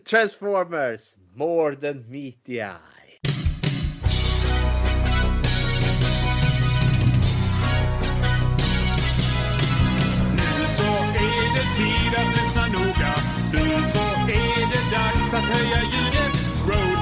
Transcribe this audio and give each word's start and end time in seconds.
Transformers, 0.00 1.16
more 1.36 1.74
than 1.76 2.04
meet 2.08 2.44
the 2.44 2.62
eye. 2.62 3.18
Nu 10.32 10.50
så 10.76 10.92
är 11.14 11.54
det 11.54 11.66
tid 11.76 12.12
att 12.16 12.30
lyssna 12.36 12.66
noga. 12.66 13.14
Nu 13.52 13.66
så 13.92 14.06
är 14.30 14.60
det 14.72 14.84
dags 14.96 15.34
att 15.34 15.44
höja 15.54 15.80
ljudet. 15.82 16.34
Road 16.68 16.93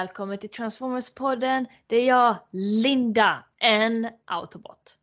Välkommen 0.00 0.38
till 0.38 0.50
Transformers-podden. 0.50 1.66
Det 1.86 1.96
är 1.96 2.08
jag, 2.08 2.36
Linda, 2.52 3.44
en 3.58 4.08
Autobot. 4.24 4.96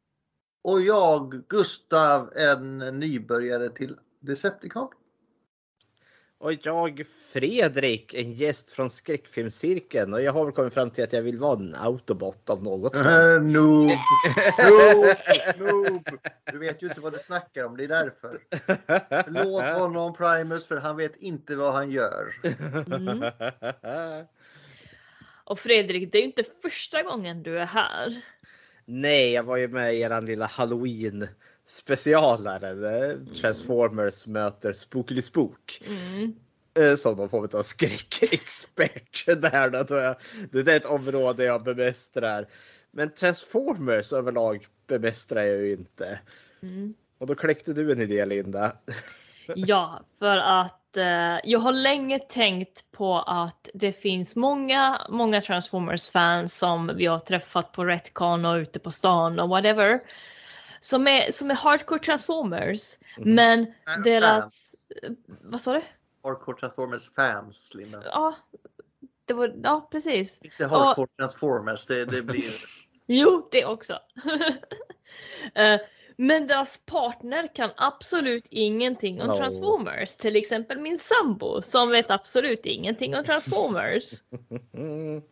Och 0.64 0.82
jag, 0.82 1.44
Gustav, 1.48 2.32
en 2.36 2.78
nybörjare 2.78 3.70
till 3.70 3.98
Decepticon. 4.20 4.88
Och 6.38 6.54
jag, 6.54 7.06
Fredrik, 7.34 8.14
en 8.14 8.34
gäst 8.34 8.72
från 8.72 8.90
skräckfilmscirkeln. 8.90 10.14
Och 10.14 10.22
jag 10.22 10.34
har 10.34 10.46
väl 10.46 10.54
kommit 10.54 10.74
fram 10.74 10.92
till 10.92 11.04
att 11.04 11.14
jag 11.14 11.22
vill 11.22 11.40
vara 11.40 11.60
en 11.60 11.76
autobot 11.76 12.50
av 12.50 12.64
något 12.64 12.98
slag. 12.98 13.36
Äh, 13.36 13.42
noob, 13.42 13.92
noob, 14.70 15.16
noob. 15.58 16.20
Du 16.52 16.58
vet 16.58 16.84
ju 16.84 16.88
inte 16.88 17.02
vad 17.02 17.14
du 17.14 17.20
snackar 17.20 17.64
om, 17.64 17.78
det 17.78 17.84
är 17.84 17.88
därför. 17.88 18.42
Låt 19.32 19.78
honom 19.78 20.14
Primus 20.14 20.68
för 20.68 20.78
han 20.78 20.98
vet 20.98 21.16
inte 21.16 21.56
vad 21.56 21.74
han 21.74 21.92
gör. 21.92 22.34
Mm. 22.96 23.32
Och 25.48 25.60
Fredrik, 25.60 26.12
det 26.12 26.18
är 26.18 26.22
ju 26.22 26.28
inte 26.28 26.44
första 26.62 27.04
gången 27.04 27.44
du 27.44 27.60
är 27.60 27.66
här. 27.66 28.22
Nej, 28.86 29.32
jag 29.32 29.44
var 29.44 29.58
ju 29.58 29.68
med 29.68 29.96
i 29.96 30.00
eran 30.00 30.26
lilla 30.26 30.46
halloween 30.46 31.28
specialare. 31.66 33.18
Transformers 33.42 34.28
möter 34.28 34.74
Spookily 34.74 35.22
Spook. 35.22 35.82
Mm. 35.88 36.36
Eh, 36.80 36.96
Som 36.96 37.18
någon 37.18 37.30
form 37.30 37.50
av 37.54 37.64
skräckexpert. 37.64 39.26
Där 39.26 39.70
då, 39.70 39.84
tror 39.84 40.00
jag. 40.00 40.16
Det 40.52 40.72
är 40.72 40.78
ett 40.78 40.86
område 40.86 41.44
jag 41.44 41.64
bemästrar. 41.64 42.48
Men 42.92 43.14
Transformers 43.14 44.14
överlag 44.14 44.68
bemästrar 44.88 45.44
jag 45.44 45.58
ju 45.58 45.72
inte. 45.72 46.20
Mm. 46.62 46.94
Och 47.18 47.28
då 47.28 47.36
kläckte 47.36 47.74
du 47.74 47.92
en 47.92 48.02
idé 48.02 48.26
Linda. 48.26 48.78
Ja, 49.56 50.00
för 50.20 50.38
att 50.38 50.98
eh, 50.98 51.40
jag 51.44 51.60
har 51.60 51.74
länge 51.74 52.20
tänkt 52.20 52.92
på 52.92 53.20
att 53.20 53.70
det 53.74 53.94
finns 53.94 54.36
många, 54.36 55.02
många 55.10 55.42
Transformers-fans 55.42 56.58
som 56.58 56.92
vi 56.96 57.06
har 57.06 57.20
träffat 57.20 57.72
på 57.72 57.86
Retcon 57.86 58.46
och 58.46 58.56
ute 58.56 58.80
på 58.80 58.92
stan 58.92 59.40
och 59.40 59.50
whatever. 59.50 60.00
Som 60.80 61.08
är, 61.08 61.32
som 61.32 61.52
är 61.52 61.56
hardcore 61.56 62.00
Transformers. 62.00 62.98
Mhm. 63.18 63.36
Men 63.36 63.66
Fan. 63.86 64.02
deras... 64.04 64.76
Vad 65.42 65.62
sa 65.62 65.74
du? 65.74 65.82
Hardcore 66.24 66.58
Transformers 66.60 67.12
fans, 67.16 67.72
Linda. 67.74 68.02
Ja, 68.06 68.36
det 69.26 69.34
var, 69.34 69.54
ja 69.64 69.88
precis. 69.92 70.40
Inte 70.42 70.66
Hardcore 70.66 71.08
Transformers, 71.18 71.86
det, 71.86 72.06
det 72.06 72.22
blir... 72.22 72.52
Jo, 73.10 73.48
det 73.52 73.66
också. 73.66 74.00
Eh, 75.56 75.80
Men 76.20 76.48
deras 76.48 76.78
partner 76.86 77.56
kan 77.56 77.72
absolut 77.78 78.48
ingenting 78.52 79.22
om 79.22 79.30
Ja. 79.30 79.38
Transformers. 79.38 80.18
Till 80.18 80.36
exempel 80.36 80.80
min 80.80 81.00
sambo 81.00 81.62
som 81.62 81.90
vet 81.90 82.12
absolut 82.12 82.66
ingenting 82.66 83.16
om 83.16 83.24
Transformers. 83.24 84.12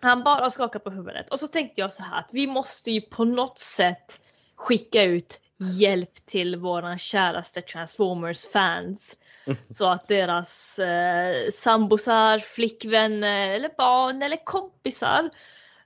Han 0.00 0.24
bara 0.24 0.50
skakar 0.50 0.78
på 0.78 0.90
huvudet. 0.90 1.30
Och 1.30 1.40
så 1.40 1.48
tänkte 1.48 1.80
jag 1.80 1.92
så 1.92 2.02
här 2.02 2.18
att 2.18 2.28
vi 2.32 2.46
måste 2.46 2.90
ju 2.90 3.00
på 3.00 3.24
något 3.24 3.58
sätt 3.58 4.20
skicka 4.56 5.02
ut 5.02 5.40
hjälp 5.58 6.14
till 6.26 6.56
våra 6.56 6.98
käraste 6.98 7.60
Transformers-fans. 7.60 9.16
Så 9.66 9.88
att 9.88 10.08
deras 10.08 10.78
eh, 10.78 11.50
sambosar, 11.52 12.38
flickvänner 12.38 13.48
eller 13.48 13.70
barn 13.76 14.22
eller 14.22 14.44
kompisar 14.44 15.30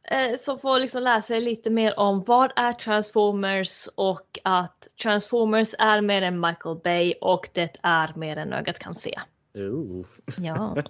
eh, 0.04 0.34
som 0.36 0.58
får 0.58 0.80
liksom 0.80 1.02
lära 1.02 1.22
sig 1.22 1.40
lite 1.40 1.70
mer 1.70 1.98
om 1.98 2.24
vad 2.24 2.52
är 2.56 2.72
Transformers 2.72 3.88
och 3.94 4.38
att 4.44 4.86
Transformers 5.02 5.74
är 5.78 6.00
mer 6.00 6.22
än 6.22 6.40
Michael 6.40 6.76
Bay 6.84 7.14
och 7.20 7.48
det 7.52 7.76
är 7.82 8.12
mer 8.16 8.36
än 8.36 8.52
ögat 8.52 8.78
kan 8.78 8.94
se. 8.94 9.20
Ooh. 9.54 10.06
Ja. 10.38 10.76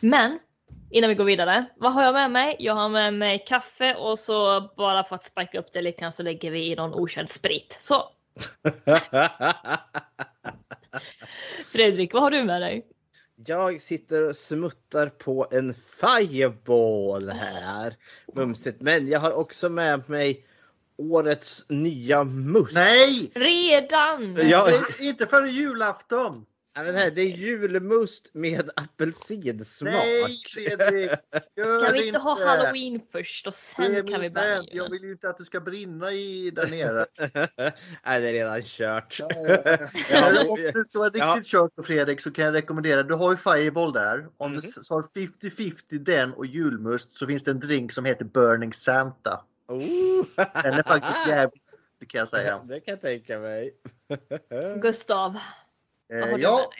Men 0.00 0.38
innan 0.90 1.08
vi 1.08 1.14
går 1.14 1.24
vidare, 1.24 1.66
vad 1.76 1.92
har 1.92 2.02
jag 2.02 2.14
med 2.14 2.30
mig? 2.30 2.56
Jag 2.58 2.74
har 2.74 2.88
med 2.88 3.14
mig 3.14 3.44
kaffe 3.46 3.94
och 3.94 4.18
så 4.18 4.70
bara 4.76 5.04
för 5.04 5.14
att 5.14 5.24
spika 5.24 5.58
upp 5.58 5.72
det 5.72 5.82
lite 5.82 6.00
grann 6.00 6.12
så 6.12 6.22
lägger 6.22 6.50
vi 6.50 6.72
i 6.72 6.76
någon 6.76 6.94
okänd 6.94 7.30
sprit. 7.30 7.76
Så 7.80 8.02
Fredrik, 11.72 12.14
vad 12.14 12.22
har 12.22 12.30
du 12.30 12.44
med 12.44 12.62
dig? 12.62 12.86
Jag 13.46 13.80
sitter 13.80 14.28
och 14.28 14.36
smuttar 14.36 15.08
på 15.08 15.46
en 15.50 15.74
fireball 15.74 17.28
här. 17.28 17.96
Mumsigt. 18.34 18.80
Men 18.80 19.08
jag 19.08 19.20
har 19.20 19.32
också 19.32 19.68
med 19.68 20.08
mig 20.08 20.46
årets 20.96 21.64
nya 21.68 22.24
must. 22.24 22.74
Nej! 22.74 23.30
Redan! 23.34 24.48
Ja. 24.48 24.66
Det 24.66 25.04
är 25.04 25.08
inte 25.08 25.26
före 25.26 25.48
julafton! 25.48 26.46
Ja, 26.74 26.82
men 26.82 26.94
här, 26.94 27.10
det 27.10 27.20
är 27.22 27.26
julmust 27.36 28.30
med 28.34 28.70
apelsinsmak. 28.76 29.92
Nej, 29.92 30.24
Fredrik! 30.54 31.10
Gör 31.56 31.80
Kan 31.84 31.92
vi 31.92 32.06
inte 32.06 32.18
ha 32.18 32.46
halloween 32.46 33.00
först 33.12 33.46
och 33.46 33.54
sen 33.54 34.06
kan 34.06 34.20
vi 34.20 34.30
börja 34.30 34.54
vän. 34.54 34.64
Jag 34.70 34.90
vill 34.90 35.02
ju 35.02 35.10
inte 35.12 35.28
att 35.28 35.36
du 35.36 35.44
ska 35.44 35.60
brinna 35.60 36.12
i 36.12 36.50
där 36.50 36.66
nere. 36.66 37.06
Nej, 38.04 38.20
det 38.20 38.28
är 38.28 38.32
redan 38.32 38.62
kört. 38.62 39.16
Ja, 39.20 39.28
ja, 39.48 39.62
ja. 39.64 39.78
Ja, 40.10 40.50
Om 40.50 40.56
du 40.74 40.84
ska 40.88 40.98
vara 40.98 41.10
ja. 41.14 41.34
riktigt 41.34 41.50
kört 41.50 41.74
på 41.74 41.82
Fredrik 41.82 42.20
så 42.20 42.30
kan 42.30 42.44
jag 42.44 42.54
rekommendera, 42.54 43.02
du 43.02 43.14
har 43.14 43.30
ju 43.30 43.36
Fireball 43.36 43.92
där. 43.92 44.26
Om 44.36 44.52
Mhm. 44.52 44.60
du 44.60 44.72
tar 44.82 45.02
50-50 45.02 45.98
den 45.98 46.32
och 46.34 46.46
julmust 46.46 47.16
så 47.18 47.26
finns 47.26 47.42
det 47.42 47.50
en 47.50 47.60
drink 47.60 47.92
som 47.92 48.04
heter 48.04 48.24
Burning 48.24 48.72
Santa. 48.72 49.44
Oh. 49.68 50.24
Den 50.36 50.72
är 50.74 50.82
faktiskt 50.82 51.28
jävligt 51.28 51.62
det 52.00 52.06
kan 52.06 52.18
jag 52.18 52.28
säga. 52.28 52.60
Det 52.64 52.80
kan 52.80 52.92
jag 52.92 53.00
tänka 53.00 53.38
mig. 53.38 53.74
Gustav, 54.82 55.38
Eh, 56.12 56.36
ja, 56.38 56.70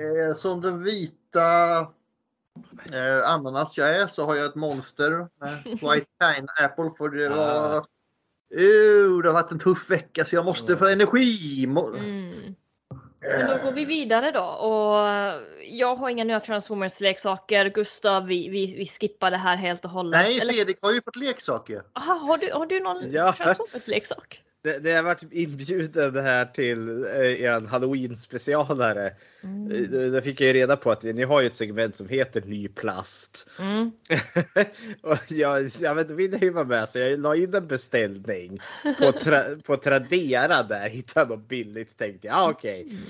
eh, 0.00 0.34
som 0.34 0.60
den 0.60 0.82
vita 0.84 1.78
eh, 2.92 3.30
ananas 3.30 3.78
jag 3.78 3.96
är 3.96 4.06
så 4.06 4.24
har 4.24 4.34
jag 4.36 4.46
ett 4.46 4.54
monster. 4.54 5.28
White 5.64 6.06
Pineapple 6.20 6.90
för 6.98 7.08
det 7.08 7.28
var... 7.28 7.76
Ah. 7.76 7.84
Uh, 8.54 9.22
det 9.22 9.28
har 9.28 9.32
varit 9.34 9.50
en 9.50 9.58
tuff 9.58 9.90
vecka 9.90 10.24
så 10.24 10.34
jag 10.34 10.44
måste 10.44 10.76
få 10.76 10.86
energi. 10.86 11.66
Mo- 11.66 11.96
Mm. 11.98 12.54
Men 13.38 13.58
då 13.58 13.64
går 13.64 13.72
vi 13.72 13.84
vidare 13.84 14.30
då 14.30 14.42
och 14.44 14.96
jag 15.70 15.96
har 15.96 16.08
inga 16.10 16.24
nya 16.24 16.40
Transformers-leksaker. 16.40 17.68
Gustav, 17.68 18.26
vi, 18.26 18.48
vi, 18.48 18.76
vi 18.76 18.86
skippar 18.86 19.30
det 19.30 19.36
här 19.36 19.56
helt 19.56 19.84
och 19.84 19.90
hållet. 19.90 20.20
Nej, 20.20 20.38
Eller- 20.40 20.52
Fredrik 20.52 20.78
har 20.82 20.92
ju 20.92 21.02
fått 21.02 21.16
leksaker. 21.16 21.82
Aha, 21.92 22.14
har, 22.14 22.38
du, 22.38 22.52
har 22.52 22.66
du 22.66 22.80
någon 22.80 23.10
Ja. 23.12 23.32
Transformers-leksak? 23.32 24.42
Det, 24.62 24.78
det 24.78 24.92
har 24.92 25.02
varit 25.02 25.32
inbjuden 25.32 26.16
här 26.16 26.44
till 26.44 27.04
eh, 27.04 27.42
er 27.42 27.60
halloween 27.60 28.16
specialare. 28.16 29.12
Mm. 29.42 29.72
Eh, 29.72 30.10
Där 30.10 30.20
fick 30.20 30.40
jag 30.40 30.46
ju 30.46 30.52
reda 30.52 30.76
på 30.76 30.90
att 30.90 31.02
ni 31.02 31.22
har 31.22 31.40
ju 31.40 31.46
ett 31.46 31.54
segment 31.54 31.96
som 31.96 32.08
heter 32.08 32.40
ny 32.40 32.68
plast. 32.68 33.48
Mm. 33.58 33.90
och 35.00 35.18
jag, 35.28 35.70
jag 35.80 35.94
vet, 35.94 36.10
ville 36.10 36.38
ju 36.38 36.50
vara 36.50 36.64
med 36.64 36.88
så 36.88 36.98
jag 36.98 37.20
la 37.20 37.36
in 37.36 37.54
en 37.54 37.66
beställning 37.66 38.60
på, 38.98 39.12
tra, 39.12 39.44
på 39.64 39.76
Tradera 39.76 40.62
där. 40.62 40.88
Hittade 40.88 41.36
något 41.36 41.48
billigt 41.48 41.98
tänkte 41.98 42.26
jag. 42.26 42.36
Ah, 42.36 42.50
okej. 42.50 42.82
Mm. 42.82 43.02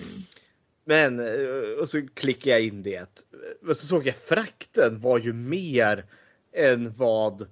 Men 0.85 1.21
eh, 1.21 1.81
och 1.81 1.89
så 1.89 2.07
klickade 2.15 2.51
jag 2.51 2.63
in 2.63 2.83
det. 2.83 3.25
Och 3.69 3.77
så 3.77 3.87
såg 3.87 4.07
jag 4.07 4.17
frakten 4.17 5.01
var 5.01 5.19
ju 5.19 5.33
mer 5.33 6.05
än 6.53 6.95
vad 6.97 7.49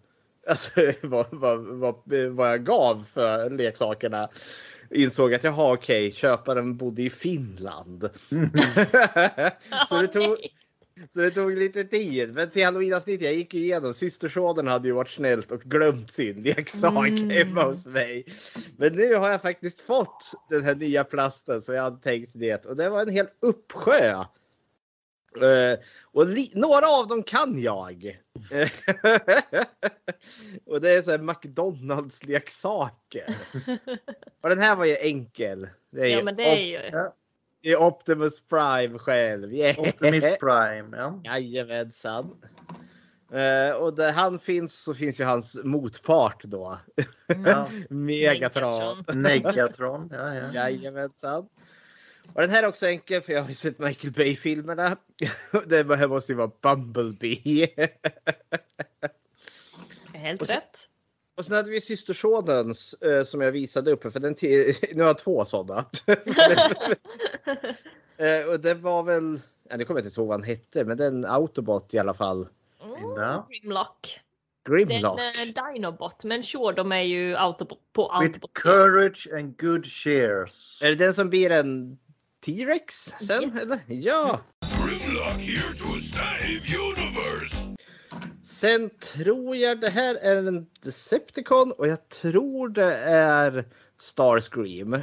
Alltså 0.49 0.71
vad, 1.03 1.27
vad, 1.31 1.59
vad, 1.61 1.95
vad 2.31 2.49
jag 2.51 2.65
gav 2.65 3.05
för 3.13 3.51
leksakerna. 3.51 4.29
Insåg 4.91 5.35
att 5.35 5.45
jaha 5.45 5.73
okej, 5.73 6.13
köparen 6.13 6.77
bodde 6.77 7.03
i 7.03 7.11
Finland. 7.11 8.11
så, 9.89 10.01
det 10.01 10.07
tog, 10.07 10.37
så 11.09 11.21
det 11.21 11.31
tog 11.31 11.57
lite 11.57 11.85
tid. 11.85 12.35
Men 12.35 12.51
till 12.51 12.65
halloweenavsnittet 12.65 13.25
jag 13.25 13.35
gick 13.35 13.55
igenom. 13.55 13.95
Systersonen 13.95 14.67
hade 14.67 14.89
ju 14.89 14.95
varit 14.95 15.11
snällt 15.11 15.53
och 15.53 15.61
glömt 15.61 16.11
sin 16.11 16.43
leksak 16.43 17.09
Mm. 17.09 17.31
hemma 17.31 17.65
hos 17.65 17.87
mig. 17.87 18.27
Men 18.77 18.93
nu 18.93 19.15
har 19.15 19.31
jag 19.31 19.43
faktiskt 19.43 19.81
fått 19.81 20.33
den 20.51 20.65
här 20.65 20.75
nya 20.75 21.05
plasten 21.05 21.63
så 21.63 21.73
jag 21.73 21.83
hade 21.83 22.03
tänkt 22.03 22.31
det. 22.35 22.67
Och 22.67 22.77
det 22.77 22.89
var 22.89 23.03
en 23.03 23.11
hel 23.11 23.27
uppsjö 23.43 24.25
Eh, 25.37 25.79
och 26.03 26.27
några 26.55 26.89
av 26.89 27.09
dem 27.09 27.23
kan 27.23 27.63
jag. 27.63 28.19
Eh, 28.51 28.69
och 30.67 30.81
det 30.81 30.91
är 30.91 31.03
så 31.03 31.11
här 31.11 31.19
McDonalds 31.19 32.25
leksaker. 32.25 33.37
och 34.41 34.49
den 34.49 34.59
här 34.59 34.77
var 34.77 34.85
ju 34.85 34.97
enkel. 34.97 35.69
Det 35.91 36.01
är, 36.01 36.07
Ja 36.07 36.19
ju 36.19 36.25
men 36.25 36.37
det 36.37 36.45
är 36.45 36.83
ju. 36.83 36.91
Ja. 36.93 37.15
det 37.63 37.73
är 37.73 37.83
Optimus 37.83 38.41
Prime 38.41 38.99
själv. 38.99 39.55
Yeah. 39.55 39.79
Optimus 39.79 40.25
Prime. 40.41 40.97
Ja. 40.97 41.21
Jajamensan. 41.25 42.37
Eh, 43.33 43.77
och 43.77 43.95
där 43.95 44.13
han 44.13 44.39
finns 44.39 44.83
så 44.83 44.95
finns 44.95 45.21
ju 45.21 45.25
hans 45.25 45.61
motpart 45.65 46.45
då. 46.45 46.79
Ja. 47.47 47.69
Megatron. 47.91 49.05
Negatron. 49.15 50.11
Ja, 50.13 50.35
ja. 50.35 50.53
Jajamensan. 50.55 51.49
Och 52.35 52.41
den 52.41 52.51
här 52.51 52.63
är 52.63 52.67
också 52.67 52.87
enkel 52.87 53.23
för 53.23 53.33
jag 53.33 53.43
har 53.43 53.49
ju 53.49 53.55
sett 53.55 53.79
Michael 53.79 54.13
Bay-filmerna. 54.13 54.97
Det 55.67 55.97
här 55.97 56.09
måste 56.09 56.33
ju 56.33 56.37
vara 56.37 56.51
Bumblebee. 56.61 57.69
Helt 60.13 60.41
Och 60.41 60.47
så- 60.47 60.53
rätt. 60.53 60.79
Och 61.37 61.45
sen 61.47 61.57
hade 61.57 61.71
vi 61.71 61.81
systersonens 61.81 62.95
eh, 62.95 63.25
som 63.25 63.41
jag 63.41 63.53
visade 63.53 63.91
upp. 63.91 64.13
För 64.13 64.21
den 64.21 64.37
nu 64.95 65.03
har 65.03 65.07
jag 65.09 65.19
två 65.19 65.45
sådana. 65.45 65.85
eh, 68.17 68.49
och 68.53 68.61
det 68.61 68.75
var 68.75 69.03
väl, 69.03 69.41
ja, 69.69 69.77
det 69.77 69.85
kommer 69.85 70.01
jag 70.01 70.07
inte 70.07 70.21
ihåg 70.21 70.29
vad 70.29 70.41
han 70.41 70.49
hette, 70.49 70.85
men 70.85 70.97
den 70.97 71.25
Autobot 71.25 71.95
i 71.95 71.99
alla 71.99 72.15
fall. 72.15 72.49
Ja. 73.17 73.47
Grimlock. 73.51 74.21
Den 74.67 74.75
Grimlock. 74.87 75.21
uh, 75.21 75.73
Dinobot. 75.75 76.25
Men 76.25 76.43
sure, 76.43 76.75
de 76.77 76.93
är 76.93 77.03
ju 77.03 77.37
Autobot 77.37 77.79
på 77.93 78.03
With 78.03 78.15
Autobot. 78.33 78.51
courage 78.55 79.29
and 79.35 79.61
good 79.61 79.87
shares. 79.87 80.83
Är 80.83 80.89
det 80.89 80.95
den 80.95 81.15
som 81.15 81.31
blir 81.31 81.51
en 81.51 81.99
T-Rex 82.41 83.15
sen? 83.21 83.43
Yes. 83.45 83.63
Eller? 83.63 83.81
Ja. 83.89 84.41
Grimlock 84.61 85.41
here 85.41 85.75
to 85.79 85.85
save 86.01 86.61
universe. 86.91 87.75
Sen 88.43 88.91
tror 88.91 89.57
jag 89.57 89.81
det 89.81 89.91
här 89.91 90.15
är 90.15 90.37
en 90.37 90.67
Decepticon 90.83 91.73
och 91.73 91.89
jag 91.89 92.09
tror 92.09 92.69
det 92.69 92.95
är 93.13 93.65
Starscream. 93.99 95.03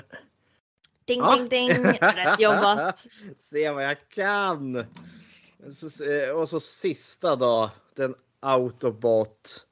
Ding, 1.05 1.19
Ja. 1.19 1.37
ding, 1.49 1.67
ding. 1.67 1.85
Rätt 2.01 2.39
jobbat. 2.39 2.95
Se 3.39 3.69
vad 3.69 3.83
jag 3.83 3.97
kan. 4.09 4.75
Eh, 4.75 6.29
och 6.35 6.49
så 6.49 6.59
sista 6.59 7.35
då. 7.35 7.71
Den 7.95 8.15
Autobot. 8.39 9.65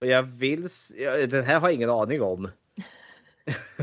Och 0.00 0.06
jag 0.06 0.22
vill... 0.22 0.68
Den 1.28 1.44
här 1.44 1.60
har 1.60 1.68
jag 1.68 1.74
ingen 1.74 1.90
aning 1.90 2.22
om. 2.22 2.48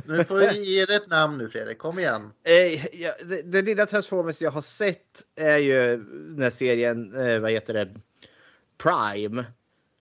Nu 0.05 0.23
får 0.23 0.41
ge 0.51 0.85
det 0.85 0.95
ett 0.95 1.07
namn 1.09 1.37
nu 1.37 1.49
Fredrik. 1.49 1.77
Kom 1.77 1.99
igen. 1.99 2.31
Eh, 2.43 3.01
ja, 3.01 3.13
det, 3.25 3.41
det 3.41 3.61
lilla 3.61 3.85
Transformers 3.85 4.41
jag 4.41 4.51
har 4.51 4.61
sett 4.61 5.21
är 5.35 5.57
ju 5.57 5.97
den 6.07 6.41
här 6.43 6.49
serien, 6.49 7.15
eh, 7.27 7.39
vad 7.39 7.51
heter 7.51 7.73
det, 7.73 7.95
Prime. 8.77 9.45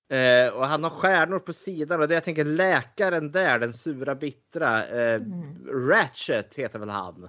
Eh, 0.09 0.53
och 0.55 0.67
han 0.67 0.83
har 0.85 0.91
stjärnor 0.91 1.39
på 1.39 1.53
sidan 1.53 2.01
och 2.01 2.09
det 2.09 2.15
jag 2.15 2.25
tänker 2.25 2.45
läkaren 2.45 3.33
där, 3.33 3.59
den 3.59 3.73
sura 3.73 4.15
bittra, 4.15 4.87
eh, 4.87 5.15
Mm. 5.15 5.69
Ratchet 5.91 6.55
heter 6.55 6.79
väl 6.79 6.89
han. 6.89 7.29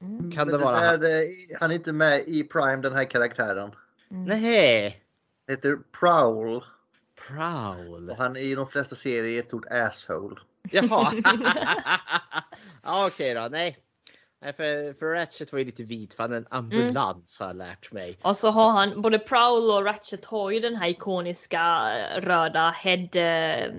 Mm. 0.00 0.32
Kan 0.32 0.48
Men 0.48 0.58
det 0.58 0.64
vara 0.64 0.80
där, 0.80 0.86
han? 0.90 1.04
eh, 1.04 1.58
han 1.60 1.70
är 1.70 1.74
inte 1.74 1.92
med 1.92 2.22
i 2.26 2.42
Prime 2.44 2.76
den 2.82 2.92
här 2.94 3.04
karaktären. 3.04 3.70
Nej, 4.08 5.04
Det 5.46 5.52
heter 5.52 5.78
Prowl. 6.00 6.64
Prowl. 7.26 8.10
Och 8.10 8.16
han 8.16 8.36
är 8.36 8.40
i 8.40 8.54
de 8.54 8.66
flesta 8.66 8.96
serier 8.96 9.40
ett 9.40 9.46
stort 9.46 9.66
asshole. 9.70 10.36
Jaha. 10.70 11.12
ja, 12.82 13.06
Okej 13.06 13.34
då, 13.34 13.48
nej. 13.50 13.78
Nej, 14.42 14.52
för, 14.52 14.98
för 14.98 15.06
Ratchet 15.06 15.52
var 15.52 15.58
ju 15.58 15.64
lite 15.64 15.82
vit 15.84 16.14
för 16.14 16.22
han 16.22 16.32
är 16.32 16.36
en 16.36 16.46
ambulans 16.50 17.40
har 17.40 17.46
jag 17.46 17.56
lärt 17.56 17.92
mig. 17.92 18.18
Och 18.22 18.36
så 18.36 18.50
har 18.50 18.70
han, 18.70 19.02
både 19.02 19.18
Prowl 19.18 19.70
och 19.70 19.84
Ratchet 19.84 20.24
har 20.24 20.50
ju 20.50 20.60
den 20.60 20.76
här 20.76 20.88
ikoniska 20.88 21.92
eh, 21.98 22.20
röda 22.20 22.70
head 22.70 23.08
eh, 23.14 23.72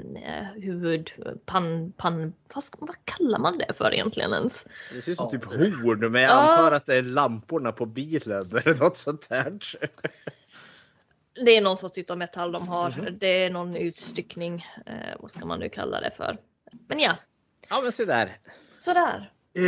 huvud, 0.61 1.11
pan, 1.45 1.91
pan, 1.97 2.33
vad, 2.55 2.63
vad 2.79 2.95
kallar 3.05 3.39
man 3.39 3.57
det 3.57 3.73
för 3.77 3.93
egentligen 3.93 4.33
ens? 4.33 4.67
Det 4.93 5.01
ser 5.01 5.11
ut 5.11 5.17
som 5.17 5.29
Ja, 5.33 5.39
typ 5.39 5.45
horn 5.45 6.11
men 6.11 6.21
jag 6.21 6.31
Ja. 6.31 6.35
antar 6.35 6.71
att 6.71 6.85
det 6.85 6.95
är 6.95 7.01
lamporna 7.01 7.71
på 7.71 7.85
bilen 7.85 8.45
eller 8.65 8.79
något 8.83 8.97
sånt 8.97 9.29
där. 9.29 9.59
Det 11.45 11.57
är 11.57 11.61
någon 11.61 11.77
sorts 11.77 11.97
utav 11.97 12.17
metall 12.17 12.51
de 12.51 12.67
har. 12.67 12.89
Mhm. 12.89 13.17
Det 13.19 13.27
är 13.43 13.49
någon 13.49 13.75
utstyckning. 13.75 14.65
Eh, 14.85 14.93
vad 15.19 15.31
ska 15.31 15.45
man 15.45 15.59
nu 15.59 15.69
kalla 15.69 16.01
det 16.01 16.11
för? 16.17 16.37
Men 16.87 16.99
ja, 16.99 17.15
Ja 17.69 17.81
men 17.81 17.91
se 17.91 18.05
där. 18.05 18.37
sådär. 18.79 19.31
Eh, 19.57 19.63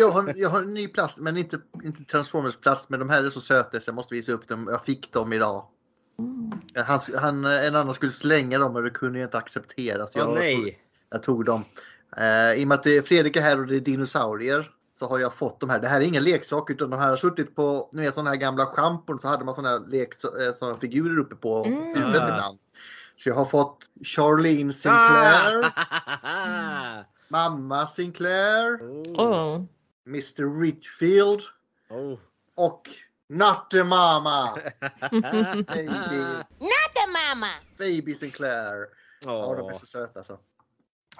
jag, 0.00 0.10
har, 0.10 0.32
jag 0.36 0.48
har 0.50 0.62
en 0.62 0.74
ny 0.74 0.88
plast, 0.88 1.18
men 1.18 1.36
inte, 1.36 1.58
inte 1.84 2.04
Transformers 2.04 2.56
plast. 2.56 2.88
Men 2.90 3.00
de 3.00 3.10
här 3.10 3.24
är 3.24 3.30
så 3.30 3.40
söta 3.40 3.80
så 3.80 3.88
jag 3.88 3.94
måste 3.94 4.14
visa 4.14 4.32
upp 4.32 4.48
dem. 4.48 4.68
Jag 4.70 4.84
fick 4.84 5.12
dem 5.12 5.32
idag. 5.32 5.66
Mm. 6.18 6.52
Han, 6.86 7.00
han, 7.18 7.44
en 7.44 7.76
annan 7.76 7.94
skulle 7.94 8.12
slänga 8.12 8.58
dem 8.58 8.72
men 8.72 8.82
det 8.84 8.90
kunde 8.90 9.18
jag 9.18 9.26
inte 9.26 9.38
acceptera. 9.38 10.06
Så 10.06 10.18
Åh 10.18 10.24
jag, 10.24 10.28
Tog, 10.28 10.38
nej. 10.38 10.78
jag 11.10 11.22
tog 11.22 11.44
dem. 11.44 11.64
Eh, 12.16 12.52
I 12.54 12.64
och 12.64 12.68
med 12.68 12.74
att 12.74 12.82
det, 12.82 13.08
Fredrik 13.08 13.36
är 13.36 13.40
här 13.40 13.60
och 13.60 13.66
det 13.66 13.76
är 13.76 13.80
dinosaurier 13.80 14.70
så 14.94 15.06
har 15.08 15.18
jag 15.18 15.34
fått 15.34 15.60
de 15.60 15.70
här. 15.70 15.78
Det 15.80 15.88
här 15.88 16.00
är 16.00 16.04
ingen 16.04 16.24
leksak 16.24 16.70
utan 16.70 16.90
de 16.90 17.00
här 17.00 17.10
har 17.10 17.16
suttit 17.16 17.54
på 17.56 17.90
ni 17.92 18.02
vet, 18.02 18.14
sådana 18.14 18.30
här 18.30 18.36
gamla 18.36 18.66
schampon 18.66 19.18
så 19.18 19.28
hade 19.28 19.44
man 19.44 19.54
sådana 19.54 19.68
här 19.78 19.78
leksa- 19.86 20.46
eh, 20.46 20.52
såna 20.52 20.76
figurer 20.76 21.18
uppe 21.18 21.36
på 21.36 21.64
Mm. 21.64 21.78
huvudet 21.78 22.22
ibland. 22.22 22.58
Så 23.16 23.28
jag 23.28 23.34
har 23.36 23.44
fått 23.44 23.90
Charlene 24.04 24.72
Sinclair, 24.72 25.72
Ah! 26.22 27.04
mamma 27.28 27.86
Sinclair, 27.86 28.82
oh. 28.82 29.20
Oh. 29.20 29.64
Mr 30.06 30.60
Richfield 30.60 31.42
Oh. 31.90 32.18
och 32.54 32.82
Natte 33.28 33.84
Mama. 33.84 34.54
Baby, 35.10 36.22
Not 36.58 36.92
the 36.94 37.06
mama. 37.06 37.46
baby 37.78 38.14
Sinclair. 38.14 38.86
Ja, 39.24 39.54
de 39.58 39.68
är 39.68 39.72
så 39.72 39.86
söta 39.86 40.22
så. 40.24 40.38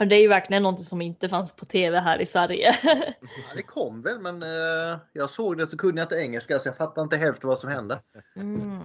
Och 0.01 0.07
Det 0.07 0.17
är 0.17 0.21
ju 0.21 0.29
verkligen 0.29 0.63
något 0.63 0.81
som 0.81 1.03
inte 1.03 1.29
fanns 1.29 1.57
på 1.57 1.65
tv 1.65 1.99
här 1.99 2.21
i 2.21 2.27
Sverige. 2.27 2.77
Ja, 3.21 3.55
det 3.57 3.63
kom 3.63 4.03
väl 4.03 4.19
men 4.21 4.43
eh, 4.43 4.99
jag 5.13 5.31
såg 5.31 5.59
det 5.59 5.67
så 5.67 5.77
kunde 5.77 6.01
jag 6.01 6.05
inte 6.05 6.17
engelska 6.17 6.59
så 6.59 6.69
jag 6.69 6.77
fattade 6.77 7.03
inte 7.05 7.17
hälften 7.17 7.49
vad 7.49 7.59
som 7.59 7.71
hände. 7.71 8.01
Mm. 8.37 8.79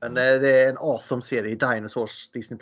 Men 0.00 0.16
eh, 0.16 0.40
det 0.40 0.62
är 0.62 0.68
en 0.68 0.78
awesome 0.78 1.22
serie, 1.22 1.54
Dinosaurs 1.54 2.30
Disney+. 2.32 2.58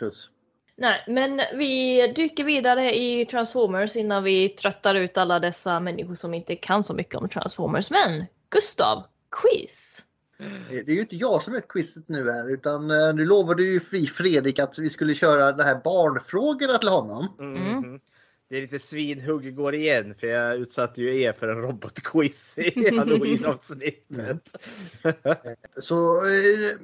Nej, 0.77 1.03
men 1.07 1.41
vi 1.53 2.07
dyker 2.15 2.43
vidare 2.43 2.95
i 2.95 3.25
Transformers 3.25 3.95
innan 3.95 4.23
vi 4.23 4.49
tröttar 4.49 4.95
ut 4.95 5.17
alla 5.17 5.39
dessa 5.39 5.79
människor 5.79 6.15
som 6.15 6.33
inte 6.33 6.55
kan 6.55 6.83
så 6.83 6.93
mycket 6.93 7.15
om 7.15 7.27
Transformers. 7.27 7.91
Men 7.91 8.25
Gustav, 8.49 9.03
quiz! 9.41 10.03
Det 10.69 10.91
är 10.91 10.95
ju 10.95 11.01
inte 11.01 11.15
jag 11.15 11.41
som 11.41 11.55
är 11.55 11.61
quizet 11.69 12.09
nu 12.09 12.31
här 12.31 12.49
utan 12.49 12.91
eh, 12.91 13.13
nu 13.13 13.25
lovade 13.25 13.63
ju 13.63 13.79
Fredrik 13.79 14.59
att 14.59 14.79
vi 14.79 14.89
skulle 14.89 15.15
köra 15.15 15.51
det 15.51 15.63
här 15.63 15.81
barnfrågorna 15.83 16.77
till 16.77 16.89
honom. 16.89 17.27
Mhm. 17.39 17.99
Det 18.49 18.57
är 18.57 18.61
lite 18.61 18.79
svinhugg 18.79 19.55
går 19.55 19.75
igen 19.75 20.15
för 20.15 20.27
jag 20.27 20.55
utsatte 20.55 21.01
ju 21.01 21.21
er 21.21 21.33
för 21.33 21.47
en 21.47 21.61
robotquiz 21.61 22.57
i 22.57 22.89
halloween-avsnittet. 22.97 24.49
Så 25.77 26.17
eh, 26.17 26.21
det 26.21 26.77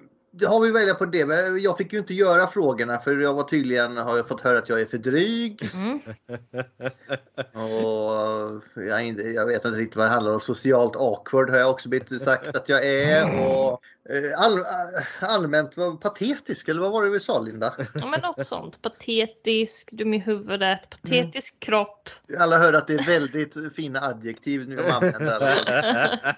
har 0.48 0.62
vi 0.62 0.72
välja 0.72 0.94
på 0.94 1.06
det. 1.06 1.26
Men 1.26 1.62
jag 1.62 1.78
fick 1.78 1.94
ju 1.94 2.00
inte 2.00 2.14
göra 2.14 2.48
frågorna 2.48 2.98
för 2.98 3.18
jag 3.18 3.34
var 3.34 3.44
tydligen, 3.44 3.98
har 3.98 4.18
jag 4.18 4.28
fått 4.28 4.42
höra 4.42 4.58
att 4.58 4.70
jag 4.70 4.82
är 4.82 4.86
för 4.86 4.98
dryg. 4.98 5.70
Mm. 5.74 6.00
Och 7.54 8.62
jag, 8.76 9.34
jag 9.34 9.46
vet 9.46 9.66
inte 9.66 9.80
riktigt 9.80 9.96
vad 9.96 10.06
det 10.06 10.12
handlar 10.12 10.34
om. 10.34 10.42
Socialt 10.42 10.96
awkward 10.96 11.50
har 11.50 11.58
jag 11.58 11.72
också 11.72 11.90
blivit 11.90 12.22
sagt 12.22 12.56
att 12.56 12.70
jag 12.70 12.86
är. 12.86 13.48
Och 13.48 13.82
all, 14.38 14.60
allmänt 15.20 15.78
vad 15.78 16.02
patetisk, 16.02 16.68
eller 16.68 16.82
vad 16.82 16.92
var 16.92 17.04
det 17.04 17.10
vi 17.10 17.20
sa 17.20 17.40
Linda? 17.40 17.74
Ja, 17.96 18.06
men 18.06 18.22
något 18.22 18.48
sånt. 18.48 18.82
Patetisk, 18.82 19.92
dum 19.92 20.14
i 20.14 20.20
huvudet, 20.20 20.90
patetisk 20.90 21.60
kropp. 21.60 22.10
Alla 22.40 22.58
hör 22.58 22.74
att 22.74 22.88
det 22.88 22.94
är 22.94 23.06
väldigt 23.06 23.76
fina 23.76 24.02
adjektiv 24.02 24.70
nu 24.70 24.76
de 24.76 24.92
använder. 24.92 26.36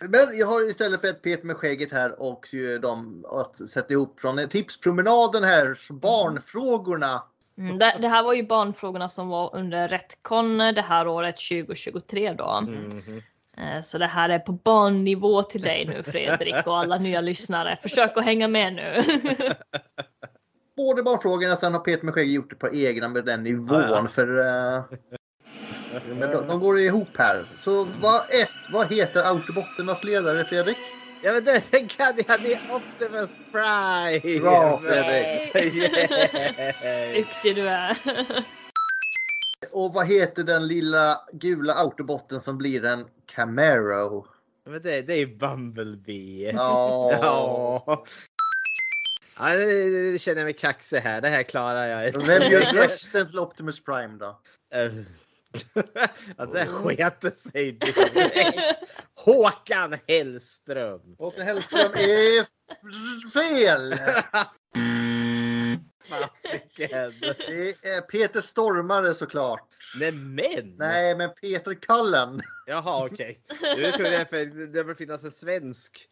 Men 0.00 0.38
jag 0.38 0.46
har 0.46 0.70
istället 0.70 1.02
bett 1.02 1.22
Peter 1.22 1.46
med 1.46 1.56
skägget 1.56 1.92
här 1.92 2.22
och 2.22 2.54
eh, 2.54 2.80
de 2.80 3.24
att 3.28 3.68
sätta 3.68 3.92
ihop 3.92 4.20
från 4.20 4.48
tipspromenaden 4.48 5.44
här, 5.44 5.78
barnfrågorna. 5.90 7.22
Mm, 7.58 7.78
det, 7.78 7.96
det 7.98 8.08
här 8.08 8.22
var 8.22 8.32
ju 8.32 8.46
barnfrågorna 8.46 9.08
som 9.08 9.28
var 9.28 9.56
under 9.56 9.88
Retcon 9.88 10.58
det 10.58 10.82
här 10.82 11.08
året 11.08 11.36
2023 11.50 12.32
då. 12.32 12.60
Mhm. 12.60 13.22
Eh, 13.58 13.80
Så 13.82 13.98
det 13.98 14.06
här 14.06 14.28
är 14.28 14.38
på 14.38 14.52
barnnivå 14.52 15.42
till 15.42 15.60
dig 15.60 15.86
nu 15.86 16.02
Fredrik 16.02 16.66
och 16.66 16.78
alla 16.78 16.98
nya 16.98 17.20
lyssnare. 17.20 17.78
Försök 17.82 18.16
att 18.16 18.24
hänga 18.24 18.48
med 18.48 18.72
nu. 18.74 19.02
Både 20.76 21.02
barnfrågorna, 21.02 21.56
sen 21.56 21.72
har 21.72 21.80
Peter 21.80 22.04
med 22.04 22.14
skägget 22.14 22.34
gjort 22.34 22.52
ett 22.52 22.58
par 22.58 22.74
egna 22.74 23.08
med 23.08 23.24
den 23.24 23.42
nivån. 23.42 23.80
Ja, 23.80 24.02
ja. 24.02 24.08
För 24.08 24.26
men 26.14 26.30
de, 26.30 26.46
de 26.46 26.60
går 26.60 26.80
ihop 26.80 27.16
här. 27.18 27.44
Så 27.58 27.88
vad, 28.00 28.20
ett, 28.20 28.72
vad 28.72 28.92
heter 28.92 29.22
Autobotternas 29.22 30.04
ledare 30.04 30.44
Fredrik? 30.44 30.76
Ja 31.22 31.32
men 31.32 31.44
det 31.44 31.62
den 31.70 31.88
kan 31.88 32.06
jag, 32.06 32.16
det 32.16 32.52
är 32.52 32.76
Optimus 32.76 33.30
Prime! 33.52 34.40
Bra, 34.40 34.80
Fredrik. 34.80 35.52
Duktig 37.14 37.54
du 37.54 37.68
är. 37.68 37.96
Och 39.72 39.92
vad 39.92 40.06
heter 40.06 40.44
den 40.44 40.66
lilla 40.66 41.20
gula 41.32 41.74
Autobotten 41.74 42.40
som 42.40 42.58
blir 42.58 42.84
en 42.84 43.04
Camaro? 43.26 44.26
Men 44.64 44.82
det, 44.82 45.02
det 45.02 45.14
är 45.14 45.26
Bumblebee. 45.26 46.52
Ja. 46.54 47.12
Ja. 47.22 48.04
Ja, 49.38 49.48
nu 49.48 50.18
känner 50.20 50.38
jag 50.38 50.44
mig 50.44 50.54
kaxig 50.54 50.98
här. 50.98 51.20
Det 51.20 51.28
här 51.28 51.42
klarar 51.42 51.86
jag. 51.86 52.26
Vem 52.26 52.52
gör 52.52 52.72
rösten 52.72 53.26
till 53.26 53.38
Optimus 53.38 53.84
Prime 53.84 54.18
då? 54.18 54.40
Eh, 54.74 54.92
ja, 56.36 56.46
det 56.46 56.66
sket 56.66 57.36
sig 57.38 57.72
direkt. 57.72 58.60
Håkan 59.14 59.98
Hellström. 60.08 61.16
Håkan 61.18 61.46
Hellström 61.46 61.92
är 61.94 62.46
fel! 63.30 63.94
Fasiken. 66.08 67.14
Det 67.20 67.84
är 67.84 68.00
Peter 68.00 68.40
Stormare 68.40 69.14
såklart. 69.14 69.68
Nej 69.96 70.12
men! 70.12 70.74
Nej, 70.78 71.16
men 71.16 71.30
Peter 71.40 71.74
Cullen. 71.74 72.42
Jaha 72.66 73.06
okej. 73.06 73.40
Trodde 73.76 74.12
jag 74.12 74.28
för 74.28 74.66
det 74.72 74.84
bör 74.84 74.94
finnas 74.94 75.24
en 75.24 75.30
svensk. 75.30 76.08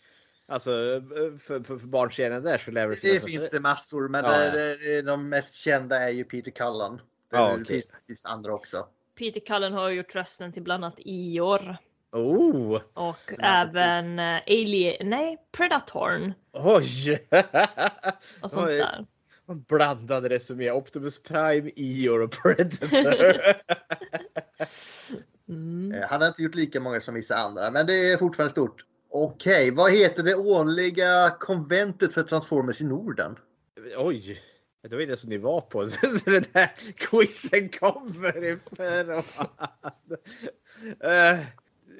Alltså 0.48 0.70
för, 0.70 1.38
för, 1.38 1.78
för 1.78 1.86
barnserien 1.86 2.42
där 2.42 2.58
så 2.58 2.70
lär 2.70 2.86
det 2.88 2.94
Det 2.94 3.00
finnas 3.00 3.22
en 3.22 3.28
finns 3.28 3.50
det 3.50 3.60
massor, 3.60 4.08
men 4.08 4.24
Ja, 4.24 4.30
det, 4.30 4.70
ja. 4.70 4.76
det, 4.76 5.02
de 5.02 5.28
mest 5.28 5.54
kända 5.54 5.96
är 5.98 6.08
ju 6.10 6.24
Peter 6.24 6.50
Cullen. 6.50 6.96
Det, 6.96 7.36
Ja, 7.36 7.46
det 7.48 7.62
okej. 7.62 7.66
finns, 7.66 7.92
finns 8.06 8.24
andra 8.24 8.54
också. 8.54 8.86
Peter 9.18 9.40
Cullen 9.40 9.72
har 9.72 9.88
gjort 9.90 10.14
rösten 10.14 10.52
till 10.52 10.62
bland 10.62 10.84
annat 10.84 10.98
Ior 10.98 11.76
Oh! 12.12 12.80
och 12.94 13.32
även 13.38 14.18
eh, 14.18 14.40
Alien, 14.46 15.10
nej 15.10 15.38
Predatorn 15.52 16.32
Oj! 16.52 17.26
och 18.42 18.50
sånt 18.50 18.68
Oj. 18.68 18.76
där. 18.78 19.06
Blandade 19.54 20.28
resumé. 20.28 20.70
Optimus 20.70 21.22
Prime, 21.22 21.70
Eeyore 21.76 22.24
och 22.24 22.30
Predator. 22.30 23.36
Mm. 25.48 25.92
Eh, 25.92 26.08
Han 26.08 26.20
har 26.20 26.28
inte 26.28 26.42
gjort 26.42 26.54
lika 26.54 26.80
många 26.80 27.00
som 27.00 27.14
vissa 27.14 27.34
andra, 27.34 27.70
men 27.70 27.86
det 27.86 28.12
är 28.12 28.18
fortfarande 28.18 28.50
stort. 28.50 28.84
Okej, 29.10 29.70
vad 29.70 29.92
heter 29.92 30.22
det 30.22 30.34
årliga 30.34 31.36
konventet 31.40 32.14
för 32.14 32.22
Transformers 32.22 32.80
i 32.80 32.84
Norden? 32.84 33.36
Oj! 33.96 34.42
Det 34.82 34.96
var 34.96 35.02
det 35.02 35.16
som 35.16 35.30
ni 35.30 35.38
var 35.38 35.60
på. 35.60 35.88
Så 36.24 36.30
den 36.30 36.44
här 36.54 36.70
quizen 36.96 37.68
kommer 37.68 38.44
ifrån. 38.44 39.22
Eh, 41.00 41.38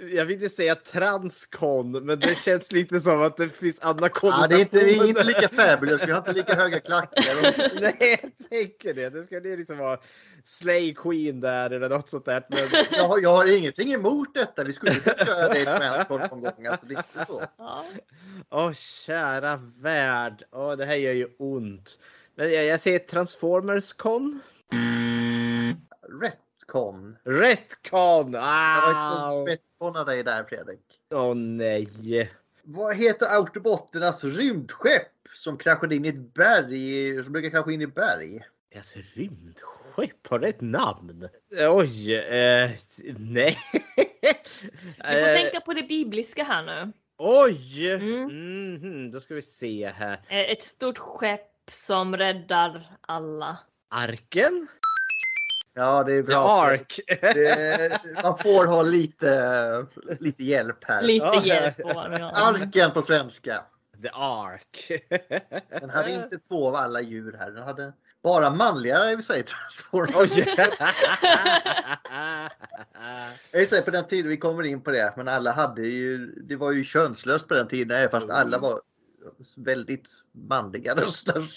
Jag 0.09 0.25
vill 0.25 0.43
ju 0.43 0.49
säga 0.49 0.75
Transcon, 0.75 1.93
men 1.93 2.21
det 2.21 2.39
känns 2.39 2.73
lite 2.73 3.01
som 3.01 3.23
att 3.23 3.37
det 3.37 3.49
finns 3.49 3.81
andra 3.81 4.11
Ja, 4.23 4.47
det 4.47 4.55
är 4.55 4.61
inte, 4.61 4.85
vi 4.85 4.99
är 4.99 5.09
inte 5.09 5.25
lika 5.25 5.49
fabulous, 5.49 6.03
vi 6.07 6.11
har 6.11 6.19
inte 6.19 6.33
lika 6.33 6.55
höga 6.55 6.81
klackar. 6.81 7.81
Nej, 7.81 8.21
jag 8.23 8.49
tänker 8.49 8.95
det. 8.95 9.11
Det 9.11 9.25
ska 9.25 9.41
ju 9.41 9.57
liksom 9.57 9.79
vara 9.79 9.99
Slay 10.45 10.95
Queen 10.95 11.41
där 11.41 11.71
eller 11.71 11.89
något 11.89 12.09
sånt 12.09 12.25
där. 12.25 12.47
Men... 12.49 12.85
Jag 12.91 13.09
har, 13.09 13.19
jag 13.19 13.37
har 13.37 13.59
ingenting 13.59 13.93
emot 13.93 14.35
detta, 14.35 14.65
vi 14.65 14.73
skulle 14.73 14.95
kunna 14.95 15.27
köra 15.27 15.49
det 15.49 15.61
i 15.61 15.65
transport 15.65 16.31
någon 16.31 16.41
gång. 16.41 16.67
Alltså, 16.67 16.87
det 16.87 16.95
är 16.95 16.99
inte 16.99 17.25
så. 17.27 17.45
Ja. 17.59 17.85
Åh, 18.51 18.73
kära 18.73 19.57
värld. 19.77 20.45
Åh, 20.53 20.77
det 20.77 20.85
här 20.85 20.95
gör 20.95 21.13
ju 21.13 21.29
ont. 21.39 21.99
Men 22.35 22.53
jag, 22.53 22.65
jag 22.65 22.81
säger 22.81 22.99
Transformers 22.99 23.93
Con. 23.93 24.41
Retcon. 26.75 27.17
Retcon! 27.25 28.27
Inte 28.29 29.53
retconna 29.53 30.05
dig 30.05 30.23
där 30.23 30.45
Fredrik. 30.45 30.81
Åh 31.15 31.35
nej. 31.35 32.31
Vad 32.63 32.97
heter 32.97 33.27
Autobotternas 33.27 34.25
rymdskepp 34.25 35.13
som 35.35 35.59
kraschade 35.59 35.97
in 35.97 36.05
i 36.05 36.09
ett 36.09 36.35
berg, 36.35 37.25
som 37.25 37.33
brukar 37.33 37.51
krascha 37.51 37.71
in 37.73 37.83
i 37.83 37.87
berg? 37.87 38.41
Alltså 38.77 38.99
rymdskepp, 39.15 40.27
har 40.29 40.39
det 40.39 40.49
ett 40.49 40.61
namn? 40.61 41.29
Oj, 41.69 42.15
eh, 42.15 42.71
nej. 43.19 43.59
Vi 43.73 44.33
får 45.07 45.29
Eh, 45.29 45.35
tänka 45.35 45.61
på 45.61 45.73
det 45.73 45.83
bibliska 45.83 46.45
här 46.45 46.63
nu. 46.63 46.93
Oj! 47.19 47.91
Mm. 47.93 48.75
Mhm, 48.75 49.11
då 49.11 49.21
ska 49.21 49.35
vi 49.35 49.43
se 49.43 49.91
här. 49.97 50.13
Eh, 50.29 50.39
Ett 50.51 50.63
stort 50.65 50.99
skepp 50.99 51.71
som 51.71 52.17
räddar 52.17 52.97
alla. 53.01 53.59
Arken? 53.91 54.69
Ja, 55.75 56.05
det 56.05 56.13
är 56.13 56.23
The 56.23 56.27
bra. 56.27 56.63
Ark. 56.65 57.01
Det, 57.21 58.01
man 58.23 58.39
får 58.39 58.67
ha 58.67 58.83
lite, 58.83 59.87
lite 60.21 60.45
hjälp 60.45 60.85
här. 60.85 61.03
Lite 61.03 61.25
Ja. 61.27 61.43
hjälp 61.45 61.83
har. 61.85 62.11
Arken 62.35 62.91
på 62.91 63.03
svenska. 63.03 63.65
The 64.03 64.09
Ark. 64.13 64.91
Den 65.81 65.91
hade 65.91 66.11
inte 66.11 66.39
två 66.49 66.69
av 66.69 66.75
alla 66.75 67.01
djur 67.01 67.37
här. 67.39 67.51
Den 67.51 67.63
hade 67.63 67.93
bara 68.23 68.51
manliga 68.51 69.13
i 69.13 69.15
och 69.15 69.19
för 69.19 69.23
sig 69.35 69.43
Transformers. 69.43 70.37
Jag 73.53 73.59
vill 73.61 73.69
säga 73.69 73.83
på 73.83 73.91
den 73.91 74.09
tiden 74.09 74.29
vi 74.31 74.37
kommer 74.37 74.63
in 74.63 74.81
på 74.81 74.91
det, 74.91 75.15
men 75.17 75.29
alla 75.29 75.53
hade 75.53 75.83
ju, 75.83 76.27
det 76.27 76.57
var 76.57 76.73
ju 76.73 76.85
könslöst 76.85 77.49
på 77.49 77.55
den 77.55 77.69
tiden, 77.69 77.97
även 77.97 78.11
fast 78.11 78.31
alla 78.31 78.59
var 78.59 78.81
väldigt 79.57 80.09
manliga 80.33 80.95
röster. 80.95 81.51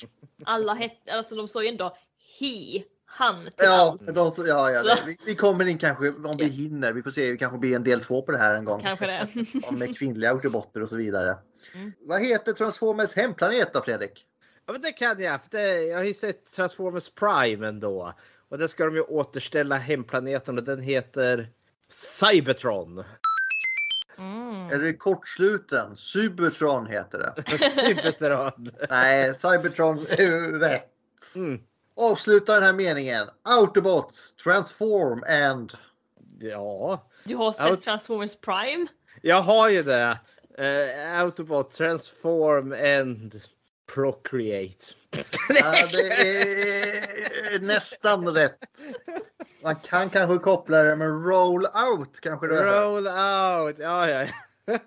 Alla 0.46 0.74
hette, 0.74 1.14
alltså 1.14 1.36
de 1.36 1.48
sa 1.48 1.64
ju 1.64 1.70
ändå 1.70 1.98
he, 2.40 2.84
han 3.16 3.44
till 3.44 3.54
Ja, 3.58 3.90
allt. 3.92 4.36
de, 4.36 4.46
ja, 4.48 4.72
ja 4.72 4.98
vi, 5.06 5.18
vi 5.26 5.36
kommer 5.36 5.66
in 5.66 5.78
kanske 5.78 6.10
om 6.10 6.38
vi 6.38 6.46
hinner. 6.46 6.94
Vi 6.94 7.04
får 7.04 7.12
se, 7.12 7.32
det 7.32 7.38
kanske 7.38 7.58
blir 7.58 7.76
en 7.76 7.84
del 7.84 8.00
två 8.00 8.22
på 8.22 8.32
det 8.32 8.38
här 8.38 8.56
en 8.56 8.66
gång. 8.66 8.82
Kanske 8.82 9.06
det. 9.06 9.28
Om 9.64 9.80
med 9.80 9.98
kvinnliga 9.98 10.32
autobotter 10.32 10.82
och 10.82 10.90
så 10.90 10.96
vidare. 10.96 11.38
Mm. 11.76 11.94
Vad 12.02 12.22
heter 12.22 12.54
Transformers 12.54 13.16
hemplanet 13.16 13.74
då 13.74 13.82
Fredrik? 13.82 14.26
Ja, 14.66 14.72
men 14.74 14.82
det 14.82 14.92
kan 14.92 15.20
jag. 15.24 15.42
För 15.42 15.50
det, 15.50 15.84
jag 15.84 15.98
har 15.98 16.04
ju 16.04 16.14
sett 16.14 16.52
Transformers 16.52 17.10
Prime 17.10 17.68
ändå. 17.68 18.14
Och 18.50 18.58
där 18.58 18.68
ska 18.68 18.86
de 18.86 18.96
ju 18.96 19.02
återställa 19.02 19.76
hemplaneten 19.76 20.58
och 20.58 20.64
den 20.64 20.82
heter 20.82 21.50
Cybertron. 21.90 23.04
Mm. 24.18 24.70
Är 24.70 24.80
det 24.80 24.94
kortsluten? 24.94 25.98
Cybertron 25.98 26.88
heter 26.88 27.20
det. 27.20 27.44
Cybertron. 27.70 28.72
Nej, 28.90 29.34
Cybertron 29.36 30.06
är 30.10 30.22
ju 30.22 30.60
rätt. 30.60 30.90
Mm. 31.36 31.60
Avsluta 31.96 32.54
den 32.54 32.64
här 32.64 32.74
meningen. 32.74 33.28
Autobots, 33.44 34.36
transform 34.36 35.24
and... 35.28 35.74
Ja, 36.40 37.10
Du 37.24 37.36
har 37.36 37.52
sett 37.52 37.82
Transformers 37.82 38.36
Prime? 38.36 38.88
jag 39.22 39.42
har 39.42 39.70
ju 39.70 39.84
det. 39.84 40.20
Uh, 40.60 41.20
Autobot 41.20 41.72
Transform 41.74 42.72
and 42.74 43.42
Procreate. 43.94 44.86
Ja, 45.50 45.88
det 45.92 46.08
är 46.12 47.60
nästan 47.60 48.28
rätt. 48.28 48.60
Man 49.64 49.76
kan 49.76 50.10
kanske 50.10 50.38
koppla 50.38 50.84
det 50.84 50.96
med 50.96 51.08
roll 51.08 51.66
out 51.66 52.20
kanske 52.20 52.48
det. 52.48 52.82
Roll 52.82 53.08
out. 53.08 53.80
Ja, 53.80 54.10
ja. 54.10 54.28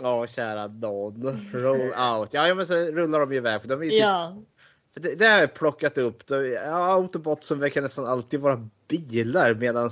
Ja, 0.00 0.26
kära 0.26 0.66
nån. 0.66 1.50
Roll 1.52 1.80
out. 1.80 2.28
Ja, 2.32 2.54
men 2.54 2.66
så 2.66 2.74
rullar 2.74 3.20
de 3.20 3.32
iväg. 3.32 3.60
För 3.60 3.68
de 3.68 3.80
är 3.80 3.84
ju 3.84 3.90
typ 3.90 4.00
Ja. 4.00 4.36
För 4.94 5.00
Det, 5.00 5.14
det 5.14 5.26
har 5.28 5.38
jag 5.38 5.54
plockat 5.54 5.98
upp. 5.98 6.26
Det- 6.26 6.48
ja, 6.48 6.92
Autobots 6.94 7.46
som 7.46 7.58
verkar 7.58 7.82
nästan 7.82 8.06
alltid 8.06 8.40
vara 8.40 8.68
bilar 8.88 9.54
medan 9.54 9.90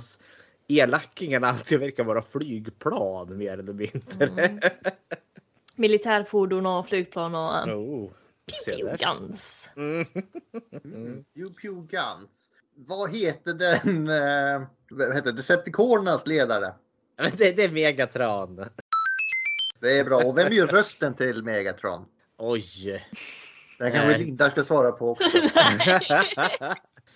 elackingarna 0.67 1.47
alltid 1.47 1.79
verkar 1.79 2.03
vara 2.03 2.21
flygplan 2.21 3.37
mer 3.37 3.57
eller 3.57 3.73
mindre. 3.73 4.27
Mm. 4.47 4.59
Militärfordon 5.75 6.65
och 6.65 6.87
flygplan 6.87 7.35
och 7.35 7.63
um, 7.63 7.69
Oh, 7.69 8.11
se 8.65 8.83
där. 8.83 8.97
guns. 8.97 9.71
Mm. 9.75 10.05
Mm. 10.83 11.23
Pew 11.35 11.53
Pew 11.61 11.87
Guns. 11.87 12.47
Vad 12.75 13.15
heter 13.15 13.53
den? 13.53 14.07
Eh, 14.09 14.67
vad 14.89 15.15
heter 15.15 15.31
det? 15.31 15.37
Decepticornernas 15.37 16.27
ledare? 16.27 16.73
Det, 17.37 17.51
det 17.51 17.63
är 17.63 17.69
Megatron. 17.71 18.65
Det 19.79 19.99
är 19.99 20.03
bra. 20.03 20.23
Och 20.23 20.37
vem 20.37 20.53
gör 20.53 20.67
rösten 20.67 21.13
till 21.13 21.43
Megatron? 21.43 22.05
Oj. 22.37 23.05
Den 23.81 23.91
kanske 23.91 24.13
Eh. 24.13 24.19
Linda 24.19 24.49
ska 24.49 24.63
svara 24.63 24.91
på 24.91 25.09
också. 25.09 25.29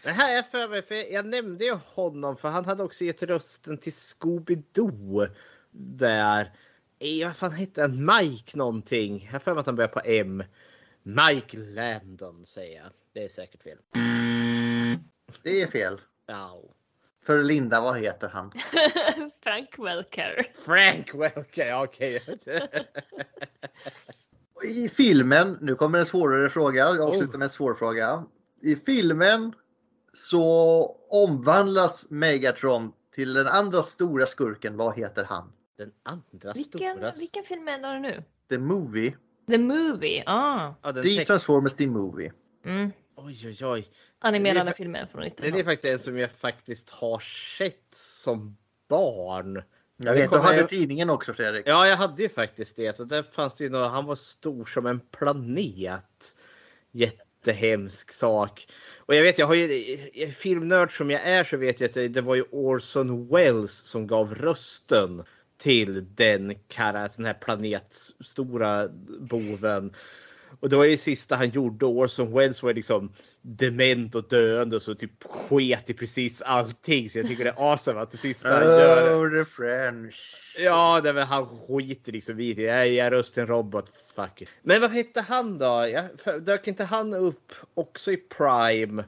Det 0.03 0.09
här 0.09 0.31
är 0.31 0.35
jag 0.35 0.47
för 0.47 0.67
mig, 0.67 0.81
för 0.81 0.95
jag 1.13 1.25
nämnde 1.25 1.65
ju 1.65 1.77
honom 1.85 2.37
för 2.37 2.49
han 2.49 2.65
hade 2.65 2.83
också 2.83 3.03
gett 3.03 3.23
rösten 3.23 3.77
till 3.77 3.93
Scooby-Doo. 3.93 5.29
Där. 5.71 6.51
Vad 7.25 7.35
fan 7.35 7.51
hette 7.51 7.81
han? 7.81 8.05
Mike 8.05 8.57
någonting. 8.57 9.23
Jag 9.25 9.31
har 9.31 9.39
för 9.39 9.53
mig 9.53 9.59
att 9.59 9.65
han 9.65 9.75
börjar 9.75 9.89
på 9.89 10.01
M. 10.05 10.43
Mike 11.03 11.57
Landon 11.57 12.45
säger 12.45 12.77
jag. 12.77 12.91
Det 13.13 13.23
är 13.23 13.29
säkert 13.29 13.63
fel. 13.63 13.77
Det 15.43 15.61
är 15.61 15.67
fel. 15.67 16.01
Ja. 16.25 16.61
För 17.25 17.43
Linda, 17.43 17.81
vad 17.81 17.99
heter 17.99 18.29
han? 18.29 18.51
Frank 19.43 19.79
Welker. 19.79 20.45
Frank 20.65 21.15
Welker, 21.15 21.83
okej. 21.83 22.21
I 24.63 24.89
filmen, 24.89 25.57
nu 25.61 25.75
kommer 25.75 25.99
en 25.99 26.05
svårare 26.05 26.49
fråga. 26.49 26.79
Jag 26.85 27.01
avslutar 27.01 27.33
Oh. 27.33 27.37
med 27.39 27.45
en 27.45 27.49
svår 27.49 27.73
fråga. 27.73 28.23
I 28.61 28.75
filmen 28.75 29.53
så 30.13 30.41
omvandlas 31.09 32.05
Megatron 32.09 32.91
till 33.15 33.33
den 33.33 33.47
andra 33.47 33.83
stora 33.83 34.25
skurken. 34.25 34.77
Vad 34.77 34.97
heter 34.97 35.23
han? 35.23 35.51
Den 35.77 35.91
andra 36.03 36.53
Vilken, 36.53 36.95
stora. 36.97 37.11
vilken 37.11 37.43
film 37.43 37.65
menar 37.65 37.93
du 37.93 37.99
nu? 37.99 38.23
The 38.49 38.57
Movie. 38.57 39.15
The 39.49 39.57
Movie. 39.57 40.23
Ah. 40.25 40.73
Ja, 40.81 40.93
The 40.93 41.25
Transformers 41.25 41.73
The 41.73 41.87
Movie. 41.87 42.31
Mm. 42.65 42.91
Oj, 43.15 43.47
oj, 43.47 43.65
oj. 43.65 43.87
Animerade 44.19 44.73
filmer 44.73 45.05
från 45.05 45.23
1900. 45.23 45.55
Det 45.55 45.59
är 45.61 45.63
faktiskt 45.73 45.93
en 45.93 46.13
som 46.13 46.19
jag 46.21 46.31
faktiskt 46.31 46.89
har 46.89 47.19
sett 47.57 47.87
som 47.93 48.57
barn. 48.89 49.63
Jag 49.97 50.13
vet, 50.13 50.31
du 50.31 50.37
hade 50.37 50.57
jag- 50.57 50.69
tidningen 50.69 51.09
också 51.09 51.33
Fredrik. 51.33 51.63
Ja, 51.67 51.87
jag 51.87 51.97
hade 51.97 52.23
ju 52.23 52.29
faktiskt 52.29 52.75
det. 52.75 52.97
Så 52.97 53.03
där 53.03 53.23
fanns 53.23 53.55
det 53.55 53.63
ju 53.63 53.69
något, 53.69 53.91
han 53.91 54.05
var 54.05 54.15
stor 54.15 54.65
som 54.65 54.85
en 54.85 54.99
planet. 54.99 56.35
Jättehemsk 56.91 58.11
sak. 58.11 58.67
Och 58.97 59.15
jag 59.15 59.23
vet, 59.23 59.39
jag 59.39 59.47
har 59.47 59.53
ju 59.53 59.97
filmnörd 60.37 60.97
som 60.97 61.11
jag 61.11 61.21
är 61.21 61.43
så 61.43 61.57
vet 61.57 61.79
jag 61.79 61.87
att 61.87 62.13
det, 62.13 62.21
var 62.21 62.35
ju 62.35 62.43
Orson 62.51 63.27
Welles 63.27 63.71
som 63.71 64.07
gav 64.07 64.35
rösten 64.35 65.23
till 65.57 66.15
den 66.15 66.55
den 67.17 67.25
här 67.25 67.33
planetstora 67.33 68.87
boven. 69.19 69.93
Och 70.59 70.69
det 70.69 70.75
var 70.75 70.85
ju 70.85 70.97
sista 70.97 71.35
han 71.35 71.49
gjorde. 71.49 71.85
Orson 71.85 72.33
Welles 72.33 72.63
var 72.63 72.73
liksom 72.73 73.11
dement 73.41 74.15
och 74.15 74.27
döende 74.29 74.75
och 74.75 74.81
så 74.81 74.95
typ 74.95 75.23
sket 75.23 75.89
i 75.89 75.93
precis 75.93 76.41
allting. 76.41 77.09
Så 77.09 77.17
jag 77.17 77.27
tycker 77.27 77.43
det 77.43 77.49
är 77.49 77.71
awesome 77.71 77.99
att 77.99 78.11
det 78.11 78.17
sista 78.17 78.49
han 78.49 78.63
gör 78.63 79.25
Oh, 79.25 79.43
the 79.43 79.51
French. 79.51 80.35
Ja, 80.59 81.01
det 81.01 81.13
var, 81.13 81.21
han 81.21 81.59
skiter 81.67 82.11
liksom 82.11 82.39
i 82.39 82.53
det. 82.53 82.61
Jag 82.61 82.87
är 82.87 83.11
röst 83.11 83.33
till 83.33 83.41
en 83.41 83.47
robot. 83.47 83.89
Fuck 84.15 84.41
it. 84.41 84.49
Men 84.61 84.81
vad 84.81 84.91
hette 84.91 85.21
han 85.21 85.57
då? 85.57 85.65
Jag, 85.65 86.05
för, 86.23 86.39
dök 86.39 86.67
inte 86.67 86.83
han 86.83 87.13
upp 87.13 87.53
också 87.73 88.11
i 88.11 88.17
Prime? 88.17 89.03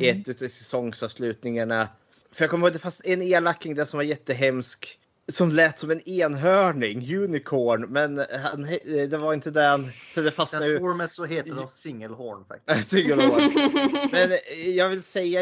I 0.00 0.08
ett 0.08 0.28
av 0.28 0.48
säsongsavslutningarna. 0.48 1.88
För 2.32 2.44
jag 2.44 2.50
kommer 2.50 2.66
ihåg 2.66 2.68
att 2.68 2.72
det 2.72 2.78
fanns 2.78 3.02
en 3.04 3.22
elaking 3.22 3.74
där 3.74 3.84
som 3.84 3.96
var 3.96 4.04
jättehemsk. 4.04 4.98
Som 5.32 5.48
lät 5.50 5.78
som 5.78 5.90
en 5.90 6.08
enhörning, 6.08 7.16
unicorn. 7.16 7.80
Men 7.92 8.18
han, 8.42 8.62
det 8.84 9.18
var 9.18 9.34
inte 9.34 9.50
den. 9.50 9.92
För 9.92 10.22
det 10.22 10.30
fastnade 10.30 10.66
ju. 10.66 10.70
Transformers 10.72 11.10
så 11.10 11.24
heter 11.24 11.54
de 11.54 11.68
singelhorn 11.68 12.44
faktiskt. 12.44 12.92
Var- 13.08 14.10
Men 14.12 14.38
jag 14.76 14.88
vill 14.88 15.02
säga 15.02 15.40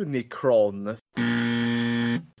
Unicron. 0.00 0.96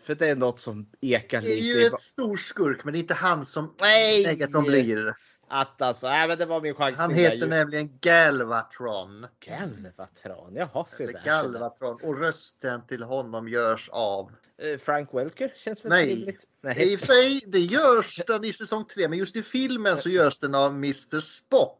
För 0.06 0.14
det 0.14 0.28
är 0.28 0.36
något 0.36 0.60
som 0.60 0.86
ekar 1.00 1.40
Det 1.42 1.46
är 1.52 1.54
lite. 1.62 1.66
ju 1.80 1.86
ett 1.86 2.00
stor 2.00 2.36
skurk 2.36 2.84
men 2.84 2.92
det 2.92 2.98
är 2.98 3.00
inte 3.00 3.14
han 3.14 3.44
som 3.44 3.74
Nej! 3.80 4.26
Megatron 4.26 4.64
blir. 4.64 5.14
Att 5.52 5.82
alltså, 5.82 6.08
nej 6.08 6.28
men 6.28 6.38
det 6.38 6.46
var 6.46 6.60
min 6.60 6.74
chans. 6.74 6.96
Han 6.96 7.14
heter 7.14 7.46
nämligen 7.46 7.98
Galvatron. 8.00 9.26
Galvatron, 9.40 10.54
jaha 10.56 10.86
Eller 11.00 11.12
där. 11.12 11.22
Galvatron. 11.24 11.98
Och 12.02 12.18
rösten 12.18 12.86
till 12.86 13.02
honom 13.02 13.48
görs 13.48 13.88
av. 13.92 14.32
Eh, 14.62 14.78
Frank 14.78 15.08
Welker 15.14 15.52
känns 15.56 15.84
väl 15.84 15.90
Nej. 15.90 16.06
rimligt? 16.16 16.42
I 16.42 16.46
Nej. 16.60 16.94
och 16.94 17.00
för 17.00 17.06
sig, 17.06 17.40
det 17.46 17.58
görs 17.58 18.16
den 18.26 18.44
i 18.44 18.52
säsong 18.52 18.84
3 18.84 19.08
men 19.08 19.18
just 19.18 19.36
i 19.36 19.42
filmen 19.42 19.96
så 19.96 20.08
görs 20.08 20.38
den 20.38 20.54
av 20.54 20.70
Mr 20.70 21.20
Spock. 21.20 21.78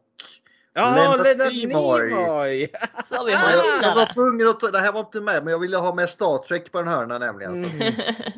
Ja, 0.73 0.95
Leonard 0.95 1.23
Leonard 1.23 1.53
Nimoy. 1.53 2.09
Nimoy! 2.09 2.71
Så 3.03 3.25
vi 3.25 3.31
Jag, 3.31 3.39
har 3.39 3.51
jag 3.81 3.95
var 3.95 4.05
det. 4.05 4.13
tvungen 4.13 4.47
att 4.47 4.59
ta, 4.59 4.71
det 4.71 4.79
här 4.79 4.91
var 4.91 4.99
inte 4.99 5.21
med 5.21 5.43
men 5.43 5.51
jag 5.51 5.59
ville 5.59 5.77
ha 5.77 5.95
med 5.95 6.09
Star 6.09 6.37
Trek 6.37 6.71
på 6.71 6.77
den 6.77 6.87
hörnan 6.87 7.21
nämligen. 7.21 7.65
Mm. 7.65 7.93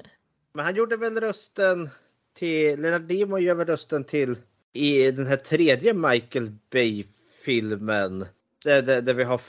Men 0.54 0.66
han 0.66 0.76
gjorde 0.76 0.98
väl 0.98 1.20
rösten 1.20 1.90
till, 2.34 2.82
Leonard 2.82 3.10
Nimoy 3.12 3.44
gör 3.44 3.56
väl 3.56 3.68
rösten 3.68 4.04
till 4.04 4.38
i 4.74 5.12
den 5.12 5.28
här 5.28 5.38
tredje 5.38 5.94
Michael 5.94 6.52
Bay-filmen. 6.72 8.26
Där, 8.64 8.82
där, 8.82 9.02
där 9.02 9.14
vi 9.14 9.24
har, 9.24 9.42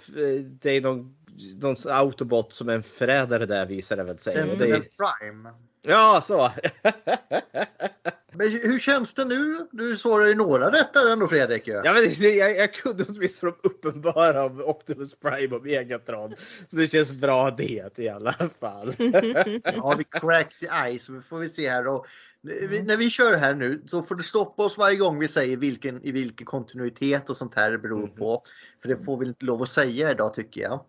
det 0.61 0.71
är 0.71 0.81
någon, 0.81 1.17
någon 1.61 1.77
autobot 1.89 2.53
som 2.53 2.69
är 2.69 2.75
en 2.75 2.83
förrädare 2.83 3.47
där 3.47 3.67
visar 3.67 3.97
det 3.97 4.05
väl 4.05 4.19
sig. 4.19 4.51
Och 4.51 4.59
det 4.59 4.71
är, 4.71 4.81
Prime. 4.81 5.51
ja, 5.83 6.21
så. 6.25 6.53
Men 8.37 8.51
hur 8.51 8.79
känns 8.79 9.15
det 9.15 9.25
nu? 9.25 9.67
Du 9.73 9.97
svarar 9.97 10.27
ju 10.27 10.35
några 10.35 10.71
rätt 10.71 10.93
där 10.93 11.13
ändå 11.13 11.29
Fredrik. 11.29 11.69
Ja, 11.69 11.93
men 11.93 11.95
det, 11.95 12.35
jag, 12.35 12.57
jag 12.57 12.75
kunde 12.75 13.05
åtminstone 13.09 13.53
de 13.63 13.69
uppenbara 13.69 14.45
om 14.45 14.61
Optimus 14.61 15.15
Prime 15.15 15.57
och 15.57 15.63
Megatron. 15.63 16.35
Så 16.71 16.77
det 16.77 16.89
känns 16.89 17.13
bra 17.13 17.51
det 17.51 17.99
i 17.99 18.09
alla 18.09 18.35
fall. 18.61 18.95
Ja, 19.65 19.95
vi 19.99 20.05
cracked 20.05 20.59
the 20.61 20.99
ice. 20.99 21.09
Vi 21.09 21.21
får 21.23 21.39
vi 21.39 21.49
se 21.49 21.69
här. 21.69 21.87
Och, 21.87 22.07
vi, 22.45 22.83
när 22.83 22.97
vi 22.97 23.11
kör 23.11 23.37
här 23.37 23.55
nu 23.55 23.83
så 23.87 24.03
får 24.03 24.15
du 24.15 24.23
stoppa 24.23 24.65
oss 24.65 24.79
varje 24.79 24.97
gång 24.97 25.19
vi 25.19 25.29
säger 25.29 25.57
vilken, 25.57 26.03
i 26.03 26.13
vilken 26.13 26.47
kontinuitet 26.47 27.31
och 27.31 27.37
sånt 27.37 27.55
här 27.55 27.71
det 27.71 27.79
beror 27.79 28.07
på. 28.07 28.43
För 28.83 28.89
det 28.89 29.05
får 29.05 29.19
vi 29.19 29.27
inte 29.27 29.45
lov 29.45 29.63
att 29.63 29.69
säga 29.69 30.11
idag 30.11 30.35
tycker 30.35 30.61
jag. 30.61 30.81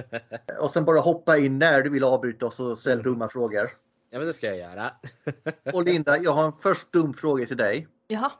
Och 0.60 0.70
sen 0.70 0.84
bara 0.84 0.98
hoppa 0.98 1.38
in 1.38 1.58
när 1.58 1.82
du 1.82 1.90
vill 1.90 2.04
avbryta 2.04 2.46
oss 2.46 2.60
och 2.60 2.78
ställa 2.78 3.02
dumma 3.02 3.28
frågor. 3.28 3.70
Ja, 4.10 4.18
men 4.18 4.26
det 4.26 4.34
ska 4.34 4.46
jag 4.46 4.58
göra. 4.58 4.92
Och 5.72 5.84
Linda, 5.84 6.18
jag 6.18 6.32
har 6.32 6.46
en 6.46 6.52
först 6.62 6.92
dum 6.92 7.14
fråga 7.14 7.46
till 7.46 7.56
dig. 7.56 7.88
Jaha. 8.08 8.32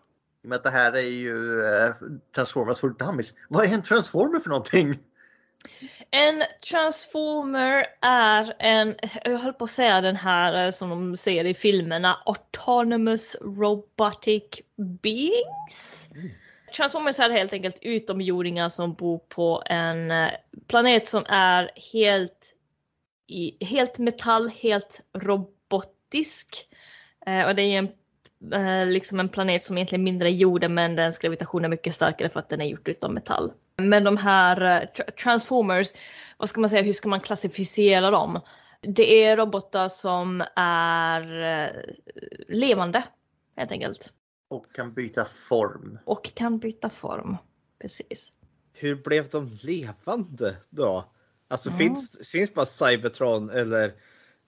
I 0.43 0.47
och 0.47 0.49
med 0.49 0.57
att 0.57 0.65
det 0.65 0.71
här 0.71 0.93
är 0.93 1.11
ju 1.11 1.63
eh, 1.65 1.95
Transformers 2.35 2.79
for 2.79 2.89
Dummies. 2.89 3.35
Vad 3.49 3.65
är 3.65 3.69
en 3.69 3.83
Transformer 3.83 4.39
för 4.39 4.49
någonting? 4.49 4.99
En 6.11 6.43
transformer 6.71 7.87
är 8.01 8.55
en, 8.59 8.95
jag 9.25 9.39
höll 9.39 9.53
på 9.53 9.65
att 9.65 9.71
säga 9.71 10.01
den 10.01 10.17
här 10.17 10.65
eh, 10.65 10.71
som 10.71 10.91
de 10.91 11.17
ser 11.17 11.45
i 11.45 11.55
filmerna, 11.55 12.23
autonomous 12.25 13.37
robotic 13.41 14.43
beings. 15.03 16.09
Transformers 16.77 17.19
är 17.19 17.31
helt 17.31 17.53
enkelt 17.53 17.79
utomjordingar 17.83 18.69
som 18.69 18.95
bor 18.95 19.19
på 19.19 19.63
en 19.67 20.11
eh, 20.11 20.31
planet 20.67 21.07
som 21.07 21.25
är 21.29 21.71
helt, 21.93 22.55
i, 23.27 23.65
helt 23.65 23.99
metall, 23.99 24.49
helt 24.49 25.01
robotisk. 25.15 26.69
Eh, 27.27 27.47
och 27.47 27.55
det 27.55 27.63
är 27.63 27.79
en, 27.79 28.93
liksom 28.93 29.21
en 29.21 29.29
planet 29.29 29.65
som 29.65 29.79
egentligen 29.79 30.03
är 30.03 30.05
mindre 30.05 30.29
än 30.29 30.37
jorden 30.37 30.75
men 30.75 30.97
dens 30.97 31.19
gravitation 31.19 31.65
är 31.65 31.69
mycket 31.69 31.95
starkare 31.95 32.29
för 32.29 32.41
att 32.41 32.49
den 32.49 32.61
är 32.61 32.65
gjord 32.67 32.89
utav 32.89 33.13
metall. 33.13 33.53
Men 33.83 34.05
de 34.05 34.17
här 34.17 34.61
eh, 34.61 34.87
tra- 34.87 35.11
transformers, 35.11 35.89
vad 36.39 36.49
ska 36.49 36.61
man 36.61 36.71
säga, 36.71 36.83
hur 36.83 36.93
ska 36.93 37.09
man 37.09 37.21
klassificera 37.21 38.11
dem? 38.11 38.41
Det 38.81 39.25
är 39.25 39.37
robotar 39.37 39.89
som 39.89 40.45
är 40.57 41.43
eh, 41.65 41.71
levande 42.49 43.03
helt 43.57 43.73
enkelt 43.73 44.13
Och 44.49 44.73
kan 44.75 44.93
byta 44.95 45.25
form. 45.49 45.99
och 46.05 46.31
kan 46.35 46.59
byta 46.59 46.91
form. 46.91 47.37
Precis. 47.81 48.33
Hur 48.73 48.95
blev 48.95 49.29
de 49.29 49.59
levande 49.63 50.55
då? 50.71 51.05
Alltså 51.49 51.71
Ja. 51.71 51.77
finns, 51.77 52.31
finns 52.33 52.55
bara 52.55 52.67
Cybertron 52.67 53.51
eller 53.51 53.93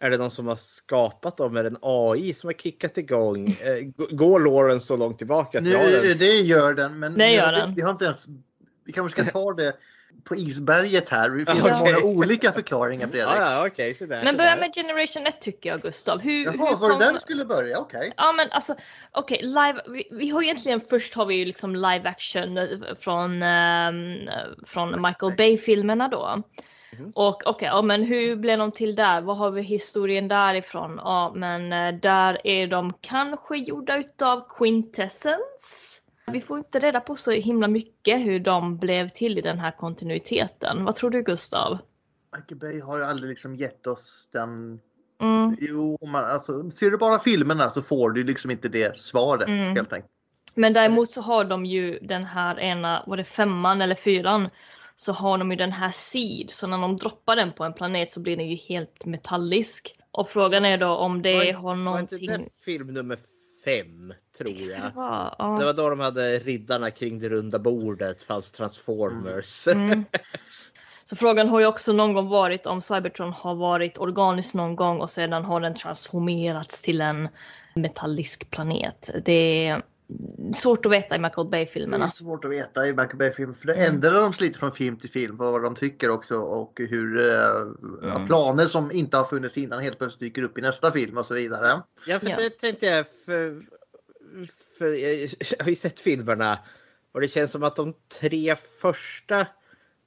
är 0.00 0.10
det 0.10 0.16
någon 0.18 0.30
som 0.30 0.46
har 0.46 0.56
skapat 0.56 1.36
dem? 1.36 1.56
Är 1.56 1.62
det 1.62 1.68
en 1.68 1.78
AI 1.82 2.34
som 2.34 2.48
har 2.48 2.52
kickat 2.54 2.98
igång? 2.98 3.46
Eh, 3.48 4.06
Går 4.10 4.40
Lauren 4.40 4.80
så 4.80 4.96
långt 4.96 5.18
tillbaka? 5.18 5.58
Har 5.58 5.64
Nu, 6.02 6.14
det 6.14 6.26
gör 6.40 6.74
den, 6.74 6.98
men 6.98 7.14
Det 7.14 7.30
gör 7.32 7.52
den. 7.52 7.74
vi 7.74 7.82
har 7.82 7.90
inte 7.90 8.04
ens... 8.04 8.26
Vi 8.88 8.92
kanske 8.92 9.22
ska 9.22 9.30
ta 9.40 9.52
det 9.52 9.76
på 10.24 10.36
isberget 10.36 11.08
här. 11.08 11.30
Det 11.30 11.46
finns 11.46 11.66
så 11.66 11.74
Okej. 11.74 11.92
många 11.92 12.14
olika 12.16 12.52
förklaringar 12.52 13.08
Fredrik. 13.08 13.28
Ja, 13.38 13.52
ja, 13.52 13.66
okej. 13.66 13.94
så 13.94 14.06
där, 14.06 14.24
Men 14.24 14.36
börja 14.36 14.56
med 14.56 14.74
Generation 14.74 15.26
1 15.26 15.40
tycker 15.40 15.70
jag 15.70 15.82
Gustav. 15.82 16.20
Hur, 16.20 16.44
Jaha, 16.44 16.70
hur 16.70 16.76
var 16.76 16.90
det 16.90 16.98
där 16.98 17.12
vi 17.12 17.20
skulle 17.20 17.44
börja? 17.44 17.78
Okej. 17.78 18.12
Ja 18.16 18.32
men 18.32 18.50
alltså 18.50 18.74
okej, 19.12 19.40
live, 19.42 19.80
vi, 19.88 20.08
vi 20.10 20.30
har 20.30 20.42
egentligen 20.42 20.80
först 20.90 21.14
har 21.14 21.26
vi 21.26 21.34
ju 21.34 21.44
liksom 21.44 21.76
live 21.76 22.02
action 22.04 22.58
eh, 22.58 22.68
från, 23.00 23.42
ehm, 23.42 24.16
från 24.66 25.02
Michael 25.02 25.36
Bay-filmerna 25.36 26.08
då. 26.08 26.42
Mhm. 26.92 27.12
Och 27.14 27.42
okej, 27.46 27.68
ja, 27.68 27.82
men 27.82 28.02
hur 28.02 28.36
blev 28.36 28.58
de 28.58 28.72
till 28.72 28.96
där? 28.96 29.20
Vad 29.20 29.36
har 29.36 29.50
vi 29.50 29.62
historien 29.62 30.28
därifrån? 30.28 31.00
Ja 31.04 31.32
men 31.34 31.72
eh, 31.72 32.00
där 32.00 32.46
är 32.46 32.66
de 32.66 32.92
kanske 33.00 33.56
gjorda 33.56 33.96
utav 33.96 34.48
Quintessence. 34.58 36.00
Vi 36.32 36.40
får 36.40 36.58
inte 36.58 36.78
reda 36.78 37.00
på 37.00 37.16
så 37.16 37.30
himla 37.30 37.68
mycket 37.68 38.20
hur 38.20 38.40
de 38.40 38.76
blev 38.78 39.08
till 39.08 39.38
i 39.38 39.40
den 39.40 39.58
här 39.58 39.70
kontinuiteten. 39.70 40.84
Vad 40.84 40.96
tror 40.96 41.10
du 41.10 41.22
Gustav? 41.22 41.78
Michael 42.36 42.58
Bay 42.58 42.80
har 42.80 43.00
aldrig 43.00 43.30
liksom 43.30 43.56
gett 43.56 43.86
oss 43.86 44.28
den... 44.32 44.80
Mm. 45.20 45.56
Jo, 45.60 45.98
man, 46.12 46.24
alltså, 46.24 46.70
ser 46.70 46.90
du 46.90 46.96
bara 46.98 47.18
filmerna 47.18 47.70
så 47.70 47.82
får 47.82 48.10
du 48.10 48.24
liksom 48.24 48.50
inte 48.50 48.68
det 48.68 48.96
svaret 48.96 49.48
Mm. 49.48 49.58
helt 49.76 49.92
enkelt. 49.92 50.12
Men 50.54 50.72
däremot 50.72 51.10
så 51.10 51.20
har 51.20 51.44
de 51.44 51.66
ju 51.66 51.98
den 51.98 52.24
här 52.24 52.60
ena, 52.60 53.04
var 53.06 53.16
det 53.16 53.24
femman 53.24 53.80
eller 53.82 53.94
fyran? 53.94 54.48
Så 54.96 55.12
har 55.12 55.38
de 55.38 55.50
ju 55.50 55.56
den 55.56 55.72
här 55.72 55.88
seed, 55.88 56.50
så 56.50 56.66
när 56.66 56.78
de 56.78 56.96
droppar 56.96 57.36
den 57.36 57.52
på 57.52 57.64
en 57.64 57.72
planet 57.72 58.10
så 58.10 58.20
blir 58.20 58.36
den 58.36 58.48
ju 58.48 58.56
helt 58.56 59.06
metallisk. 59.06 59.98
Och 60.10 60.30
frågan 60.30 60.64
är 60.64 60.78
då 60.78 60.88
om 60.88 61.22
det 61.22 61.34
Var- 61.34 61.52
har 61.52 61.62
Var 61.62 61.72
inte 61.72 61.84
någonting... 61.84 62.26
det 62.30 62.48
film 62.64 62.86
nummer 62.94 63.18
fem, 63.68 64.14
tror 64.38 64.68
Det 64.68 64.74
jag? 64.74 64.90
var, 64.94 65.34
ja. 65.38 65.56
Det 65.58 65.64
var 65.64 65.72
då 65.72 65.90
de 65.90 66.00
hade 66.00 66.38
riddarna 66.38 66.90
kring 66.90 67.18
det 67.18 67.28
runda 67.28 67.58
bordet, 67.58 68.22
fanns 68.22 68.52
Transformers. 68.52 69.68
Mm. 69.68 70.04
Så 71.04 71.16
frågan 71.16 71.48
har 71.48 71.60
ju 71.60 71.66
också 71.66 71.92
någon 71.92 72.12
gång 72.12 72.28
varit 72.28 72.66
om 72.66 72.82
Cybertron 72.82 73.32
har 73.32 73.54
varit 73.54 73.98
organiskt 73.98 74.54
någon 74.54 74.76
gång 74.76 75.00
och 75.00 75.10
sedan 75.10 75.44
har 75.44 75.60
den 75.60 75.74
transformerats 75.74 76.82
till 76.82 77.00
en 77.00 77.28
metallisk 77.74 78.50
planet. 78.50 79.10
Det 79.24 79.80
svårt 80.54 80.86
att 80.86 80.92
veta 80.92 81.16
i 81.16 81.18
Michael 81.18 81.50
Det 81.50 81.56
är 81.56 81.64
Bay-filmerna. 81.64 82.10
svårt 82.10 82.44
att 82.44 82.50
veta 82.50 82.86
i 82.86 82.90
Michael 82.90 83.16
Bay-film 83.16 83.54
för 83.54 83.66
det 83.66 83.74
Mm. 83.74 83.94
ändrar 83.94 84.12
de 84.22 84.32
sig 84.32 84.46
lite 84.46 84.58
från 84.58 84.72
film 84.72 84.96
till 84.96 85.10
film 85.10 85.36
vad 85.36 85.62
de 85.62 85.74
tycker 85.74 86.10
också 86.10 86.36
och 86.38 86.72
hur 86.76 87.18
eh, 87.18 87.24
ja, 88.02 88.14
Mm. 88.16 88.26
planer 88.26 88.64
som 88.64 88.90
inte 88.92 89.16
har 89.16 89.24
funnits 89.24 89.58
innan 89.58 89.80
helt 89.82 89.98
plötsligt 89.98 90.20
dyker 90.20 90.42
upp 90.42 90.58
i 90.58 90.60
nästa 90.60 90.92
film 90.92 91.18
och 91.18 91.26
så 91.26 91.34
vidare. 91.34 91.82
Ja, 92.06 92.20
för 92.20 92.28
Ja. 92.28 92.36
det 92.36 92.50
tänkte 92.50 92.86
jag. 92.86 93.06
För, 93.24 93.62
för 94.78 94.92
jag 94.92 95.28
har 95.64 95.68
ju 95.68 95.76
sett 95.76 95.98
filmerna 96.00 96.58
och 97.12 97.20
det 97.20 97.28
känns 97.28 97.50
som 97.50 97.62
att 97.62 97.76
de 97.76 97.94
tre 98.20 98.56
första, 98.80 99.46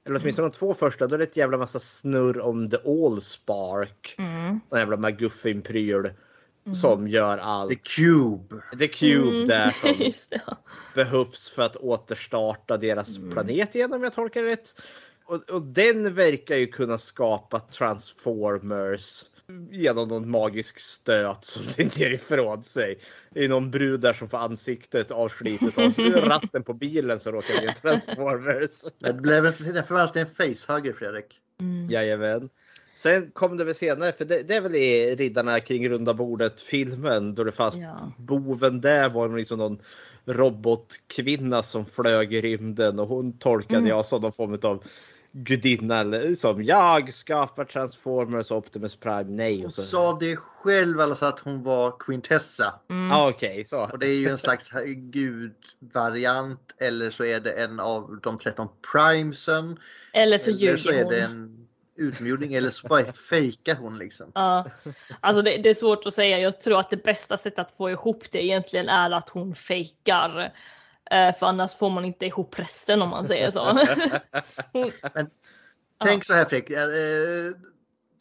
eller 0.06 0.20
åtminstone 0.20 0.48
de 0.48 0.54
två 0.54 0.74
första, 0.74 1.06
då 1.06 1.14
är 1.14 1.18
det 1.18 1.24
ett 1.24 1.36
jävla 1.36 1.56
massa 1.58 1.80
snurr 1.80 2.40
om 2.40 2.70
The 2.70 2.76
Allspark. 2.86 4.14
Mm. 4.18 4.60
En 4.70 4.78
jävla 4.78 4.96
McGuffin-pryl. 6.64 6.74
som 6.74 7.08
gör 7.08 7.38
allt. 7.38 7.70
The 7.70 7.76
Cube. 7.76 8.56
The 8.78 8.88
Cube 8.88 9.28
Mm, 9.36 9.46
där 9.48 9.70
som 9.70 9.90
Just 10.04 10.30
det. 10.30 10.40
ja. 10.46 10.56
behövs 10.94 11.50
för 11.50 11.62
att 11.62 11.76
återstarta 11.76 12.76
deras 12.76 13.16
Mm. 13.18 13.30
planet 13.30 13.74
igen 13.74 13.92
om 13.92 14.02
jag 14.02 14.12
tolkar 14.12 14.42
det 14.42 14.48
rätt. 14.48 14.80
Och, 15.24 15.50
och 15.50 15.62
den 15.62 16.14
verkar 16.14 16.56
ju 16.56 16.66
kunna 16.66 16.98
skapa 16.98 17.60
transformers 17.60 19.24
genom 19.70 20.08
någon 20.08 20.30
magisk 20.30 20.78
stöt 20.80 21.44
som 21.44 21.62
den 21.76 21.88
ger 21.88 22.10
ifrån 22.10 22.62
sig. 22.64 22.98
Det 23.30 23.44
är 23.44 23.48
någon 23.48 23.70
brud 23.70 24.00
där 24.00 24.12
som 24.12 24.28
får 24.28 24.38
ansiktet 24.38 25.10
avslitet 25.10 25.78
av 25.78 25.90
ratten 26.28 26.62
på 26.62 26.74
bilen 26.74 27.20
som 27.20 27.32
råkar 27.32 27.58
bli 27.58 27.68
en 27.68 27.74
transformers. 27.74 28.70
Det 28.98 29.12
blev 29.12 29.46
en, 29.46 29.52
den 29.58 29.84
förvandlas 29.84 30.12
till 30.12 30.20
en 30.22 30.26
facehugger 30.54 30.92
Fredrik. 30.92 31.40
Mm. 31.60 31.90
Jajamän. 31.90 32.48
Sen 32.94 33.30
kom 33.30 33.56
det 33.56 33.64
väl 33.64 33.74
senare, 33.74 34.12
för 34.12 34.24
det, 34.24 34.42
det 34.42 34.54
är 34.56 34.60
väl 34.60 34.74
i 34.74 35.14
Riddarna 35.16 35.60
kring 35.60 35.88
runda 35.88 36.14
bordet 36.14 36.60
filmen 36.60 37.34
då 37.34 37.44
det 37.44 37.52
fanns 37.52 37.76
Ja. 37.76 38.12
boven 38.16 38.80
där 38.80 39.08
var 39.08 39.28
liksom 39.38 39.58
någon 39.58 39.78
robotkvinna 40.24 41.62
som 41.62 41.86
flög 41.86 42.34
i 42.34 42.40
rymden 42.40 42.98
och 42.98 43.06
hon 43.06 43.38
tolkade 43.38 43.76
Mm. 43.78 43.88
jag 43.88 44.06
som 44.06 44.22
någon 44.22 44.32
form 44.32 44.58
av 44.62 44.84
gudinna 45.32 45.98
eller 46.00 46.34
som 46.34 46.64
jag 46.64 47.12
skapar 47.12 47.64
Transformers 47.64 48.50
och 48.50 48.56
Optimus 48.58 48.96
Prime. 48.96 49.24
Nej. 49.24 49.56
Hon 49.56 49.66
Och 49.66 49.74
så, 49.74 49.82
sa 49.82 50.18
det 50.20 50.36
själv 50.36 51.00
alltså 51.00 51.24
att 51.24 51.38
hon 51.40 51.62
var 51.62 51.94
Quintessa. 51.98 52.74
Mm. 52.90 53.10
ah, 53.12 53.28
Okej, 53.28 53.64
så. 53.64 53.78
Och 53.92 53.98
det 53.98 54.06
är 54.06 54.14
ju 54.14 54.28
en 54.28 54.38
slags 54.38 54.70
gudvariant 54.96 56.74
eller 56.78 57.10
så 57.10 57.24
är 57.24 57.40
det 57.40 57.50
en 57.52 57.80
av 57.80 58.18
de 58.22 58.38
13 58.38 58.68
primesen. 58.92 59.78
Eller 60.12 60.38
så 60.38 60.50
eller 60.50 60.76
så 60.76 60.88
ljuger 60.90 61.00
är 61.00 61.04
hon. 61.04 61.12
det 61.12 61.20
en 61.20 61.66
utomjording 61.96 62.54
eller 62.54 62.70
så 62.70 62.88
bara 62.88 63.12
fejkar 63.12 63.76
hon 63.76 63.98
liksom. 63.98 64.32
Ja, 64.34 64.66
alltså 65.20 65.42
det, 65.42 65.56
det 65.56 65.70
är 65.70 65.74
svårt 65.74 66.06
att 66.06 66.14
säga. 66.14 66.38
Jag 66.38 66.60
tror 66.60 66.80
att 66.80 66.90
det 66.90 67.04
bästa 67.04 67.36
sättet 67.36 67.58
att 67.58 67.76
få 67.76 67.90
ihop 67.90 68.24
det 68.32 68.44
egentligen 68.44 68.88
är 68.88 69.10
att 69.10 69.28
hon 69.28 69.54
fejkar. 69.54 70.52
Eh, 71.10 71.36
För 71.38 71.46
annars 71.46 71.74
får 71.74 71.90
man 71.90 72.04
inte 72.04 72.26
ihop 72.26 72.58
resten 72.58 73.02
om 73.02 73.08
man 73.08 73.24
säger 73.24 73.50
så. 73.50 73.78
Tänk 76.04 76.24
så 76.24 76.32
här 76.32 76.44
Fredrik. 76.44 76.70
Eh, 76.70 77.52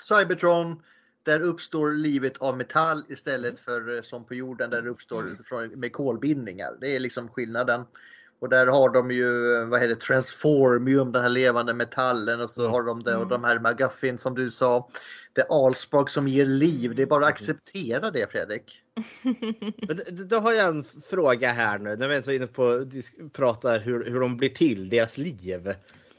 Cybertron, 0.01 0.83
där 1.23 1.41
uppstår 1.41 1.91
livet 1.91 2.37
av 2.37 2.57
metall 2.57 3.03
istället 3.09 3.59
för 3.59 3.95
eh, 3.95 4.01
som 4.01 4.25
på 4.25 4.35
jorden 4.35 4.69
där 4.69 4.81
det 4.81 4.89
uppstår 4.89 5.37
från, 5.45 5.67
med 5.67 5.93
kolbindningar. 5.93 6.77
Det 6.81 6.95
är 6.95 6.99
liksom 6.99 7.29
skillnaden. 7.29 7.85
Och 8.41 8.49
där 8.49 8.67
har 8.67 8.89
de 8.89 9.11
ju, 9.11 9.65
vad 9.65 9.79
heter 9.79 9.95
det, 9.95 10.01
transformium, 10.01 11.11
den 11.11 11.21
här 11.21 11.29
levande 11.29 11.73
metallen 11.73 12.41
och 12.41 12.49
så 12.49 12.69
har 12.69 12.83
de 12.83 13.03
det 13.03 13.15
och 13.15 13.27
de 13.27 13.43
här 13.43 13.59
McGuffin 13.59 14.17
som 14.17 14.35
du 14.35 14.51
sa. 14.51 14.89
Det 15.33 15.41
är 15.41 15.65
Allspark 15.65 16.09
som 16.09 16.27
ger 16.27 16.45
liv. 16.45 16.95
Det 16.95 17.01
är 17.01 17.07
bara 17.07 17.25
att 17.25 17.31
acceptera 17.31 18.11
det 18.11 18.31
Fredrik. 18.31 18.81
Då 20.29 20.39
har 20.39 20.53
jag 20.53 20.67
en 20.67 20.83
fråga 21.09 21.51
här 21.51 21.79
nu 21.79 21.95
när 21.95 22.07
vi 22.07 22.15
är 22.15 22.21
så 22.21 22.31
inne 22.31 22.47
på 22.47 22.85
pratar 23.33 23.79
hur, 23.79 24.05
hur 24.05 24.19
de 24.19 24.37
blir 24.37 24.49
till, 24.49 24.89
deras 24.89 25.17
liv. 25.17 25.73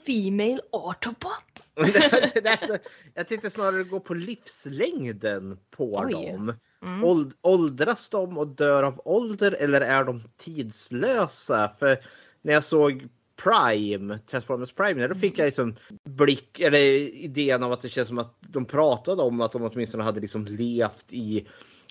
Female 0.06 0.60
Autobot. 0.72 1.66
Det 1.74 2.46
är 2.48 2.66
så- 2.66 2.78
jag 3.14 3.28
tänkte 3.28 3.50
snarare 3.50 3.84
gå 3.84 4.00
på 4.00 4.14
livslängden 4.14 5.58
på 5.70 5.94
Oj. 6.06 6.12
dem. 6.12 6.54
Mm. 6.82 7.04
Åld, 7.04 7.32
åldras 7.40 8.08
de 8.08 8.38
och 8.38 8.46
dör 8.48 8.82
av 8.82 9.00
ålder 9.04 9.52
eller 9.60 9.80
är 9.80 10.04
de 10.04 10.22
tidslösa? 10.36 11.68
För 11.68 11.98
när 12.42 12.52
jag 12.52 12.64
såg 12.64 13.08
Prime, 13.36 14.18
Transformers 14.18 14.72
Prime, 14.72 15.06
då 15.06 15.14
fick 15.14 15.38
jag 15.38 15.44
liksom 15.46 15.76
blick, 16.04 16.60
eller 16.60 16.78
idén 17.24 17.62
av 17.62 17.72
att 17.72 17.80
det 17.80 17.88
känns 17.88 18.08
som 18.08 18.18
att 18.18 18.36
de 18.40 18.64
pratade 18.64 19.22
om 19.22 19.40
att 19.40 19.52
de 19.52 19.62
åtminstone 19.62 20.02
hade 20.04 20.20
liksom 20.20 20.44
levt 20.44 21.06
i 21.12 21.46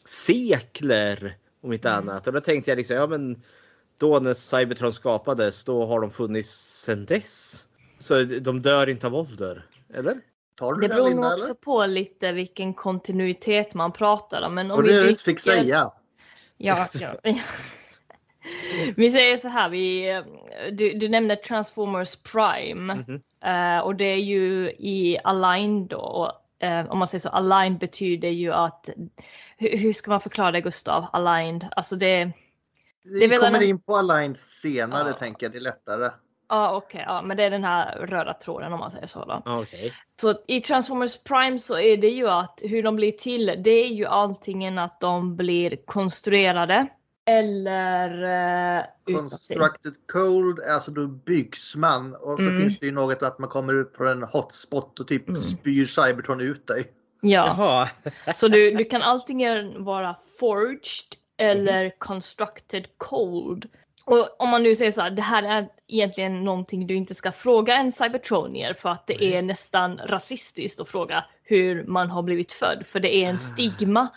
sekler 0.06 1.38
om 1.62 1.74
inte 1.74 1.90
Mm. 1.90 2.10
annat. 2.10 2.28
Och 2.28 2.34
då 2.34 2.40
tänkte 2.40 2.72
jag 2.72 2.78
liksom, 2.78 2.96
ja 2.96 3.08
men 3.08 3.42
då 3.98 4.20
när 4.20 4.34
Cybertron 4.34 4.94
skapades, 4.94 5.64
då 5.64 5.86
har 5.86 6.02
de 6.02 6.12
funnits 6.12 6.82
sedan 6.86 7.06
dess. 7.06 7.66
Så 8.02 8.24
de 8.24 8.62
dör 8.62 8.90
inte 8.90 9.08
av 9.08 9.16
ålder, 9.16 9.66
eller? 9.94 10.22
Tar 10.56 10.74
du 10.74 10.82
Det 10.82 10.88
beror 10.96 11.10
nog 11.10 11.26
också 11.26 11.44
eller? 11.46 11.54
på 11.54 11.86
lite 11.86 12.32
vilken 12.32 12.74
kontinuitet 12.74 13.74
man 13.74 13.92
pratar 13.92 14.42
om. 14.42 14.56
Men 14.56 14.72
om 14.72 14.80
Och 14.80 14.86
vi 14.86 14.92
det 14.94 15.02
du 15.04 15.10
inte 15.10 15.24
fick 15.24 15.40
säga. 15.40 15.92
Ja, 16.58 16.88
ja. 16.94 17.16
Vi 18.96 19.10
säger 19.12 19.38
så 19.38 19.48
här, 19.48 19.70
vi, 19.70 20.22
du, 20.72 20.94
du 20.94 21.10
nämnde 21.10 21.36
Transformers 21.36 22.16
Prime 22.16 22.96
Mhm. 22.96 23.22
eh, 23.44 23.80
och 23.80 23.96
det 23.96 24.06
är 24.06 24.18
ju 24.18 24.70
i 24.72 25.18
Align 25.24 25.88
då. 25.88 25.98
Och, 26.00 26.66
eh, 26.68 26.92
om 26.92 26.98
man 26.98 27.08
säger 27.08 27.20
så, 27.20 27.30
Align 27.30 27.78
betyder 27.78 28.30
ju 28.30 28.54
att, 28.54 28.90
hur, 29.58 29.78
hur 29.78 29.94
ska 29.94 30.12
man 30.12 30.22
förklara 30.22 30.52
det 30.52 30.62
Gustav? 30.62 31.06
Aligned, 31.14 31.68
alltså 31.76 31.96
det, 31.96 32.32
Vi 33.04 33.24
är 33.24 33.28
väl 33.30 33.40
kommer 33.40 33.58
en- 33.62 33.64
in 33.70 33.80
på 33.82 33.96
Align 33.96 34.36
senare 34.36 35.10
Ja. 35.10 35.14
tänker 35.18 35.46
jag, 35.46 35.52
det 35.54 35.58
är 35.58 35.62
lättare. 35.62 36.10
Ja 36.52 36.76
okej, 36.76 37.04
ja, 37.08 37.22
men 37.22 37.38
det 37.38 37.44
är 37.44 37.50
den 37.50 37.64
här 37.64 37.96
röda 37.96 38.34
tråden 38.34 38.74
om 38.74 38.80
man 38.80 38.92
säger 38.92 39.08
så 39.08 39.26
då. 39.26 39.42
Okej. 39.46 39.94
Så 40.22 40.36
i 40.48 40.62
Transformers 40.62 41.18
Prime 41.18 41.60
så 41.60 41.78
är 41.78 41.98
det 41.98 42.10
ju 42.10 42.28
att 42.30 42.60
hur 42.64 42.84
de 42.84 42.96
blir 42.96 43.12
till, 43.12 43.56
det 43.64 43.72
är 43.72 43.90
ju 43.90 44.06
alltingen 44.06 44.78
att 44.78 45.00
de 45.00 45.36
blir 45.36 45.76
konstruerade 45.86 46.88
eller 47.26 48.24
uh, 48.78 49.16
Constructed 49.18 49.94
cold, 50.12 50.60
alltså 50.60 50.92
då 50.92 51.08
byggs 51.08 51.76
man 51.76 52.16
och 52.16 52.38
så 52.40 52.46
Mm. 52.48 52.62
finns 52.62 52.80
det 52.80 52.86
ju 52.86 52.92
något 52.92 53.24
att 53.24 53.40
man 53.40 53.50
kommer 53.50 53.74
ut 53.74 53.94
på 53.94 54.06
en 54.06 54.24
hotspot 54.24 55.00
och 55.00 55.08
typ 55.08 55.30
Mm. 55.30 55.42
spyr 55.44 55.86
Cybertron 55.86 56.42
ut 56.42 56.68
dig. 56.68 56.92
Ja, 57.22 57.48
Jaha. 57.48 57.90
så 58.36 58.48
du, 58.48 58.72
du 58.72 58.86
kan 58.86 59.02
antingen 59.02 59.84
vara 59.84 60.16
forged 60.40 61.06
eller 61.38 61.90
constructed 62.00 62.88
cold. 62.98 63.66
Och 64.06 64.42
om 64.42 64.50
man 64.50 64.64
nu 64.64 64.76
säger 64.76 64.92
så 64.92 65.02
här, 65.02 65.12
det 65.12 65.22
här 65.22 65.44
är 65.44 65.68
egentligen 65.88 66.44
någonting 66.44 66.88
du 66.88 66.96
inte 66.96 67.16
ska 67.16 67.32
fråga 67.32 67.76
en 67.76 67.92
cybertronier 67.92 68.74
för 68.74 68.90
att 68.90 69.08
det 69.08 69.24
är 69.24 69.42
nästan 69.42 69.98
rasistiskt 70.06 70.82
att 70.82 70.90
fråga 70.90 71.26
hur 71.44 71.84
man 71.86 72.10
har 72.10 72.24
blivit 72.24 72.52
född 72.52 72.84
för 72.88 73.00
det 73.00 73.16
är 73.16 73.30
en 73.30 73.40
stigma. 73.40 74.08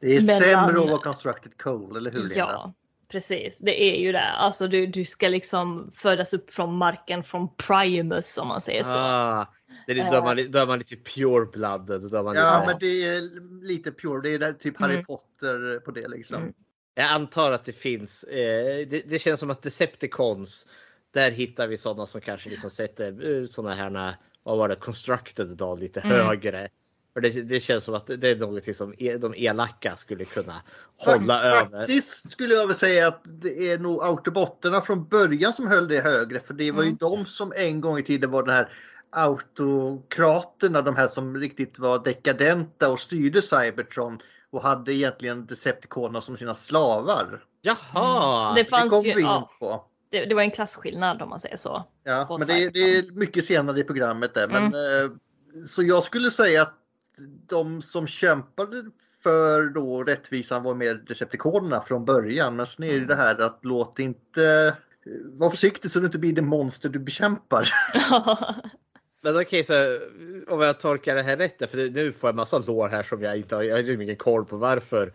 Det 0.00 0.16
är 0.16 0.20
Mellan- 0.26 0.68
sämre 0.68 0.82
att 0.82 0.90
vara 0.90 1.02
constructed 1.02 1.58
cold, 1.62 1.96
eller 1.96 2.10
hur 2.10 2.18
Linda? 2.18 2.34
Ja, 2.36 2.72
precis. 3.10 3.58
Det 3.58 3.82
är 3.82 4.00
ju 4.00 4.12
det. 4.12 4.24
Alltså 4.30 4.68
du, 4.68 4.86
du 4.86 5.04
ska 5.04 5.28
liksom 5.28 5.92
födas 5.94 6.34
upp 6.34 6.50
från 6.50 6.76
marken 6.76 7.24
från 7.24 7.48
Primus 7.56 8.38
om 8.38 8.48
man 8.48 8.60
säger 8.60 8.82
så. 8.82 8.98
Ah, 8.98 9.46
det 9.86 9.92
är, 9.92 10.10
då, 10.10 10.16
är 10.16 10.22
man, 10.22 10.50
då 10.50 10.58
är 10.58 10.66
man 10.66 10.78
lite 10.78 10.96
pure 10.96 11.46
blooded. 11.46 12.10
Då 12.10 12.16
är 12.16 12.22
man 12.22 12.34
Ja, 12.36 12.60
lite, 12.60 12.66
men 12.66 12.78
det 12.80 12.86
är 13.08 13.20
lite 13.66 13.92
pure. 13.92 14.20
Det 14.22 14.34
är 14.34 14.38
där 14.38 14.52
typ 14.52 14.80
Harry 14.80 14.92
Mm. 14.94 15.04
Potter 15.04 15.80
på 15.84 15.90
det 15.90 16.08
liksom. 16.08 16.42
Mm. 16.42 16.54
Jag 16.98 17.10
antar 17.10 17.52
att 17.52 17.64
det 17.64 17.72
finns. 17.72 18.24
Eh, 18.24 18.86
det, 18.88 19.02
det 19.10 19.18
känns 19.18 19.40
som 19.40 19.50
att 19.50 19.62
Decepticons. 19.62 20.66
Där 21.14 21.30
hittar 21.30 21.66
vi 21.66 21.76
sådana 21.76 22.06
som 22.06 22.20
kanske 22.20 22.48
liksom 22.50 22.70
sätter 22.70 23.40
eh, 23.42 23.46
sådana 23.46 23.74
här. 23.74 24.16
Vad 24.42 24.58
var 24.58 24.68
det? 24.68 24.76
Constructed 24.76 25.46
då 25.48 25.76
lite 25.76 26.00
Mm. 26.00 26.26
högre. 26.26 26.68
För 27.12 27.20
det, 27.20 27.28
det 27.42 27.60
känns 27.60 27.84
som 27.84 27.94
att 27.94 28.06
det 28.06 28.28
är 28.28 28.36
något 28.36 28.76
som 28.76 28.94
e- 28.98 29.16
de 29.16 29.34
elaka 29.36 29.96
skulle 29.96 30.24
kunna 30.24 30.62
hålla 30.96 31.42
över. 31.42 31.78
Faktiskt 31.78 32.32
skulle 32.32 32.54
jag 32.54 32.66
väl 32.66 32.76
säga 32.76 33.08
att 33.08 33.20
det 33.24 33.72
är 33.72 33.78
nog 33.78 34.02
autobotterna 34.02 34.80
från 34.80 35.08
början 35.08 35.52
som 35.52 35.66
höll 35.66 35.88
det 35.88 36.00
högre. 36.00 36.40
För 36.40 36.54
det 36.54 36.72
var 36.72 36.82
ju 36.82 36.86
Mm. 36.88 36.96
de 37.00 37.26
som 37.26 37.52
en 37.56 37.80
gång 37.80 37.98
i 37.98 38.02
tiden 38.02 38.30
var 38.30 38.42
den 38.42 38.54
här 38.54 38.72
autokraterna, 39.10 40.82
de 40.82 40.96
här 40.96 41.08
som 41.08 41.36
riktigt 41.36 41.78
var 41.78 42.04
dekadenta 42.04 42.92
och 42.92 43.00
styrde 43.00 43.42
Cybertron 43.42 44.18
och 44.52 44.62
hade 44.62 44.94
egentligen 44.94 45.46
Decepticonerna 45.46 46.20
som 46.20 46.36
sina 46.36 46.54
slavar. 46.54 47.44
Jaha! 47.62 48.54
Det 48.54 48.60
Det 48.62 48.64
fanns 48.64 48.90
kom 48.92 49.02
ju, 49.04 49.14
vi 49.14 49.20
in 49.20 49.26
ja, 49.26 49.50
på. 49.60 49.84
det, 50.10 50.24
det 50.24 50.34
var 50.34 50.42
en 50.42 50.50
klasskillnad 50.50 51.22
om 51.22 51.28
man 51.28 51.38
säger 51.40 51.56
så. 51.56 51.84
Ja, 52.04 52.26
men 52.38 52.46
det, 52.46 52.64
är- 52.64 52.70
det 52.70 52.98
är 52.98 53.12
mycket 53.12 53.44
senare 53.44 53.80
i 53.80 53.84
programmet 53.84 54.34
där. 54.34 54.48
Men, 54.48 54.64
eh, 54.64 55.10
så 55.66 55.82
jag 55.82 56.04
skulle 56.04 56.30
säga 56.30 56.62
att 56.62 56.74
de 57.48 57.82
som 57.82 58.06
kämpade 58.06 58.84
för 59.22 59.62
då 59.64 60.04
rättvisan 60.04 60.62
var 60.62 60.74
mer 60.74 60.94
Decepticonerna 60.94 61.80
från 61.82 62.04
början. 62.04 62.56
Men 62.56 62.66
sen 62.66 62.84
är 62.84 63.00
det 63.00 63.06
det 63.06 63.14
här 63.16 63.40
att 63.40 63.58
låt 63.62 63.98
inte 63.98 64.76
var 65.24 65.50
försiktig 65.50 65.90
så 65.90 65.98
du 66.00 66.06
inte 66.06 66.18
blir 66.18 66.32
det 66.32 66.42
monster 66.42 66.88
du 66.88 66.98
bekämpar. 66.98 67.68
Men 69.20 69.40
okej, 69.40 69.64
så 69.64 69.98
om 70.48 70.60
jag 70.60 70.80
tolkar 70.80 71.14
det 71.14 71.22
här 71.22 71.36
rätt, 71.36 71.70
för 71.70 71.90
nu 71.90 72.12
får 72.12 72.28
jag 72.28 72.34
massa 72.34 72.58
lår 72.58 72.88
här 72.88 73.02
som 73.02 73.22
jag 73.22 73.36
inte 73.36 73.56
har, 73.56 73.62
jag 73.62 73.76
har 73.76 74.02
ingen 74.02 74.16
koll 74.16 74.44
på 74.44 74.56
varför 74.56 75.12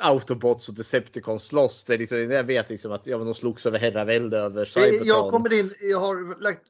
Autobots 0.00 0.68
och 0.68 0.74
Decepticons 0.74 1.46
slåss. 1.46 1.84
Det 1.84 1.94
är 1.94 1.98
liksom, 1.98 2.30
jag 2.30 2.44
vet 2.44 2.70
liksom 2.70 2.92
att 2.92 3.06
ja, 3.06 3.18
de 3.18 3.34
slogs 3.34 3.66
över 3.66 3.78
herravälde 3.78 4.38
över 4.38 4.64
Cybertron. 4.64 5.06
Jag 5.06 5.30
kommer 5.30 5.52
in, 5.52 5.74
jag 5.80 5.98
har 5.98 6.40
lagt, 6.40 6.62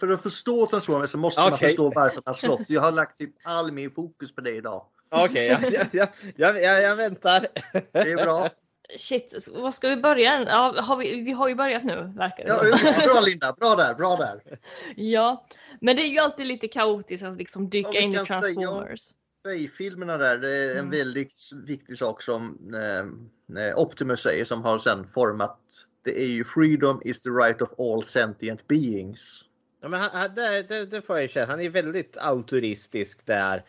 för 0.00 0.08
att 0.08 0.22
förstå 0.22 0.66
Transformers 0.66 1.10
så 1.10 1.18
måste 1.18 1.40
man 1.40 1.52
Okej. 1.52 1.68
förstå 1.68 1.92
varför 1.94 2.22
man 2.24 2.34
slåss. 2.34 2.70
Jag 2.70 2.80
har 2.80 2.92
lagt 2.92 3.18
typ 3.18 3.30
all 3.44 3.72
min 3.72 3.90
fokus 3.90 4.34
på 4.34 4.40
det 4.40 4.54
idag. 4.54 4.84
Okej, 5.10 5.46
jag, 5.46 5.72
jag, 5.92 6.08
jag, 6.36 6.62
jag, 6.62 6.82
jag 6.82 6.96
väntar. 6.96 7.46
Det 7.92 8.12
är 8.12 8.24
bra. 8.24 8.50
Shit, 8.96 9.48
vad 9.54 9.74
ska 9.74 9.88
vi 9.88 9.96
börja? 9.96 10.42
Ja, 10.46 10.80
har 10.82 10.96
vi, 10.96 11.20
vi 11.20 11.32
har 11.32 11.48
ju 11.48 11.54
börjat 11.54 11.84
nu 11.84 12.12
verkar 12.16 12.44
det 12.44 12.50
Ja, 12.50 12.78
som. 12.78 13.12
bra 13.12 13.20
Linda, 13.20 13.52
bra 13.52 13.74
där, 13.74 13.94
bra 13.94 14.16
där. 14.16 14.58
Ja, 14.96 15.46
men 15.80 15.96
det 15.96 16.02
är 16.02 16.08
ju 16.08 16.18
alltid 16.18 16.46
lite 16.46 16.68
kaotiskt 16.68 17.24
att 17.26 17.36
liksom 17.36 17.68
dyka 17.70 17.88
Ja, 17.92 18.00
in 18.00 18.12
i 18.14 18.16
Transformers. 18.16 19.00
Bay-filmerna 19.44 20.16
där, 20.18 20.38
det 20.38 20.54
är 20.56 20.70
en 20.70 20.78
Mm. 20.78 20.90
väldigt 20.90 21.32
viktig 21.66 21.98
sak 21.98 22.22
som 22.22 22.58
eh, 22.74 23.64
eh, 23.64 23.78
Optimus 23.78 24.20
säger 24.20 24.44
som 24.44 24.62
har 24.62 24.78
sen 24.78 25.06
format. 25.06 25.58
Det 26.04 26.22
är 26.22 26.28
ju 26.28 26.44
freedom 26.44 27.02
is 27.04 27.20
the 27.20 27.28
right 27.30 27.62
of 27.62 27.68
all 27.80 28.04
sentient 28.04 28.68
beings. 28.68 29.44
Ja, 29.80 29.88
men 29.88 30.00
han, 30.00 30.34
det, 30.34 30.62
det, 30.62 30.86
det 30.86 31.02
får 31.02 31.16
jag 31.16 31.22
ju 31.22 31.28
känna. 31.28 31.46
Han 31.46 31.60
är 31.60 31.70
väldigt 31.70 32.16
autoristisk 32.20 33.26
där 33.26 33.64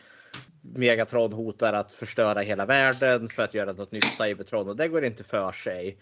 Megatron 0.62 1.32
hotar 1.32 1.72
att 1.72 1.92
förstöra 1.92 2.40
hela 2.40 2.66
världen 2.66 3.28
för 3.28 3.42
att 3.42 3.54
göra 3.54 3.72
något 3.72 3.92
nytt 3.92 4.10
Cybertron 4.10 4.68
och 4.68 4.76
det 4.76 4.88
går 4.88 5.04
inte 5.04 5.24
för 5.24 5.52
sig. 5.52 5.98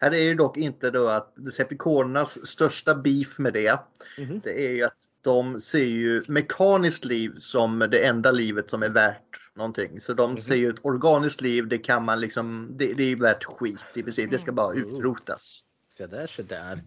Här 0.00 0.10
är 0.10 0.22
ju 0.22 0.34
dock 0.34 0.56
inte 0.56 0.90
då 0.90 1.08
att 1.08 1.32
Decepticonernas 1.36 2.46
största 2.46 2.94
beef 2.94 3.38
med 3.38 3.52
det. 3.52 3.80
Mhm. 4.18 4.40
Det 4.44 4.66
är 4.66 4.70
ju 4.70 4.84
att 4.84 4.94
de 5.22 5.60
ser 5.60 5.84
ju 5.84 6.24
mekaniskt 6.28 7.04
liv 7.04 7.34
som 7.38 7.78
det 7.78 8.06
enda 8.06 8.32
livet 8.32 8.70
som 8.70 8.82
är 8.82 8.88
värt 8.88 9.40
någonting. 9.54 10.00
Så 10.00 10.14
de 10.14 10.30
Mhm. 10.30 10.38
ser 10.38 10.56
ju 10.56 10.70
ett 10.70 10.84
organiskt 10.84 11.40
liv, 11.40 11.68
det 11.68 11.78
kan 11.78 12.04
man 12.04 12.20
liksom, 12.20 12.68
det, 12.78 12.94
det 12.94 13.12
är 13.12 13.16
värt 13.16 13.44
skit 13.44 13.84
i 13.94 14.02
princip. 14.02 14.30
Det 14.30 14.38
ska 14.38 14.52
bara 14.52 14.72
Mm. 14.72 14.94
utrotas. 14.94 15.60
Se 15.90 16.06
där, 16.06 16.26
se 16.26 16.42
där. 16.42 16.82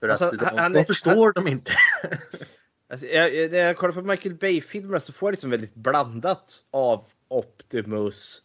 För 0.00 0.08
Alltså, 0.08 0.24
att 0.24 0.38
de, 0.38 0.44
han- 0.44 0.58
han 0.58 0.72
de 0.72 0.84
förstår 0.84 1.32
dem 1.32 1.46
inte. 1.48 1.72
Alltså, 2.88 3.06
jag, 3.06 3.50
när 3.50 3.58
jag 3.58 3.76
kollar 3.76 3.94
på 3.94 4.02
Michael 4.02 4.34
Bay-filmerna 4.34 5.00
så 5.00 5.12
får 5.12 5.26
jag 5.26 5.32
liksom 5.32 5.50
väldigt 5.50 5.74
blandat 5.74 6.62
av 6.70 7.04
Optimus. 7.28 8.42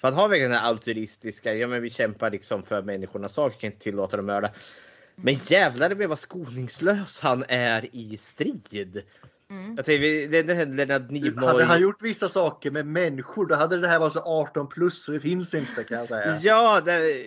För 0.00 0.08
han 0.08 0.14
har 0.16 0.28
verkligen 0.28 0.50
den 0.50 0.60
här 0.60 0.68
altruistiska, 0.68 1.54
ja 1.54 1.66
men 1.66 1.82
vi 1.82 1.90
kämpar 1.90 2.30
liksom 2.30 2.62
för 2.62 2.82
människornas 2.82 3.34
sak, 3.34 3.60
kan 3.60 3.70
inte 3.70 3.82
tillåta 3.82 4.16
dem 4.16 4.24
att 4.24 4.34
mörda. 4.34 4.50
Men 5.16 5.34
jävlar 5.34 5.94
med 5.94 6.08
vad 6.08 6.18
skoningslös 6.18 7.20
han 7.20 7.44
är 7.48 7.88
i 7.92 8.16
strid. 8.16 9.02
Mm. 9.50 9.74
Jag 9.76 9.84
tänker, 9.84 10.28
det, 10.28 10.42
det 10.42 10.54
händer 10.54 10.86
Leonard 10.86 11.10
Nimoy. 11.10 11.46
Hade 11.46 11.64
han 11.64 11.82
gjort 11.82 12.02
vissa 12.02 12.28
saker 12.28 12.70
med 12.70 12.86
människor 12.86 13.46
då 13.46 13.54
hade 13.54 13.80
det 13.80 13.88
här 13.88 13.98
varit 13.98 14.12
så 14.12 14.20
18 14.20 14.68
plus 14.68 15.04
så 15.04 15.12
det 15.12 15.20
finns 15.20 15.54
inte 15.54 15.84
kan 15.84 15.98
jag 15.98 16.08
säga. 16.08 16.38
Ja, 16.42 16.80
det, 16.80 17.24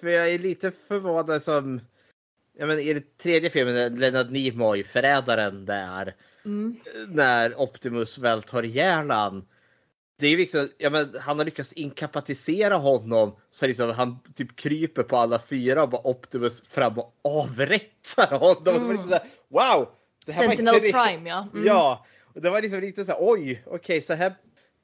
för 0.00 0.08
jag 0.08 0.30
är 0.30 0.38
lite 0.38 0.70
förvånad 0.88 1.42
som... 1.42 1.80
Ja, 2.60 2.66
men 2.66 2.78
I 2.78 2.92
det 2.94 3.18
tredje 3.18 3.50
filmen, 3.50 3.94
Leonard 3.94 4.30
Nimoy, 4.30 4.84
förrädaren 4.84 5.64
där, 5.66 6.14
Mm. 6.44 6.76
när 7.08 7.60
Optimus 7.60 8.18
väl 8.18 8.42
tar 8.42 8.62
ihjäl 8.62 9.10
han. 9.10 9.46
Det 10.20 10.26
är 10.26 10.36
liksom, 10.36 10.68
ja, 10.78 10.90
men 10.90 11.14
han 11.20 11.38
har 11.38 11.44
lyckats 11.44 11.72
inkapacitisera 11.72 12.76
honom 12.76 13.36
så 13.50 13.66
liksom 13.66 13.90
han 13.90 14.18
typ 14.34 14.56
kryper 14.56 15.02
på 15.02 15.16
alla 15.16 15.38
fyra 15.38 15.82
och 15.82 15.88
bara 15.88 16.06
Optimus 16.06 16.62
fram 16.68 16.98
och 16.98 17.14
avrättar 17.24 18.38
honom. 18.38 18.62
Det 18.64 18.70
var 18.72 18.78
Mm. 18.78 18.92
lite 18.96 19.02
så 19.08 19.10
här, 19.14 19.22
wow! 19.48 19.88
Det 20.26 20.32
här 20.32 20.42
Sentinel 20.42 20.74
var 20.74 20.86
inte 20.86 20.98
ri- 20.98 21.06
Prime 21.06 21.30
ja. 21.30 21.48
Mm. 21.54 21.66
Ja, 21.66 22.06
och 22.34 22.42
det 22.42 22.50
var 22.50 22.62
liksom 22.62 22.80
lite 22.80 23.04
så 23.04 23.12
här, 23.12 23.18
oj, 23.22 23.62
okej, 23.66 24.00
så 24.02 24.14
här. 24.14 24.34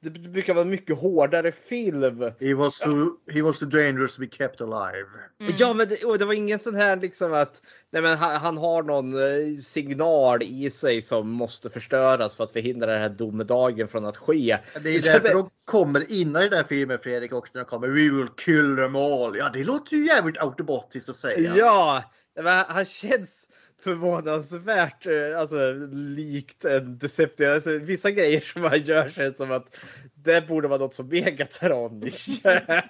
Det 0.09 0.29
brukar 0.29 0.53
vara 0.53 0.65
mycket 0.65 0.97
hårdare 0.97 1.51
film. 1.51 2.31
He 2.39 2.53
was 2.53 2.79
too, 2.79 3.09
he 3.31 3.41
was 3.41 3.59
too 3.59 3.69
dangerous 3.69 4.15
to 4.15 4.21
be 4.21 4.27
kept 4.27 4.61
alive. 4.61 5.07
Mm. 5.39 5.53
Ja, 5.57 5.73
men 5.73 5.87
det, 5.87 6.17
det 6.17 6.25
var 6.25 6.33
ingen 6.33 6.59
sån 6.59 6.75
här 6.75 6.95
liksom 6.95 7.33
att 7.33 7.61
nej, 7.91 8.01
men 8.01 8.17
han, 8.17 8.35
han 8.35 8.57
har 8.57 8.83
någon 8.83 9.13
eh, 9.17 9.59
signal 9.61 10.43
i 10.43 10.69
sig 10.69 11.01
som 11.01 11.29
måste 11.29 11.69
förstöras 11.69 12.35
för 12.35 12.43
att 12.43 12.51
förhindra 12.51 12.91
den 12.91 13.01
här 13.01 13.09
domedagen 13.09 13.87
från 13.87 14.05
att 14.05 14.17
ske. 14.17 14.57
Det 14.83 14.89
är 14.95 15.01
därför 15.01 15.27
det- 15.27 15.33
de 15.33 15.49
kommer 15.65 16.11
innan 16.11 16.41
i 16.43 16.49
den 16.49 16.57
här 16.57 16.65
filmen 16.65 16.99
Fredrik 16.99 17.33
också 17.33 17.51
när 17.53 17.61
de 17.61 17.69
kommer 17.69 17.87
We 17.87 17.93
will 18.17 18.27
kill 18.45 18.75
them 18.75 18.95
all. 18.95 19.37
Ja 19.37 19.49
det 19.53 19.63
låter 19.63 19.95
ju 19.95 20.05
jävligt 20.05 20.37
automatiskt 20.43 21.09
att 21.09 21.15
säga. 21.15 21.55
Ja, 21.55 22.03
men 22.35 22.65
han 22.67 22.85
känns 22.85 23.47
förvånansvärt 23.85 25.05
eh, 25.05 25.39
alltså, 25.39 25.73
likt 25.93 26.65
en 26.65 26.97
Decepticon. 26.97 27.53
Alltså, 27.53 27.69
vissa 27.77 28.11
grejer 28.11 28.41
som 28.41 28.63
han 28.63 28.79
gör 28.83 29.09
känns 29.09 29.37
som 29.37 29.51
att 29.51 29.77
det 30.15 30.47
borde 30.47 30.67
vara 30.67 30.79
något 30.79 30.93
som 30.93 31.07
Megatron 31.07 32.01
gör. 32.43 32.83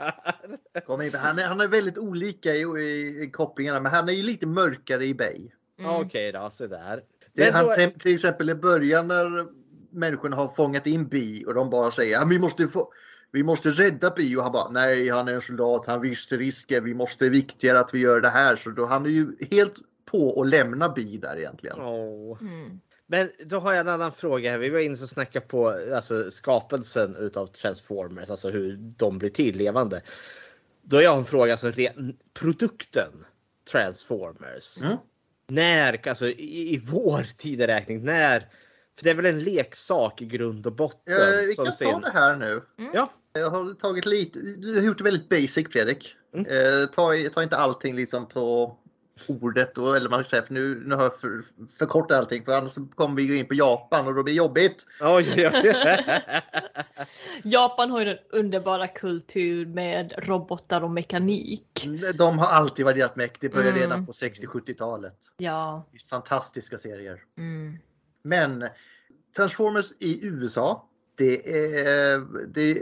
Kom 0.85 1.09
han, 1.13 1.39
är, 1.39 1.43
han 1.43 1.61
är 1.61 1.67
väldigt 1.67 1.97
olika 1.97 2.53
i, 2.53 2.61
i, 2.61 3.23
i 3.23 3.29
kopplingarna 3.33 3.79
men 3.79 3.91
han 3.91 4.09
är 4.09 4.13
ju 4.13 4.23
lite 4.23 4.47
mörkare 4.47 5.05
i 5.05 5.13
Bay. 5.13 5.51
Mm. 5.79 5.91
Okej 5.91 6.31
då, 6.31 6.49
så 6.49 6.67
där. 6.67 7.01
Det, 7.33 7.51
han, 7.51 7.65
då- 7.65 7.75
till- 7.99 8.15
exempel 8.15 8.49
i 8.49 8.55
början 8.55 9.07
när 9.07 9.45
människorna 9.91 10.35
har 10.35 10.47
fångat 10.47 10.87
in 10.87 11.07
Bi 11.07 11.45
och 11.47 11.53
de 11.53 11.69
bara 11.69 11.91
säger 11.91 12.11
ja, 12.13 12.25
vi 12.29 12.39
måste 12.39 12.67
få 12.67 12.91
vi 13.31 13.43
måste 13.43 13.69
rädda 13.69 14.09
Bi 14.15 14.35
och 14.35 14.43
han 14.43 14.51
bara 14.51 14.69
nej 14.69 15.09
han 15.09 15.27
är 15.27 15.33
en 15.33 15.41
soldat, 15.41 15.85
han 15.87 16.01
visste 16.01 16.37
risken, 16.37 16.83
vi 16.83 16.93
måste 16.93 17.29
viktigare 17.29 17.79
att 17.79 17.93
vi 17.93 17.99
gör 17.99 18.21
det 18.21 18.29
här. 18.29 18.55
Så 18.55 18.69
då 18.69 18.85
han 18.85 19.05
är 19.05 19.09
ju 19.09 19.27
helt 19.51 19.75
på 20.11 20.41
att 20.41 20.49
lämna 20.49 20.89
Bi 20.89 21.17
där 21.17 21.37
egentligen. 21.37 21.79
Åh. 21.79 22.37
Mm. 22.41 22.79
Men 23.07 23.29
då 23.45 23.59
har 23.59 23.71
jag 23.73 23.79
en 23.79 23.87
annan 23.87 24.11
fråga 24.11 24.51
här. 24.51 24.57
Vi 24.57 24.69
var 24.69 24.79
inne 24.79 25.01
och 25.01 25.09
snackade 25.09 25.45
på 25.45 25.69
alltså, 25.95 26.31
skapelsen 26.31 27.15
utav 27.15 27.47
Transformers, 27.47 28.29
alltså 28.29 28.49
hur 28.49 28.77
de 28.77 29.17
blir 29.19 29.29
till 29.29 29.57
levande. 29.57 30.01
Då 30.81 30.97
har 30.97 31.03
jag 31.03 31.17
en 31.17 31.25
fråga, 31.25 31.51
alltså 31.51 31.71
produkten 32.33 33.25
Transformers. 33.71 34.81
Mm. 34.81 34.97
När, 35.47 36.07
alltså 36.07 36.27
i, 36.27 36.73
i 36.73 36.81
vår 36.85 37.27
tideräkning, 37.37 38.03
när? 38.05 38.39
För 38.97 39.03
det 39.03 39.09
är 39.09 39.15
väl 39.15 39.25
en 39.25 39.43
leksak 39.43 40.21
i 40.21 40.25
grund 40.25 40.67
och 40.67 40.73
botten. 40.75 41.13
Eh, 41.13 41.47
vi 41.47 41.55
som 41.55 41.65
kan 41.65 41.71
ta 41.73 41.77
sin- 41.77 42.01
det 42.01 42.11
här 42.11 42.35
nu. 42.35 42.61
Ja, 42.93 43.11
Jag 43.33 43.49
har 43.49 43.73
tagit 43.73 44.05
lite, 44.05 44.39
du 44.39 44.75
har 44.75 44.85
gjort 44.85 44.97
det 44.97 45.03
väldigt 45.03 45.29
basic 45.29 45.67
Fredrik. 45.69 46.15
Mm. 46.33 46.45
Eh, 46.45 46.85
ta, 46.85 47.13
ta 47.33 47.43
inte 47.43 47.57
allting 47.57 47.95
liksom 47.95 48.27
på 48.27 48.77
ordet 49.27 49.77
och, 49.77 49.95
eller 49.95 50.09
man 50.09 50.19
ska 50.19 50.29
säga, 50.29 50.43
för 50.43 50.53
nu, 50.53 50.83
nu 50.85 50.95
har 50.95 51.03
jag 51.03 51.19
för, 51.19 51.43
förkortat 51.79 52.17
allting 52.17 52.45
för 52.45 52.51
annars 52.51 52.75
kommer 52.95 53.15
vi 53.15 53.27
gå 53.27 53.33
in 53.33 53.47
på 53.47 53.53
Japan 53.53 54.07
och 54.07 54.15
då 54.15 54.23
blir 54.23 54.33
det 54.33 54.37
jobbigt. 54.37 54.85
oj, 55.01 55.49
oj. 55.53 55.73
Japan 57.43 57.91
har 57.91 57.99
ju 57.99 58.05
den 58.05 58.17
underbara 58.31 58.87
kultur 58.87 59.65
med 59.65 60.13
robotar 60.17 60.83
och 60.83 60.91
mekanik. 60.91 61.87
De 62.17 62.39
har 62.39 62.47
alltid 62.47 62.85
varit 62.85 62.97
deras 62.97 63.15
mäkt. 63.15 63.41
Det 63.41 63.49
började 63.49 63.69
Mm. 63.69 63.81
redan 63.81 64.05
på 64.05 64.11
60-70-talet. 64.11 65.17
Ja. 65.37 65.85
Fantastiska 66.09 66.77
serier. 66.77 67.19
Mm. 67.37 67.77
Men 68.23 68.67
Transformers 69.35 69.91
i 69.99 70.25
USA. 70.27 70.89
Det 71.17 71.49
är, 71.49 72.19
det, 72.47 72.73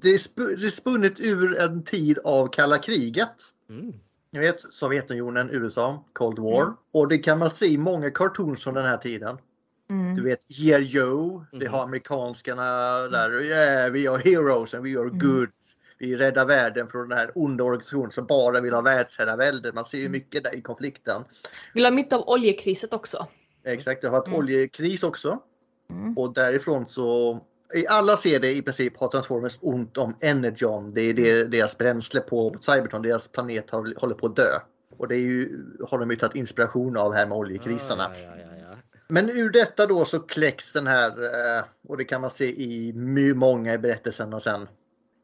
det, 0.00 0.08
är 0.08 0.18
sp- 0.18 0.56
det 0.60 0.66
är 0.66 0.70
spunnet 0.70 1.20
ur 1.20 1.58
en 1.58 1.84
tid 1.84 2.18
av 2.24 2.48
kalla 2.48 2.78
kriget. 2.78 3.34
Mm. 3.70 3.92
Ni 4.32 4.40
vet 4.40 4.60
Sovjetunionen, 4.70 5.50
USA, 5.50 6.04
Cold 6.12 6.38
War. 6.38 6.62
Mm. 6.62 6.74
Och 6.92 7.08
det 7.08 7.18
kan 7.18 7.38
man 7.38 7.50
se 7.50 7.66
i 7.66 7.78
många 7.78 8.10
cartoons 8.10 8.62
från 8.64 8.74
den 8.74 8.84
här 8.84 8.96
tiden. 8.96 9.38
Mm. 9.90 10.14
Du 10.14 10.22
vet 10.22 10.48
G.I. 10.48 10.78
Joe, 10.82 11.44
det 11.50 11.56
Mm. 11.56 11.72
har 11.72 11.82
amerikanskarna 11.82 12.62
där. 13.08 13.42
Yeah, 13.42 13.92
we 13.92 14.10
are 14.10 14.22
heroes 14.24 14.74
and 14.74 14.84
we 14.84 14.90
are 14.98 15.06
Mm. 15.08 15.18
good. 15.18 15.48
Vi 15.98 16.16
räddar 16.16 16.46
världen 16.46 16.88
från 16.88 17.08
den 17.08 17.18
här 17.18 17.30
onda 17.34 17.64
organisationen 17.64 18.10
som 18.10 18.26
bara 18.26 18.60
vill 18.60 18.74
ha 18.74 18.80
världsherravälde. 18.80 19.72
Man 19.72 19.84
ser 19.84 19.98
ju 19.98 20.04
Mm. 20.04 20.12
mycket 20.12 20.44
där 20.44 20.54
i 20.54 20.62
konflikten. 20.62 21.22
Glöm 21.74 21.98
inte 21.98 22.16
av 22.16 22.28
oljekriset 22.28 22.92
också. 22.94 23.26
Exakt, 23.64 24.02
det 24.02 24.08
har 24.08 24.18
varit 24.18 24.26
Mm. 24.26 24.38
oljekris 24.38 25.02
också. 25.02 25.42
Mm. 25.90 26.18
Och 26.18 26.34
därifrån 26.34 26.86
så 26.86 27.40
alla 27.88 28.16
serier 28.16 28.56
i 28.56 28.62
princip 28.62 28.96
har 28.96 29.08
Transformers 29.08 29.58
ont 29.60 29.96
om 29.96 30.16
Energon. 30.20 30.94
Det 30.94 31.00
är 31.00 31.14
det, 31.14 31.44
deras 31.44 31.78
bränsle 31.78 32.20
på 32.20 32.54
Cybertron. 32.60 33.02
Deras 33.02 33.28
planet 33.28 33.70
har, 33.70 34.00
håller 34.00 34.14
på 34.14 34.26
att 34.26 34.36
dö. 34.36 34.58
Och 34.98 35.08
det 35.08 35.14
är 35.16 35.20
ju, 35.20 35.64
har 35.88 35.98
de 35.98 36.10
ju 36.10 36.16
tagit 36.16 36.34
inspiration 36.34 36.96
av 36.96 37.14
här 37.14 37.26
med 37.26 37.38
oljekrisarna. 37.38 38.04
Ah, 38.04 38.18
ja, 38.24 38.30
ja, 38.36 38.66
ja. 38.70 38.76
Men 39.08 39.30
ur 39.30 39.50
detta 39.50 39.86
då 39.86 40.04
så 40.04 40.18
kläcks 40.20 40.72
den 40.72 40.86
här 40.86 41.08
eh, 41.08 41.64
och 41.88 41.96
det 41.96 42.04
kan 42.04 42.20
man 42.20 42.30
se 42.30 42.44
i 42.44 42.92
många 43.34 43.74
i 43.74 43.78
berättelserna 43.78 44.40
sen. 44.40 44.62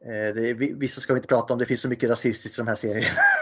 Eh, 0.05 0.35
Det 0.35 0.53
vissa 0.53 1.01
ska 1.01 1.13
vi 1.13 1.17
inte 1.17 1.27
prata 1.27 1.53
om, 1.53 1.59
det 1.59 1.65
finns 1.65 1.81
så 1.81 1.87
mycket 1.87 2.09
rasistiskt 2.09 2.57
i 2.57 2.61
de 2.61 2.67
här 2.67 2.75
serierna. 2.75 3.07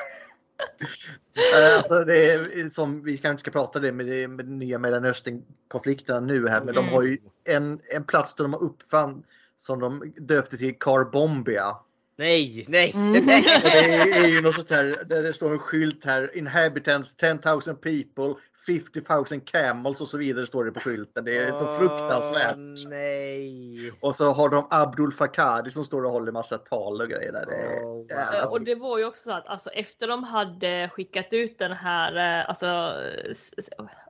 Alltså 1.78 2.04
det 2.04 2.32
är 2.32 2.70
som, 2.70 3.04
vi 3.04 3.18
kanske 3.18 3.30
inte 3.30 3.42
ska 3.42 3.52
prata 3.52 3.80
det 3.80 3.92
med, 3.92 4.06
det, 4.06 4.28
med 4.28 4.46
den 4.46 4.60
nya 4.60 4.80
Mellanöstern-konflikterna 4.80 6.20
nu 6.20 6.48
här, 6.48 6.64
men 6.64 6.76
de 6.76 6.80
Mm. 6.80 6.94
har 6.94 7.02
ju 7.04 7.18
en, 7.44 7.80
en 7.96 8.04
plats 8.04 8.36
där 8.36 8.44
de 8.44 8.54
har 8.54 8.64
uppfann 8.64 9.24
som 9.58 9.80
de 9.80 10.14
döpte 10.18 10.58
till 10.58 10.80
Carbombia. 10.80 11.76
Nej, 12.18 12.66
nej, 12.68 12.92
Mm. 12.96 13.26
nej. 13.26 13.44
Det 13.64 14.18
är, 14.18 14.28
ju 14.28 14.42
något 14.42 14.56
sånt 14.56 14.72
här 14.72 15.04
där 15.06 15.24
det 15.24 15.34
står 15.34 15.54
en 15.54 15.60
skylt 15.60 16.06
här. 16.06 16.38
Inhabitants 16.38 17.16
10,000 17.16 17.76
people, 17.76 18.36
50 18.68 19.02
000 19.36 19.42
camels 19.46 20.02
och 20.02 20.08
så 20.08 20.18
vidare 20.18 20.46
står 20.46 20.66
det 20.66 20.72
på 20.72 20.80
skylten. 20.80 21.26
Det 21.26 21.38
är 21.38 21.52
så 21.52 21.76
fruktansvärt. 21.76 22.88
Nej. 22.90 23.92
Och 24.00 24.16
så 24.16 24.32
har 24.32 24.50
de 24.50 24.68
Abdul 24.70 25.12
Fakadi 25.12 25.72
som 25.72 25.86
står 25.86 26.06
och 26.06 26.12
håller 26.12 26.32
massa 26.32 26.58
tal 26.58 27.02
och 27.02 27.10
grejer 27.10 27.32
där. 27.32 27.46
Det 27.46 27.56
är, 27.56 27.84
Åh, 27.84 28.44
wow. 28.44 28.52
Och 28.52 28.62
det 28.62 28.76
var 28.76 28.98
ju 28.98 29.06
också 29.06 29.24
så 29.24 29.32
att 29.32 29.48
alltså, 29.48 29.70
efter 29.70 30.08
de 30.08 30.24
hade 30.24 30.90
skickat 30.90 31.28
ut 31.32 31.60
den 31.60 31.72
här, 31.72 32.40
eh, 32.40 32.50
alltså, 32.50 32.94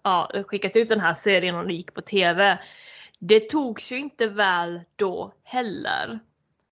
ja, 0.03 0.31
skickat 0.47 0.75
ut 0.75 0.89
den 0.89 0.99
här 0.99 1.13
serien 1.13 1.55
och 1.55 1.71
gick 1.71 1.93
på 1.93 2.01
TV. 2.01 2.59
Det 3.19 3.39
togs 3.39 3.91
ju 3.91 3.97
inte 3.97 4.27
väl 4.27 4.81
då 4.95 5.33
heller. 5.43 6.19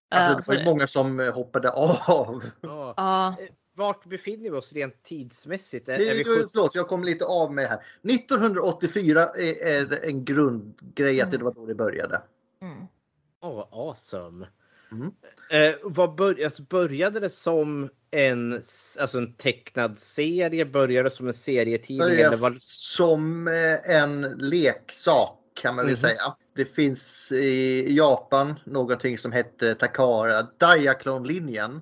Alltså, 0.09 0.51
det 0.51 0.55
var 0.57 0.63
ju 0.63 0.69
många 0.69 0.87
som 0.87 1.19
eh, 1.19 1.33
hoppade 1.33 1.69
av. 1.71 2.43
Ja. 2.61 3.37
Vart 3.77 4.05
befinner 4.05 4.43
vi 4.51 4.57
oss 4.57 4.73
rent 4.73 5.03
tidsmässigt? 5.03 5.89
Är, 5.89 5.97
Det, 5.97 6.09
är 6.09 6.15
vi 6.15 6.23
sjut- 6.23 6.49
förlåt, 6.51 6.75
jag 6.75 6.87
kom 6.87 7.03
lite 7.03 7.25
av 7.25 7.53
mig 7.53 7.65
här. 7.65 7.79
1984 8.09 9.21
är, 9.27 10.05
en 10.05 10.25
grundgrej 10.25 11.21
att 11.21 11.31
det 11.31 11.37
var 11.37 11.53
då 11.53 11.65
det 11.65 11.75
började. 11.75 12.21
mm. 12.61 12.77
Oh, 13.41 13.67
awesome. 13.71 14.47
Mm. 14.91 15.11
Eh, 15.51 15.75
vad 15.83 16.15
bör, 16.15 16.43
alltså 16.45 16.63
började 16.63 17.19
det 17.19 17.29
som 17.29 17.89
en, 18.11 18.53
alltså 18.99 19.17
en 19.17 19.33
tecknad 19.33 19.99
serie? 19.99 20.65
Började 20.65 21.09
det 21.09 21.15
som 21.15 21.27
en 21.27 21.33
serietidning? 21.33 22.07
Börjar 22.07 22.27
Eller 22.27 22.37
var, 22.37 22.51
som 22.57 23.47
eh, 23.47 23.95
en 23.95 24.21
leksak 24.21 25.39
kan 25.61 25.75
man 25.75 25.85
väl 25.85 25.91
Mhm. 25.91 25.97
säga. 25.97 26.35
Det 26.55 26.65
finns 26.65 27.31
i 27.31 27.85
Japan 27.97 28.59
någonting 28.65 29.17
som 29.17 29.31
hette 29.31 29.75
Takara 29.75 30.47
Diaclone-linjen 30.57 31.81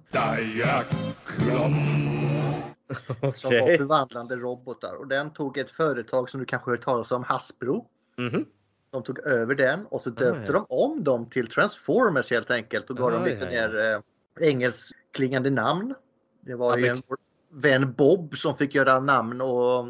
som 3.35 3.51
var 3.51 3.77
förvandlande 3.77 4.35
robotar 4.35 4.95
och 4.95 5.07
den 5.07 5.33
tog 5.33 5.57
ett 5.57 5.71
företag 5.71 6.29
som 6.29 6.39
du 6.39 6.45
kanske 6.45 6.71
hört 6.71 6.81
talas 6.81 7.11
om, 7.11 7.23
Hasbro. 7.23 7.85
Mhm. 8.17 8.45
De 8.91 9.03
tog 9.03 9.19
över 9.19 9.55
den 9.55 9.85
och 9.85 10.01
så 10.01 10.09
döpte 10.09 10.43
ja. 10.45 10.51
de 10.53 10.65
om 10.69 11.03
dem 11.03 11.29
till 11.29 11.47
Transformers 11.47 12.31
helt 12.31 12.51
enkelt 12.51 12.89
och 12.89 12.97
gav 12.97 13.11
dem 13.11 13.21
Ah, 13.21 13.25
lite 13.25 13.45
ja, 13.45 13.51
ja. 13.51 13.69
mer 13.69 13.93
eh, 14.39 14.47
engelskklingande 14.49 15.49
namn. 15.49 15.95
Det 16.41 16.55
var 16.55 16.77
ju 16.77 16.85
Ja, 16.85 16.93
en 16.93 17.03
vän 17.51 17.93
Bob 17.93 18.37
som 18.37 18.57
fick 18.57 18.75
göra 18.75 18.99
namn 18.99 19.41
och 19.41 19.85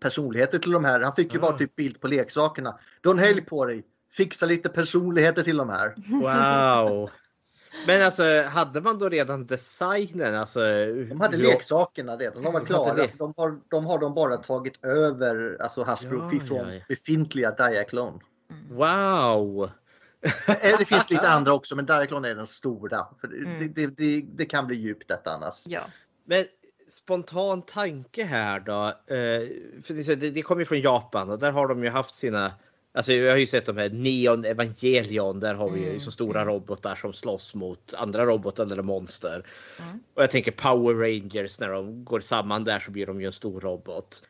personligheter 0.00 0.58
till 0.58 0.70
de 0.70 0.84
här. 0.84 1.00
Han 1.00 1.14
fick 1.14 1.34
ju 1.34 1.38
Ah. 1.40 1.42
vara 1.42 1.58
typ 1.58 1.76
bild 1.76 2.00
på 2.00 2.08
leksakerna. 2.08 2.78
Don 3.00 3.18
helg 3.18 3.40
på 3.40 3.64
dig! 3.66 3.84
Fixa 4.16 4.46
lite 4.46 4.68
personligheter 4.68 5.42
till 5.42 5.56
de 5.56 5.68
här. 5.68 5.94
Wow. 6.86 7.10
Men 7.86 8.02
alltså 8.04 8.42
hade 8.42 8.80
man 8.80 8.98
då 8.98 9.08
redan 9.08 9.46
designen? 9.46 10.34
Alltså, 10.34 10.60
De 11.08 11.20
hade 11.20 11.36
leksakerna 11.36 12.16
redan, 12.16 12.42
de 12.42 12.52
var 12.52 12.64
klara. 12.64 13.06
De 13.18 13.34
har, 13.36 13.58
de 13.70 13.86
har 13.86 13.98
de 13.98 14.14
bara 14.14 14.36
tagit 14.36 14.84
över 14.84 15.56
alltså 15.60 15.82
Hasbro 15.82 16.28
Ja, 16.32 16.40
från 16.40 16.58
ja, 16.68 16.74
ja. 16.74 16.80
befintliga 16.88 17.50
Diaclone. 17.50 18.18
Wow. 18.70 19.70
Eh, 20.46 20.78
Det 20.78 20.84
finns 20.84 21.10
lite 21.10 21.28
andra 21.28 21.52
också 21.52 21.76
men 21.76 21.86
Diaclone 21.86 22.28
är 22.28 22.34
den 22.34 22.46
stora. 22.46 23.06
För 23.20 23.28
det, 23.28 23.36
Mm. 23.36 23.72
det, 23.74 23.86
det, 23.86 24.20
det 24.34 24.44
kan 24.44 24.66
bli 24.66 24.76
djupt 24.76 25.08
detta 25.08 25.30
annars. 25.30 25.64
Ja. 25.66 25.80
Men 26.24 26.44
spontan 26.88 27.62
tanke 27.62 28.24
här 28.24 28.60
då. 28.60 28.86
Eh, 29.14 29.48
för 29.84 29.94
det, 29.94 30.14
det, 30.14 30.30
det 30.30 30.42
kommer 30.42 30.62
ju 30.62 30.66
från 30.66 30.80
Japan 30.80 31.30
och 31.30 31.38
där 31.38 31.50
har 31.52 31.66
de 31.68 31.84
ju 31.84 31.90
haft 31.90 32.14
sina 32.14 32.52
Alltså 32.96 33.12
jag 33.12 33.32
har 33.32 33.38
ju 33.38 33.46
sett 33.46 33.66
de 33.66 33.76
här 33.76 33.90
Neon 33.90 34.44
Evangelion. 34.44 35.40
Där 35.40 35.54
har 35.54 35.70
vi 35.70 35.80
ju 35.80 35.86
Mm, 35.88 36.00
så 36.00 36.10
stora 36.10 36.40
mm. 36.40 36.54
robotar 36.54 36.94
som 36.94 37.12
slåss 37.12 37.54
mot 37.54 37.94
andra 37.94 38.26
robotar 38.26 38.66
eller 38.66 38.82
monster. 38.82 39.46
Mm. 39.78 40.00
Och 40.14 40.22
jag 40.22 40.30
tänker 40.30 40.50
Power 40.50 40.94
Rangers 40.94 41.60
när 41.60 41.68
de 41.68 42.04
går 42.04 42.20
samman 42.20 42.64
där 42.64 42.78
så 42.78 42.90
blir 42.90 43.06
de 43.06 43.20
ju 43.20 43.26
en 43.26 43.32
stor 43.32 43.60
robot. 43.60 44.22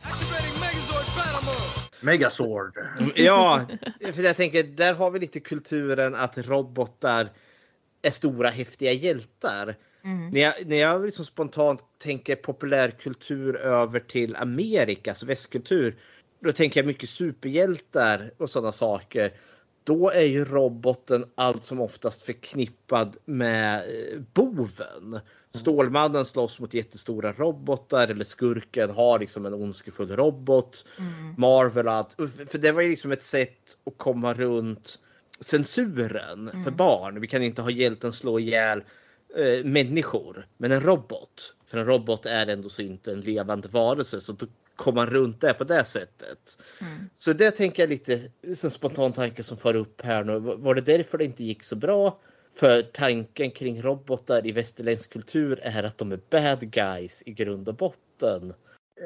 Megazord. 2.01 2.79
Ja, 3.15 3.67
för 4.13 4.23
jag 4.23 4.37
tänker 4.37 4.63
där 4.63 4.95
har 4.95 5.11
vi 5.11 5.19
lite 5.19 5.41
kulturen 5.41 6.15
att 6.15 6.39
robotar 6.39 7.33
är 8.03 8.11
stora 8.11 8.51
häftiga 8.51 8.93
hjältar. 8.93 9.77
Mm. 10.05 10.31
När 10.31 10.41
jag, 10.41 10.55
när 10.67 10.77
jag 10.77 11.05
liksom 11.05 11.25
spontant 11.25 11.81
tänker 11.99 12.37
populärkultur 12.37 13.57
över 13.57 14.01
till 14.01 14.37
Amerikas 14.37 15.23
västkultur. 15.23 15.97
Då 16.41 16.53
tänker 16.53 16.81
jag 16.81 16.87
mycket 16.87 17.09
superhjältar 17.09 18.31
och 18.37 18.51
sådana 18.51 18.73
saker. 18.73 19.33
Då 19.85 20.11
är 20.11 20.25
ju 20.25 20.45
roboten 20.45 21.25
allt 21.35 21.65
som 21.65 21.81
oftast 21.81 22.23
förknippad 22.23 23.17
med 23.25 23.79
eh, 23.79 24.21
boven. 24.35 25.21
Stålmannen 25.55 26.25
slåss 26.25 26.61
mot 26.61 26.75
jättestora 26.75 27.33
robotar 27.33 28.09
eller 28.09 28.25
skurken 28.25 28.91
har 28.91 29.19
liksom 29.19 29.47
en 29.47 29.55
ondskefull 29.55 30.17
robot. 30.17 30.85
Mm. 30.99 31.35
Marvel 31.39 31.89
att, 31.89 32.15
för 32.51 32.59
det 32.59 32.73
var 32.73 32.83
ju 32.83 32.91
liksom 32.91 33.13
ett 33.13 33.23
sätt 33.23 33.77
att 33.87 33.99
komma 33.99 34.35
runt 34.35 34.99
censuren 35.41 36.49
för 36.51 36.59
Mm. 36.59 36.77
barn. 36.77 37.21
Vi 37.21 37.27
kan 37.27 37.43
inte 37.43 37.63
ha 37.63 37.71
hjälten 37.71 38.13
slå 38.13 38.39
ihjäl 38.39 38.85
eh, 39.37 39.65
människor, 39.65 40.47
men 40.57 40.73
en 40.73 40.81
robot. 40.81 41.55
För 41.67 41.79
en 41.79 41.87
robot 41.87 42.27
är 42.27 42.47
ändå 42.47 42.69
så 42.69 42.83
inte 42.83 43.13
en 43.13 43.21
levande 43.21 43.69
varelse 43.69 44.21
så 44.21 44.33
då 44.33 44.47
kom 44.77 44.95
man 44.95 45.07
runt 45.07 45.41
det 45.41 45.55
på 45.55 45.65
det 45.65 45.85
sättet. 45.85 46.59
Mm. 46.81 47.11
Så 47.15 47.33
det 47.33 47.51
tänker 47.51 47.83
jag 47.83 47.91
lite 47.91 48.21
som 48.55 48.71
spontan 48.71 49.13
tanke 49.13 49.43
som 49.43 49.57
far 49.57 49.77
upp 49.77 50.03
här 50.03 50.25
nu. 50.25 50.39
Var 50.39 50.75
det 50.75 50.81
därför 50.81 51.19
det 51.19 51.25
inte 51.25 51.45
gick 51.45 51.63
så 51.63 51.77
bra? 51.77 52.21
För 52.55 52.83
tanken 52.83 53.51
kring 53.51 53.83
robotar 53.83 54.47
i 54.47 54.53
västerländsk 54.53 55.13
kultur 55.13 55.61
är 55.63 55.83
att 55.83 55.99
de 55.99 56.13
är 56.13 56.21
bad 56.31 56.71
guys 56.71 57.23
i 57.27 57.33
grund 57.33 57.69
och 57.69 57.75
botten. 57.75 58.51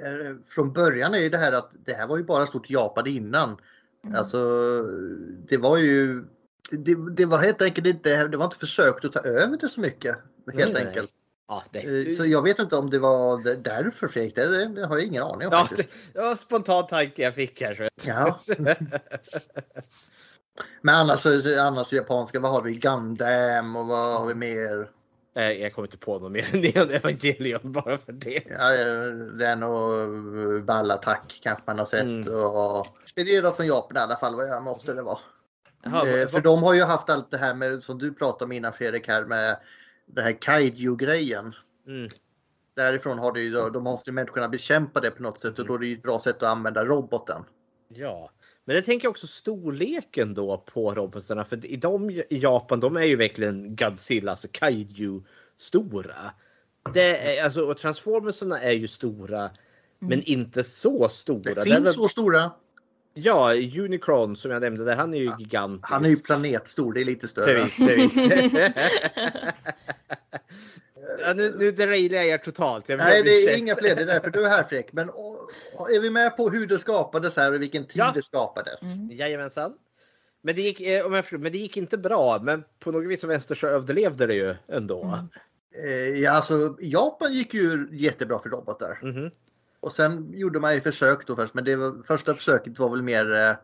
Eh, 0.05 0.37
Från 0.49 0.73
början 0.73 1.15
är 1.15 1.19
ju 1.19 1.29
det 1.31 1.39
här 1.39 1.53
att 1.53 1.71
det 1.85 1.93
här 1.93 2.09
var 2.09 2.17
ju 2.17 2.25
bara 2.25 2.47
stort 2.47 2.71
Japan 2.71 3.07
innan. 3.07 3.57
Mm. 4.05 4.17
Alltså 4.17 4.39
det 5.49 5.57
var 5.57 5.79
ju 5.79 6.25
det, 6.71 7.11
det 7.17 7.27
var 7.27 7.39
helt 7.39 7.63
enkelt 7.63 7.87
inte, 7.87 8.29
det 8.29 8.37
var 8.37 8.45
inte 8.45 8.59
försökt 8.59 9.05
att 9.05 9.13
ta 9.13 9.21
över 9.21 9.57
det 9.57 9.69
så 9.69 9.81
mycket. 9.81 10.17
Helt 10.55 10.73
Nej, 10.73 10.73
nej. 10.73 10.87
enkelt. 10.87 11.11
Ja, 11.51 11.63
det, 11.71 11.79
Eh, 12.09 12.15
Så 12.17 12.27
jag 12.27 12.43
vet 12.43 12.59
inte 12.59 12.77
om 12.77 12.91
det 12.91 12.99
var 12.99 13.55
därför 13.57 14.09
Fredrik, 14.09 14.35
det, 14.37 14.87
har 14.87 14.97
jag 14.99 15.07
ingen 15.07 15.23
aning 15.23 15.49
om 15.49 15.53
Ja, 15.53 15.67
faktiskt. 15.67 15.89
det, 16.13 16.21
var 16.21 16.31
en 16.31 16.37
spontan 16.37 16.87
tanke 16.87 17.23
jag 17.23 17.35
fick 17.35 17.61
här. 17.61 17.89
Ja. 18.05 18.41
Men 20.83 20.95
annars, 20.95 21.27
annars 21.59 21.93
japanska, 21.93 22.41
vad 22.41 22.51
har 22.53 22.63
vi? 22.63 22.73
Gundam 22.75 23.77
och 23.77 23.87
vad 23.87 24.21
har 24.21 24.27
vi 24.27 24.35
mer? 24.35 24.91
Jag 25.35 25.73
kommer 25.75 25.89
inte 25.89 25.99
på 25.99 26.19
något 26.19 26.33
mer 26.33 26.49
än 26.55 26.61
Neon 26.61 26.91
Evangelion 26.91 27.73
bara 27.73 27.99
för 27.99 28.13
det. 28.13 28.43
Ja, 28.59 28.71
den 29.39 29.63
och 29.63 30.11
Ballattack 30.63 31.41
kanske 31.43 31.63
man 31.67 31.79
har 31.79 31.87
sett. 31.87 32.03
Mm. 32.03 32.35
Och, 32.35 32.87
inspirerad 33.03 33.57
från 33.57 33.67
Japan 33.67 33.97
i 33.97 34.01
alla 34.01 34.17
fall, 34.17 34.37
vad 34.37 34.49
jag 34.49 34.63
måste 34.63 34.93
det 34.93 35.03
vara. 35.03 35.19
Jaha, 35.83 36.09
Eh, 36.09 36.19
vad- 36.21 36.31
för 36.31 36.41
de 36.41 36.63
har 36.63 36.75
ju 36.75 36.83
haft 36.83 37.11
allt 37.11 37.31
det 37.31 37.39
här 37.39 37.55
med 37.55 37.83
som 37.83 37.99
du 37.99 38.15
pratade 38.15 38.45
om 38.45 38.53
innan 38.53 38.73
Fredrik 38.73 39.09
här 39.09 39.25
med 39.25 39.57
det 40.15 40.23
här 40.23 40.33
kaiju-grejen. 40.33 41.55
Mm. 41.87 42.11
Därifrån 42.77 43.19
har 43.19 43.33
det 43.33 43.41
ju, 43.41 43.51
de 43.51 43.85
måste 43.85 44.11
ju 44.11 44.15
människorna 44.15 44.49
bekämpa 44.49 45.01
det 45.01 45.11
på 45.11 45.23
något 45.23 45.39
sätt 45.39 45.59
och 45.59 45.67
då 45.67 45.75
är 45.75 45.79
det 45.79 45.87
ju 45.87 45.95
ett 45.97 46.03
bra 46.03 46.19
sätt 46.19 46.37
att 46.37 46.43
använda 46.43 46.85
roboten. 46.85 47.45
Ja, 47.89 48.31
men 48.65 48.77
jag 48.77 48.85
tänker 48.85 49.09
också 49.09 49.27
storleken 49.27 50.35
då 50.35 50.59
på 50.59 50.95
robotarna. 50.95 51.45
För 51.45 51.67
i, 51.67 51.77
de, 51.77 52.11
i 52.11 52.25
Japan, 52.29 52.81
de 52.81 52.97
är 52.97 53.05
ju 53.05 53.17
verkligen 53.17 53.77
Godzilla, 53.77 54.31
alltså 54.31 54.49
kaiju 54.51 55.23
stora. 55.59 56.33
Det 56.95 57.37
är, 57.39 57.45
alltså, 57.45 57.61
och 57.63 57.77
Transformersarna 57.79 58.61
är 58.61 58.73
ju 58.73 58.89
stora, 58.89 59.51
men 59.99 60.23
inte 60.23 60.65
så 60.65 61.09
stora. 61.09 61.55
Det 61.55 61.63
finns 61.63 61.77
väl- 61.77 61.93
så 61.93 62.09
stora. 62.09 62.51
Ja, 63.15 63.55
Unicron 63.55 64.37
som 64.37 64.51
jag 64.51 64.63
nämnde 64.63 64.85
där, 64.85 64.97
han 64.97 65.15
är 65.15 65.19
ju 65.19 65.33
gigantisk. 65.39 65.91
Han 65.91 66.05
är 66.05 66.09
ju 66.09 66.17
planetstor, 66.17 66.93
det 66.93 67.01
är 67.01 67.05
lite 67.05 67.29
större. 67.29 67.55
Precis, 67.65 68.15
precis. 68.29 68.53
ja, 71.25 71.33
nu, 71.35 71.55
nu 71.59 71.71
derailar 71.71 72.17
jag 72.17 72.27
er 72.27 72.39
totalt. 72.39 72.89
Jag 72.89 72.99
Nej, 72.99 73.23
det 73.23 73.31
är 73.31 73.59
inga 73.59 73.77
fler. 73.77 73.97
Det 73.97 74.03
är 74.03 74.07
därför 74.07 74.31
du 74.31 74.45
är 74.45 74.49
här 74.49 74.63
Fredrik. 74.63 74.93
Men 74.93 75.11
och, 75.11 75.91
är 75.91 76.01
vi 76.01 76.11
med 76.11 76.37
på 76.37 76.51
hur 76.51 76.67
det 76.67 76.79
skapades 76.79 77.37
här 77.37 77.55
och 77.55 77.63
vilken 77.63 77.85
tid 77.85 77.97
Ja. 77.97 78.13
det 78.15 78.23
skapades? 78.23 78.83
Mm. 78.83 79.11
Jajamensan. 79.17 79.73
Men 80.43 80.55
det, 80.55 80.63
gick, 80.63 80.81
eh, 80.81 81.07
om 81.07 81.13
jag 81.13 81.25
förstår, 81.25 81.39
men 81.39 81.53
det 81.53 81.59
gick 81.59 81.77
inte 81.77 81.99
bra, 81.99 82.39
men 82.43 82.65
på 82.79 82.93
något 82.93 83.11
vis 83.11 83.25
vänster 83.25 83.55
så 83.55 83.67
överlevde 83.67 84.27
det 84.27 84.35
ju 84.35 84.55
ändå. 84.69 85.05
Mm. 85.05 85.29
Eh, 85.85 86.21
ja, 86.21 86.31
alltså, 86.31 86.77
Japan 86.81 87.33
gick 87.33 87.55
ju 87.55 87.89
jättebra 87.93 88.39
för 88.39 88.51
robotar. 88.51 88.99
Mhm. 89.03 89.31
Och 89.81 89.93
sen 89.93 90.33
gjorde 90.35 90.61
man 90.61 90.75
ju 90.75 90.81
försök 90.81 91.27
då 91.27 91.37
först. 91.37 91.55
Men 91.55 91.65
det 91.65 91.77
var, 91.77 92.03
första 92.07 92.35
försöket 92.35 92.79
var 92.79 92.91
väl 92.91 93.03
mer 93.03 93.33
eh, 93.33 93.57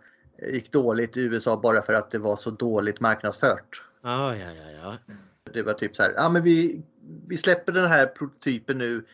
gick 0.52 0.72
dåligt 0.72 1.16
i 1.16 1.20
USA 1.20 1.60
bara 1.62 1.82
för 1.82 1.94
att 1.94 2.10
det 2.10 2.18
var 2.18 2.36
så 2.36 2.50
dåligt 2.50 3.00
marknadsfört. 3.00 3.82
Ah, 4.02 4.34
ja, 4.34 4.52
ja, 4.52 4.70
ja. 4.82 5.14
Det 5.52 5.62
var 5.62 5.72
typ 5.72 5.96
så 5.96 6.02
här, 6.02 6.12
ja 6.16 6.28
men 6.28 6.42
vi, 6.42 6.82
vi 7.26 7.36
släpper 7.36 7.72
den 7.72 7.86
här 7.86 8.06
prototypen 8.06 8.78
nu. 8.78 9.04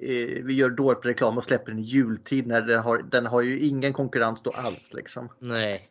Eh, 0.00 0.44
vi 0.44 0.54
gör 0.54 0.70
dåligt 0.70 1.04
reklam 1.04 1.38
och 1.38 1.44
släpper 1.44 1.70
den 1.72 1.78
i 1.78 1.82
jultid 1.82 2.46
när 2.46 2.60
den 2.60 2.80
har, 2.80 2.98
den 2.98 3.26
har 3.26 3.42
ju 3.42 3.58
ingen 3.58 3.92
konkurrens 3.92 4.42
då 4.42 4.50
alls 4.50 4.92
liksom. 4.92 5.28
Nej. 5.38 5.90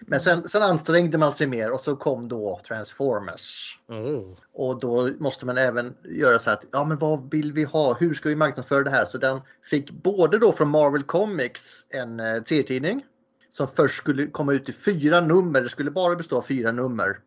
Men 0.00 0.20
sen, 0.20 0.48
sen 0.48 0.62
ansträngde 0.62 1.18
man 1.18 1.32
sig 1.32 1.46
mer 1.46 1.70
och 1.70 1.80
så 1.80 1.96
kom 1.96 2.28
då 2.28 2.60
Transformers. 2.68 3.78
Oh. 3.88 4.36
Och 4.52 4.80
då 4.80 5.10
måste 5.18 5.46
man 5.46 5.58
även 5.58 5.94
göra 6.04 6.38
så 6.38 6.50
här 6.50 6.56
att, 6.56 6.64
ja 6.72 6.84
men 6.84 6.98
vad 6.98 7.30
vill 7.30 7.52
vi 7.52 7.64
ha? 7.64 7.94
Hur 7.94 8.14
ska 8.14 8.28
vi 8.28 8.36
marknadsföra 8.36 8.84
det 8.84 8.90
här? 8.90 9.04
Så 9.04 9.18
den 9.18 9.40
fick 9.70 9.90
både 9.90 10.38
då 10.38 10.52
från 10.52 10.68
Marvel 10.68 11.02
Comics 11.02 11.86
en 11.88 12.20
eh, 12.20 12.42
serietidning 12.44 13.04
som 13.50 13.68
först 13.74 13.96
skulle 13.96 14.26
komma 14.26 14.52
ut 14.52 14.68
i 14.68 14.72
fyra 14.72 15.20
nummer. 15.20 15.60
Det 15.60 15.68
skulle 15.68 15.90
bara 15.90 16.16
bestå 16.16 16.36
av 16.36 16.42
fyra 16.42 16.72
nummer. 16.72 17.18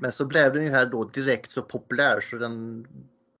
Men 0.00 0.12
så 0.12 0.26
blev 0.26 0.52
den 0.52 0.64
ju 0.64 0.70
här 0.70 0.86
då 0.86 1.04
direkt 1.04 1.50
så 1.50 1.62
populär 1.62 2.20
så 2.20 2.36
den 2.36 2.86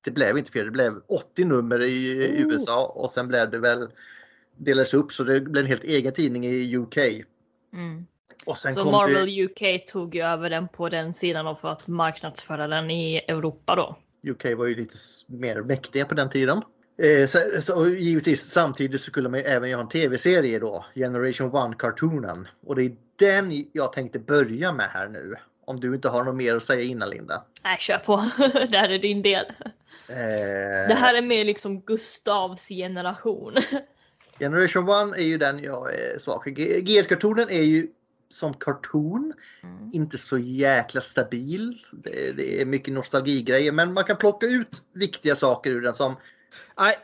det 0.04 0.10
blev 0.10 0.38
inte 0.38 0.52
fler, 0.52 0.64
det 0.64 0.70
blev 0.70 1.00
80 1.06 1.44
nummer 1.44 1.82
i 1.82 2.28
Oh. 2.44 2.52
USA 2.52 2.86
och 2.86 3.10
sen 3.10 3.28
blev 3.28 3.50
det 3.50 3.58
väl 3.58 3.88
delades 4.56 4.94
upp 4.94 5.12
så 5.12 5.24
det 5.24 5.40
blev 5.40 5.64
en 5.64 5.70
helt 5.70 5.84
egen 5.84 6.12
tidning 6.12 6.46
i 6.46 6.76
UK. 6.76 6.96
Mm. 7.72 8.06
Så 8.74 8.84
Marvel 8.90 9.26
det, 9.26 9.44
UK 9.44 9.86
tog 9.86 10.14
ju 10.14 10.22
över 10.22 10.50
den 10.50 10.68
på 10.68 10.88
den 10.88 11.14
sidan 11.14 11.46
och 11.46 11.60
för 11.60 11.68
att 11.72 11.86
marknadsföra 11.86 12.68
den 12.68 12.90
i 12.90 13.16
Europa 13.28 13.74
då. 13.76 13.96
UK 14.30 14.44
var 14.58 14.66
ju 14.66 14.74
lite 14.74 14.94
mer 15.26 15.62
mäktiga 15.62 16.04
på 16.04 16.14
den 16.14 16.28
tiden. 16.30 16.62
Eh, 17.02 17.26
så, 17.26 17.38
så, 17.62 17.78
och 17.80 17.88
givetvis 17.88 18.42
samtidigt 18.50 19.00
så 19.00 19.10
skulle 19.10 19.28
man 19.28 19.40
ju 19.40 19.46
även 19.46 19.70
göra 19.70 19.80
en 19.80 19.88
tv-serie 19.88 20.58
då, 20.58 20.84
Generation 20.94 21.50
1-cartoonen. 21.52 22.46
Och 22.66 22.76
det 22.76 22.82
är 22.84 22.92
den 23.18 23.64
jag 23.72 23.92
tänkte 23.92 24.18
börja 24.18 24.72
med 24.72 24.86
här 24.86 25.08
nu. 25.08 25.34
Om 25.64 25.80
du 25.80 25.94
inte 25.94 26.08
har 26.08 26.24
något 26.24 26.34
mer 26.36 26.56
att 26.56 26.62
säga 26.64 26.82
innan 26.82 27.10
Linda. 27.10 27.44
Nej, 27.64 27.76
kör 27.80 27.98
på. 27.98 28.30
det 28.70 28.78
här 28.78 28.88
är 28.88 28.98
din 28.98 29.22
del. 29.22 29.44
Eh, 30.08 30.88
Det 30.88 30.94
här 30.94 31.14
är 31.14 31.22
mer 31.22 31.44
liksom 31.44 31.80
Gustavs 31.80 32.68
generation. 32.68 33.54
Generation 34.38 34.88
1 35.12 35.18
är 35.18 35.22
ju 35.24 35.38
den 35.38 35.62
jag 35.62 35.94
är 35.94 36.18
svag 36.18 36.42
för. 36.44 36.50
G- 36.50 36.80
GR-kartonen 36.80 37.50
är 37.50 37.62
ju 37.62 37.88
som 38.32 38.54
karton 38.54 39.32
inte 39.92 40.18
så 40.18 40.38
jäkla 40.38 41.00
stabil. 41.00 41.84
Det, 41.92 42.32
det 42.36 42.60
är 42.60 42.66
mycket 42.66 42.94
nostalgigrejer 42.94 43.72
men 43.72 43.92
man 43.92 44.04
kan 44.04 44.16
plocka 44.16 44.46
ut 44.46 44.82
viktiga 44.92 45.36
saker 45.36 45.70
ur 45.70 45.80
den 45.80 45.94
som 45.94 46.16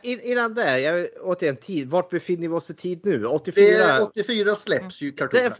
in, 0.01 0.19
innan 0.21 0.53
det, 0.53 0.79
jag, 0.79 1.07
återigen 1.21 1.57
tid. 1.57 1.89
Vart 1.89 2.09
befinner 2.09 2.47
vi 2.47 2.53
oss 2.53 2.69
i 2.69 2.73
tid 2.73 2.99
nu? 3.03 3.19
det 3.19 3.27
84? 3.27 3.65
är 3.65 4.03
84 4.03 4.55
släpps 4.55 5.01
ju 5.01 5.11
Det, 5.11 5.17
kartonen. 5.17 5.53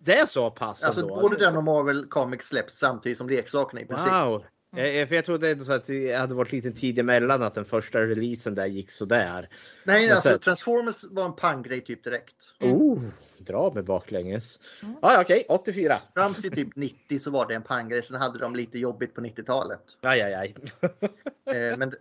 det 0.00 0.14
är 0.14 0.26
så 0.26 0.50
pass 0.50 0.82
Alltså 0.82 1.00
ändå? 1.00 1.20
både 1.20 1.36
den 1.36 1.56
och 1.56 1.64
Marvel 1.64 2.06
Comics 2.06 2.46
släpps 2.46 2.78
samtidigt 2.78 3.18
som 3.18 3.28
leksakerna 3.28 3.80
i 3.80 3.86
princip. 3.86 4.12
Wow! 4.12 4.44
Eh, 4.76 5.08
För 5.08 5.14
jag 5.14 5.24
trodde 5.24 5.50
ändå 5.50 5.64
så 5.64 5.72
att 5.72 5.84
det 5.86 6.12
hade 6.12 6.34
varit 6.34 6.52
liten 6.52 6.72
tid 6.74 6.98
emellan 6.98 7.42
att 7.42 7.54
den 7.54 7.64
första 7.64 8.00
releasen 8.00 8.54
där 8.54 8.66
gick 8.66 8.90
sådär. 8.90 9.48
Nej, 9.84 10.06
Men 10.06 10.16
alltså 10.16 10.38
Transformers 10.38 11.04
var 11.10 11.24
en 11.24 11.36
panggrej 11.36 11.80
typ 11.80 12.04
direkt. 12.04 12.54
Oh, 12.60 13.00
dra 13.38 13.72
mig 13.74 13.82
baklänges. 13.82 14.58
Ah, 15.02 15.12
ja, 15.14 15.20
okej, 15.20 15.46
84. 15.48 15.98
Fram 16.14 16.34
till 16.34 16.50
typ 16.50 16.76
90 16.76 17.18
så 17.18 17.30
var 17.30 17.48
det 17.48 17.54
en 17.54 17.62
panggrej. 17.62 18.02
Sen 18.02 18.16
hade 18.16 18.38
de 18.38 18.54
lite 18.54 18.78
jobbigt 18.78 19.14
på 19.14 19.20
90-talet. 19.20 19.80
Aj, 20.00 20.20
aj, 20.22 20.34
aj. 20.34 20.54
Eh, 21.54 21.76
Men 21.76 21.92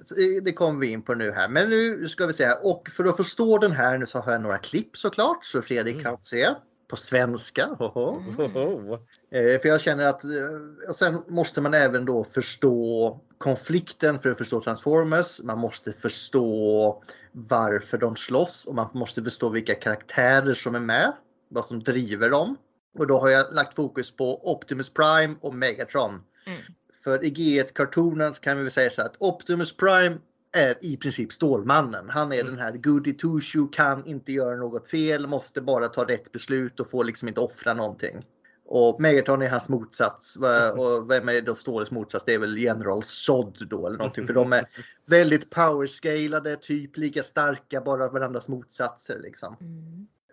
det- 0.44 0.54
kommer 0.54 0.80
vi 0.80 0.88
in 0.92 1.02
på 1.02 1.14
nu 1.14 1.32
här. 1.32 1.50
Men 1.50 1.70
nu 1.70 2.08
ska 2.10 2.26
vi 2.28 2.34
se 2.34 2.46
här. 2.46 2.66
Och 2.66 2.90
för 2.90 3.06
att 3.06 3.18
förstå 3.18 3.58
den 3.58 3.72
här 3.72 3.98
nu 3.98 4.06
så 4.06 4.20
har 4.20 4.32
jag 4.32 4.42
några 4.42 4.58
klipp 4.58 4.98
såklart. 4.98 5.46
Så 5.46 5.62
Fredrik 5.62 6.04
kan 6.04 6.18
se 6.24 6.48
på 6.88 6.96
svenska. 6.96 7.66
Hoho. 7.66 8.24
Oh. 8.38 9.00
Eh, 9.32 9.62
För 9.62 9.70
jag 9.70 9.82
känner 9.82 10.08
att 10.08 10.24
eh, 10.24 10.94
sen 10.96 11.24
måste 11.28 11.62
man 11.62 11.74
även 11.74 12.06
då 12.06 12.24
förstå 12.24 13.20
konflikten 13.38 14.20
för 14.20 14.32
att 14.32 14.38
förstå 14.38 14.62
Transformers. 14.62 15.40
Man 15.44 15.60
måste 15.60 15.92
förstå 15.92 17.04
varför 17.32 17.98
de 17.98 18.16
slåss 18.16 18.66
och 18.66 18.76
man 18.76 18.90
måste 18.94 19.24
förstå 19.24 19.50
vilka 19.50 19.76
karaktärer 19.76 20.54
som 20.54 20.76
är 20.76 20.80
med. 20.80 21.14
Vad 21.50 21.66
som 21.66 21.84
driver 21.84 22.30
dem. 22.30 22.58
Och 22.98 23.08
då 23.08 23.20
har 23.20 23.30
jag 23.30 23.54
lagt 23.54 23.76
fokus 23.76 24.12
på 24.12 24.52
Optimus 24.52 24.94
Prime 24.94 25.36
och 25.42 25.54
Megatron. 25.54 26.22
Mm. 26.46 26.62
För 27.04 27.24
i 27.24 27.30
G1-kartonen 27.30 28.34
så 28.34 28.42
kan 28.42 28.58
vi 28.58 28.64
väl 28.64 28.72
säga 28.72 28.90
så 28.90 29.02
att 29.02 29.16
Optimus 29.20 29.78
Prime 29.78 30.18
är 30.52 30.86
i 30.86 30.98
princip 30.98 31.32
Stålmannen. 31.32 32.10
Han 32.10 32.34
är 32.34 32.44
den 32.44 32.58
här 32.58 32.72
goody 32.72 33.14
two 33.14 33.40
shoe, 33.42 33.68
kan 33.72 34.06
inte 34.06 34.32
göra 34.32 34.56
något 34.56 34.88
fel, 34.88 35.28
måste 35.28 35.62
bara 35.62 35.88
ta 35.88 36.04
rätt 36.04 36.32
beslut 36.32 36.80
och 36.80 36.90
får 36.90 37.04
liksom 37.04 37.28
inte 37.28 37.42
offra 37.42 37.74
någonting. 37.74 38.26
Och 38.72 39.02
Megatron 39.02 39.42
är 39.42 39.50
hans 39.50 39.70
motsats. 39.70 40.38
Och 40.78 41.12
vem 41.12 41.30
är 41.30 41.42
då 41.42 41.56
Ståles 41.56 41.92
motsats? 41.92 42.26
Det 42.26 42.34
är 42.34 42.40
väl 42.40 42.58
General 42.58 43.04
Zod 43.04 43.68
då 43.70 43.88
eller 43.88 43.98
någonting. 43.98 44.28
För 44.28 44.34
de 44.34 44.54
är 44.54 44.66
väldigt 45.06 45.50
powerscalade, 45.50 46.56
typ 46.56 46.98
lika 46.98 47.24
starka, 47.24 47.82
bara 47.82 48.08
varandras 48.08 48.48
motsatser 48.48 49.20
liksom. 49.20 49.58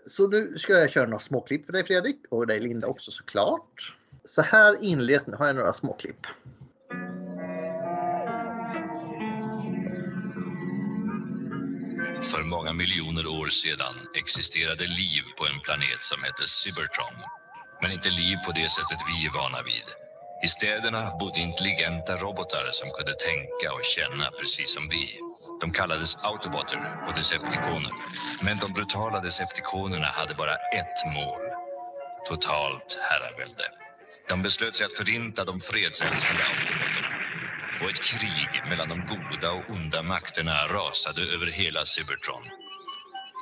Så 0.07 0.28
nu 0.28 0.59
ska 0.59 0.72
jag 0.72 0.91
köra 0.91 1.07
några 1.07 1.20
småklipp 1.20 1.66
för 1.66 1.72
dig 1.72 1.84
Fredrik 1.84 2.16
och 2.30 2.47
dig 2.47 2.61
Linda 2.61 2.87
också 2.87 3.11
såklart. 3.11 3.97
Så 4.24 4.43
här 4.43 4.76
inleds, 4.80 5.26
nu 5.26 5.37
har 5.37 5.47
jag 5.47 5.57
några 5.57 5.72
småklipp. 5.72 6.26
För 12.22 12.43
många 12.43 12.72
miljoner 12.72 13.26
år 13.26 13.49
sedan 13.49 13.95
existerade 14.14 14.84
liv 14.84 15.22
på 15.39 15.45
en 15.45 15.61
planet 15.61 16.03
som 16.03 16.22
hette 16.22 16.47
Cybertron. 16.47 17.45
Men 17.81 17.93
inte 17.93 18.11
liv 18.11 18.37
på 18.47 18.53
det 18.53 18.68
sättet 18.68 18.99
vi 19.09 19.27
är 19.27 19.33
vana 19.33 19.62
vid. 19.62 19.89
I 20.43 20.49
städerna 20.49 21.16
bodde 21.20 21.41
intelligenta 21.41 22.16
robotar 22.16 22.70
som 22.72 22.91
kunde 22.91 23.14
tänka 23.14 23.72
och 23.74 23.85
känna 23.85 24.31
precis 24.39 24.74
som 24.74 24.89
vi. 24.89 25.20
De 25.61 25.72
kallades 25.72 26.24
autobotter 26.24 26.81
och 27.09 27.14
decepticoner. 27.14 27.93
Men 28.43 28.59
de 28.59 28.72
brutala 28.72 29.20
decepticonerna 29.20 30.07
hade 30.07 30.35
bara 30.35 30.55
ett 30.55 31.05
mål. 31.14 31.43
Totalt 32.29 32.99
herravälde. 33.11 33.64
De 34.29 34.43
beslöt 34.43 34.77
sig 34.77 34.87
att 34.87 34.93
förinta 34.93 35.45
de 35.45 35.61
fredsälskande 35.61 36.43
autobotterna. 36.45 37.12
Och 37.81 37.91
ett 37.91 38.05
krig 38.05 38.62
mellan 38.70 38.89
de 38.89 39.07
goda 39.07 39.53
och 39.53 39.70
onda 39.70 40.03
makterna 40.03 40.66
rasade 40.68 41.22
över 41.22 41.47
hela 41.47 41.85
Cybertron. 41.85 42.45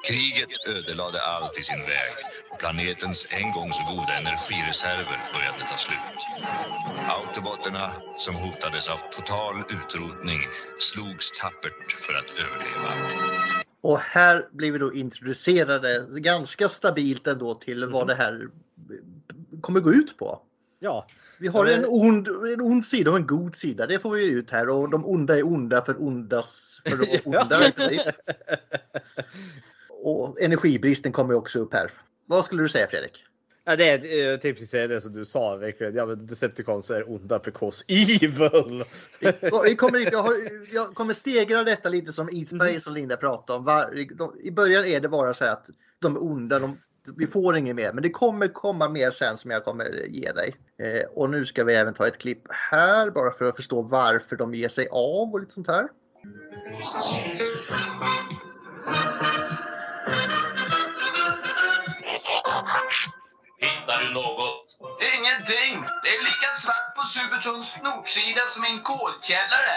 Kriget 0.07 0.69
ödelade 0.69 1.23
allt 1.23 1.59
i 1.59 1.63
sin 1.63 1.79
väg 1.79 2.15
och 2.53 2.59
planetens 2.59 3.27
en 3.31 3.53
gång 3.53 3.73
så 3.73 3.83
goda 3.95 4.13
energireserver 4.13 5.19
började 5.35 5.59
ta 5.71 5.77
slut. 5.77 6.21
Autobotterna, 7.09 7.93
som 8.19 8.35
hotades 8.35 8.89
av 8.89 8.99
total 9.17 9.65
utrotning, 9.77 10.41
slogs 10.79 11.31
tappert 11.41 11.93
för 11.93 12.15
att 12.15 12.31
överleva. 12.45 12.91
Och 13.81 13.99
här 13.99 14.49
blir 14.51 14.73
vi 14.73 14.79
då 14.79 14.95
introducerade 14.95 16.07
ganska 16.21 16.69
stabilt 16.69 17.27
ändå 17.27 17.55
till 17.55 17.85
vad 17.85 18.07
det 18.07 18.15
här 18.15 18.49
kommer 19.61 19.81
gå 19.81 19.93
ut 19.93 20.19
på. 20.19 20.43
Ja, 20.79 21.07
Vi 21.39 21.49
har 21.49 21.67
en 21.67 21.85
ond, 21.89 22.29
en 22.29 22.61
ond 22.61 22.85
sida 22.85 23.11
och 23.11 23.17
en 23.17 23.27
god 23.27 23.57
sida. 23.57 23.87
Det 23.87 23.99
får 23.99 24.11
vi 24.11 24.31
ut 24.31 24.51
här 24.51 24.69
och 24.69 24.91
de 24.91 25.07
onda 25.07 25.39
är 25.39 25.47
onda 25.47 25.85
för 25.85 26.03
ondas 26.03 26.81
för 26.89 27.03
att 27.03 27.27
vara 27.27 27.43
onda. 27.43 27.73
och 30.05 30.41
energibristen 30.41 31.13
kommer 31.13 31.35
också 31.35 31.59
upp 31.59 31.75
här. 31.75 31.91
Vad 32.27 32.45
skulle 32.45 32.63
du 32.63 32.69
säga 32.69 32.87
Fredrik? 32.87 33.25
ja 33.65 33.77
det 33.77 33.89
är 33.89 34.33
eh, 34.33 34.39
typ 34.39 34.59
precis 34.59 34.71
det 34.71 35.01
som 35.01 35.13
du 35.13 35.25
sa 35.25 35.57
verkligen. 35.57 35.95
Ja, 35.95 36.07
men 36.07 36.27
Decepticons 36.27 36.91
är 36.91 37.11
onda 37.11 37.39
because 37.39 37.85
evil. 37.89 38.85
Vi 39.65 39.77
kommer, 39.77 39.99
jag, 40.13 40.19
har, 40.19 40.35
jag 40.73 40.95
kommer 40.95 41.15
stegra 41.15 41.65
detta 41.65 41.89
lite 41.89 42.13
som 42.13 42.29
Eat 42.33 42.49
Space 42.49 42.81
som 42.81 42.95
Linda 42.95 43.17
pratade 43.17 43.59
om. 43.59 43.65
Var, 43.65 44.15
de, 44.15 44.41
I 44.41 44.51
början 44.51 44.85
är 44.85 45.01
det 45.01 45.09
bara 45.09 45.35
så 45.35 45.45
här 45.45 45.53
att 45.53 45.67
de 45.99 46.17
är 46.17 46.23
onda, 46.23 46.59
de, 46.59 46.79
vi 47.17 47.27
får 47.27 47.57
inget 47.57 47.77
mer. 47.77 47.93
Men 47.93 48.03
det 48.03 48.11
kommer 48.11 48.49
komma 48.49 48.89
mer 48.89 49.11
sen 49.11 49.37
som 49.37 49.51
jag 49.51 49.65
kommer 49.65 50.09
ge 50.09 50.33
dig. 50.33 50.55
Eh, 50.79 51.07
och 51.11 51.31
nu 51.31 51.47
ska 51.47 51.65
vi 51.65 51.75
även 51.75 51.95
ta 51.95 52.07
ett 52.07 52.19
klipp 52.19 52.43
här 52.49 53.11
bara 53.11 53.33
för 53.33 53.45
att 53.45 53.57
förstå 53.57 53.83
varför 53.83 54.37
de 54.37 54.55
ger 54.55 54.69
sig 54.69 54.89
av 54.91 55.33
och 55.33 55.41
lite 55.41 55.53
sånt 55.53 55.69
här. 55.69 55.89
Hittar 63.61 64.01
du 64.01 64.11
något? 64.11 64.65
Ingenting! 65.15 65.85
Det 66.03 66.09
är 66.09 66.25
lika 66.25 66.53
svart 66.55 66.95
på 66.97 67.03
Subertrons 67.03 67.83
nordsida 67.83 68.41
som 68.41 68.65
i 68.65 68.71
en 68.71 68.83
kolkällare. 68.83 69.77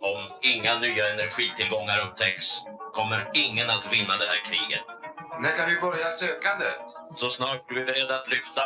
Om 0.00 0.32
inga 0.42 0.78
nya 0.78 1.12
energitillgångar 1.12 1.98
upptäcks 1.98 2.46
kommer 2.94 3.30
ingen 3.34 3.70
att 3.70 3.92
vinna 3.92 4.16
det 4.16 4.26
här 4.26 4.44
kriget. 4.44 4.84
När 5.40 5.56
kan 5.56 5.68
vi 5.68 5.80
börja 5.80 6.10
sökandet? 6.10 6.78
Så 7.16 7.28
snart 7.28 7.68
du 7.68 7.80
är 7.80 7.86
beredd 7.86 8.10
att 8.10 8.30
lyfta. 8.30 8.62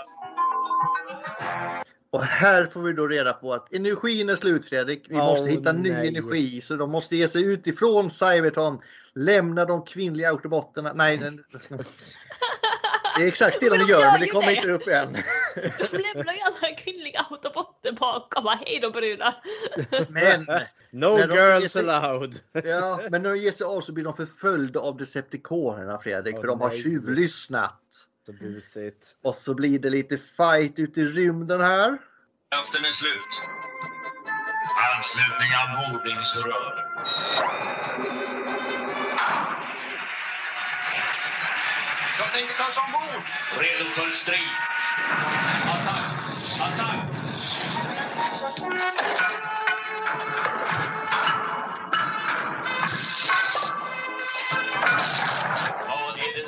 Och 2.10 2.22
här 2.22 2.66
får 2.66 2.82
vi 2.82 2.92
då 2.92 3.06
reda 3.06 3.32
på 3.32 3.52
att 3.54 3.72
energin 3.74 4.28
är 4.28 4.36
slut 4.36 4.68
Fredrik. 4.68 5.06
Vi 5.08 5.14
Åh, 5.14 5.24
måste 5.26 5.46
hitta 5.50 5.72
ny 5.72 5.90
nej. 5.92 6.08
energi 6.08 6.60
så 6.60 6.76
de 6.76 6.90
måste 6.90 7.16
ge 7.16 7.28
sig 7.28 7.44
ut 7.44 7.66
ifrån 7.66 8.10
Cybertron. 8.10 8.80
Lämna 9.14 9.64
de 9.64 9.84
kvinnliga 9.84 10.28
autobotterna. 10.30 10.92
Nej, 10.92 11.16
den- 11.16 11.44
det 13.16 13.22
är 13.24 13.26
exakt 13.26 13.56
det 13.60 13.68
de 13.68 13.78
de 13.78 13.84
gör 13.84 14.00
gör 14.00 14.10
men 14.12 14.20
det 14.20 14.26
kommer 14.26 14.46
det. 14.46 14.54
inte 14.54 14.70
upp 14.70 14.88
än. 14.88 15.12
De 15.78 15.98
lämnar 15.98 16.32
ju 16.32 16.40
alla 16.40 16.74
kvinnliga 16.76 17.26
autobotter 17.30 17.92
bakom. 17.92 18.44
Bara, 18.44 18.58
Hej 18.66 18.78
då 18.82 18.90
brudar! 18.90 19.34
Men, 20.08 20.46
No 20.90 21.18
girls 21.34 21.72
sig- 21.72 21.90
allowed. 21.90 22.40
ja, 22.52 23.00
men 23.10 23.22
när 23.22 23.30
de 23.34 23.38
ger 23.38 23.50
sig 23.52 23.64
av 23.66 23.80
så 23.80 23.92
blir 23.92 24.04
de 24.04 24.16
förföljda 24.16 24.80
av 24.80 24.96
Decepticonerna 24.96 25.98
Fredrik 25.98 26.34
Åh, 26.34 26.40
för 26.40 26.48
de 26.48 26.60
har 26.60 26.68
nej. 26.68 26.82
tjuvlyssnat. 26.82 27.80
Så 28.28 28.32
busigt. 28.32 29.16
Och 29.22 29.34
så 29.34 29.54
blir 29.54 29.78
det 29.78 29.90
lite 29.90 30.18
fight 30.18 30.78
ute 30.78 31.00
i 31.00 31.04
rymden 31.04 31.60
här. 31.60 31.98
Kraften 32.50 32.84
är 32.84 32.90
slut. 32.90 33.42
Anslutning 34.96 35.50
av 35.60 35.92
bordningsrör. 35.92 36.74
Jag 42.18 42.32
tänkte 42.32 42.54
kasta 42.54 42.80
ombord! 42.80 43.24
Redo 43.58 43.90
för 43.90 44.10
strid. 44.10 44.38
Attack! 45.66 46.04
Attack! 46.60 47.08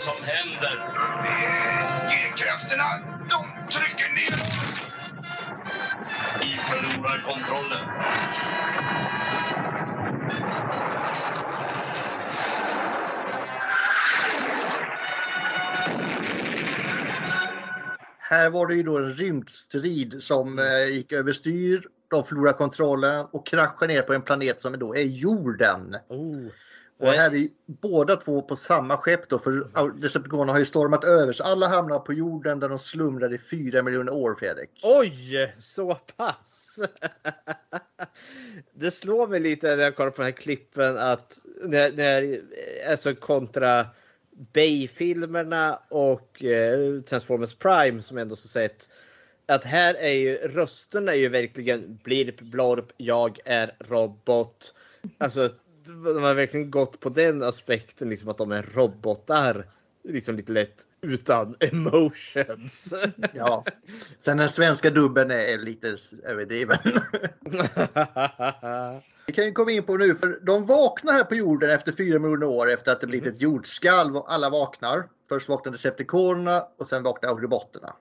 Som 0.00 0.24
händer? 0.24 0.76
G-krafterna, 2.10 2.84
de 3.30 3.70
trycker 3.72 4.14
ner! 4.14 4.40
Vi 6.40 6.56
förlorar 6.56 7.22
kontrollen. 7.26 7.86
Här 18.18 18.50
var 18.50 18.66
det 18.66 18.74
ju 18.74 18.82
då 18.82 18.98
en 18.98 19.10
rymdstrid 19.10 20.22
som 20.22 20.58
eh, 20.58 20.94
gick 20.94 21.12
överstyr. 21.12 21.86
De 22.10 22.24
förlorade 22.24 22.58
kontrollen 22.58 23.26
och 23.32 23.46
kraschade 23.46 23.94
ner 23.94 24.02
på 24.02 24.12
en 24.12 24.22
planet 24.22 24.60
som 24.60 24.78
då 24.78 24.96
är 24.96 25.02
jorden. 25.02 25.96
Oh. 26.08 26.50
Och 27.00 27.08
här 27.08 27.30
är 27.30 27.34
ju 27.34 27.48
båda 27.66 28.16
två 28.16 28.42
på 28.42 28.56
samma 28.56 28.96
skepp 28.96 29.28
då 29.28 29.38
för 29.38 29.90
Decepticonerna 30.00 30.52
har 30.52 30.58
ju 30.58 30.64
stormat 30.64 31.04
över 31.04 31.32
så 31.32 31.44
alla 31.44 31.68
hamnar 31.68 31.98
på 31.98 32.12
jorden 32.12 32.60
där 32.60 32.68
de 32.68 32.78
slumrar 32.78 33.34
i 33.34 33.38
fyra 33.38 33.82
miljoner 33.82 34.12
år 34.12 34.34
Fredrik. 34.38 34.70
Oj, 34.82 35.54
så 35.58 35.94
pass! 35.94 36.78
Det 38.74 38.90
slår 38.90 39.28
mig 39.28 39.40
lite 39.40 39.76
när 39.76 39.84
jag 39.84 39.96
kollar 39.96 40.10
på 40.10 40.22
den 40.22 40.32
här 40.32 40.40
klippen 40.40 40.98
att 40.98 41.38
när, 41.64 41.92
när 41.92 42.40
alltså 42.90 43.14
kontra 43.14 43.86
Bay-filmerna 44.30 45.80
och 45.88 46.44
eh, 46.44 47.00
Transformers 47.00 47.54
Prime 47.54 48.02
som 48.02 48.16
jag 48.16 48.22
ändå 48.22 48.36
så 48.36 48.48
sett 48.48 48.90
att 49.46 49.64
här 49.64 49.94
är 49.94 50.12
ju 50.12 50.34
rösterna 50.34 51.12
är 51.12 51.18
ju 51.18 51.28
verkligen 51.28 52.00
blirp 52.04 52.40
blorp, 52.40 52.92
jag 52.96 53.38
är 53.44 53.76
robot. 53.78 54.74
Alltså 55.18 55.50
de 56.04 56.22
har 56.22 56.34
verkligen 56.34 56.70
gått 56.70 57.00
på 57.00 57.08
den 57.08 57.42
aspekten 57.42 58.08
liksom 58.08 58.28
att 58.28 58.38
de 58.38 58.52
är 58.52 58.62
robotar 58.62 59.64
liksom 60.04 60.36
lite 60.36 60.52
lätt 60.52 60.86
utan 61.00 61.56
emotions. 61.60 62.94
Ja. 63.34 63.64
Sen 64.18 64.36
den 64.36 64.48
svenska 64.48 64.90
dubben 64.90 65.30
är 65.30 65.58
lite 65.58 65.96
överdriven. 66.24 66.78
Vi 69.26 69.32
kan 69.32 69.44
ju 69.44 69.52
komma 69.52 69.70
in 69.70 69.82
på 69.82 69.96
nu 69.96 70.14
för 70.14 70.40
de 70.42 70.66
vaknar 70.66 71.12
här 71.12 71.24
på 71.24 71.34
jorden 71.34 71.70
efter 71.70 71.92
fyra 71.92 72.18
miljoner 72.18 72.46
år 72.46 72.70
efter 72.70 72.92
att 72.92 73.00
det 73.00 73.06
blivit 73.06 73.34
ett 73.34 73.42
jordskalv 73.42 74.16
och 74.16 74.32
alla 74.32 74.50
vaknar. 74.50 75.08
Först 75.28 75.48
vaknar 75.48 75.72
Decepticonerna 75.72 76.66
och 76.78 76.86
sen 76.86 77.02
vaknar 77.02 77.30
Autobotterna. 77.30 77.96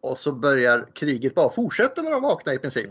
Och 0.00 0.18
så 0.18 0.32
börjar 0.32 0.86
kriget 0.94 1.34
bara 1.34 1.50
fortsätta 1.50 2.02
när 2.02 2.10
de 2.10 2.22
vaknar 2.22 2.52
i 2.52 2.58
princip. 2.58 2.90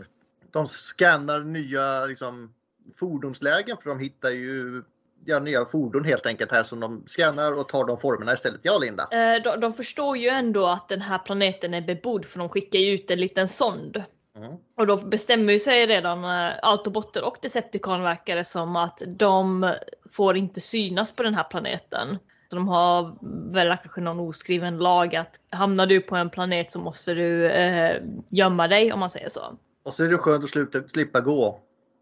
De 0.50 0.68
scannar 0.68 1.40
nya 1.40 2.06
liksom, 2.06 2.54
fordonslägen 2.94 3.76
för 3.82 3.88
de 3.88 3.98
hittar 3.98 4.30
ju 4.30 4.82
ja, 5.24 5.38
nya 5.38 5.64
fordon 5.64 6.04
helt 6.04 6.26
enkelt 6.26 6.52
här 6.52 6.62
som 6.62 6.80
de 6.80 7.02
scannar 7.06 7.52
och 7.52 7.68
tar 7.68 7.86
de 7.86 7.98
formerna 7.98 8.32
istället. 8.32 8.60
Ja 8.62 8.78
Linda? 8.78 9.08
Eh, 9.10 9.42
de, 9.42 9.60
de 9.60 9.74
förstår 9.74 10.16
ju 10.16 10.28
ändå 10.28 10.66
att 10.66 10.88
den 10.88 11.00
här 11.00 11.18
planeten 11.18 11.74
är 11.74 11.80
bebodd 11.80 12.24
för 12.24 12.38
de 12.38 12.48
skickar 12.48 12.78
ju 12.78 12.94
ut 12.94 13.10
en 13.10 13.20
liten 13.20 13.48
sond. 13.48 14.04
Mm. 14.36 14.52
Och 14.76 14.86
då 14.86 14.96
bestämmer 14.96 15.52
ju 15.52 15.58
sig 15.58 15.86
redan 15.86 16.24
eh, 16.24 16.52
Autobotter 16.62 17.24
och 17.24 17.36
Decepticon 17.42 18.02
verkar 18.02 18.36
det 18.36 18.44
som 18.44 18.76
att 18.76 19.02
de 19.06 19.74
får 20.12 20.36
inte 20.36 20.60
synas 20.60 21.16
på 21.16 21.22
den 21.22 21.34
här 21.34 21.44
planeten. 21.44 22.18
Så 22.48 22.56
de 22.56 22.68
har 22.68 23.16
väl 23.52 23.76
kanske 23.76 24.00
någon 24.00 24.20
oskriven 24.20 24.78
lag 24.78 25.16
att 25.16 25.40
hamnar 25.50 25.86
du 25.86 26.00
på 26.00 26.16
en 26.16 26.30
planet 26.30 26.72
så 26.72 26.80
måste 26.80 27.14
du 27.14 27.50
eh, 27.50 28.02
gömma 28.30 28.68
dig 28.68 28.92
om 28.92 29.00
man 29.00 29.10
säger 29.10 29.28
så. 29.28 29.58
Och 29.82 29.94
så 29.94 30.04
är 30.04 30.08
det 30.08 30.18
skönt 30.18 30.44
att 30.44 30.50
sluta, 30.50 30.88
slippa 30.88 31.20
gå. 31.20 31.60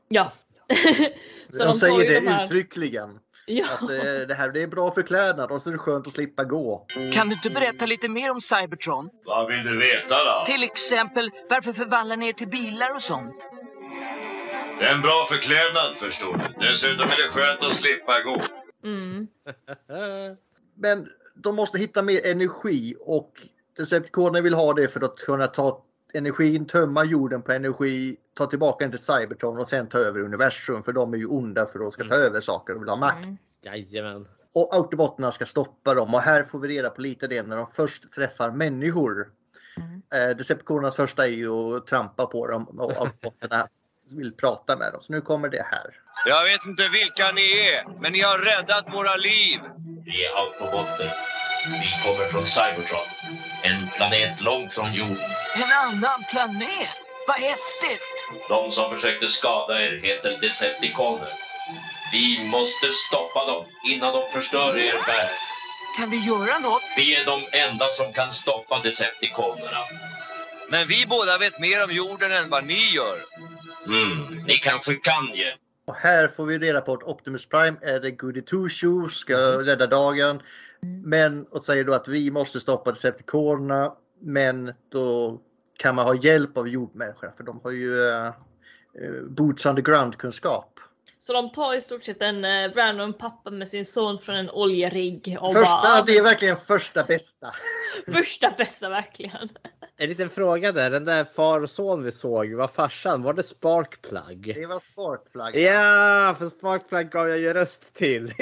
Ja. 0.09 0.33
de, 1.53 1.59
tar 1.59 1.73
säger 1.73 1.99
det 1.99 2.21
de 2.21 2.27
här- 2.27 2.45
uttryckligen. 2.45 3.11
Ja. 3.47 3.65
Att 3.75 3.83
eh, 3.83 4.27
det 4.29 4.35
här 4.35 4.49
det 4.49 4.63
är 4.63 4.67
bra 4.67 4.91
för 4.95 5.03
kläderna 5.03 5.45
och 5.45 5.63
så 5.63 5.71
är 5.71 5.73
det 5.73 5.79
skönt 5.79 6.07
att 6.07 6.13
slippa 6.13 6.45
gå. 6.45 6.87
Kan 7.13 7.29
du 7.29 7.35
inte 7.35 7.51
berätta 7.51 7.87
lite 7.87 8.09
mer 8.09 8.31
om 8.31 8.41
Cybertron? 8.41 9.11
Vad 9.25 9.47
vill 9.49 9.65
du 9.65 9.79
veta 9.79 10.25
då? 10.25 10.45
Till 10.47 10.63
exempel, 10.63 11.31
varför 11.51 11.73
förvandla 11.73 12.17
ner 12.17 12.33
till 12.33 12.49
bilar 12.49 12.95
och 12.95 13.03
sånt? 13.03 13.47
Det 14.79 14.85
är 14.85 14.95
en 14.95 15.01
bra 15.03 15.27
förklädnad 15.29 15.97
förstår 15.97 16.33
du. 16.37 16.67
Dessutom 16.67 17.01
är 17.01 17.25
det 17.25 17.31
skönt 17.31 17.65
att 17.65 17.75
slippa 17.75 18.23
gå. 18.23 18.41
Mm. 18.85 19.27
Men 20.77 21.09
de 21.35 21.57
måste 21.57 21.79
hitta 21.79 22.03
mer 22.03 22.27
energi 22.27 22.95
och 23.01 23.33
Decepticonerna 23.77 24.41
vill 24.41 24.55
ha 24.55 24.73
det 24.75 24.89
för 24.89 25.05
att 25.05 25.17
kunna 25.17 25.47
ta 25.47 25.83
energin, 26.15 26.67
tömma 26.67 27.05
jorden 27.05 27.43
på 27.43 27.53
energi, 27.53 28.17
ta 28.41 28.47
tillbaka 28.47 28.85
den 28.85 28.91
till 28.91 29.05
Cybertron 29.05 29.59
och 29.59 29.69
sen 29.69 29.89
ta 29.89 29.99
över 29.99 30.21
universum 30.21 30.83
för 30.83 30.93
de 30.93 31.15
är 31.15 31.19
ju 31.19 31.27
onda 31.27 31.67
för 31.67 31.87
att 31.87 31.93
ska 31.93 32.05
ta 32.05 32.15
över 32.15 32.41
saker 32.41 32.75
och 32.75 32.83
vill 32.83 32.89
ha 32.89 32.97
makt. 32.97 33.25
Mm. 33.25 33.39
Jajamän. 33.63 34.29
Och 34.55 34.75
Autobotterna 34.75 35.33
ska 35.33 35.47
stoppa 35.47 35.95
dem 35.95 36.15
och 36.15 36.21
här 36.21 36.45
får 36.45 36.59
vi 36.59 36.69
reda 36.69 36.91
på 36.91 37.01
lite 37.01 37.27
det 37.27 37.43
när 37.43 37.57
de 37.57 37.67
först 37.67 38.13
träffar 38.13 38.51
människor. 38.51 39.29
Mm. 39.77 40.03
Eh, 40.15 40.37
Decepticonernas 40.37 40.97
första 40.97 41.27
är 41.27 41.31
ju 41.31 41.77
att 41.77 41.87
trampa 41.87 42.27
på 42.27 42.47
dem 42.47 42.69
och 42.69 42.93
Autobotterna 43.01 43.69
vill 44.11 44.33
prata 44.33 44.77
med 44.77 44.93
dem. 44.93 45.03
Så 45.03 45.13
nu 45.13 45.21
kommer 45.21 45.49
det 45.49 45.67
här. 45.71 46.01
Jag 46.27 46.45
vet 46.45 46.67
inte 46.67 46.89
vilka 46.89 47.33
ni 47.33 47.43
är, 47.43 48.01
men 48.01 48.13
ni 48.13 48.21
har 48.21 48.39
räddat 48.39 48.85
våra 48.95 49.17
liv. 49.17 49.61
Vi 50.05 50.27
är 50.27 50.33
autobotter. 50.43 51.15
Vi 51.67 52.09
kommer 52.09 52.29
från 52.33 52.47
Cybertron. 52.47 53.09
En 53.63 53.89
planet 53.97 54.41
långt 54.41 54.73
från 54.73 54.93
jorden. 54.95 55.31
En 55.55 55.73
annan 55.73 56.25
planet? 56.31 57.10
Vad 57.31 57.39
häftigt! 57.39 58.07
De 58.49 58.71
som 58.71 58.95
försökte 58.95 59.27
skada 59.27 59.83
er 59.83 60.01
heter 60.03 60.41
Decepticoner. 60.41 61.33
Vi 62.13 62.49
måste 62.49 62.87
stoppa 62.91 63.47
dem 63.47 63.65
innan 63.93 64.13
de 64.13 64.23
förstör 64.33 64.77
er 64.77 64.93
värld. 64.93 65.31
Kan 65.99 66.11
vi 66.11 66.17
göra 66.17 66.59
något? 66.59 66.83
Vi 66.97 67.15
är 67.15 67.25
de 67.25 67.41
enda 67.53 67.89
som 67.91 68.13
kan 68.13 68.33
stoppa 68.33 68.83
Decepticonerna. 68.83 69.83
Men 70.71 70.87
vi 70.87 71.07
båda 71.09 71.39
vet 71.39 71.61
mer 71.61 71.85
om 71.85 71.91
jorden 71.91 72.33
än 72.33 72.51
vad 72.51 72.65
ni 72.65 72.81
gör. 72.95 73.19
Mm, 73.87 74.45
ni 74.47 74.55
kanske 74.55 74.95
kan 74.95 75.27
ge. 75.35 75.55
Och 75.87 75.95
här 75.95 76.29
får 76.29 76.47
vi 76.47 76.59
reda 76.59 76.81
på 76.81 76.93
att 76.93 77.03
Optimus 77.03 77.49
Prime 77.49 77.77
är 77.83 78.01
det 78.01 78.11
Goody 78.11 78.43
Two 78.43 78.69
Shoes, 78.69 79.15
ska 79.15 79.35
rädda 79.59 79.87
dagen. 79.87 80.43
Men 81.05 81.47
och 81.47 81.63
säger 81.63 81.85
då 81.85 81.93
att 81.93 82.09
vi 82.09 82.31
måste 82.31 82.61
stoppa 82.61 82.91
Decepticonerna. 82.93 83.93
Men 84.21 84.73
då 84.93 85.41
kan 85.81 85.95
man 85.95 86.07
ha 86.07 86.15
hjälp 86.15 86.57
av 86.57 86.69
jordmänniskorna 86.69 87.33
för 87.37 87.45
de 87.45 87.61
har 87.65 87.71
ju 87.71 88.09
eh, 88.09 88.27
eh, 88.27 88.33
boots 89.29 89.67
on 89.67 89.77
the 89.77 89.83
ground 89.83 90.19
kunskap. 90.19 90.81
Så 91.19 91.33
de 91.33 91.53
tar 91.53 91.75
i 91.75 91.81
stort 91.81 92.05
sett 92.05 92.23
en 92.23 92.45
eh, 92.45 92.73
random 92.75 93.13
pappa 93.13 93.51
med 93.51 93.69
sin 93.69 93.85
son 93.85 94.19
från 94.19 94.37
en 94.37 94.51
oljerigg 94.51 95.37
och 95.41 95.55
Första, 95.55 95.83
bara, 95.83 96.03
det 96.07 96.17
är 96.17 96.23
verkligen 96.23 96.57
första 96.57 97.05
bästa. 97.05 97.55
första 98.13 98.51
bästa 98.57 98.89
verkligen. 98.89 99.49
En 99.97 100.09
liten 100.09 100.31
fråga 100.31 100.73
där. 100.73 100.91
Den 100.91 101.05
där 101.05 101.25
far 101.25 101.61
och 101.61 101.71
son 101.71 102.03
vi 102.03 102.13
såg, 102.13 102.55
var 102.55 102.69
farsan, 102.69 103.23
var 103.23 103.33
det 103.33 103.43
Sparkplug? 103.43 104.55
Det 104.55 104.67
var 104.67 104.81
Sparkplug. 104.81 105.57
Ja, 105.63 106.37
för 106.39 106.49
Sparkplug 106.49 107.11
gav 107.11 107.29
jag 107.29 107.39
ju 107.39 107.53
röst 107.53 107.95
till. 107.95 108.33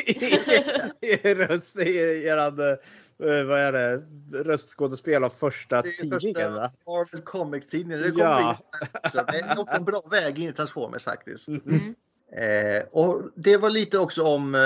I 1.01 1.35
röst 1.35 1.79
i 1.79 2.27
eran, 2.27 2.61
eh, 2.71 2.77
vad 3.19 3.59
är 3.61 3.73
det, 3.73 4.03
röstskådespel 4.45 5.25
av 5.25 5.31
första 5.31 5.83
Det 5.83 5.89
är 5.89 5.93
tidningen 5.93 6.21
första 6.21 6.51
va? 6.51 6.71
Marvel 6.87 7.23
Comics-tidningen. 7.23 8.03
Det 8.03 8.11
kommer 8.11 8.25
Ja. 8.25 8.59
in. 9.15 9.25
Det 9.27 9.39
är 9.39 9.59
också 9.61 9.77
en 9.77 9.85
bra 9.85 10.03
väg 10.11 10.39
in 10.39 10.49
i 10.49 10.53
Transformers 10.53 11.05
faktiskt. 11.05 11.49
Mm. 11.49 11.95
Eh, 12.33 12.83
och 12.93 13.23
det 13.35 13.57
var 13.57 13.71
lite 13.71 13.99
också 13.99 14.23
om 14.23 14.55
eh, 14.55 14.61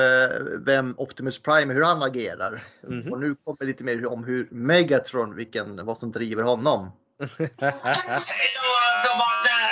vem 0.67 0.95
Optimus 0.99 1.43
Prime, 1.43 1.75
hur 1.75 1.83
han 1.83 2.03
agerar. 2.03 2.63
Mhm. 2.89 3.13
Och 3.13 3.21
nu 3.21 3.35
kommer 3.45 3.65
lite 3.67 3.85
mer 3.85 4.07
om 4.07 4.25
hur 4.25 4.49
Megatron, 4.51 5.37
vilken, 5.37 5.87
vad 5.87 5.99
som 5.99 6.13
driver 6.13 6.43
honom. 6.43 6.91
Hej 7.19 7.29
då 7.59 8.69
autobotter! 8.89 9.69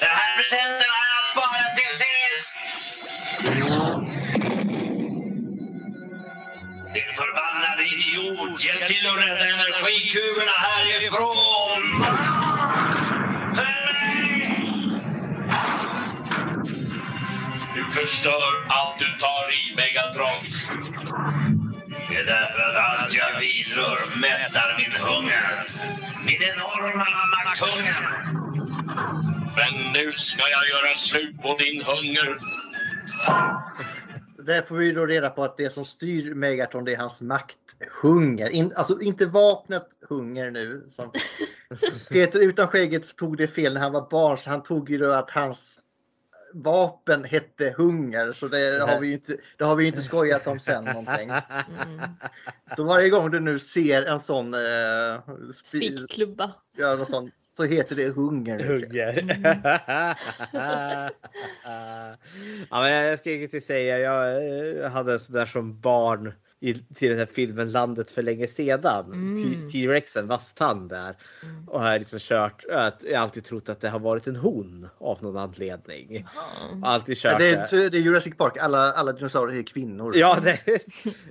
Den 0.00 0.08
här 0.08 0.36
presenten 0.36 0.90
Hjälp 8.84 9.00
till 9.00 9.08
att 9.08 9.16
rädda 9.16 9.44
energikulorna 9.44 10.52
härifrån! 10.58 11.82
Du 17.74 17.84
förstör 17.90 18.66
allt 18.68 18.98
du 18.98 19.04
tar 19.18 19.52
i, 19.52 19.74
Megatron. 19.76 20.40
Det 22.08 22.16
är 22.16 22.24
därför 22.24 22.60
att 22.60 23.00
allt 23.00 23.14
jag 23.14 23.40
vidrör 23.40 24.16
mättar 24.16 24.74
min 24.78 24.92
hunger. 25.00 25.66
Min 26.24 26.42
enorma 26.42 27.06
makthunger. 27.30 28.24
Men 29.56 29.92
nu 29.92 30.12
ska 30.12 30.42
jag 30.48 30.68
göra 30.68 30.94
slut 30.94 31.42
på 31.42 31.56
din 31.56 31.82
hunger. 31.82 32.38
Där 34.44 34.62
får 34.62 34.76
vi 34.76 34.92
då 34.92 35.06
reda 35.06 35.30
på 35.30 35.44
att 35.44 35.56
det 35.56 35.70
som 35.70 35.84
styr 35.84 36.34
Megatron 36.34 36.84
det 36.84 36.92
är 36.94 36.98
hans 36.98 37.20
makthunger. 37.20 38.48
In, 38.48 38.72
alltså 38.76 39.00
inte 39.00 39.26
vapnet 39.26 39.88
hunger 40.08 40.50
nu. 40.50 40.86
Som 40.88 41.12
Peter 42.08 42.40
utan 42.40 42.68
skägget 42.68 43.16
tog 43.16 43.36
det 43.36 43.48
fel 43.48 43.74
när 43.74 43.80
han 43.80 43.92
var 43.92 44.10
barn 44.10 44.38
så 44.38 44.50
han 44.50 44.62
tog 44.62 44.90
ju 44.90 44.98
då 44.98 45.12
att 45.12 45.30
hans 45.30 45.80
vapen 46.54 47.24
hette 47.24 47.74
hunger. 47.76 48.32
Så 48.32 48.48
det 48.48 48.86
har 48.86 49.00
vi 49.00 49.06
ju 49.06 49.12
inte, 49.12 49.36
det 49.56 49.64
har 49.64 49.76
vi 49.76 49.84
ju 49.84 49.88
inte 49.88 50.02
skojat 50.02 50.46
om 50.46 50.60
sen 50.60 50.84
någonting. 50.84 51.30
Mm. 51.30 52.00
Så 52.76 52.84
varje 52.84 53.10
gång 53.10 53.30
du 53.30 53.40
nu 53.40 53.58
ser 53.58 54.02
en 54.06 54.20
sån, 54.20 54.54
eh, 54.54 54.60
spi- 55.52 55.96
Spickklubba. 55.96 56.52
ja, 56.76 56.94
någon 56.96 57.06
sån 57.06 57.30
så 57.56 57.64
heter 57.64 57.96
det 57.96 58.08
hunger. 58.08 58.58
nu. 58.58 58.64
Hugger. 58.64 59.24
ja, 62.70 62.80
men 62.80 62.92
jag 62.92 63.18
ska 63.18 63.32
inte 63.32 63.60
säga, 63.60 63.98
jag 63.98 64.46
eh, 64.82 64.90
hade 64.90 65.18
sådär 65.18 65.46
som 65.46 65.80
barn 65.80 66.32
i, 66.64 66.74
till 66.74 67.08
den 67.08 67.18
här 67.18 67.26
filmen 67.26 67.72
Landet 67.72 68.10
för 68.10 68.22
länge 68.22 68.46
sedan. 68.46 69.12
Mm. 69.12 69.70
T-rexen, 69.70 70.26
vasstand 70.26 70.90
där. 70.90 71.16
Mm. 71.42 71.68
Och 71.68 71.80
har 71.80 71.98
liksom 71.98 72.18
kört, 72.18 72.64
att, 72.70 73.04
jag 73.08 73.18
har 73.18 73.22
alltid 73.22 73.44
trott 73.44 73.68
att 73.68 73.80
det 73.80 73.88
har 73.88 73.98
varit 73.98 74.26
en 74.26 74.36
hon 74.36 74.88
av 74.98 75.22
någon 75.22 75.36
anledning. 75.36 76.26
Och 76.82 76.88
alltid 76.88 77.18
kört 77.18 77.38
det, 77.38 77.66
det. 77.70 77.84
är, 77.84 77.90
det 77.90 77.98
är 77.98 78.00
Jurassic 78.00 78.36
Park. 78.36 78.56
Alla, 78.56 78.92
alla 78.92 79.12
dinosaurier 79.12 79.58
är 79.58 79.62
kvinnor. 79.62 80.16
Ja, 80.16 80.38
det, 80.42 80.60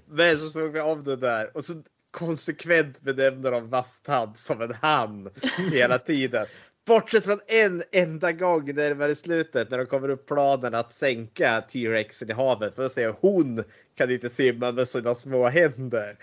men 0.05 0.37
så 0.37 0.49
såg 0.49 0.71
vi 0.71 0.81
om 0.81 1.03
det 1.03 1.15
där 1.15 1.57
och 1.57 1.65
så 1.65 1.73
konsekvent 2.13 3.01
benämner 3.01 3.51
de 3.51 3.69
Vasthand 3.69 4.37
som 4.37 4.61
en 4.61 4.73
han 4.81 5.29
hela 5.71 5.99
tiden. 5.99 6.45
Bortsett 6.85 7.25
från 7.25 7.39
en 7.47 7.83
enda 7.91 8.31
gång 8.31 8.75
närmare 8.75 9.15
slutet 9.15 9.69
när 9.69 9.77
de 9.77 9.85
kommer 9.85 10.09
upp 10.09 10.27
planen 10.27 10.73
att 10.73 10.93
sänka 10.93 11.61
T-rexen 11.61 12.29
i 12.29 12.33
havet 12.33 12.75
för 12.75 12.85
att 12.85 12.91
säga 12.91 13.15
hon 13.19 13.63
kan 13.95 14.11
inte 14.11 14.29
simma 14.29 14.71
med 14.71 14.87
sina 14.87 15.15
små 15.15 15.47
händer. 15.47 16.17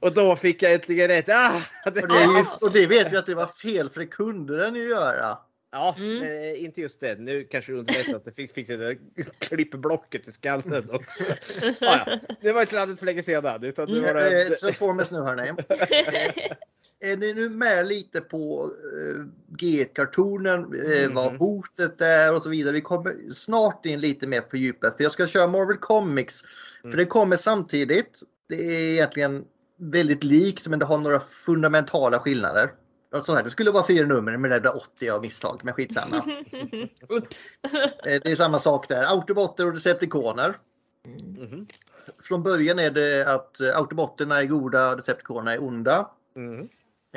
Och 0.00 0.14
då 0.14 0.36
fick 0.36 0.62
jag 0.62 0.72
äntligen 0.72 1.08
rätt. 1.08 1.28
Ah, 1.28 1.62
det, 1.84 2.02
Och, 2.02 2.08
det 2.08 2.66
och 2.66 2.72
det 2.72 2.86
vet 2.86 3.12
vi 3.12 3.16
att 3.16 3.26
det 3.26 3.34
var 3.34 3.46
fel 3.46 3.90
för 3.90 4.00
det 4.00 4.06
kunde 4.06 4.56
den 4.56 4.74
ju 4.74 4.84
göra. 4.84 5.38
Ja, 5.72 5.94
Mm. 5.98 6.18
men 6.18 6.56
inte 6.56 6.80
just 6.80 7.00
det. 7.00 7.18
Nu 7.18 7.44
kanske 7.44 7.72
du 7.72 7.78
underlättar 7.78 8.14
att 8.16 8.24
det 8.24 8.32
fick, 8.32 8.54
fick 8.54 8.68
det 8.68 8.76
där 8.76 8.98
klippblocket 9.38 10.28
i 10.28 10.32
skallen 10.32 10.90
också. 10.90 11.22
Ah, 11.80 11.98
ja. 12.06 12.18
Det 12.42 12.52
var 12.52 12.60
inte 12.60 12.74
landet 12.74 12.98
för 12.98 13.06
länge 13.06 13.22
sedan. 13.22 13.64
Utan 13.64 13.88
nu 13.90 14.00
var 14.00 14.08
Eh, 14.14 14.14
det... 14.14 14.56
Transformers 14.56 15.10
nu 15.10 15.18
hörni. 15.18 15.48
Är 17.02 17.16
ni 17.16 17.34
nu 17.34 17.48
med 17.48 17.86
lite 17.86 18.20
på 18.20 18.70
eh, 18.94 19.24
G-kartonen, 19.48 20.60
eh, 20.60 21.12
vad 21.12 21.36
hotet 21.36 22.00
är 22.00 22.34
och 22.36 22.42
så 22.42 22.48
vidare. 22.48 22.74
Vi 22.74 22.80
kommer 22.80 23.32
snart 23.32 23.86
in 23.86 24.00
lite 24.00 24.26
mer 24.26 24.40
på 24.40 24.56
djupet 24.56 24.96
för 24.96 25.02
jag 25.04 25.12
ska 25.12 25.26
köra 25.26 25.46
Marvel 25.46 25.76
Comics. 25.76 26.44
Mm. 26.82 26.90
För 26.90 26.98
det 26.98 27.04
kommer 27.04 27.36
samtidigt. 27.36 28.22
Det 28.48 28.54
är 28.54 28.92
egentligen 28.92 29.44
väldigt 29.78 30.24
likt 30.24 30.66
men 30.66 30.78
det 30.78 30.84
har 30.84 30.98
några 30.98 31.20
fundamentala 31.20 32.18
skillnader. 32.18 32.70
Så 33.24 33.34
här, 33.34 33.42
det 33.42 33.50
skulle 33.50 33.70
vara 33.70 33.86
fyra 33.86 34.06
nummer 34.06 34.36
men 34.36 34.50
det 34.50 34.60
blev 34.60 34.72
80 34.72 35.10
av 35.10 35.22
misstag, 35.22 35.60
men 35.64 35.74
skitsamma. 35.74 36.16
Oops. 37.08 37.46
Eh, 37.62 38.20
Det 38.24 38.26
är 38.26 38.36
samma 38.36 38.58
sak 38.58 38.88
där. 38.88 39.02
Autobotter 39.02 39.66
och 39.66 39.72
Decepticoner. 39.74 40.58
Mhm. 41.06 41.66
Från 42.22 42.42
början 42.42 42.78
är 42.78 42.90
det 42.90 43.32
att 43.34 43.60
eh, 43.60 43.76
Autobotterna 43.78 44.40
är 44.40 44.46
goda 44.46 44.90
och 44.90 44.96
Decepticonerna 44.96 45.52
är 45.52 45.62
onda. 45.62 46.10
Mm. 46.36 46.68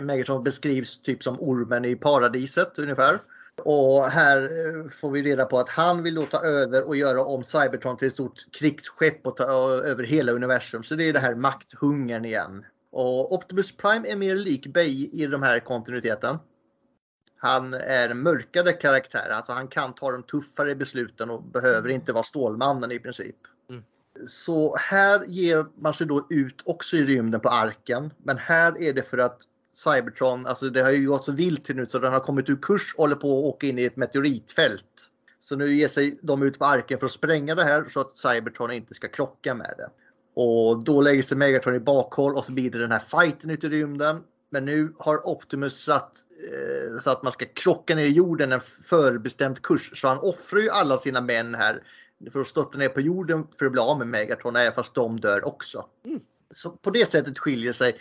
Megatron 0.02 0.44
beskrivs 0.44 1.02
typ 1.02 1.24
som 1.24 1.38
ormen 1.40 1.86
i 1.86 1.96
paradiset 1.96 2.80
ungefär. 2.80 3.20
Och 3.58 4.04
här 4.04 4.42
eh, 4.42 4.90
får 4.90 5.12
vi 5.12 5.24
reda 5.24 5.46
på 5.46 5.60
att 5.60 5.70
han 5.70 6.04
vill 6.04 6.16
då 6.16 6.26
ta 6.26 6.38
över 6.46 6.88
och 6.88 6.96
göra 6.96 7.24
om 7.24 7.44
Cybertron 7.44 7.98
till 7.98 8.08
ett 8.08 8.14
stort 8.14 8.46
krigsskepp 8.52 9.28
och 9.28 9.38
ta 9.38 9.44
över 9.84 10.04
hela 10.04 10.32
universum. 10.32 10.84
Så 10.84 10.96
det 10.96 11.04
är 11.10 11.14
det 11.14 11.20
här 11.20 11.36
makthungern 11.36 12.26
igen. 12.26 12.66
Och 12.94 13.34
Optimus 13.34 13.78
Prime 13.78 14.08
är 14.08 14.16
mer 14.16 14.36
lik 14.36 14.68
Bay 14.68 15.10
i 15.14 15.28
de 15.28 15.44
här 15.44 15.60
kontinuiteten. 15.60 16.38
Han 17.38 17.74
är 17.74 18.10
en 18.10 18.20
mörkare 18.20 18.72
karaktär, 18.72 19.30
alltså 19.30 19.52
han 19.52 19.68
kan 19.68 19.94
ta 19.94 20.12
de 20.12 20.24
tuffare 20.24 20.76
besluten 20.76 21.30
och 21.30 21.44
behöver 21.44 21.90
inte 21.90 22.14
vara 22.14 22.24
Stålmannen 22.24 22.92
i 22.92 23.00
princip. 23.00 23.36
Mm. 23.70 23.84
Så 24.28 24.76
här 24.76 25.24
ger 25.28 25.66
man 25.76 25.94
sig 25.94 26.08
då 26.08 26.28
ut 26.30 26.62
också 26.66 26.96
i 26.96 27.04
rymden 27.04 27.40
på 27.40 27.50
arken. 27.50 28.14
Men 28.24 28.38
här 28.38 28.82
är 28.82 28.94
det 28.94 29.04
för 29.04 29.18
att 29.18 29.42
Cybertron, 29.74 30.46
alltså 30.46 30.70
det 30.70 30.84
har 30.84 30.92
ju 30.92 31.08
gått 31.08 31.26
så 31.26 31.32
vilt 31.32 31.66
till 31.66 31.76
nu 31.76 31.86
så 31.86 32.00
den 32.00 32.14
har 32.14 32.20
kommit 32.20 32.50
ur 32.50 32.56
kurs 32.62 32.94
och 32.98 33.02
håller 33.02 33.16
på 33.16 33.28
att 33.28 33.46
åka 33.46 33.68
in 33.68 33.80
i 33.80 33.84
ett 33.84 33.96
meteoritfält. 33.96 35.10
Så 35.40 35.56
nu 35.56 35.74
ger 35.74 35.88
sig 35.88 36.20
de 36.22 36.44
ut 36.44 36.60
på 36.60 36.66
arken 36.66 37.00
för 37.00 37.06
att 37.06 37.12
spränga 37.12 37.56
det 37.56 37.64
här 37.64 37.86
så 37.90 38.00
att 38.00 38.18
Cybertron 38.18 38.72
inte 38.72 38.94
ska 38.94 39.08
krocka 39.08 39.56
med 39.56 39.74
det. 39.78 39.90
Och 40.34 40.84
då 40.84 41.02
lägger 41.02 41.24
sig 41.24 41.38
Megatron 41.38 41.76
i 41.76 41.80
bakhåll 41.80 42.36
och 42.36 42.46
så 42.46 42.52
blir 42.52 42.72
det 42.72 42.80
den 42.80 42.92
här 42.92 43.00
fighten 43.00 43.50
ute 43.50 43.68
i 43.68 43.70
rymden. 43.70 44.24
Men 44.50 44.66
nu 44.66 44.94
har 45.00 45.28
Optimus 45.28 45.84
satt 45.84 46.18
eh, 46.52 47.02
så 47.02 47.10
att 47.10 47.24
man 47.24 47.32
ska 47.32 47.46
krocka 47.46 47.96
ner 47.96 48.06
i 48.06 48.12
jorden 48.12 48.52
en 48.52 48.62
förbestämd 48.62 49.62
kurs. 49.62 50.02
Så 50.02 50.08
han 50.08 50.20
offrar 50.20 50.60
ju 50.60 50.70
alla 50.70 50.98
sina 50.98 51.22
män 51.22 51.56
här 51.56 51.84
för 52.32 52.42
att 52.42 52.48
stötta 52.48 52.78
ner 52.78 52.90
på 52.90 53.02
jorden 53.02 53.48
för 53.60 53.66
att 53.66 53.72
bli 53.72 53.82
av 53.82 53.98
med 53.98 54.08
Megatron, 54.08 54.56
även 54.56 54.74
fast 54.74 54.96
de 54.96 55.20
dör 55.20 55.48
också. 55.48 55.86
Så 56.52 56.70
på 56.70 56.90
det 56.90 57.12
sättet 57.12 57.40
skiljer 57.40 57.74
sig. 57.74 57.98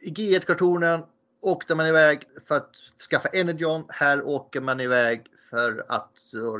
I 0.00 0.10
G1-kartonen 0.10 1.02
åkte 1.40 1.74
man 1.74 1.86
iväg 1.86 2.22
för 2.48 2.56
att 2.56 2.76
skaffa 3.10 3.28
Energon. 3.28 3.84
Här 3.88 4.26
åker 4.26 4.60
man 4.60 4.80
iväg 4.80 5.26
för 5.50 5.84
att 5.88 6.12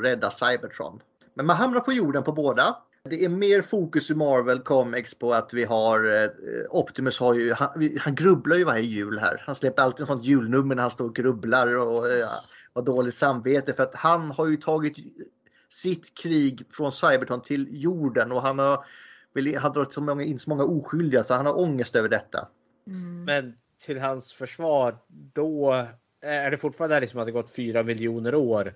rädda 0.03 0.31
Cybertron. 0.31 1.01
Men 1.33 1.45
man 1.45 1.55
hamnar 1.55 1.79
på 1.79 1.93
jorden 1.93 2.23
på 2.23 2.31
båda. 2.31 2.77
Det 3.03 3.25
är 3.25 3.29
mer 3.29 3.61
fokus 3.61 4.11
i 4.11 4.15
Marvel 4.15 4.59
Comics 4.59 5.15
på 5.15 5.33
att 5.33 5.53
vi 5.53 5.63
har 5.63 6.23
eh, 6.23 6.29
Optimus 6.69 7.19
har 7.19 7.33
ju, 7.33 7.53
han, 7.53 7.97
han 7.99 8.15
grubblar 8.15 8.57
ju 8.57 8.63
varje 8.63 8.83
jul 8.83 9.19
här. 9.19 9.43
Han 9.45 9.55
släpper 9.55 9.83
alltid 9.83 10.01
en 10.01 10.07
sånt 10.07 10.25
julnummer 10.25 10.75
när 10.75 10.81
han 10.81 10.91
står 10.91 11.05
och 11.05 11.15
grubblar 11.15 11.75
och 11.77 12.09
eh, 12.09 12.29
har 12.73 12.81
dåligt 12.81 13.15
samvete 13.15 13.73
för 13.73 13.83
att 13.83 13.95
han 13.95 14.31
har 14.31 14.47
ju 14.47 14.57
tagit 14.57 14.97
sitt 15.69 16.17
krig 16.17 16.65
från 16.71 16.91
Cybertron 16.91 17.41
till 17.41 17.67
jorden 17.69 18.31
och 18.31 18.41
han 18.41 18.59
har, 18.59 18.85
har 19.59 19.73
dragit 19.73 19.93
så 19.93 20.01
många, 20.01 20.23
in 20.23 20.39
så 20.39 20.49
många 20.49 20.63
oskyldiga 20.63 21.23
så 21.23 21.33
han 21.33 21.45
har 21.45 21.59
ångest 21.59 21.95
över 21.95 22.09
detta. 22.09 22.47
Mm. 22.87 23.23
Men 23.23 23.53
till 23.85 23.99
hans 23.99 24.33
försvar, 24.33 24.97
då 25.07 25.73
är 26.21 26.51
det 26.51 26.57
fortfarande 26.57 26.99
liksom 26.99 27.19
att 27.19 27.25
det 27.25 27.31
gått 27.31 27.55
fyra 27.55 27.83
miljoner 27.83 28.35
år. 28.35 28.73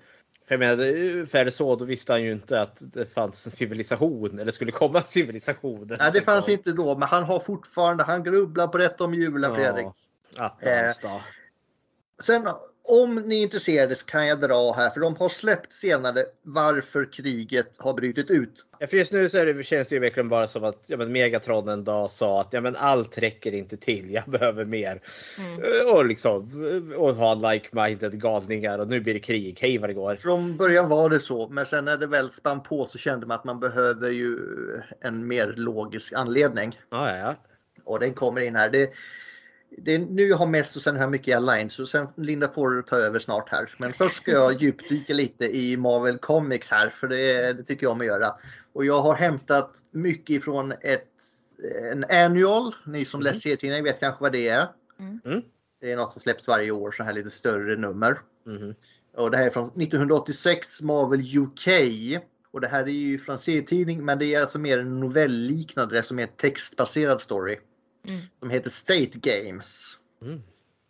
För 0.57 0.65
jag 0.65 0.77
menar, 0.77 1.25
för 1.25 1.37
är 1.37 1.45
det 1.45 1.51
så, 1.51 1.75
då 1.75 1.85
visste 1.85 2.11
han 2.11 2.23
ju 2.23 2.31
inte 2.31 2.61
att 2.61 2.77
det 2.79 3.13
fanns 3.13 3.45
en 3.45 3.51
civilisation 3.51 4.39
eller 4.39 4.51
skulle 4.51 4.71
komma 4.71 4.99
en 4.99 5.05
civilisation. 5.05 5.95
Nej, 5.99 6.11
det 6.13 6.21
fanns 6.21 6.49
inte 6.49 6.71
då, 6.71 6.97
men 6.97 7.07
han 7.07 7.23
har 7.23 7.39
fortfarande, 7.39 8.03
han 8.03 8.23
grubblar 8.23 8.67
på 8.67 8.77
rätt 8.77 9.01
om 9.01 9.13
julen 9.13 9.55
Fredrik. 9.55 9.87
Attans 10.37 10.99
då. 10.99 11.21
Sen 12.23 12.47
om 12.87 13.15
ni 13.15 13.39
är 13.39 13.43
intresserade 13.43 13.95
så 13.95 14.05
kan 14.05 14.27
jag 14.27 14.41
dra 14.41 14.73
här, 14.73 14.89
för 14.89 14.99
de 14.99 15.15
har 15.15 15.29
släppt 15.29 15.71
senare 15.71 16.23
varför 16.41 17.13
kriget 17.13 17.75
har 17.77 17.93
brutit 17.93 18.29
ut. 18.29 18.65
Ja, 18.79 18.87
för 18.87 18.97
just 18.97 19.11
nu 19.11 19.29
så 19.29 19.37
är 19.37 19.45
det, 19.45 19.63
känns 19.63 19.87
det 19.87 19.95
ju 19.95 19.99
verkligen 19.99 20.29
bara 20.29 20.47
som 20.47 20.63
att 20.63 20.83
ja, 20.87 20.97
men 20.97 21.11
Megatron 21.11 21.67
en 21.69 21.83
dag 21.83 22.11
sa 22.11 22.41
att 22.41 22.47
ja, 22.51 22.61
men 22.61 22.75
allt 22.75 23.17
räcker 23.17 23.53
inte 23.53 23.77
till, 23.77 24.11
jag 24.11 24.23
behöver 24.27 24.65
mer. 24.65 25.01
Mm. 25.37 25.63
Eh, 25.63 25.93
Och 25.93 26.05
liksom 26.05 26.63
och 26.97 27.15
ha 27.15 27.35
like-minded 27.35 28.11
galningar 28.17 28.79
och 28.79 28.87
nu 28.87 28.99
blir 28.99 29.13
det 29.13 29.19
krig, 29.19 29.59
hej 29.61 29.77
vad 29.77 29.89
det 29.89 29.93
går. 29.93 30.15
Från 30.15 30.57
början 30.57 30.89
var 30.89 31.09
det 31.09 31.19
så, 31.19 31.49
men 31.49 31.65
sen 31.65 31.85
när 31.85 31.97
det 31.97 32.07
väl 32.07 32.29
spann 32.29 32.63
på 32.63 32.85
så 32.85 32.97
kände 32.97 33.25
man 33.25 33.35
att 33.39 33.43
man 33.45 33.59
behöver 33.59 34.09
ju 34.09 34.37
en 35.01 35.27
mer 35.27 35.53
logisk 35.57 36.13
anledning. 36.13 36.79
Ja, 36.89 37.09
ja, 37.09 37.17
ja. 37.17 37.35
Och 37.83 37.99
den 37.99 38.13
kommer 38.13 38.41
in 38.41 38.55
här. 38.55 38.69
Det, 38.69 38.89
det 39.77 39.95
är 39.95 39.99
nu 39.99 40.27
jag 40.27 40.37
har 40.37 40.47
mest 40.47 40.75
och 40.75 40.81
sen 40.81 40.95
har 40.95 41.03
jag 41.03 41.11
mycket 41.11 41.27
i 41.27 41.33
Alliance. 41.33 41.75
Så 41.75 41.85
sen 41.85 42.07
Linda 42.17 42.53
får 42.53 42.81
ta 42.81 42.95
över 42.95 43.19
snart 43.19 43.49
här. 43.49 43.75
Men 43.77 43.93
först 43.93 44.15
ska 44.15 44.31
jag 44.31 44.61
djupdyka 44.61 45.13
lite 45.13 45.57
i 45.57 45.77
Marvel 45.77 46.17
Comics 46.17 46.71
här 46.71 46.89
för 46.89 47.07
det, 47.07 47.53
det 47.53 47.63
tycker 47.63 47.85
jag 47.85 47.91
om 47.91 48.01
att 48.01 48.07
göra. 48.07 48.35
Och 48.73 48.85
jag 48.85 49.01
har 49.01 49.15
hämtat 49.15 49.83
mycket 49.91 50.35
ifrån 50.35 50.71
ett, 50.71 51.07
en 51.91 52.03
annual. 52.03 52.75
Ni 52.85 53.05
som 53.05 53.21
läser 53.21 53.39
serietidningar 53.39 53.83
vet 53.83 53.99
kanske 53.99 54.23
vad 54.23 54.31
det 54.31 54.47
är. 54.47 54.67
Mm. 54.99 55.41
Det 55.81 55.91
är 55.91 55.97
något 55.97 56.11
som 56.11 56.21
släpps 56.21 56.47
varje 56.47 56.71
år, 56.71 56.91
så 56.91 57.03
här 57.03 57.13
lite 57.13 57.29
större 57.29 57.75
nummer. 57.75 58.19
Mhm. 58.45 58.75
Och 59.17 59.31
det 59.31 59.37
här 59.37 59.45
är 59.45 59.49
från 59.49 59.67
1986 59.67 60.81
Marvel 60.81 61.37
UK. 61.37 61.67
Och 62.51 62.61
det 62.61 62.67
här 62.67 62.83
är 62.83 62.87
ju 62.87 63.19
från 63.19 63.39
serietidning 63.39 64.05
men 64.05 64.19
det 64.19 64.35
är 64.35 64.41
alltså 64.41 64.59
mer 64.59 64.79
en 64.79 64.99
novellliknande, 64.99 65.95
det 65.95 66.03
som 66.03 66.19
är 66.19 66.23
en 66.23 66.29
textbaserad 66.37 67.21
story. 67.21 67.57
Mm. 68.07 68.21
Som 68.39 68.49
heter 68.49 68.69
State 68.69 69.19
Games. 69.19 69.97
Mm. 70.21 70.41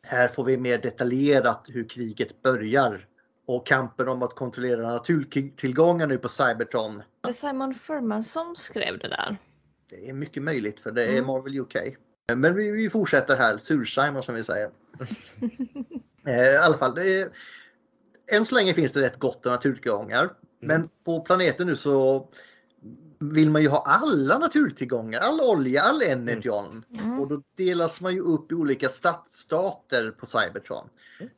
Här 0.03 0.27
får 0.27 0.43
vi 0.43 0.57
mer 0.57 0.77
detaljerat 0.77 1.65
hur 1.69 1.89
kriget 1.89 2.41
börjar. 2.41 3.07
Och 3.45 3.67
kampen 3.67 4.07
om 4.07 4.23
att 4.23 4.35
kontrollera 4.35 4.91
naturtillgångar 4.91 6.07
nu 6.07 6.17
på 6.17 6.29
Cybertron. 6.29 7.03
Det 7.21 7.29
är 7.29 7.33
Simon 7.33 7.75
Furman 7.75 8.23
som 8.23 8.55
skrev 8.55 8.99
det 8.99 9.07
där. 9.07 9.37
Det 9.89 10.09
är 10.09 10.13
mycket 10.13 10.43
möjligt 10.43 10.79
för 10.79 10.91
det 10.91 11.03
är 11.03 11.09
Mm. 11.09 11.27
Marvel 11.27 11.59
UK. 11.59 11.75
Men 12.33 12.55
vi, 12.55 12.71
vi 12.71 12.89
fortsätter 12.89 13.35
här, 13.35 13.57
Sur-Simon 13.57 14.23
som 14.23 14.35
vi 14.35 14.43
säger. 14.43 14.69
Eh, 16.27 16.53
I 16.53 16.57
alla 16.57 16.77
fall, 16.77 16.95
det 16.95 17.21
är, 17.21 17.29
än 18.31 18.45
så 18.45 18.55
länge 18.55 18.73
finns 18.73 18.93
det 18.93 19.01
rätt 19.01 19.19
gott 19.19 19.45
om 19.45 19.51
naturtillgångar. 19.51 20.33
Men 20.59 20.89
på 21.05 21.21
planeten 21.21 21.67
nu 21.67 21.75
så 21.75 22.29
vill 23.19 23.49
man 23.49 23.61
ju 23.61 23.67
ha 23.67 23.83
alla 23.85 24.37
naturtillgångar, 24.37 25.19
all 25.19 25.41
olja, 25.41 25.81
all 25.81 26.01
energon. 26.01 26.85
Mm. 26.99 27.19
Och 27.19 27.27
då 27.27 27.41
delas 27.55 28.01
man 28.01 28.13
ju 28.13 28.19
upp 28.19 28.51
i 28.51 28.55
olika 28.55 28.89
stadsstater 28.89 30.11
på 30.11 30.25
Cybertron. 30.25 30.89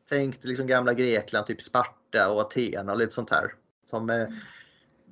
Tänk 0.09 0.41
dig 0.41 0.49
liksom 0.49 0.67
gamla 0.67 0.93
Grekland, 0.93 1.47
typ 1.47 1.61
Sparta 1.61 2.29
och 2.29 2.41
Aten 2.41 2.89
och 2.89 2.97
lite 2.97 3.13
sånt 3.13 3.29
här. 3.29 3.53
Som, 3.89 4.09
eh, 4.09 4.27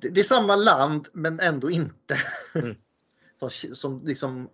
det, 0.00 0.08
det 0.08 0.20
är 0.20 0.24
samma 0.24 0.56
land 0.56 1.08
men 1.12 1.40
ändå 1.40 1.70
inte. 1.70 2.18
Mm. 2.54 2.76
som 3.50 3.50
som 3.74 4.02
liksom 4.04 4.48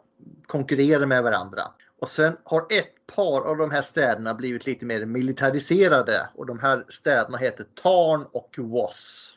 konkurrerar 0.47 1.07
med 1.07 1.23
varandra. 1.23 1.63
Och 2.01 2.09
sen 2.09 2.37
har 2.45 2.61
ett 2.61 3.07
par 3.17 3.41
av 3.41 3.57
de 3.57 3.71
här 3.71 3.83
städerna 3.83 4.35
blivit 4.35 4.67
lite 4.67 4.87
mer 4.87 5.05
militariserade 5.05 6.31
och 6.35 6.47
de 6.47 6.59
här 6.59 6.85
städerna 6.89 7.39
heter 7.39 7.67
Tarn 7.83 8.27
och 8.33 8.57
Was. 8.59 9.35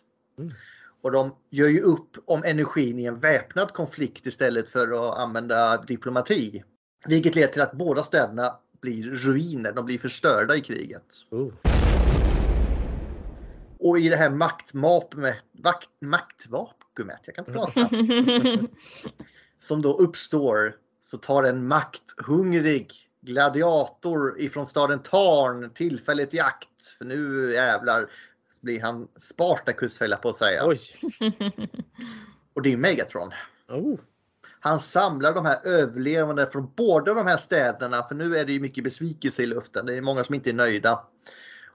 Och 1.04 1.12
de 1.12 1.36
gör 1.50 1.68
ju 1.68 1.82
upp 1.82 2.18
om 2.26 2.44
energin 2.44 3.00
i 3.00 3.06
en 3.06 3.20
väpnad 3.20 3.74
konflikt 3.74 4.28
istället 4.28 4.70
för 4.70 5.10
att 5.10 5.18
använda 5.18 5.82
diplomati. 5.82 6.64
Vilket 7.06 7.36
leder 7.36 7.48
till 7.48 7.62
att 7.62 7.72
båda 7.72 8.04
städerna 8.04 8.58
blir 8.82 9.04
ruiner, 9.04 9.72
de 9.72 9.86
blir 9.86 9.98
förstörda 9.98 10.56
i 10.56 10.62
kriget. 10.62 11.04
Oh. 11.30 11.54
Och 13.80 14.00
i 14.00 14.10
det 14.10 14.16
här 14.16 14.30
maktvakuumet, 14.30 17.20
jag 17.26 17.36
kan 17.36 17.46
inte 17.48 17.52
prata, 17.52 17.90
som 19.60 19.82
då 19.82 19.98
uppstår 19.98 20.76
så 21.00 21.18
tar 21.18 21.44
en 21.44 21.68
makthungrig 21.68 22.94
gladiator 23.22 24.40
ifrån 24.40 24.66
staden 24.66 25.00
Tarn 25.00 25.70
tillfället 25.70 26.34
i 26.34 26.40
akt. 26.40 26.88
För 26.98 27.06
nu 27.06 27.52
jävlar 27.54 28.10
blir 28.64 28.82
han 28.82 29.08
Spartacus 29.18 30.00
höll 30.00 30.12
jag 30.12 30.22
på 30.22 30.30
att 30.30 30.36
säga. 30.36 30.68
Oj. 30.68 30.82
Och 32.54 32.62
det 32.62 32.74
är 32.74 32.78
Megatron. 32.78 33.30
Oh. 33.70 34.00
Han 34.60 34.80
samlar 34.80 35.34
de 35.34 35.46
här 35.46 35.68
överlevande 35.68 36.48
från 36.48 36.72
båda 36.76 37.14
de 37.14 37.28
här 37.28 37.38
städerna 37.38 38.04
för 38.04 38.16
nu 38.16 38.38
är 38.38 38.46
det 38.46 38.54
ju 38.54 38.60
mycket 38.60 38.84
besvikelse 38.84 39.44
i 39.44 39.46
luften. 39.46 39.86
Det 39.86 39.98
är 39.98 40.02
många 40.02 40.24
som 40.24 40.36
inte 40.36 40.50
är 40.50 40.54
nöjda. 40.54 41.04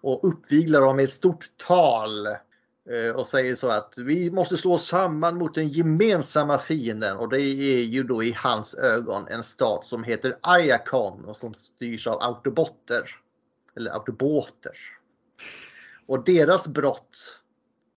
Och 0.01 0.29
uppviglar 0.29 0.81
dem 0.81 0.97
med 0.97 1.05
ett 1.05 1.13
stort 1.13 1.51
tal 1.57 2.27
eh, 2.27 3.11
och 3.17 3.27
säger 3.27 3.55
så 3.55 3.69
att 3.69 3.95
vi 3.99 4.31
måste 4.31 4.57
slå 4.57 4.79
samman 4.79 5.39
mot 5.39 5.55
den 5.55 5.69
gemensamma 5.69 6.59
fienden 6.59 7.17
och 7.17 7.29
det 7.29 7.41
är 7.41 7.83
ju 7.83 8.03
då 8.03 8.23
i 8.23 8.33
hans 8.33 8.75
ögon 8.75 9.27
en 9.29 9.43
stat 9.43 9.87
som 9.87 10.05
heter 10.05 10.37
Ayakon 10.41 11.25
och 11.25 11.37
som 11.37 11.55
styrs 11.55 12.07
av 12.07 12.23
autobotter. 12.23 13.21
Eller 13.77 13.91
autoboter. 13.91 14.98
Och 16.09 16.25
deras 16.25 16.69
brott 16.69 17.41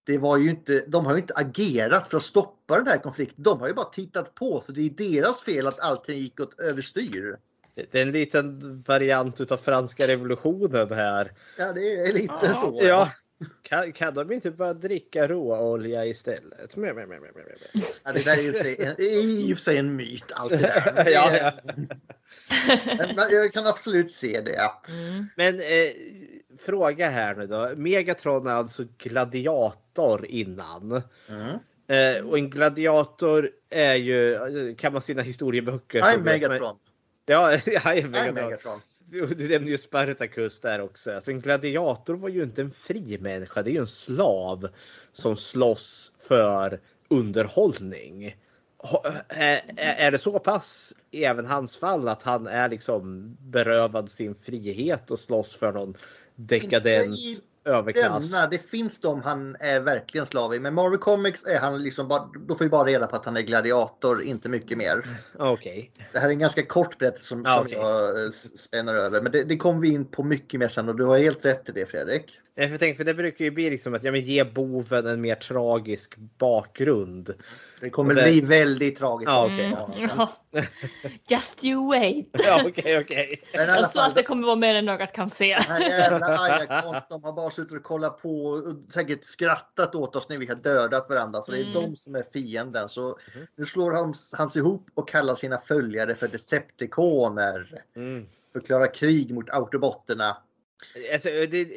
det 0.04 0.18
var 0.18 0.38
ju 0.38 0.50
inte, 0.50 0.84
de 0.86 1.06
har 1.06 1.12
ju 1.12 1.20
inte 1.20 1.34
agerat 1.34 2.08
för 2.08 2.16
att 2.16 2.22
stoppa 2.22 2.76
den 2.76 2.86
här 2.86 2.98
konflikten. 2.98 3.42
De 3.42 3.60
har 3.60 3.68
ju 3.68 3.74
bara 3.74 3.90
tittat 3.90 4.34
på 4.34 4.60
så 4.60 4.72
det 4.72 4.80
är 4.80 4.90
deras 4.90 5.42
fel 5.42 5.66
att 5.66 5.80
allting 5.80 6.18
gick 6.18 6.40
åt 6.40 6.60
överstyr. 6.60 7.36
Det 7.74 7.94
är 7.94 8.02
en 8.02 8.10
liten 8.10 8.82
variant 8.86 9.40
utav 9.40 9.56
franska 9.56 10.06
revolutionen 10.08 10.92
här. 10.92 11.32
Ja, 11.58 11.72
det 11.72 11.96
är 11.96 12.12
lite 12.12 12.54
så. 12.54 12.80
Ja. 12.82 13.10
Kan, 13.62 13.92
kan 13.92 14.14
de 14.14 14.32
inte 14.32 14.50
bara 14.50 14.74
dricka 14.74 15.28
råolja 15.28 16.06
istället? 16.06 16.76
Meh, 16.76 16.94
meh, 16.94 17.06
meh, 17.06 17.20
meh, 17.20 17.30
meh. 17.34 17.84
Ja, 18.04 18.12
det 18.12 18.24
där 18.24 18.38
är 18.38 18.42
ju 18.42 19.50
i 19.50 19.52
och 19.54 19.58
för 19.58 19.62
sig 19.62 19.78
en, 19.78 19.96
myt. 19.96 20.32
Allt 20.34 20.50
det 20.52 20.56
där. 20.56 21.10
Ja, 21.10 21.36
ja. 21.36 21.52
Men 23.14 23.30
jag 23.30 23.52
kan 23.52 23.66
absolut 23.66 24.10
se 24.10 24.40
det. 24.40 24.70
Mm. 24.88 25.26
Men 25.36 25.60
eh, 25.60 25.92
fråga 26.66 27.10
här 27.10 27.34
nu 27.34 27.46
då. 27.46 27.72
Megatron 27.76 28.46
är 28.46 28.54
alltså 28.54 28.84
gladiator 28.98 30.26
innan. 30.26 31.02
Mm. 31.28 31.58
Eh, 31.86 32.26
och 32.26 32.38
en 32.38 32.50
gladiator 32.50 33.50
är 33.70 33.94
ju, 33.94 34.74
kan 34.78 34.92
man 34.92 35.02
sina 35.02 35.22
historieböcker. 35.22 36.00
man- 36.00 36.22
Megatron. 36.22 36.76
Ja, 37.26 37.52
jag 37.66 37.86
är 37.86 38.02
I'm 38.02 38.08
Megatron. 38.08 38.34
Megatron. 38.34 38.80
Du 39.12 39.48
nämnde 39.48 39.70
ju 39.70 39.78
Spartacus 39.78 40.60
där 40.60 40.80
också. 40.80 41.14
Alltså 41.14 41.30
en 41.30 41.40
gladiator 41.40 42.14
var 42.14 42.28
ju 42.28 42.42
inte 42.42 42.62
en 42.62 42.70
fri 42.70 43.18
människa. 43.20 43.62
Det 43.62 43.70
är 43.70 43.72
ju 43.72 43.80
en 43.80 43.86
slav 43.86 44.68
som 45.12 45.36
slåss 45.36 46.12
för 46.28 46.80
underhållning. 47.08 48.36
Är, 49.28 50.10
det 50.10 50.18
så 50.18 50.38
pass 50.38 50.92
även 51.10 51.46
hans 51.46 51.76
fall 51.78 52.08
att 52.08 52.22
han 52.22 52.46
är 52.46 52.68
liksom 52.68 53.36
berövad 53.40 54.10
sin 54.10 54.34
frihet 54.34 55.10
och 55.10 55.18
slåss 55.18 55.56
för 55.56 55.72
någon 55.72 55.96
dekadent 56.36 57.42
överklass? 57.64 58.30
Denna, 58.30 58.46
det 58.46 58.58
finns 58.58 59.00
de 59.00 59.22
han 59.22 59.56
är 59.60 59.80
verkligen 59.80 60.26
slav 60.26 60.54
i. 60.54 60.60
Men 60.60 60.74
Marvel 60.74 60.98
Comics 60.98 61.44
är 61.44 61.58
han 61.58 61.82
liksom 61.82 62.08
bara, 62.08 62.30
då 62.48 62.54
får 62.54 62.64
vi 62.64 62.70
bara 62.70 62.88
reda 62.88 63.06
på 63.06 63.16
att 63.16 63.24
han 63.24 63.36
är 63.36 63.42
gladiator, 63.42 64.22
inte 64.22 64.48
mycket 64.48 64.78
mer. 64.78 65.20
Okej. 65.38 65.92
Det 66.12 66.18
här 66.18 66.28
är 66.28 66.32
en 66.32 66.38
ganska 66.38 66.66
kort 66.66 66.98
berättelse 66.98 67.26
som, 67.26 67.42
Ja, 67.44 67.56
som 67.56 67.66
okej. 67.66 67.78
jag 67.78 68.24
eh, 68.24 68.30
spänner 68.54 68.94
över. 68.94 69.22
Men 69.22 69.32
det, 69.32 69.44
det 69.44 69.56
kommer 69.56 69.80
vi 69.80 69.92
in 69.92 70.04
på 70.04 70.22
mycket 70.22 70.60
mer 70.60 70.68
sen 70.68 70.88
och 70.88 70.96
du 70.96 71.04
har 71.04 71.18
helt 71.18 71.44
rätt 71.44 71.68
i 71.68 71.72
det 71.72 71.86
Fredrik. 71.86 72.38
Jag 72.54 72.70
för 72.70 72.76
tänk, 72.78 72.96
för 72.96 73.04
det 73.04 73.14
brukar 73.14 73.44
ju 73.44 73.50
bli 73.50 73.70
liksom 73.70 73.94
att 73.94 74.04
ja, 74.04 74.12
men 74.12 74.20
ge 74.20 74.44
boven 74.44 75.06
en 75.06 75.20
mer 75.20 75.34
tragisk 75.34 76.16
bakgrund. 76.38 77.34
Det 77.80 77.90
kommer 77.90 78.14
det- 78.14 78.22
bli 78.22 78.40
väldigt 78.40 78.96
tragiskt. 78.98 79.28
Ja, 79.28 79.44
okej. 79.44 79.64
Mm. 79.64 80.10
Ja. 80.16 80.32
Just 81.28 81.64
you 81.64 81.86
wait. 81.88 82.28
Ja, 82.46 82.62
okej, 82.66 82.98
okej. 82.98 83.42
Men 83.54 83.68
Jag 83.68 83.90
sa 83.90 84.06
att 84.06 84.14
det 84.14 84.22
kommer 84.22 84.46
vara 84.46 84.56
mer 84.56 84.74
än 84.74 84.88
ögat 84.88 85.12
kan 85.12 85.30
se. 85.30 85.54
Den 85.54 85.62
här 85.62 85.80
jävla 85.88 86.38
Ayakons, 86.38 87.08
de 87.08 87.24
har 87.24 87.32
bara 87.32 87.50
suttit 87.50 87.72
och 87.72 87.82
kollat 87.82 88.22
på 88.22 88.44
och 88.44 88.92
säkert 88.92 89.24
skrattat 89.24 89.94
åt 89.94 90.16
oss 90.16 90.28
när 90.28 90.38
vi 90.38 90.46
har 90.46 90.54
dödat 90.54 91.10
varandra. 91.10 91.42
Så 91.42 91.52
det 91.52 91.58
är 91.58 91.62
Mm. 91.62 91.72
de 91.74 91.96
som 91.96 92.14
är 92.14 92.24
fienden. 92.32 92.88
Så 92.88 93.18
nu 93.56 93.64
slår 93.64 93.92
han, 93.92 94.14
han 94.32 94.50
sig 94.50 94.60
ihop 94.60 94.86
och 94.94 95.08
kallar 95.08 95.34
sina 95.34 95.58
följare 95.58 96.14
för 96.14 96.28
Decepticoner. 96.28 97.82
Mm. 97.96 98.26
Förklarar 98.52 98.94
krig 98.94 99.34
mot 99.34 99.50
autobotterna. 99.50 100.36
Alltså, 101.12 101.28
det, 101.28 101.68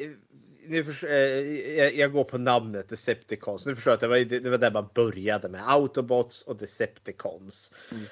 nu 0.68 0.84
förstår, 0.84 1.08
eh, 1.08 1.88
jag, 1.98 2.12
går 2.12 2.24
på 2.24 2.38
namnet 2.38 2.88
Decepticons. 2.88 3.66
Nu 3.66 3.74
förstår 3.74 3.90
jag 3.90 3.94
att 3.94 4.00
det 4.00 4.08
var, 4.08 4.40
det 4.40 4.50
var 4.50 4.58
där 4.58 4.70
man 4.70 4.88
började 4.94 5.48
med 5.48 5.62
Autobots 5.70 6.42
och 6.42 6.56
Decepticons. 6.56 7.72
Mm. 7.92 8.04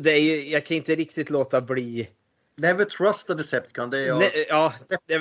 Det 0.00 0.12
är, 0.12 0.20
ju- 0.20 0.50
jag 0.50 0.66
kan 0.66 0.76
inte 0.76 0.94
riktigt 0.94 1.30
låta 1.30 1.60
bli. 1.60 2.08
Never 2.56 2.84
trust 2.84 3.30
a 3.30 3.34
Decepticon. 3.34 3.90
Det 3.90 3.98
är 3.98 4.06
jag. 4.06 4.18
Nej, 4.18 4.46
ja, 4.48 4.74
det, 5.06 5.18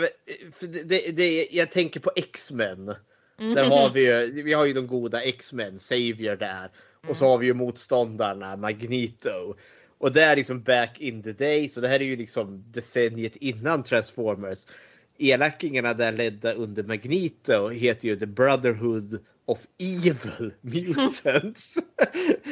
det, 0.84 1.12
det, 1.12 1.48
jag 1.52 1.72
tänker 1.72 2.00
på 2.00 2.12
X-Men. 2.16 2.96
Mm. 3.40 3.56
Där 3.56 3.64
har 3.66 3.90
vi 3.90 4.06
ju, 4.06 4.44
vi 4.44 4.54
har 4.54 4.66
ju 4.66 4.74
de 4.74 4.88
goda 4.88 5.22
X-Men, 5.22 5.80
Savior 5.80 6.36
där. 6.36 6.72
Och 7.08 7.18
så 7.18 7.28
har 7.28 7.38
vi 7.38 7.46
ju 7.46 7.54
motståndarna, 7.54 8.56
Magneto. 8.56 9.56
Och 9.98 10.12
det 10.12 10.22
är 10.22 10.36
liksom 10.36 10.64
back 10.64 11.00
in 11.00 11.24
the 11.24 11.32
day, 11.32 11.70
så 11.70 11.82
det 11.82 11.88
här 11.88 12.00
är 12.00 12.06
ju 12.06 12.16
liksom 12.16 12.64
decenniet 12.72 13.36
innan 13.36 13.84
Transformers. 13.84 14.66
Elakingarna 15.18 15.94
där 15.94 16.12
ledda 16.12 16.54
under 16.54 16.84
Magneto 16.84 17.70
heter 17.70 18.08
ju 18.08 18.16
The 18.16 18.26
Brotherhood 18.26 19.26
of 19.46 19.60
Evil 19.80 20.52
Mutants. 20.62 21.78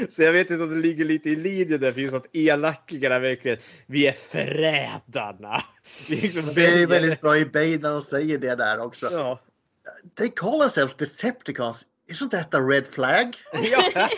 så 0.10 0.24
jag 0.24 0.34
vet 0.34 0.50
inte 0.50 0.64
om 0.64 0.70
det 0.70 0.88
ligger 0.88 1.06
lite 1.06 1.30
i 1.30 1.36
linje 1.36 1.78
där, 1.78 1.92
för 1.92 2.02
just 2.02 2.16
att 2.16 2.36
elakingarna 2.36 3.20
verkligen, 3.20 3.58
vi 3.86 4.08
är 4.08 4.14
förrädarna. 4.14 5.64
Vi 6.08 6.18
är 6.18 6.22
liksom 6.22 6.54
Det 6.56 6.66
är 6.66 6.88
väldigt 6.88 7.22
bra 7.22 7.38
i 7.38 7.46
Bane 7.46 7.78
när 7.78 7.92
de 7.92 8.02
säger 8.02 8.38
det 8.38 8.56
där 8.56 8.82
också. 8.82 9.10
Ja. 9.12 9.42
They 10.16 10.30
call 10.30 10.60
themselves 10.60 10.96
Decepticons. 10.96 11.86
Isn't 12.12 12.30
that 12.30 12.54
a 12.54 12.60
red 12.60 12.88
flag? 12.88 13.36
Ja. 13.54 14.12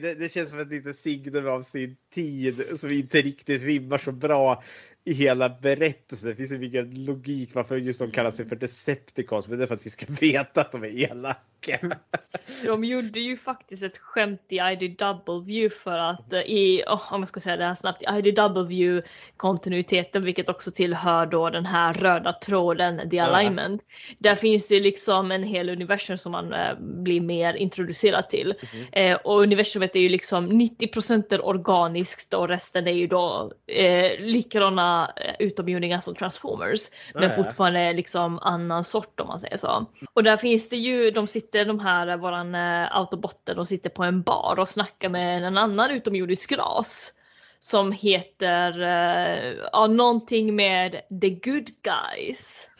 Det 0.00 0.32
känns 0.32 0.50
som 0.50 0.58
ett 0.60 0.68
litet 0.68 0.96
signum 0.96 1.46
av 1.46 1.62
sin 1.62 1.96
tid 2.14 2.64
som 2.80 2.90
inte 2.90 3.22
riktigt 3.22 3.62
rimmar 3.62 3.98
så 3.98 4.12
bra 4.12 4.62
i 5.04 5.12
hela 5.12 5.48
berättelsen. 5.48 6.28
Det 6.28 6.34
finns 6.34 6.52
ingen 6.52 7.04
logik 7.04 7.54
varför 7.54 7.76
just 7.76 8.00
de 8.00 8.10
kallar 8.10 8.30
sig 8.30 8.48
för 8.48 8.56
Decepticons. 8.56 9.48
Men 9.48 9.58
det 9.58 9.64
är 9.64 9.66
för 9.66 9.74
att 9.74 9.86
vi 9.86 9.90
ska 9.90 10.06
veta 10.20 10.60
att 10.60 10.72
de 10.72 10.84
är 10.84 10.88
elaka. 10.88 11.40
De 12.64 12.84
gjorde 12.84 13.20
ju 13.20 13.36
faktiskt 13.36 13.82
ett 13.82 13.98
skämt 13.98 14.42
i 14.48 14.56
IDW 14.56 15.70
för 15.70 15.98
att 15.98 16.32
eh, 16.32 16.40
i, 16.40 16.84
oh, 16.86 17.12
om 17.12 17.20
jag 17.20 17.28
ska 17.28 17.40
säga 17.40 17.56
det 17.56 17.64
här 17.64 17.74
snabbt, 17.74 18.02
IDW 18.10 19.02
kontinuiteten, 19.36 20.22
vilket 20.22 20.48
också 20.48 20.70
tillhör 20.70 21.26
då 21.26 21.50
den 21.50 21.66
här 21.66 21.92
röda 21.92 22.32
tråden, 22.32 23.10
The 23.10 23.16
Ja. 23.16 23.24
Alignment. 23.24 23.82
Där 24.18 24.34
finns 24.34 24.68
det 24.68 24.80
liksom 24.80 25.32
en 25.32 25.42
hel 25.42 25.68
universum 25.68 26.18
som 26.18 26.32
man 26.32 26.52
eh, 26.52 26.74
blir 26.78 27.20
mer 27.20 27.54
introducerad 27.54 28.28
till. 28.28 28.54
Eh, 28.92 29.16
och 29.16 29.40
universumet 29.40 29.96
är 29.96 30.00
ju 30.00 30.08
liksom 30.08 30.46
90 30.46 31.34
är 31.34 31.46
organiskt 31.46 32.34
och 32.34 32.48
resten 32.48 32.86
är 32.86 32.92
ju 32.92 33.06
då 33.06 33.52
eh, 33.66 34.20
likadana 34.20 35.12
eh, 35.16 35.34
utomjordingar 35.38 35.98
som 35.98 36.14
Transformers. 36.14 36.80
Men 37.14 37.22
Ja, 37.22 37.28
ja. 37.28 37.44
fortfarande 37.44 37.92
liksom 37.92 38.38
annan 38.38 38.84
sort 38.84 39.20
om 39.20 39.26
man 39.26 39.40
säger 39.40 39.56
så. 39.56 39.86
Och 40.12 40.22
där 40.22 40.36
finns 40.36 40.68
det 40.68 40.76
ju, 40.76 41.10
de 41.10 41.26
sitter 41.26 41.49
de 41.52 41.80
här, 41.80 42.06
eh, 42.06 42.16
våran 42.16 42.54
eh, 42.54 42.96
autobotter, 42.96 43.54
de 43.54 43.66
sitter 43.66 43.90
på 43.90 44.04
en 44.04 44.22
bar 44.22 44.56
och 44.58 44.68
snackar 44.68 45.08
med 45.08 45.44
en 45.44 45.58
annan 45.58 45.90
utomjordisk 45.90 46.52
ras. 46.52 47.12
Som 47.58 47.92
heter, 47.92 48.82
eh, 48.82 49.54
ja 49.72 49.86
någonting 49.86 50.56
med 50.56 51.00
the 51.20 51.30
good 51.30 51.68
guys. 51.82 52.68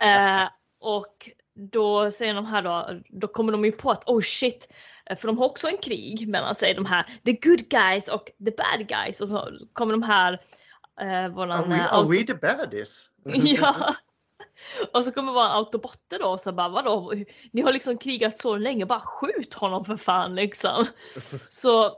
Eh, 0.00 0.48
och 0.80 1.30
då 1.54 2.10
säger 2.10 2.34
de 2.34 2.46
här 2.46 2.62
då, 2.62 3.00
då 3.08 3.26
kommer 3.26 3.52
de 3.52 3.64
ju 3.64 3.72
på 3.72 3.90
att 3.90 4.08
oh 4.08 4.20
shit, 4.20 4.72
för 5.20 5.26
de 5.26 5.38
har 5.38 5.46
också 5.46 5.68
en 5.68 5.76
krig 5.76 6.28
mellan 6.28 6.54
sig, 6.54 6.74
de 6.74 6.86
här 6.86 7.06
the 7.24 7.32
good 7.32 7.68
guys 7.68 8.08
och 8.08 8.24
the 8.44 8.50
bad 8.50 8.88
guys. 8.88 9.20
Och 9.20 9.28
så 9.28 9.52
kommer 9.72 9.92
de 9.92 10.02
här 10.02 10.32
eh, 11.00 11.28
våran, 11.28 11.72
Are 11.72 11.78
we, 11.78 11.88
are 11.88 12.08
we 12.08 12.24
the 12.24 12.34
baddies? 12.34 13.10
Ja. 13.24 13.94
Och 14.92 15.04
så 15.04 15.12
kommer 15.12 15.32
vara 15.32 15.48
autobotter 15.48 16.18
då 16.18 16.26
och 16.26 16.40
så 16.40 16.52
bara 16.52 16.68
vadå? 16.68 17.12
Ni 17.50 17.60
har 17.60 17.72
liksom 17.72 17.98
krigat 17.98 18.38
så 18.38 18.56
länge, 18.56 18.86
bara 18.86 19.00
skjut 19.00 19.54
honom 19.54 19.84
för 19.84 19.96
fan 19.96 20.34
liksom. 20.34 20.86
Så 21.48 21.96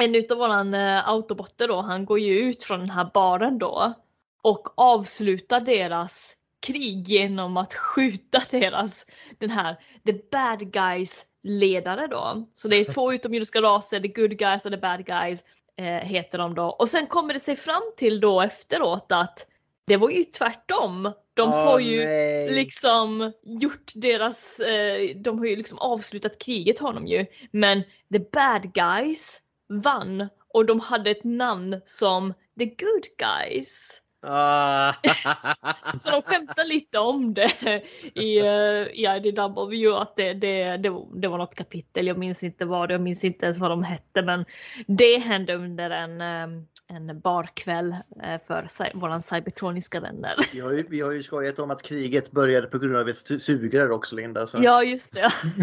en 0.00 0.14
utav 0.14 0.38
våran 0.38 0.74
eh, 0.74 1.08
autobotter 1.08 1.68
då, 1.68 1.80
han 1.80 2.04
går 2.04 2.18
ju 2.18 2.38
ut 2.38 2.62
från 2.62 2.80
den 2.80 2.90
här 2.90 3.10
baren 3.14 3.58
då 3.58 3.94
och 4.42 4.68
avslutar 4.76 5.60
deras 5.60 6.36
krig 6.66 7.08
genom 7.08 7.56
att 7.56 7.74
skjuta 7.74 8.42
deras, 8.50 9.06
den 9.38 9.50
här, 9.50 9.76
the 10.06 10.12
bad 10.32 10.72
guys 10.72 11.24
ledare 11.42 12.06
då. 12.06 12.48
Så 12.54 12.68
det 12.68 12.76
är 12.76 12.92
två 12.92 13.12
utomjordiska 13.12 13.62
raser, 13.62 14.00
the 14.00 14.08
good 14.08 14.38
guys 14.38 14.66
och 14.66 14.72
the 14.72 14.78
bad 14.78 15.06
guys 15.06 15.44
eh, 15.76 15.84
heter 15.84 16.38
de 16.38 16.54
då. 16.54 16.64
Och 16.64 16.88
sen 16.88 17.06
kommer 17.06 17.34
det 17.34 17.40
sig 17.40 17.56
fram 17.56 17.82
till 17.96 18.20
då 18.20 18.40
efteråt 18.40 19.12
att 19.12 19.46
det 19.86 19.96
var 19.96 20.10
ju 20.10 20.24
tvärtom. 20.24 21.12
De 21.36 21.48
Åh, 21.48 21.64
har 21.64 21.78
ju 21.78 22.04
nej. 22.04 22.54
liksom 22.54 23.32
gjort 23.42 23.92
deras, 23.94 24.60
eh, 24.60 25.16
de 25.16 25.38
har 25.38 25.46
ju 25.46 25.56
liksom 25.56 25.78
avslutat 25.78 26.38
kriget 26.38 26.78
har 26.78 26.92
de 26.92 27.06
ju. 27.06 27.26
Men 27.50 27.82
the 28.12 28.18
bad 28.32 28.72
guys 28.74 29.40
vann 29.68 30.28
och 30.54 30.66
de 30.66 30.80
hade 30.80 31.10
ett 31.10 31.24
namn 31.24 31.80
som 31.84 32.34
the 32.58 32.64
good 32.64 33.04
guys. 33.18 34.02
Ah. 34.28 34.92
Så 35.98 36.10
de 36.10 36.22
skämtar 36.22 36.64
lite 36.68 36.98
om 36.98 37.34
det 37.34 37.82
i, 38.14 38.38
eh, 38.38 38.82
i 38.92 39.06
IDW 39.16 39.92
att 39.96 40.16
det, 40.16 40.32
det, 40.34 40.76
det, 40.76 40.90
var- 40.90 41.20
det 41.20 41.28
var 41.28 41.38
något 41.38 41.54
kapitel, 41.54 42.06
jag 42.06 42.18
minns 42.18 42.42
inte 42.42 42.64
vad 42.64 42.88
det, 42.88 42.94
jag 42.94 43.00
minns 43.00 43.24
inte 43.24 43.46
ens 43.46 43.58
vad 43.58 43.70
de 43.70 43.82
hette 43.84 44.22
men 44.22 44.44
det 44.86 45.18
hände 45.18 45.54
under 45.54 45.90
en, 45.90 46.20
eh, 46.20 46.62
en 46.88 47.20
barkväll 47.20 47.96
eh, 48.22 48.40
för 48.46 48.98
våran 49.00 49.22
cybertroniska 49.22 50.00
vänner. 50.00 50.34
Vi 50.52 50.60
har, 50.60 50.72
ju, 50.72 50.86
vi 50.88 51.00
har 51.00 51.12
ju 51.12 51.22
skojat 51.22 51.58
om 51.58 51.70
att 51.70 51.82
kriget 51.82 52.30
började 52.30 52.66
på 52.66 52.78
grund 52.78 52.96
av 52.96 53.08
ett 53.08 53.42
sugrör 53.42 53.90
också 53.90 54.16
Linda. 54.16 54.46
Så. 54.46 54.58
Ja 54.62 54.82
just 54.82 55.14
det. 55.14 55.32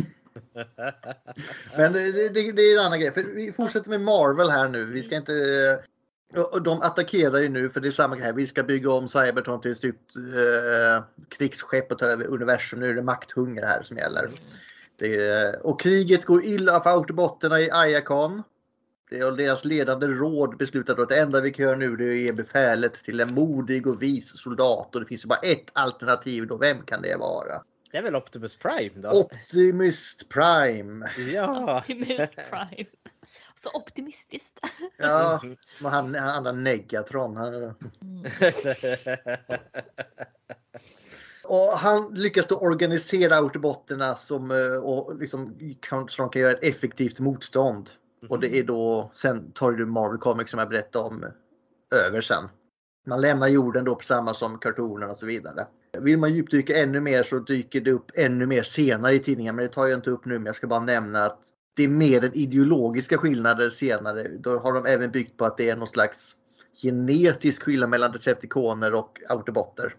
Men 1.78 1.94
det, 1.94 2.30
det, 2.30 2.52
det 2.52 2.62
är 2.62 2.80
en 2.80 2.86
annan 2.86 3.00
grej. 3.00 3.12
För 3.12 3.24
vi 3.24 3.52
fortsätter 3.52 3.90
med 3.90 4.02
Marvel 4.02 4.50
här 4.50 4.70
nu. 4.70 4.86
Vi 4.86 5.04
ska 5.04 5.16
inte... 5.16 5.34
Och 6.52 6.62
de 6.62 6.82
attackerar 6.82 7.40
ju 7.40 7.50
nu 7.50 7.70
för 7.70 7.82
det 7.82 7.88
är 7.88 7.92
samma 7.92 8.16
grej. 8.16 8.34
Vi 8.34 8.48
ska 8.48 8.64
bygga 8.64 8.92
om 8.92 9.10
Cybertron 9.10 9.62
till 9.62 9.72
ett 9.72 9.78
stort 9.78 10.16
eh, 10.16 11.04
krigsskepp 11.30 11.92
och 11.92 12.00
ta 12.00 12.06
över 12.06 12.28
universum. 12.28 12.80
Nu 12.80 12.90
är 12.90 12.94
det 12.94 13.02
makthunger 13.02 13.66
här 13.66 13.84
som 13.84 13.98
gäller. 13.98 14.30
Det 15.00 15.16
är, 15.16 15.66
och 15.66 15.82
kriget 15.82 16.26
går 16.26 16.46
illa 16.46 16.82
för 16.84 16.90
autobotterna 16.90 17.60
i 17.60 17.72
Ayakan. 17.72 18.44
Det 19.14 19.20
är 19.20 19.32
deras 19.32 19.66
ledande 19.66 20.08
råd 20.08 20.58
beslutar 20.58 20.96
då 20.96 21.02
att 21.02 21.10
det 21.10 21.20
enda 21.20 21.42
vi 21.42 21.52
kan 21.52 21.66
göra 21.66 21.78
nu 21.78 21.96
det 21.96 22.06
är 22.06 22.10
att 22.10 22.16
ge 22.16 22.32
befälet 22.32 22.94
till 22.94 23.20
en 23.20 23.34
modig 23.34 23.88
och 23.88 24.02
vis 24.02 24.38
soldat. 24.38 24.96
Och 24.96 25.02
det 25.02 25.08
finns 25.08 25.26
ju 25.26 25.28
bara 25.28 25.40
ett 25.40 25.70
alternativ 25.74 26.48
då. 26.48 26.58
Vem 26.58 26.82
kan 26.82 27.02
det 27.02 27.18
vara? 27.18 27.64
Det 27.92 27.98
är 27.98 28.02
väl 28.02 28.16
Optimus 28.16 28.56
Prime 28.56 28.92
då? 28.96 29.10
Optimist 29.10 30.30
Prime. 30.30 31.10
Ja. 31.34 31.78
Optimist 31.78 32.36
Prime. 32.50 32.90
Så 33.56 33.70
optimistiskt. 33.74 34.60
Ja, 34.98 35.42
men 35.80 35.92
han, 35.92 36.16
han 36.16 36.30
andra 36.30 36.52
Negatron. 36.52 37.38
Han, 37.38 37.54
och 41.44 41.78
han 41.78 42.14
lyckas 42.14 42.48
då 42.48 42.56
organisera 42.56 43.36
autobotterna 43.36 44.16
som, 44.16 44.52
eh, 44.52 44.84
och 44.84 45.18
liksom, 45.20 45.58
så 46.10 46.22
de 46.22 46.30
kan 46.30 46.42
göra 46.42 46.52
ett 46.52 46.64
effektivt 46.64 47.20
motstånd. 47.20 47.90
Och 48.30 48.40
det 48.40 48.60
är 48.60 48.64
då, 48.64 49.10
sen 49.14 49.52
tar 49.52 49.72
ju 49.72 49.86
Marvel 49.86 50.18
Comics 50.18 50.52
som 50.52 50.60
jag 50.60 50.70
berättade 50.70 51.06
om 51.06 51.26
över 52.08 52.22
sen. 52.22 52.44
Man 53.08 53.22
lämnar 53.22 53.48
jorden 53.48 53.86
då 53.86 53.96
på 53.96 54.04
samma 54.04 54.34
som 54.34 54.60
kartonerna 54.60 55.12
och 55.12 55.18
så 55.18 55.26
vidare. 55.26 55.68
Vill 56.00 56.18
man 56.18 56.34
djupdyka 56.34 56.78
ännu 56.78 57.00
mer 57.00 57.24
så 57.24 57.40
dyker 57.40 57.82
det 57.82 57.92
upp 57.92 58.12
ännu 58.16 58.46
mer 58.46 58.62
senare 58.62 59.14
i 59.14 59.20
tidningen 59.20 59.56
men 59.56 59.66
det 59.66 59.72
tar 59.72 59.88
jag 59.88 59.98
inte 59.98 60.10
upp 60.10 60.26
nu 60.26 60.34
men 60.34 60.46
jag 60.46 60.56
ska 60.56 60.68
bara 60.68 60.80
nämna 60.80 61.26
att 61.26 61.40
det 61.76 61.84
är 61.84 61.88
mer 61.88 62.24
än 62.24 62.34
ideologiska 62.34 63.18
skillnader 63.18 63.70
senare. 63.70 64.28
Då 64.40 64.60
har 64.60 64.74
de 64.74 64.86
även 64.86 65.12
byggt 65.12 65.38
på 65.38 65.46
att 65.46 65.58
det 65.58 65.70
är 65.70 65.76
någon 65.76 65.88
slags 65.88 66.36
genetisk 66.84 67.64
skillnad 67.64 67.90
mellan 67.90 68.12
Decepticoner 68.12 68.94
och 68.94 69.20
Autobotter. 69.30 69.96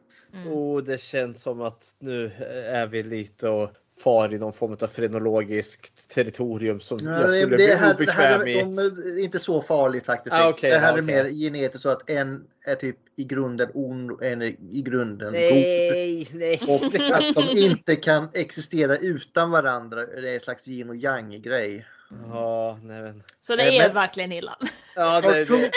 Oh, 0.47 0.83
det 0.83 1.01
känns 1.01 1.43
som 1.43 1.61
att 1.61 1.95
nu 1.99 2.33
är 2.69 2.87
vi 2.87 3.03
lite 3.03 3.49
och 3.49 3.71
far 4.01 4.35
i 4.35 4.39
någon 4.39 4.53
form 4.53 4.77
av 4.81 4.87
frenologiskt 4.87 6.09
territorium 6.09 6.81
som 6.81 6.99
Ja, 7.03 7.11
jag 7.11 7.21
skulle 7.31 7.41
det, 7.47 7.47
bli 7.57 7.67
här, 7.75 7.95
det 7.99 8.13
här 8.13 8.39
obekväm 8.41 8.41
är, 8.43 8.49
i. 8.49 8.61
de 8.61 8.79
är 8.79 9.19
inte 9.25 9.39
så 9.39 9.63
farligt 9.63 10.07
faktiskt. 10.07 10.35
Ah, 10.35 10.49
okej, 10.49 10.71
det 10.71 10.79
här 10.79 10.95
ah, 10.95 10.99
är 10.99 11.03
mer 11.03 11.25
genetiskt 11.25 11.83
så 11.83 11.89
att 11.89 12.11
en 12.11 12.45
är 12.67 12.75
typ 12.75 12.97
i 13.17 13.25
grunden 13.25 13.71
ond 13.75 14.11
och 14.11 14.25
en 14.25 14.43
är 14.43 14.47
i 14.71 14.83
grunden 14.87 15.33
god. 15.33 15.41
Nej, 15.43 16.29
nej. 16.33 16.61
Och 16.69 16.85
att 17.15 17.35
de 17.35 17.49
inte 17.59 17.97
kan 17.97 18.29
existera 18.35 18.97
utan 18.97 19.51
varandra. 19.51 20.07
Det 20.07 20.31
är 20.31 20.35
en 20.35 20.41
slags 20.41 20.69
yin 20.69 20.89
och 20.89 20.97
yang 20.97 21.43
grej. 21.43 21.87
Ja, 22.29 22.79
nej 22.83 23.03
men. 23.03 23.23
Så 23.41 23.57
det 23.57 23.63
Eh, 23.63 23.75
är 23.75 23.87
men- 23.87 23.95
verkligen 23.95 24.33
illa. 24.33 24.59
Ja, 24.95 25.23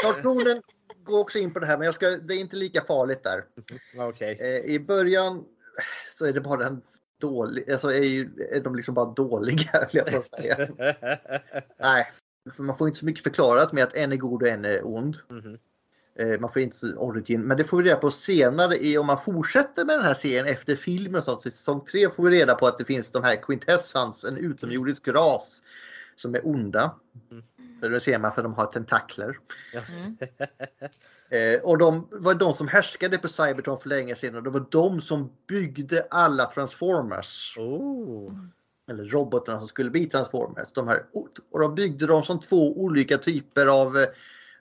kartonen 0.03 0.61
går 1.03 1.19
också 1.19 1.37
in 1.39 1.53
på 1.53 1.59
det 1.59 1.65
här 1.65 1.77
men 1.77 1.85
jag 1.85 1.95
ska, 1.95 2.07
det 2.09 2.33
är 2.33 2.39
inte 2.39 2.55
lika 2.55 2.81
farligt 2.81 3.23
där. 3.23 3.43
Okej. 4.09 4.37
Eh, 4.41 4.73
I 4.75 4.79
början 4.79 5.43
så 6.17 6.25
är 6.25 6.33
det 6.33 6.41
bara 6.41 6.67
en 6.67 6.81
dålig, 7.17 7.71
alltså 7.71 7.93
är, 7.93 8.03
ju, 8.03 8.29
är 8.51 8.59
de 8.59 8.75
liksom 8.75 8.93
bara 8.93 9.13
dåliga 9.13 9.87
vill 9.91 10.01
jag 10.05 10.11
bara 10.11 10.21
säga. 10.21 10.57
Nej, 11.79 12.07
för 12.55 12.63
man 12.63 12.77
får 12.77 12.87
inte 12.87 12.99
så 12.99 13.05
mycket 13.05 13.23
förklarat 13.23 13.73
med 13.73 13.83
att 13.83 13.95
en 13.95 14.11
är 14.11 14.17
god 14.17 14.41
och 14.41 14.47
en 14.47 14.65
är 14.65 14.87
ond. 14.87 15.17
Mhm. 15.29 15.57
Eh, 16.19 16.39
Man 16.39 16.53
får 16.53 16.61
inte 16.61 16.93
origin, 16.95 17.41
men 17.41 17.57
det 17.57 17.63
får 17.63 17.77
vi 17.77 17.83
reda 17.89 17.97
på 17.97 18.11
senare 18.11 18.77
i, 18.77 18.97
om 18.97 19.05
man 19.07 19.19
fortsätter 19.19 19.85
med 19.85 19.95
den 19.95 20.05
här 20.05 20.13
serien 20.13 20.45
efter 20.45 20.75
filmen 20.75 21.15
och 21.15 21.23
sånt. 21.23 21.41
Så 21.41 21.47
i 21.47 21.51
säsong 21.51 21.81
3 21.85 22.09
får 22.09 22.23
vi 22.23 22.39
reda 22.39 22.55
på 22.55 22.67
att 22.67 22.77
det 22.77 22.85
finns 22.85 23.11
de 23.11 23.23
här 23.23 23.35
Quintessans, 23.35 24.23
en 24.25 24.37
utomjordisk 24.37 25.07
ras 25.07 25.63
som 26.15 26.35
är 26.35 26.47
onda. 26.47 26.95
Mm. 27.31 27.43
För 27.79 27.89
det 27.89 27.99
ser 27.99 28.19
man 28.19 28.33
för 28.33 28.43
de 28.43 28.53
har 28.53 28.65
tentakler. 28.65 29.39
Ja. 29.73 29.81
Eh, 31.29 31.59
och 31.61 31.77
de 31.77 32.07
var 32.11 32.33
de 32.33 32.53
som 32.53 32.67
härskade 32.67 33.17
på 33.17 33.27
Cybertron 33.27 33.79
för 33.79 33.89
länge 33.89 34.15
sedan 34.15 34.35
och 34.35 34.43
det 34.43 34.49
var 34.49 34.65
de 34.71 35.01
som 35.01 35.31
byggde 35.47 36.07
alla 36.09 36.45
Transformers. 36.45 37.57
Oh. 37.57 38.33
Eller 38.89 39.03
robotarna 39.05 39.59
som 39.59 39.67
skulle 39.67 39.89
bli 39.89 40.05
Transformers. 40.05 40.71
De 40.73 40.87
här, 40.87 41.05
och 41.51 41.59
de 41.59 41.75
byggde 41.75 42.07
dem 42.07 42.23
som 42.23 42.39
två 42.39 42.77
olika 42.77 43.17
typer 43.17 43.67
av 43.67 43.97
eh, 43.97 44.07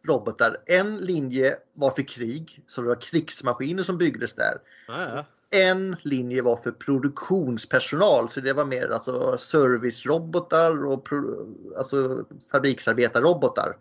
robotar. 0.08 0.56
En 0.66 0.96
linje 0.96 1.56
var 1.72 1.90
för 1.90 2.02
krig, 2.02 2.62
så 2.66 2.82
det 2.82 2.88
var 2.88 3.00
krigsmaskiner 3.00 3.82
som 3.82 3.98
byggdes 3.98 4.34
där. 4.34 4.58
Ja, 4.88 5.08
ja. 5.14 5.24
En 5.50 5.96
linje 6.02 6.42
var 6.42 6.56
för 6.56 6.70
produktionspersonal, 6.70 8.28
så 8.28 8.40
det 8.40 8.52
var 8.52 8.64
mer 8.64 8.88
alltså 8.88 9.38
servicerobotar 9.38 10.84
och 10.86 11.04
pro, 11.04 11.46
alltså 11.78 12.24
fabriksarbetarrobotar. 12.52 13.76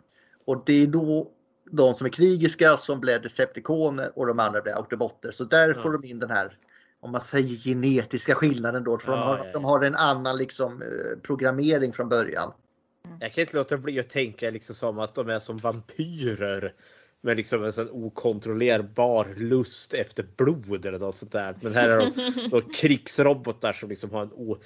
Och 0.45 0.63
det 0.65 0.83
är 0.83 0.87
då 0.87 1.31
de 1.71 1.93
som 1.93 2.05
är 2.05 2.11
krigiska 2.11 2.77
som 2.77 2.99
blev 2.99 3.21
Decepticoner 3.21 4.11
och 4.15 4.27
de 4.27 4.39
andra 4.39 4.61
blev 4.61 4.75
Autobotter. 4.75 5.31
Så 5.31 5.43
där 5.43 5.67
Ja. 5.75 5.81
får 5.81 5.91
de 5.91 6.03
in 6.05 6.19
den 6.19 6.29
här, 6.29 6.57
om 6.99 7.11
man 7.11 7.21
säger 7.21 7.55
genetiska 7.55 8.35
skillnaden 8.35 8.83
då. 8.83 8.97
För 8.99 9.11
de, 9.11 9.19
Ja, 9.19 9.25
har, 9.25 9.37
ja, 9.37 9.45
ja. 9.45 9.51
de 9.53 9.65
har 9.65 9.81
en 9.81 9.95
annan 9.95 10.37
liksom, 10.37 10.81
eh, 10.81 11.19
programmering 11.21 11.93
från 11.93 12.09
början. 12.09 12.51
Jag 13.19 13.33
kan 13.33 13.41
inte 13.41 13.57
låta 13.57 13.77
bli 13.77 13.99
att 13.99 14.09
tänka 14.09 14.49
liksom 14.49 14.75
som 14.75 14.99
att 14.99 15.15
de 15.15 15.29
är 15.29 15.39
som 15.39 15.57
vampyrer. 15.57 16.73
Med 17.25 17.37
liksom 17.37 17.63
en 17.63 17.73
sån 17.73 17.89
okontrollerbar 17.91 19.27
lust 19.37 19.93
efter 19.93 20.25
blod 20.37 20.85
eller 20.85 20.99
något 20.99 21.17
sånt 21.17 21.31
där. 21.31 21.55
Men 21.61 21.73
här 21.73 21.89
är 21.89 21.97
de 21.97 22.49
då 22.51 22.61
krigsrobotar 22.61 23.73
som 23.73 23.89
liksom 23.89 24.11
har 24.11 24.21
en 24.21 24.57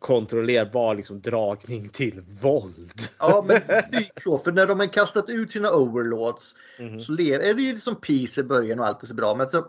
okontrollerbar 0.00 0.94
liksom 0.94 1.20
dragning 1.20 1.88
till 1.88 2.20
våld. 2.40 3.00
Ja, 3.18 3.44
men 3.48 3.60
typ 3.92 4.22
så. 4.22 4.38
För 4.38 4.52
när 4.52 4.66
de 4.66 4.80
har 4.80 4.86
kastat 4.86 5.28
ut 5.30 5.52
sina 5.52 5.70
overlords 5.70 6.54
Mhm. 6.78 7.00
så 7.00 7.12
le- 7.12 7.34
är 7.34 7.54
det 7.54 7.62
ju 7.62 7.78
som 7.80 7.96
peace 7.96 8.40
i 8.40 8.44
början 8.44 8.80
och 8.80 8.86
allt 8.86 9.02
är 9.02 9.06
så 9.06 9.14
bra. 9.14 9.34
Men 9.34 9.50
så 9.50 9.64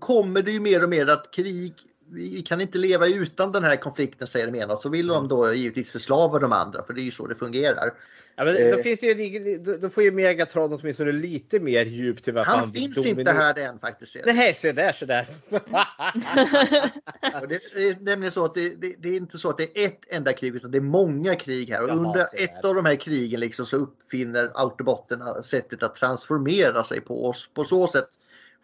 kommer 0.00 0.42
det 0.42 0.50
ju 0.52 0.60
mer 0.60 0.82
och 0.82 0.88
mer 0.88 1.06
att 1.10 1.30
krig, 1.30 1.74
vi 2.10 2.42
kan 2.42 2.60
inte 2.60 2.78
leva 2.78 3.06
utan 3.06 3.52
den 3.52 3.64
här 3.64 3.76
konflikten 3.76 4.26
säger 4.26 4.46
de 4.50 4.58
ena. 4.58 4.76
Så 4.76 4.88
vill 4.88 5.06
de 5.06 5.28
då 5.28 5.52
givetvis 5.54 5.90
förslava 5.90 6.38
de 6.38 6.52
andra 6.52 6.82
för 6.82 6.92
det 6.92 7.00
är 7.00 7.04
ju 7.04 7.10
så 7.10 7.26
det 7.26 7.34
fungerar. 7.34 7.90
Ja, 8.38 8.44
men 8.44 8.56
Eh. 8.56 8.76
då, 8.76 8.82
finns 8.82 9.00
det 9.00 9.06
ju, 9.06 9.58
då, 9.80 9.88
får 9.88 10.02
ju 10.02 10.10
Megatron 10.10 10.72
åtminstone 10.72 11.12
lite 11.12 11.60
mer 11.60 11.84
djup 11.86 12.22
till 12.22 12.34
varför 12.34 12.52
Han 12.52 12.70
vill 12.70 12.82
finns 12.82 12.96
inte 13.06 13.10
dominera- 13.22 13.32
här 13.34 13.58
än 13.58 13.78
faktiskt. 13.78 14.16
Nej, 14.26 14.54
se 14.54 14.72
där, 14.72 14.92
se 14.92 15.06
där. 15.06 15.26
Det 17.48 17.60
det 17.74 17.88
är 17.88 17.96
nämligen 18.00 18.32
så 18.32 18.44
att 18.44 18.54
det, 18.54 18.68
det, 18.80 18.94
det 18.98 19.08
är 19.08 19.16
inte 19.16 19.38
så 19.38 19.50
att 19.50 19.58
det 19.58 19.78
är 19.78 19.86
ett 19.86 20.00
enda 20.12 20.32
krig 20.32 20.54
utan 20.54 20.70
det 20.70 20.78
är 20.78 20.82
många 20.82 21.34
krig 21.34 21.70
här. 21.70 21.82
Och 21.82 21.88
Jaha, 21.88 21.96
under 21.96 22.26
ett 22.36 22.64
av 22.64 22.74
de 22.74 22.84
här 22.84 22.96
krigen 22.96 23.40
liksom 23.40 23.66
så 23.66 23.76
uppfinner 23.76 24.50
autobotterna 24.54 25.42
sättet 25.42 25.82
att 25.82 25.94
transformera 25.94 26.84
sig 26.84 27.00
på 27.00 27.28
oss. 27.28 27.50
På 27.54 27.64
så 27.64 27.86
sätt 27.88 28.08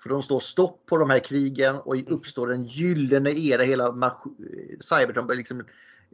för 0.02 0.08
de 0.08 0.22
står 0.22 0.40
stopp 0.40 0.86
på 0.86 0.98
de 0.98 1.10
här 1.10 1.18
krigen 1.18 1.76
och 1.76 2.12
uppstår 2.12 2.52
en 2.52 2.64
gyllene 2.64 3.30
era. 3.30 3.62
Hela 3.62 4.20
Cybertron 4.80 5.26
blir 5.26 5.36
liksom 5.36 5.64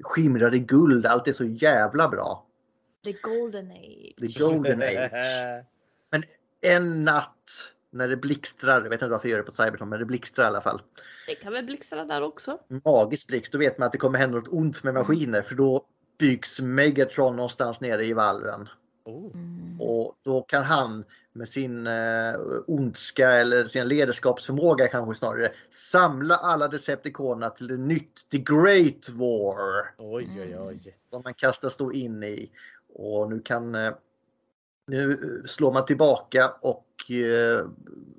skimrar 0.03 0.55
i 0.55 0.59
guld. 0.59 1.07
Allt 1.07 1.29
är 1.29 1.33
så 1.33 1.45
jävla 1.45 2.09
bra. 2.09 2.47
The 3.05 3.13
golden 3.13 3.71
age. 3.71 4.15
The 4.19 4.45
golden 4.45 4.83
age. 4.83 5.11
Men 6.11 6.25
en 6.61 7.05
natt 7.05 7.75
när 7.91 8.09
det 8.09 8.17
blixtrar, 8.17 8.83
jag 8.83 8.91
vet 8.91 9.03
inte 9.03 9.09
varför 9.09 9.29
jag 9.29 9.31
gör 9.31 9.39
det 9.39 9.51
på 9.51 9.53
Cybertron 9.53 9.89
men 9.89 9.99
det 9.99 10.05
blixtrar 10.05 10.45
i 10.45 10.49
alla 10.49 10.61
fall. 10.61 10.83
Det 11.27 11.35
kan 11.35 11.53
väl 11.53 11.65
blixtra 11.65 12.05
där 12.05 12.23
också. 12.23 12.59
magisk 12.85 13.27
blixt, 13.27 13.53
då 13.53 13.59
vet 13.59 13.79
man 13.79 13.87
att 13.87 13.93
det 13.93 13.99
kommer 13.99 14.19
hända 14.19 14.39
något 14.39 14.49
ont 14.49 14.83
med 14.83 14.95
maskiner 14.95 15.43
för 15.43 15.55
då 15.55 15.87
byggs 16.19 16.61
Megatron 16.61 17.37
någonstans 17.37 17.81
nere 17.81 18.05
i 18.05 18.13
valven. 18.13 18.69
Oh. 19.05 19.35
Mm. 19.35 19.81
Och 19.81 20.19
då 20.23 20.43
kan 20.43 20.65
han 20.65 21.05
med 21.39 21.49
sin 21.49 21.87
eh, 21.87 22.35
ondska 22.67 23.31
eller 23.31 23.67
sin 23.67 23.89
ledarskapsförmåga 23.89 24.89
kanske 24.89 25.15
snarare 25.15 25.53
samla 25.71 26.37
alla 26.37 26.69
Decepticonerna 26.69 27.51
till 27.51 27.71
ett 27.71 27.81
nytt 27.81 28.31
The 28.31 28.39
Great 28.39 29.09
War. 29.09 29.95
Oj, 29.99 30.31
oj, 30.41 30.59
oj. 30.59 30.97
Som 31.11 31.23
man 31.25 31.35
kastas 31.35 31.77
då 31.77 31.93
in 31.93 32.23
i. 32.23 32.51
Och 32.95 33.31
nu 33.31 33.41
kan 33.41 33.75
eh, 33.75 33.93
nu 34.87 35.43
slår 35.47 35.73
man 35.73 35.85
tillbaka 35.85 36.53
och 36.61 37.11
eh, 37.11 37.67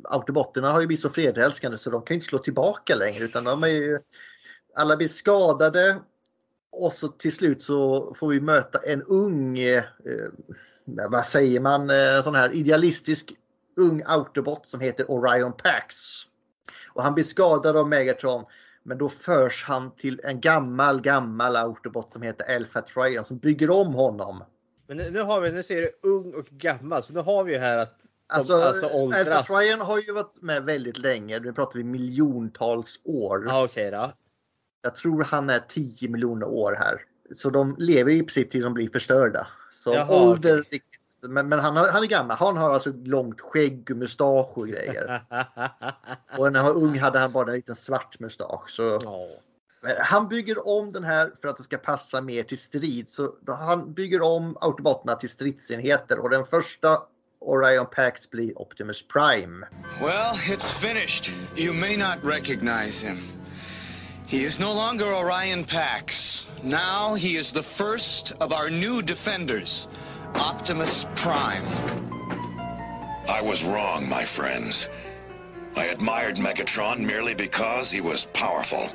autobotterna 0.03 0.71
har 0.71 0.81
ju 0.81 0.87
blivit 0.87 1.01
så 1.01 1.09
fredälskande 1.09 1.77
så 1.77 1.89
de 1.89 2.01
kan 2.01 2.13
ju 2.13 2.15
inte 2.15 2.27
slå 2.27 2.37
tillbaka 2.37 2.95
längre 2.95 3.23
utan 3.23 3.43
de 3.43 3.63
är 3.63 3.67
ju 3.67 3.99
alla 4.75 4.97
blir 4.97 5.07
skadade 5.07 5.99
och 6.71 6.93
så 6.93 7.07
till 7.07 7.33
slut 7.33 7.61
så 7.61 8.13
får 8.13 8.27
vi 8.27 8.41
möta 8.41 8.79
en 8.79 9.01
ung, 9.01 9.59
eh, 9.59 9.83
vad 11.09 11.25
säger 11.25 11.59
man, 11.59 11.89
eh, 11.89 12.21
sån 12.23 12.35
här 12.35 12.55
idealistisk 12.55 13.33
ung 13.77 14.03
autobot 14.05 14.65
som 14.65 14.79
heter 14.79 15.11
Orion 15.11 15.53
Pax. 15.53 15.95
Och 16.93 17.03
han 17.03 17.13
blir 17.13 17.23
skadad 17.23 17.77
av 17.77 17.89
Megatron 17.89 18.45
men 18.83 18.97
då 18.97 19.09
förs 19.09 19.63
han 19.67 19.95
till 19.95 20.21
en 20.23 20.41
gammal, 20.41 21.01
gammal 21.01 21.55
autobot 21.55 22.11
som 22.11 22.21
heter 22.21 22.55
Alpha 22.55 22.81
Trion 22.81 23.23
som 23.23 23.37
bygger 23.37 23.69
om 23.69 23.93
honom. 23.93 24.43
Men 24.87 24.97
nu, 24.97 25.11
nu 25.11 25.21
har 25.21 25.41
vi, 25.41 25.51
nu 25.51 25.63
ser 25.63 25.81
du 25.81 25.91
ung 26.03 26.33
och 26.33 26.45
gammal, 26.45 27.03
så 27.03 27.13
nu 27.13 27.19
har 27.19 27.43
vi 27.43 27.53
ju 27.53 27.59
här 27.59 27.77
att 27.77 27.99
de 27.99 28.35
Alltså, 28.35 28.53
alltså, 28.53 28.85
Alpha 28.85 28.97
åldras. 28.97 29.47
Trion 29.47 29.81
har 29.81 29.99
ju 29.99 30.13
varit 30.13 30.41
med 30.41 30.63
väldigt 30.63 30.97
länge. 30.97 31.39
Nu 31.39 31.53
pratar 31.53 31.77
vi 31.77 31.83
miljontals 31.83 32.99
år. 33.03 33.43
Ja, 33.47 33.63
okej 33.63 33.91
då. 33.91 34.13
Jag 34.81 34.95
tror 34.95 35.23
han 35.23 35.49
är 35.49 35.59
10 35.59 36.09
miljoner 36.09 36.47
år 36.47 36.75
här. 36.79 37.01
Så 37.35 37.49
de 37.49 37.75
lever 37.79 38.11
i 38.11 38.19
princip 38.19 38.51
tills 38.51 38.63
de 38.63 38.73
blir 38.73 38.89
förstörda. 38.89 39.47
Så 39.83 39.93
Jaha, 39.93 40.21
ålder... 40.21 40.63
Men, 41.21 41.49
men 41.49 41.59
han, 41.59 41.75
han 41.75 42.03
är 42.03 42.07
gammal. 42.07 42.37
Han 42.37 42.57
har 42.57 42.73
alltså 42.73 42.93
långt 43.03 43.41
skägg 43.41 43.87
och 43.91 43.97
mustasch 43.97 44.57
och 44.57 44.67
grejer. 44.67 45.21
och 46.37 46.51
när 46.51 46.59
han 46.59 46.73
var 46.73 46.81
ung 46.81 46.99
hade 46.99 47.19
han 47.19 47.31
bara 47.31 47.49
en 47.49 47.55
liten 47.55 47.75
svart 47.75 48.19
mustasch. 48.19 48.69
Så... 48.69 48.99
Men 49.81 49.95
Han 49.99 50.27
bygger 50.27 50.67
om 50.67 50.93
den 50.93 51.03
här 51.03 51.31
för 51.41 51.47
att 51.47 51.57
det 51.57 51.63
ska 51.63 51.77
passa 51.77 52.21
mer 52.21 52.43
till 52.43 52.57
strid. 52.57 53.09
Så 53.09 53.35
då 53.41 53.53
han 53.53 53.93
bygger 53.93 54.21
om 54.21 54.57
autobotterna 54.61 55.15
till 55.15 55.29
stridsenheter 55.29 56.19
och 56.19 56.29
den 56.29 56.45
första 56.45 56.99
Orion 57.41 57.85
Pax 57.85 58.29
blir 58.29 58.61
Optimus 58.61 59.07
Prime. 59.07 59.67
Well, 60.01 60.33
it's 60.35 60.79
finished. 60.79 61.33
You 61.57 61.73
may 61.73 61.97
not 61.97 62.17
recognize 62.23 63.07
him. 63.07 63.38
He 64.29 64.43
is 64.43 64.59
no 64.59 64.71
longer 64.73 65.11
Orion 65.11 65.63
Pax. 65.63 66.45
Now 66.61 67.15
he 67.15 67.35
is 67.35 67.51
the 67.51 67.63
first 67.63 68.31
of 68.39 68.53
our 68.53 68.69
new 68.69 69.01
defenders, 69.01 69.87
Optimus 70.35 71.07
Prime. 71.15 71.65
I 73.27 73.41
was 73.41 73.63
wrong, 73.63 74.07
my 74.07 74.23
friends. 74.23 74.87
I 75.75 75.85
admired 75.85 76.35
Megatron 76.35 76.99
merely 76.99 77.33
because 77.33 77.89
he 77.89 78.01
was 78.01 78.25
powerful. 78.25 78.87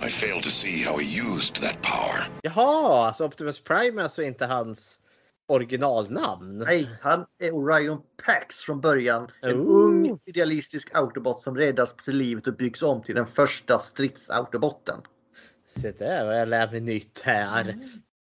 I 0.00 0.08
failed 0.08 0.42
to 0.42 0.50
see 0.50 0.82
how 0.82 0.96
he 0.96 1.06
used 1.06 1.60
that 1.60 1.80
power. 1.82 2.26
Jaha, 2.42 3.06
alltså 3.06 3.24
Optimus 3.24 3.60
Prime 3.60 4.00
är 4.00 4.02
alltså 4.02 4.22
inte 4.22 4.46
hans 4.46 4.98
originalnamn? 5.48 6.58
Nej, 6.58 6.88
han 7.00 7.26
är 7.38 7.54
Orion 7.54 8.00
Pax 8.26 8.56
från 8.60 8.80
början. 8.80 9.28
En 9.42 9.60
Oh. 9.60 9.84
ung 9.86 10.18
idealistisk 10.24 10.90
autobot 10.94 11.38
som 11.40 11.56
räddas 11.56 11.96
till 11.96 12.16
livet 12.16 12.46
och 12.46 12.54
byggs 12.56 12.82
om 12.82 13.02
till 13.02 13.14
den 13.14 13.26
första 13.26 13.78
stridsautobotten. 13.78 15.00
Se 15.66 15.92
där 15.92 16.24
vad 16.24 16.40
jag 16.40 16.48
lär 16.48 16.70
mig 16.70 16.80
nytt 16.80 17.20
här. 17.24 17.78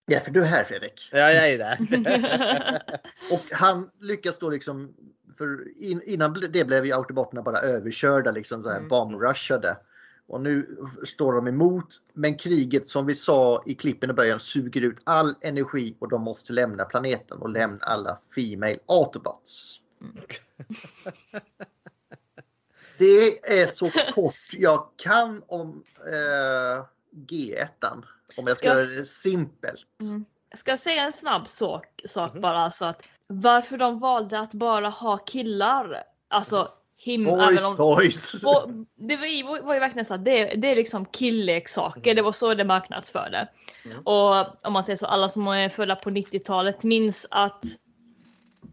Ja, 0.05 0.19
för 0.19 0.31
du 0.31 0.41
är 0.41 0.45
här 0.45 0.63
Fredrik. 0.63 1.09
Ja, 1.11 1.17
jag 1.31 1.49
är 1.49 1.57
det. 1.57 2.81
Och 3.31 3.43
han 3.51 3.89
lyckas 3.99 4.37
då 4.37 4.49
liksom, 4.49 4.93
för 5.37 5.77
in, 5.77 6.01
innan 6.05 6.33
det 6.49 6.65
blev 6.65 6.85
ju 6.85 6.93
autobotterna 6.93 7.41
bara 7.41 7.59
överkörda, 7.59 8.31
liksom 8.31 8.63
så 8.63 8.69
här 8.69 8.77
Mm. 8.77 8.89
bombrushade. 8.89 9.77
Och 10.27 10.41
nu 10.41 10.77
står 11.03 11.33
de 11.33 11.47
emot, 11.47 12.01
men 12.13 12.37
kriget 12.37 12.89
som 12.89 13.05
vi 13.05 13.15
sa 13.15 13.63
i 13.65 13.75
klippen 13.75 14.09
i 14.09 14.13
början 14.13 14.39
suger 14.39 14.81
ut 14.81 14.97
all 15.03 15.35
energi 15.41 15.95
och 15.99 16.09
de 16.09 16.21
måste 16.21 16.53
lämna 16.53 16.85
planeten 16.85 17.37
och 17.37 17.49
lämna 17.49 17.77
alla 17.81 18.19
Female 18.35 18.77
Autobots. 18.85 19.81
Det 22.97 23.51
är 23.61 23.67
så 23.67 23.91
kort 24.13 24.35
jag 24.51 24.89
kan 24.95 25.43
om 25.47 25.83
eh, 26.05 26.85
G1. 27.15 27.67
Om 28.37 28.47
jag 28.47 28.57
ska 28.57 28.67
Ska 28.67 28.67
göra 28.67 28.79
det 28.79 29.05
simpelt. 29.07 29.87
Mm. 30.01 30.25
Jag 30.49 30.59
ska 30.59 30.77
säga 30.77 31.03
en 31.03 31.11
snabb 31.11 31.47
sak, 31.47 32.01
sak 32.05 32.33
bara. 32.33 32.71
Så 32.71 32.85
att 32.85 33.03
varför 33.27 33.77
de 33.77 33.99
valde 33.99 34.39
att 34.39 34.53
bara 34.53 34.89
ha 34.89 35.17
killar. 35.17 36.03
Alltså 36.27 36.71
him... 36.97 37.23
Boys 37.23 37.67
om- 37.67 37.77
toys. 37.77 38.41
Bo- 38.41 38.85
det 38.95 39.15
var, 39.17 39.61
var 39.61 39.73
ju 39.73 39.79
verkligen 39.79 40.05
så 40.05 40.13
att 40.13 40.25
det, 40.25 40.45
det 40.45 40.71
är 40.71 40.75
liksom 40.75 41.05
killleksaker. 41.05 42.15
Det 42.15 42.21
var 42.21 42.31
så 42.31 42.53
det 42.53 42.63
marknadsförde. 42.63 43.47
Och 44.03 44.65
om 44.65 44.73
man 44.73 44.83
säger 44.83 44.97
så, 44.97 45.05
alla 45.05 45.29
som 45.29 45.47
är 45.47 45.69
födda 45.69 45.95
på 45.95 46.09
90-talet 46.09 46.83
minns 46.83 47.27
att 47.31 47.63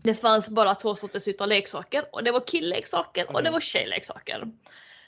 det 0.03 0.15
fanns 0.15 0.49
bara 0.49 0.75
två 0.75 0.97
sorters 0.97 1.29
utav 1.29 1.49
leksaker 1.49 2.05
och 2.13 2.25
det 2.25 2.33
var 2.33 2.41
killleksaker 2.47 3.33
och 3.33 3.43
det 3.43 3.51
var 3.51 3.61
tjejleksaker. 3.61 4.49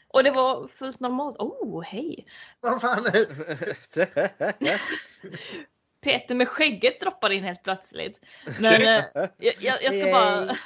Och 0.09 0.25
det 0.25 0.31
var 0.31 0.69
fullt 0.69 1.01
normalt. 1.01 1.37
Oh, 1.39 1.83
hej! 1.83 2.27
Vad 2.61 2.81
fan 2.81 3.07
är 3.07 3.27
Peter 6.05 6.35
med 6.35 6.49
skägget 6.49 7.01
droppar 7.01 7.31
in 7.31 7.45
helt 7.45 7.62
plötsligt. 7.62 8.21
Men 8.61 8.83
eh, 8.83 9.05
jag, 9.39 9.55
jag, 9.61 9.83
jag 9.83 9.95
ska 9.95 10.05
bara 10.12 10.57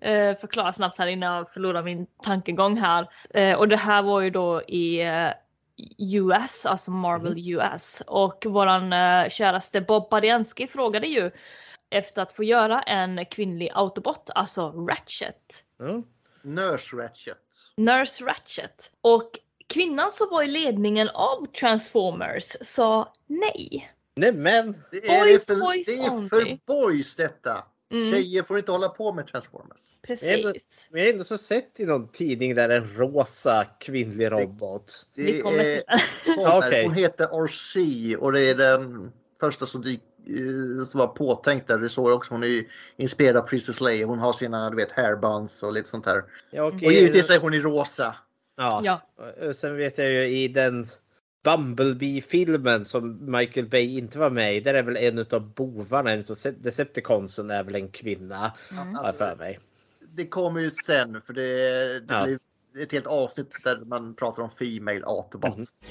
förklara 0.40 0.72
snabbt 0.72 0.98
här 0.98 1.06
innan 1.06 1.36
jag 1.36 1.52
förlorar 1.52 1.82
min 1.82 2.06
tankegång 2.22 2.76
här. 2.76 3.08
Eh, 3.34 3.58
och 3.58 3.68
det 3.68 3.76
här 3.76 4.02
var 4.02 4.20
ju 4.20 4.30
då 4.30 4.62
i 4.62 5.00
eh, 5.00 5.30
US, 5.98 6.66
alltså 6.66 6.90
Marvel 6.90 7.48
US. 7.48 8.02
Och 8.06 8.46
våran 8.46 8.92
eh, 8.92 9.28
käraste 9.28 9.80
Bob 9.80 10.10
Badianski 10.10 10.66
frågade 10.66 11.06
ju 11.06 11.30
efter 11.90 12.22
att 12.22 12.32
få 12.32 12.44
göra 12.44 12.82
en 12.82 13.26
kvinnlig 13.26 13.70
autobot, 13.74 14.30
alltså 14.34 14.70
Ratchet. 14.70 15.64
Nurse 16.42 16.96
Ratchet. 16.96 17.72
Nurse 17.76 18.24
Ratchet. 18.24 18.92
Och 19.00 19.30
kvinnan 19.66 20.10
som 20.10 20.28
var 20.30 20.42
i 20.42 20.46
ledningen 20.46 21.08
av 21.08 21.46
Transformers 21.46 22.56
sa 22.60 23.12
nej. 23.26 23.92
Nej 24.16 24.32
men. 24.32 24.82
Det 24.90 25.08
är, 25.08 25.20
Boy 25.20 25.38
för, 25.38 25.54
det 25.92 26.06
är 26.06 26.10
only. 26.10 26.28
för 26.28 26.58
boys 26.66 27.16
detta. 27.16 27.64
Mm. 27.90 28.10
Tjejer 28.10 28.42
får 28.42 28.58
inte 28.58 28.72
hålla 28.72 28.88
på 28.88 29.12
med 29.12 29.26
Transformers. 29.26 29.96
Precis. 30.02 30.88
Men 30.90 31.00
jag 31.00 31.08
har 31.08 31.12
ändå 31.12 31.24
så 31.24 31.38
sett 31.38 31.80
i 31.80 31.86
någon 31.86 32.08
tidning 32.08 32.54
där 32.54 32.68
en 32.68 32.84
rosa 32.84 33.64
kvinnlig 33.80 34.32
robot. 34.32 35.06
Det 35.14 35.22
Vi 35.22 35.40
kommer 35.40 35.58
är, 35.58 35.82
hon, 36.36 36.46
okej. 36.58 36.84
hon 36.84 36.94
heter 36.94 37.46
RC 37.46 37.76
och 38.16 38.32
det 38.32 38.50
är 38.50 38.54
den 38.54 39.12
första 39.40 39.66
som, 39.66 39.82
dyk, 39.82 40.00
eh, 40.26 40.84
som 40.84 41.00
var 41.00 41.06
påtänkt 41.06 41.68
där. 41.68 41.78
Du 41.78 41.88
såg 41.88 42.12
också 42.12 42.34
hon 42.34 42.44
är 42.44 42.64
inspirerad 42.96 43.36
av 43.36 43.42
Princess 43.42 43.80
Leia. 43.80 44.06
Hon 44.06 44.18
har 44.18 44.32
sina 44.32 44.70
du 44.70 44.76
vet, 44.76 44.92
hairbuns 44.92 45.62
och 45.62 45.72
lite 45.72 45.88
sånt 45.88 46.06
här. 46.06 46.24
Ja, 46.50 46.62
och, 46.62 46.74
Och 46.74 46.92
givetvis 46.92 47.30
är 47.30 47.40
hon 47.40 47.54
i 47.54 47.60
rosa. 47.60 48.14
Ja. 48.56 48.80
Ja. 48.84 49.00
Och 49.48 49.56
Sen 49.56 49.76
vet 49.76 49.98
jag 49.98 50.10
ju 50.10 50.28
i 50.28 50.48
den 50.48 50.86
Bumblebee-filmen 51.46 52.84
som 52.84 53.30
Michael 53.30 53.68
Bay 53.68 53.98
inte 53.98 54.18
var 54.18 54.30
med 54.30 54.56
i. 54.56 54.60
Där 54.60 54.74
är 54.74 54.82
väl 54.82 54.96
en 54.96 55.18
utav 55.18 55.50
bovarna, 55.54 56.10
en 56.12 56.20
utav 56.20 56.36
Decepticonsen 56.58 57.50
är 57.50 57.64
väl 57.64 57.74
en 57.74 57.88
kvinna. 57.88 58.52
Mm. 58.70 58.92
Jag 59.02 59.16
för 59.16 59.36
mig. 59.36 59.58
Det 60.00 60.26
kommer 60.26 60.60
ju 60.60 60.70
sen 60.70 61.22
för 61.26 61.32
det, 61.32 62.00
det 62.00 62.14
Ja. 62.14 62.24
blir 62.24 62.38
ett 62.84 62.92
helt 62.92 63.06
avsnitt 63.06 63.50
där 63.64 63.78
man 63.78 64.14
pratar 64.14 64.42
om 64.42 64.50
Female 64.50 65.02
Autobots. 65.04 65.82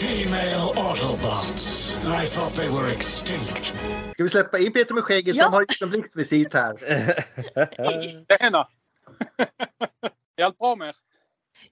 Female 0.00 0.72
Autobots. 0.76 1.90
I 2.24 2.26
thought 2.26 2.54
they 2.54 2.68
were 2.68 2.92
extinct. 2.92 3.74
Ska 4.12 4.22
vi 4.22 4.28
släppa 4.28 4.58
in 4.58 4.72
Peter 4.72 4.94
med 4.94 5.04
skägget 5.04 5.36
Ja. 5.36 5.44
som 5.44 5.52
har 5.52 5.60
gjort 5.60 5.82
en 5.82 5.90
blixtvisit 5.90 6.52
här? 6.52 6.74
Tjena! 8.38 8.68
är 10.36 10.44
allt 10.44 10.58
bra 10.58 10.76
med 10.76 10.88
er? 10.88 10.94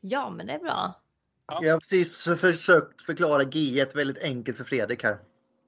Ja, 0.00 0.30
men 0.30 0.46
det 0.46 0.52
är 0.52 0.58
bra. 0.58 1.00
Jag 1.46 1.72
har 1.72 1.80
precis 1.80 2.24
försökt 2.40 3.02
förklara 3.02 3.42
G1 3.42 3.96
väldigt 3.96 4.22
enkelt 4.22 4.56
för 4.56 4.64
Fredrik 4.64 5.04
här. 5.04 5.18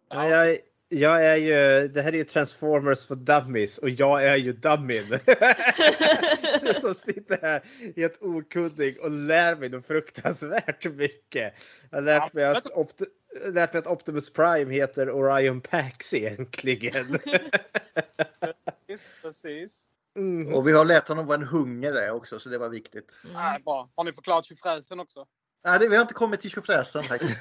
Ja, 0.08 0.28
jag, 0.28 0.58
jag 0.88 1.24
är 1.26 1.36
ju, 1.36 1.88
det 1.88 2.02
här 2.02 2.12
är 2.12 2.16
ju 2.16 2.24
Transformers 2.24 3.06
för 3.06 3.14
Dummies 3.14 3.78
och 3.78 3.90
jag 3.90 4.24
är 4.24 4.36
ju 4.36 4.52
Dummin. 4.52 5.08
som 6.80 6.94
sitter 6.94 7.38
här 7.42 7.62
helt 7.96 8.22
okunnig 8.22 9.00
och 9.00 9.10
lär 9.10 9.56
mig 9.56 9.68
något 9.68 9.86
fruktansvärt 9.86 10.84
mycket. 10.84 11.54
Jag 11.90 11.96
har 11.96 12.02
lärt 12.02 12.32
mig 12.32 12.44
att, 12.44 12.66
Opt- 12.66 13.02
lärt 13.44 13.72
mig 13.72 13.80
att 13.80 13.86
Optimus 13.86 14.32
Prime 14.32 14.74
heter 14.74 15.10
Orion 15.10 15.60
Pax 15.60 16.14
egentligen. 16.14 17.18
Precis. 19.22 19.88
Mm. 20.16 20.54
Och 20.54 20.68
vi 20.68 20.72
har 20.72 20.84
lärt 20.84 21.08
honom 21.08 21.26
vad 21.26 21.40
en 21.42 21.48
hunger 21.48 21.92
är 21.92 22.10
också, 22.10 22.38
så 22.38 22.48
det 22.48 22.58
var 22.58 22.68
viktigt. 22.68 23.22
Nej, 23.32 23.62
bra. 23.64 23.90
Har 23.94 24.04
ni 24.04 24.12
förklarat 24.12 24.44
tjofräsen 24.44 25.00
också? 25.00 25.26
Nej, 25.66 25.78
det, 25.78 25.88
vi 25.88 25.96
har 25.96 26.02
inte 26.02 26.14
kommit 26.14 26.40
till 26.40 26.50
tjofräsen 26.50 27.02
faktiskt. 27.02 27.40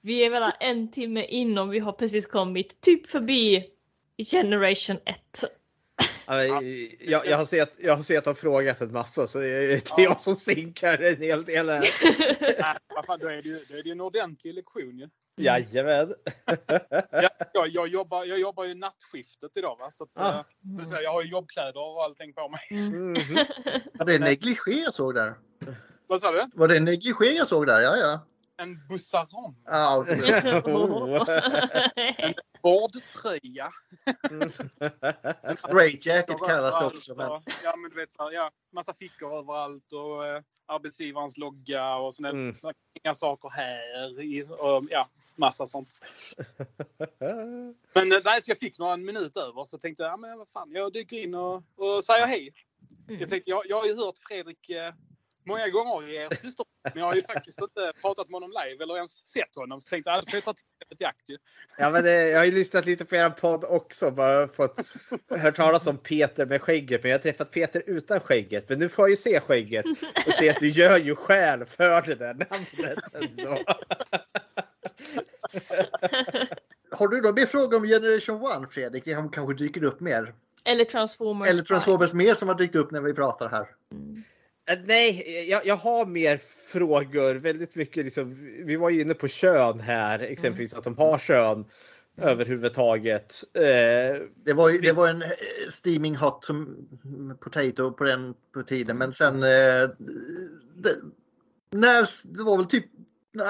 Vi 0.00 0.24
är 0.24 0.30
väl 0.30 0.52
en 0.60 0.90
timme 0.90 1.24
in 1.24 1.58
och 1.58 1.74
vi 1.74 1.78
har 1.78 1.92
precis 1.92 2.26
kommit 2.26 2.80
typ 2.80 3.10
förbi 3.10 3.66
Generation 4.30 4.98
1. 5.04 5.18
Ja, 6.26 6.44
Jag, 6.44 7.26
jag, 7.26 7.38
har 7.38 7.44
sett, 7.44 7.74
jag 7.78 7.96
har 7.96 8.02
sett 8.02 8.24
dem 8.24 8.34
frågat 8.34 8.80
en 8.80 8.92
massa 8.92 9.26
så 9.26 9.38
det 9.38 9.48
är 9.48 9.70
är 9.70 10.02
jag 10.02 10.20
som 10.20 10.34
sinkar 10.34 10.98
en 10.98 11.16
hel 11.16 11.44
del. 11.44 11.68
här. 11.68 11.80
Nej, 12.62 12.76
vad 12.88 13.06
fan, 13.06 13.18
då 13.18 13.26
är 13.28 13.82
det 13.82 13.88
ju 13.88 13.92
en 13.92 14.00
ordentlig 14.00 14.54
lektion 14.54 14.98
ju. 14.98 15.08
Jajamän. 15.36 16.14
Jag, 17.10 17.30
jag, 17.54 17.68
jag, 17.68 17.88
jobbar, 17.88 18.24
jag 18.24 18.38
jobbar 18.38 18.64
ju 18.64 18.74
nattskiftet 18.74 19.56
idag 19.56 19.76
va? 19.78 19.90
så 19.90 20.04
att, 20.04 20.10
Ah. 20.18 20.44
eh, 20.78 20.84
säga, 20.84 21.02
jag 21.02 21.12
har 21.12 21.22
ju 21.22 21.28
jobbkläder 21.30 21.80
och 21.80 22.04
allting 22.04 22.32
på 22.34 22.48
mig. 22.48 22.60
Var 23.94 24.04
det 24.06 24.18
negligé 24.18 24.82
jag 24.84 24.94
såg 24.94 25.14
där? 25.14 25.34
Vad 26.06 26.20
sa 26.20 26.32
du? 26.32 26.44
Var 26.54 26.68
det 26.68 26.80
negligé 26.80 27.32
jag 27.36 27.48
såg 27.48 27.66
där? 27.66 27.80
Ja, 27.80 27.96
ja. 27.96 28.20
En 28.58 28.86
bussaron. 28.88 29.56
ja 29.64 29.98
okej. 29.98 30.32
En 32.18 32.34
vårdtröja. 32.62 33.70
En 35.42 35.56
straight 35.56 36.06
jacket 36.06 36.38
kallas 36.38 36.78
det 36.80 36.86
också. 36.86 37.14
Men... 37.14 37.30
och- 37.30 37.42
Ja, 37.64 37.76
men 37.76 37.90
du 37.90 37.96
vet, 37.96 38.12
så 38.12 38.22
här, 38.22 38.32
ja, 38.32 38.50
massa 38.72 38.94
fickor 38.94 39.38
överallt 39.38 39.92
och 39.92 40.26
eh, 40.26 40.42
arbetsgivarens 40.66 41.36
logga 41.36 41.96
och 41.96 42.14
sådana 42.14 42.28
Mm. 42.38 42.56
inga 43.04 43.14
saker 43.14 43.48
här. 43.48 44.20
I, 44.22 44.42
och, 44.42 44.84
ja, 44.90 45.08
massa 45.36 45.66
sånt. 45.66 46.00
Men 47.94 48.12
eh, 48.12 48.18
nej, 48.24 48.42
så 48.42 48.50
jag 48.50 48.58
fick 48.58 48.78
några 48.78 48.96
minut 48.96 49.36
över 49.36 49.64
så 49.64 49.78
tänkte 49.78 50.02
jag, 50.02 50.12
ja, 50.12 50.16
men 50.16 50.38
vad 50.38 50.48
fan, 50.48 50.70
jag 50.72 50.92
dyker 50.92 51.16
in 51.16 51.34
och, 51.34 51.62
och 51.76 52.04
säger 52.04 52.26
hej. 52.26 52.52
Jag, 53.08 53.28
tänkte, 53.28 53.50
jag, 53.50 53.62
jag 53.66 53.80
har 53.80 53.86
ju 53.86 53.96
hört 53.96 54.18
Fredrik 54.28 54.70
eh, 54.70 54.92
många 55.46 55.68
gånger 55.68 56.10
i 56.10 56.16
er 56.16 56.34
syster, 56.34 56.66
men 56.82 56.92
jag 56.96 57.04
har 57.04 57.14
ju 57.14 57.22
faktiskt 57.22 57.60
inte 57.60 57.92
pratat 58.02 58.28
med 58.28 58.34
honom 58.34 58.50
live 58.50 58.82
eller 58.82 58.94
ens 58.94 59.26
sett 59.26 59.56
honom. 59.56 59.80
Så 59.80 59.88
tänkte 59.88 60.10
jag, 60.10 60.16
ja, 60.16 60.20
då 60.20 60.30
får 60.30 60.36
jag 60.36 60.44
ta 60.44 60.52
tillfället 60.52 61.00
i 61.00 61.04
akt 61.04 61.30
ju. 61.30 61.36
Ja, 61.78 61.90
men 61.90 62.04
det, 62.04 62.28
jag 62.28 62.38
har 62.38 62.44
ju 62.44 62.52
lyssnat 62.52 62.86
lite 62.86 63.04
på 63.04 63.16
er 63.16 63.30
podd 63.30 63.64
också. 63.64 64.10
Bara 64.10 64.48
fått 64.48 64.80
hört 65.30 65.56
talas 65.56 65.86
om 65.86 65.98
Peter 65.98 66.46
med 66.46 66.62
skägget. 66.62 67.02
Men 67.02 67.10
jag 67.10 67.18
har 67.18 67.22
träffat 67.22 67.50
Peter 67.50 67.82
utan 67.86 68.20
skägget. 68.20 68.68
Men 68.68 68.78
nu 68.78 68.88
får 68.88 69.02
jag 69.02 69.10
ju 69.10 69.16
se 69.16 69.40
skägget 69.40 69.86
och 70.26 70.32
se 70.32 70.50
att 70.50 70.60
du 70.60 70.70
gör 70.70 70.98
ju 70.98 71.16
skäl 71.16 71.64
för 71.64 72.02
det 72.02 72.14
där 72.14 72.34
namnet 72.34 73.14
ändå. 73.14 73.58
Har 76.90 77.08
du 77.08 77.20
då 77.20 77.32
mer 77.32 77.46
frågor 77.46 77.76
om 77.76 77.84
Generation 77.86 78.64
1 78.64 78.72
Fredrik? 78.72 79.04
Det 79.04 79.14
kanske 79.32 79.54
dyker 79.54 79.84
upp 79.84 80.00
mer. 80.00 80.34
Eller 80.64 80.84
Transformers. 80.84 81.48
Eller 81.50 81.62
Transformers 81.62 82.12
mer 82.12 82.34
som 82.34 82.48
har 82.48 82.54
dykt 82.54 82.74
upp 82.76 82.90
när 82.90 83.00
vi 83.00 83.14
pratar 83.14 83.48
här. 83.48 83.66
Eh, 84.70 84.78
Nej, 84.84 85.46
jag, 85.50 85.66
jag 85.66 85.76
har 85.76 86.06
mer 86.06 86.40
frågor. 86.72 87.34
Väldigt 87.34 87.74
mycket 87.74 88.04
liksom, 88.04 88.34
vi 88.66 88.76
var 88.76 88.90
ju 88.90 89.00
inne 89.00 89.14
på 89.14 89.28
kön 89.28 89.80
här, 89.80 90.18
exempelvis 90.18 90.74
att 90.74 90.84
de 90.84 90.96
har 90.98 91.18
kön 91.18 91.64
överhuvudtaget. 92.18 93.34
Eh, 93.54 93.62
Det 94.44 94.52
var, 94.54 94.70
ju- 94.70 94.78
det 94.78 94.92
var 94.92 95.08
en 95.08 95.22
eh, 95.22 95.28
steaming 95.70 96.16
hot 96.16 96.44
som 96.44 96.76
potato 97.40 97.92
på 97.92 98.04
den 98.04 98.34
på 98.54 98.62
tiden. 98.62 98.98
Men 98.98 99.12
sen... 99.12 99.34
Eh, 99.42 99.90
det, 100.74 100.90
när, 101.70 102.06
det 102.36 102.42
var 102.42 102.56
väl 102.56 102.66
typ 102.66 102.84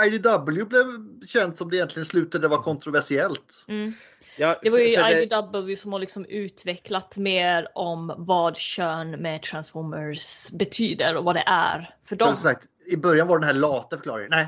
IDW 0.07 0.64
blev 0.64 0.87
känt 1.26 1.57
som 1.57 1.70
det 1.70 1.76
egentligen 1.76 2.07
slutade 2.07 2.49
vara 2.49 2.62
kontroversiellt. 2.62 3.64
Mm. 3.68 3.93
ja, 4.37 4.59
Det 4.62 4.70
var 4.70 4.78
ju 4.78 4.97
det- 4.97 5.22
IDW 5.22 5.76
som 5.76 5.93
har 5.93 5.99
liksom 6.01 6.24
utvecklat 6.24 7.16
mer 7.16 7.68
om 7.74 8.14
vad 8.18 8.57
kön 8.57 9.11
med 9.11 9.43
Transformers 9.43 10.51
betyder 10.51 11.16
och 11.16 11.24
vad 11.24 11.37
det 11.37 11.45
är 11.47 11.95
för 12.05 12.16
dem. 12.16 12.32
Sagt, 12.32 12.68
I 12.87 12.97
början 12.97 13.28
var 13.28 13.39
den 13.39 13.47
här 13.47 13.55
lata 13.55 13.97
förklaringen. 13.97 14.30
Nej, 14.30 14.45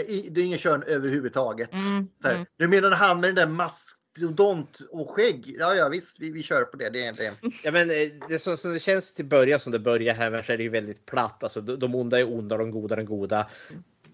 eh, 0.00 0.06
det 0.30 0.40
är 0.40 0.44
ingen 0.44 0.58
kön 0.58 0.82
överhuvudtaget. 0.86 1.72
Mm, 1.72 2.08
Så 2.22 2.28
här, 2.28 2.34
mm. 2.34 2.46
Du 2.56 2.68
menar 2.68 2.90
han 2.90 3.20
med 3.20 3.28
den 3.28 3.34
där 3.34 3.46
mastodont 3.46 4.78
och 4.90 5.10
skägg? 5.10 5.56
Ja, 5.58 5.74
ja 5.74 5.88
visst, 5.88 6.16
vi, 6.20 6.32
vi 6.32 6.42
kör 6.42 6.62
på 6.64 6.76
det. 6.76 6.90
det, 6.90 7.06
är- 7.06 7.12
det. 7.12 7.32
Ja, 7.64 7.72
men 7.72 7.90
eh, 7.90 7.96
det, 8.28 8.38
som, 8.38 8.56
som 8.56 8.72
det 8.72 8.80
känns 8.80 9.14
till 9.14 9.24
början 9.24 9.60
som 9.60 9.72
det 9.72 9.78
börjar 9.78 10.14
här 10.14 10.42
så 10.42 10.52
är 10.52 10.56
det 10.56 10.62
ju 10.62 10.68
väldigt 10.68 11.06
platt. 11.06 11.42
Alltså, 11.42 11.60
de, 11.60 11.76
de 11.76 11.94
onda 11.94 12.18
är 12.20 12.32
onda, 12.34 12.56
de 12.56 12.70
goda 12.70 12.94
är 12.94 12.96
de 12.96 13.06
goda. 13.06 13.46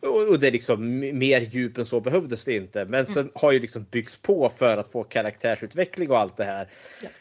Och, 0.03 0.38
det 0.38 0.46
är 0.46 0.53
liksom 0.53 0.98
mer 0.98 1.40
djup 1.40 1.78
än 1.78 1.86
så 1.86 2.00
behövdes 2.00 2.44
det 2.44 2.57
inte. 2.57 2.84
Men 2.84 3.07
sen 3.07 3.30
har 3.34 3.53
ju 3.53 3.61
liksom 3.61 3.86
byggts 3.90 4.16
på 4.16 4.53
för 4.57 4.76
att 4.76 4.92
få 4.92 5.05
karaktärsutveckling 5.05 6.11
och 6.11 6.18
allt 6.18 6.36
det 6.36 6.44
här. 6.44 6.68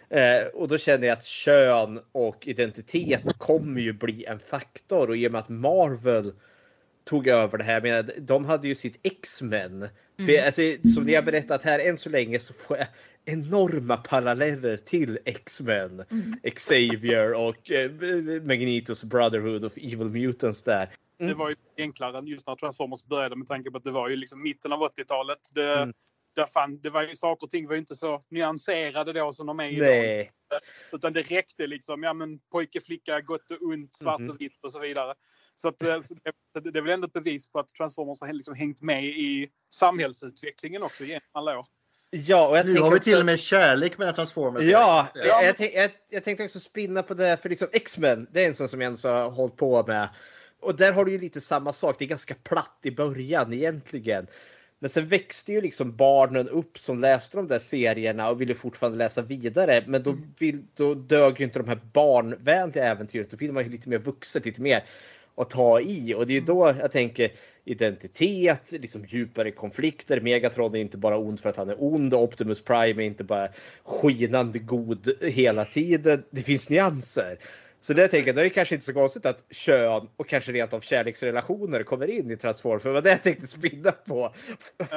Eh, 0.09 0.47
och 0.47 0.67
då 0.67 0.77
känner 0.77 1.07
jag 1.07 1.17
att 1.17 1.25
kön 1.25 1.99
och 2.11 2.47
identitet 2.47 3.21
kommer 3.37 3.81
ju 3.81 3.93
bli 3.93 4.25
en 4.25 4.39
faktor 4.39 5.09
och 5.09 5.17
i 5.17 5.27
och 5.27 5.31
med 5.31 5.39
att 5.39 5.49
Marvel 5.49 6.33
tog 7.05 7.27
över 7.27 7.57
det 7.57 7.63
här. 7.63 7.81
Men 7.81 8.11
de 8.17 8.45
hade 8.45 8.67
ju 8.67 8.75
sitt 8.75 8.99
X-Men. 9.03 9.87
Mm. 10.19 10.45
alltså, 10.45 10.61
som 10.95 11.03
ni 11.03 11.15
har 11.15 11.21
berättat 11.21 11.63
här 11.63 11.79
än 11.79 11.97
så 11.97 12.09
länge 12.09 12.39
så 12.39 12.53
får 12.53 12.77
jag 12.77 12.87
enorma 13.25 13.97
paralleller 13.97 14.77
till 14.77 15.19
X-Men. 15.25 16.03
Mm. 16.11 16.33
Xavier 16.55 17.33
och 17.33 17.71
eh, 17.71 17.91
Magnetos 18.41 19.03
Brotherhood 19.03 19.65
of 19.65 19.77
Evil 19.77 20.09
Mutants 20.09 20.63
där. 20.63 20.89
Det 21.27 21.33
var 21.33 21.49
ju 21.49 21.55
enklare 21.77 22.17
än 22.17 22.27
just 22.27 22.47
när 22.47 22.55
Transformers 22.55 23.03
började 23.03 23.35
med 23.35 23.47
tanke 23.47 23.71
på 23.71 23.77
att 23.77 23.83
det 23.83 23.91
var 23.91 24.09
ju 24.09 24.15
liksom 24.15 24.43
mitten 24.43 24.73
av 24.73 24.79
80-talet. 24.83 25.39
Det, 25.53 25.73
Mm. 25.77 25.93
där 26.35 26.45
fan, 26.45 26.81
det 26.81 26.89
var 26.89 27.01
ju 27.03 27.15
saker 27.15 27.43
och 27.45 27.49
ting 27.49 27.67
var 27.67 27.73
ju 27.73 27.79
inte 27.79 27.95
så 27.95 28.23
nyanserade 28.29 29.13
då 29.13 29.33
som 29.33 29.47
de 29.47 29.59
är 29.59 29.69
idag. 29.69 29.87
Nej. 29.87 30.31
Utan 30.91 31.13
det 31.13 31.21
räckte 31.21 31.67
liksom, 31.67 32.03
ja 32.03 32.13
men 32.13 32.39
pojke, 32.51 32.81
flicka, 32.81 33.21
gott 33.21 33.51
och 33.51 33.61
ont, 33.61 33.95
svart 33.95 34.19
Mhm. 34.19 34.29
och 34.29 34.41
vitt 34.41 34.63
och 34.63 34.71
så 34.71 34.79
vidare. 34.79 35.13
Så, 35.55 35.67
att, 35.67 35.83
eh, 35.83 35.99
så 35.99 36.13
det, 36.53 36.71
det 36.71 36.79
är 36.79 36.83
väl 36.83 36.91
ändå 36.93 37.07
ett 37.07 37.13
bevis 37.13 37.51
på 37.51 37.59
att 37.59 37.67
Transformers 37.73 38.21
har 38.21 38.33
liksom 38.33 38.55
hängt 38.55 38.81
med 38.81 39.05
i 39.05 39.49
samhällsutvecklingen 39.73 40.83
också 40.83 41.03
genom 41.03 41.21
alla 41.31 41.59
år. 41.59 41.65
Ja, 42.13 42.47
och 42.47 42.57
jag 42.57 42.65
Nu 42.65 42.79
har 42.79 42.89
vi 42.91 42.97
också- 42.97 43.03
till 43.03 43.19
och 43.19 43.25
med 43.25 43.39
kärlek 43.39 43.97
mellan 43.97 44.13
Transformers. 44.15 44.63
Ja, 44.63 45.07
Ja, 45.15 45.43
jag, 45.43 45.73
jag, 45.73 45.91
jag 46.09 46.23
tänkte 46.23 46.43
också 46.43 46.59
spinna 46.59 47.03
på 47.03 47.13
det, 47.13 47.37
för 47.41 47.49
liksom 47.49 47.67
X-Men, 47.71 48.27
det 48.31 48.43
är 48.43 48.47
en 48.47 48.55
sån 48.55 48.67
som 48.69 48.81
jag 48.81 48.85
ens 48.87 49.03
har 49.03 49.29
hållit 49.31 49.55
på 49.55 49.83
med. 49.87 50.09
Och 50.61 50.75
där 50.75 50.91
har 50.91 51.05
du 51.05 51.11
ju 51.11 51.17
lite 51.17 51.41
samma 51.41 51.73
sak, 51.73 51.95
det 51.99 52.05
är 52.05 52.09
ganska 52.09 52.35
platt 52.43 52.79
i 52.83 52.91
början 52.91 53.53
egentligen. 53.53 54.27
Men 54.79 54.89
sen 54.89 55.07
växte 55.07 55.53
ju 55.53 55.61
liksom 55.61 55.95
barnen 55.95 56.49
upp 56.49 56.77
som 56.77 56.99
läste 56.99 57.37
de 57.37 57.47
där 57.47 57.59
serierna 57.59 58.29
och 58.29 58.41
ville 58.41 58.55
fortfarande 58.55 58.97
läsa 58.97 59.21
vidare. 59.21 59.83
Men 59.87 60.03
då, 60.03 60.17
vill, 60.39 60.63
då 60.75 60.93
dög 60.93 61.39
ju 61.39 61.45
inte 61.45 61.59
de 61.59 61.67
här 61.67 61.79
barnvänliga 61.93 62.85
äventyret. 62.85 63.31
Då 63.31 63.37
vill 63.37 63.51
man 63.51 63.63
ju 63.63 63.69
lite 63.69 63.89
mer 63.89 63.97
vuxet, 63.97 64.45
lite 64.45 64.61
mer 64.61 64.83
att 65.35 65.49
ta 65.49 65.81
i. 65.81 66.13
Och 66.13 66.27
det 66.27 66.33
är 66.33 66.39
ju 66.39 66.45
då 66.45 66.75
jag 66.79 66.91
tänker 66.91 67.31
identitet, 67.65 68.71
liksom 68.71 69.05
djupare 69.05 69.51
konflikter. 69.51 70.21
Megatron 70.21 70.75
är 70.75 70.79
inte 70.79 70.97
bara 70.97 71.17
ond 71.17 71.39
för 71.39 71.49
att 71.49 71.57
han 71.57 71.69
är 71.69 71.83
ond. 71.83 72.13
Optimus 72.13 72.61
Prime 72.61 73.03
är 73.03 73.07
inte 73.07 73.23
bara 73.23 73.49
skinande 73.83 74.59
god 74.59 75.11
hela 75.21 75.65
tiden. 75.65 76.23
Det 76.29 76.41
finns 76.41 76.69
nyanser. 76.69 77.37
Så 77.83 77.93
det 77.93 78.07
tänker 78.07 78.27
jag, 78.27 78.35
då 78.35 78.39
är 78.39 78.43
det 78.43 78.49
kanske 78.49 78.75
inte 78.75 78.85
så 78.85 78.93
konstigt 78.93 79.25
att 79.25 79.45
kön 79.49 80.07
och 80.17 80.27
kanske 80.29 80.51
rent 80.51 80.73
av 80.73 80.79
kärleksrelationer 80.81 81.83
kommer 81.83 82.07
in 82.09 82.31
i 82.31 82.37
Transformers. 82.37 82.83
För 82.83 82.91
var 82.91 83.01
det 83.01 83.09
jag 83.09 83.23
tänkte 83.23 83.47
spinna 83.47 83.91
på. 83.91 84.33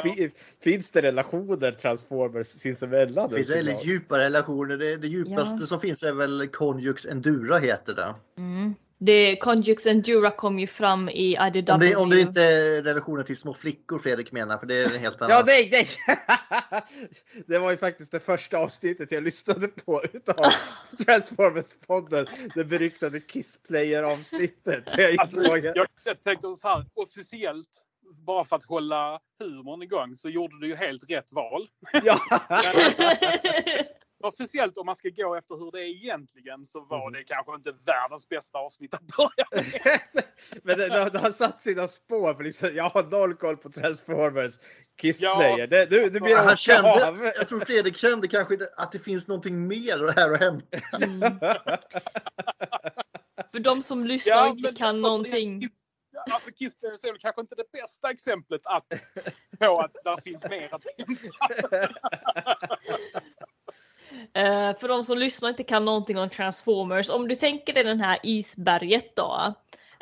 Fin- 0.03 0.31
Finns 0.63 0.91
det 0.91 1.03
relationer 1.03 1.73
Transformers 1.73 2.47
sinsemellan? 2.47 3.31
Det 3.31 3.37
finns 3.37 3.51
väldigt 3.51 3.85
djupa 3.85 4.19
relationer. 4.19 4.77
Det, 4.77 4.97
det 4.97 5.09
djupaste 5.09 5.57
Ja. 5.61 5.67
som 5.67 5.81
finns 5.81 6.03
är 6.03 6.13
väl 6.13 6.49
Conjux 6.53 7.07
Endura 7.07 7.59
heter 7.59 7.95
det. 7.95 8.15
Mm. 8.39 8.75
Det, 8.99 9.37
Conjux 9.37 9.87
Endura 9.87 10.31
kom 10.31 10.59
ju 10.59 10.67
fram 10.67 11.09
i 11.09 11.39
IDW. 11.47 11.73
Om 11.73 11.81
det, 11.81 11.97
om 11.97 12.11
det 12.11 12.21
inte 12.21 12.43
är 12.43 12.83
relationer 12.83 13.23
till 13.23 13.37
små 13.37 13.55
flickor 13.55 13.99
Fredrik 13.99 14.33
menar, 14.33 14.59
för 14.59 14.67
det 14.67 14.75
är 14.75 14.95
en 14.95 15.01
helt 15.01 15.23
annan. 15.23 15.37
Ja, 15.37 15.43
nej, 15.47 15.69
nej! 15.73 15.89
Det 17.47 17.59
var 17.59 17.71
ju 17.71 17.77
faktiskt 17.77 18.13
det 18.13 18.21
första 18.21 18.59
avsnittet 18.59 19.13
jag 19.13 19.23
lyssnade 19.23 19.69
på 19.69 20.03
utav 20.13 20.37
Transformers-podden. 21.07 22.27
Det 22.55 22.65
beryktade 22.65 23.21
Kiss-player-avsnittet. 23.21 24.85
Jag 24.97 25.19
Alltså, 25.21 25.57
jag, 25.57 25.87
jag 26.05 26.23
tänkte 26.23 26.55
så 26.55 26.69
här, 26.69 26.87
officiellt, 26.95 27.85
bara 28.27 28.45
för 28.45 28.57
att 28.57 28.65
hålla 28.65 29.21
humorn 29.41 29.83
igång, 29.83 30.17
så 30.17 30.31
gjorde 30.31 30.61
du 30.61 30.67
ju 30.67 30.77
helt 30.77 31.11
rätt 31.11 31.33
val. 31.33 31.69
Ja. 32.05 32.21
officiellt, 34.25 34.79
om 34.79 34.87
man 34.87 34.97
ska 34.97 35.09
gå 35.09 35.35
efter 35.35 35.55
hur 35.55 35.71
det 35.73 35.79
är 35.81 35.87
egentligen, 36.05 36.65
så 36.65 36.81
var 36.85 37.05
Mhm. 37.07 37.13
det 37.13 37.25
kanske 37.25 37.55
inte 37.55 37.73
världens 37.87 38.29
bästa 38.29 38.59
avsnitt 38.59 38.95
att 38.95 39.03
börja 39.17 39.47
med. 39.73 40.01
Men 40.63 40.79
det, 40.79 40.89
det, 40.89 41.11
det 41.11 41.19
har 41.19 41.31
satt 41.31 41.63
sina 41.63 41.89
spår. 41.89 42.35
För 42.35 42.45
liksom, 42.45 42.71
jag 42.75 42.89
har 42.89 43.03
noll 43.03 43.35
koll 43.35 43.57
på 43.57 43.71
Transformers 43.71 44.55
Ja. 44.59 44.61
Kiss-player. 44.97 45.67
Det, 45.67 45.87
du, 45.87 46.11
du 46.11 46.21
blir 46.21 46.37
han 46.37 46.49
av. 46.49 46.57
kände, 46.57 47.33
jag 47.37 47.49
tror 47.49 47.61
Fredrik 47.61 47.97
kände 47.97 48.29
kanske 48.29 48.59
att 48.77 48.93
det 48.93 48.99
finns 48.99 49.29
någonting 49.29 49.67
mer 49.69 50.13
här 50.17 50.33
att 50.35 50.41
hämta. 50.41 50.79
För 53.53 53.59
de 53.61 53.83
som 53.83 54.05
lyssnar 54.05 54.33
Ja, 54.35 54.47
inte 54.49 54.73
kan 54.75 55.01
någonting. 55.01 55.69
Alltså 56.31 56.51
Kiss 56.53 56.75
Players 56.81 57.05
är 57.05 57.09
väl 57.13 57.21
kanske 57.21 57.41
inte 57.41 57.55
det 57.55 57.73
bästa 57.73 58.11
exemplet 58.11 58.61
att, 58.65 58.87
på 59.59 59.79
att 59.81 59.97
där 60.05 60.17
finns 60.21 60.49
mer 60.49 60.69
att 60.75 60.85
hämta. 60.99 61.89
Uh, 64.39 64.79
för 64.81 64.89
de 64.89 65.05
som 65.05 65.19
lyssnar 65.19 65.49
och 65.49 65.53
inte 65.53 65.65
kan 65.65 65.85
någonting 65.85 66.19
om 66.19 66.29
Transformers. 66.29 67.11
Om 67.11 67.29
du 67.29 67.35
tänker 67.35 67.73
dig 67.73 67.85
den 67.85 68.01
här 68.01 68.19
isberget 68.23 69.17
då. 69.17 69.55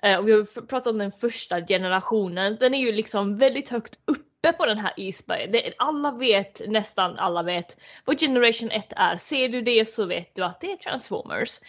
Uh, 0.07 0.17
och 0.17 0.29
vi 0.29 0.33
har 0.33 0.61
pratat 0.61 0.87
om 0.87 0.99
den 0.99 1.13
första 1.21 1.61
generationen. 1.61 2.57
Den 2.61 2.75
är 2.75 2.79
ju 2.79 2.93
liksom 2.93 3.39
väldigt 3.39 3.69
högt 3.69 3.99
uppe 4.07 4.53
på 4.53 4.67
den 4.67 4.79
här 4.79 4.93
isberget. 4.97 5.53
Det, 5.53 5.73
alla 5.79 6.11
vet, 6.11 6.63
nästan 6.69 7.19
alla 7.19 7.43
vet 7.43 7.77
vad 8.05 8.21
Generation 8.21 8.71
1 8.71 8.93
är. 8.97 9.17
Ser 9.17 9.49
du 9.49 9.63
det 9.63 9.89
så 9.89 10.07
vet 10.07 10.35
du 10.35 10.45
att 10.45 10.61
det 10.61 10.73
är 10.73 10.77
Transformers. 10.77 11.61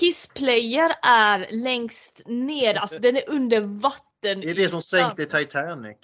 Kiss 0.00 0.26
Player 0.34 0.92
är 1.02 1.46
längst 1.50 2.22
ner, 2.26 2.74
alltså 2.74 2.98
den 2.98 3.16
är 3.16 3.30
under 3.30 3.60
vatten. 3.60 4.09
Det 4.22 4.30
är 4.30 4.54
det 4.54 4.68
som 4.68 4.82
sänkte 4.82 5.26
Titanic. 5.26 5.96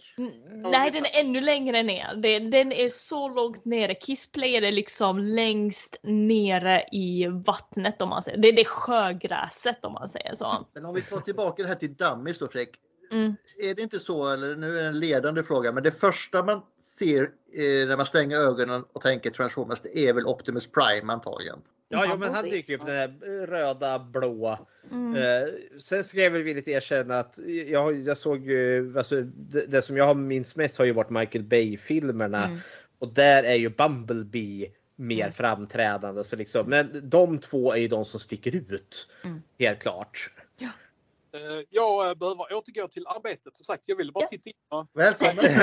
Nej, 0.73 0.91
den 0.91 1.05
är 1.05 1.21
ännu 1.21 1.41
längre 1.41 1.83
ner. 1.83 2.15
Den, 2.15 2.51
den 2.51 2.73
är 2.73 2.89
så 2.89 3.29
långt 3.29 3.65
nere. 3.65 3.95
Kiss 3.95 4.33
Player 4.33 4.63
är 4.63 4.73
liksom 4.73 5.19
längst 5.19 5.97
nere 6.03 6.85
i 6.93 7.27
vattnet 7.27 8.03
om 8.03 8.09
man 8.09 8.23
säger. 8.23 8.39
Det 8.39 8.49
är 8.49 8.53
det 8.53 8.65
sjögräset 8.65 9.85
om 9.85 9.93
man 9.93 10.09
säger 10.09 10.35
så. 10.35 10.67
Men 10.75 10.85
om 10.85 10.95
vi 10.95 11.03
tar 11.03 11.21
tillbaka 11.21 11.63
det 11.63 11.69
här 11.69 11.75
till 11.75 11.95
Dummies 11.95 12.39
då 12.39 12.49
Fredrik. 12.49 12.77
Mm. 13.13 13.37
Är 13.59 13.75
det 13.75 13.83
inte 13.83 13.99
så, 13.99 14.33
eller 14.33 14.57
nu 14.57 14.79
är 14.79 14.83
det 14.83 14.89
en 14.89 15.01
ledande 15.01 15.43
fråga, 15.43 15.73
men 15.73 15.83
det 15.83 15.91
första 15.91 16.43
man 16.43 16.63
ser 16.81 17.23
eh, 17.23 17.89
när 17.89 17.97
man 17.97 18.07
stänger 18.07 18.37
ögonen 18.37 18.85
och 18.93 19.01
tänker 19.01 19.31
Transformers, 19.31 19.81
det 19.81 19.99
är 19.99 20.13
väl 20.13 20.27
Optimus 20.27 20.71
Prime 20.71 21.13
antagligen? 21.13 21.59
Ja, 21.89 22.05
ja 22.05 22.17
men 22.17 22.35
han 22.35 22.45
dyker 22.51 22.75
upp 22.75 22.87
den 22.87 22.97
här 22.97 23.47
röda, 23.47 23.99
blåa. 23.99 24.59
Mm. 24.91 25.15
Eh, 25.17 25.49
sen 25.81 26.05
ska 26.05 26.21
jag 26.23 26.31
väl 26.31 26.43
villigt 26.43 26.69
erkänna 26.69 27.19
att 27.19 27.39
jag, 27.67 27.99
jag 28.01 28.17
såg 28.19 28.47
ju, 28.47 28.95
alltså, 28.99 29.21
det, 29.23 29.67
det 29.67 29.83
som 29.83 29.97
jag 29.97 30.05
har 30.05 30.15
minns 30.15 30.57
mest 30.57 30.79
har 30.79 30.85
ju 30.85 30.93
varit 30.93 31.11
Michael 31.11 31.45
Bay-filmerna. 31.45 32.45
Mm. 32.47 32.59
Och 32.99 33.09
där 33.15 33.43
är 33.43 33.55
ju 33.55 33.69
Bumblebee 33.69 34.71
mer 34.97 35.31
framträdande. 35.31 36.25
Så 36.25 36.37
liksom, 36.37 36.71
men 36.71 37.01
de 37.11 37.39
två 37.39 37.73
är 37.73 37.77
ju 37.77 37.89
de 37.89 38.05
som 38.05 38.21
sticker 38.21 38.55
ut. 38.57 39.09
Mm. 39.25 39.43
Helt 39.59 39.79
klart. 39.79 40.31
Eh, 40.61 41.41
Jag 41.71 42.09
eh, 42.09 42.15
behöver 42.15 42.55
återgå 42.55 42.89
till 42.89 43.07
arbetet. 43.07 43.57
Som 43.57 43.65
sagt, 43.65 43.89
jag 43.89 43.97
ville 43.97 44.13
bara 44.13 44.27
titta 44.27 44.51
in. 44.51 44.57
och- 44.69 44.87
Välkommen! 44.93 45.45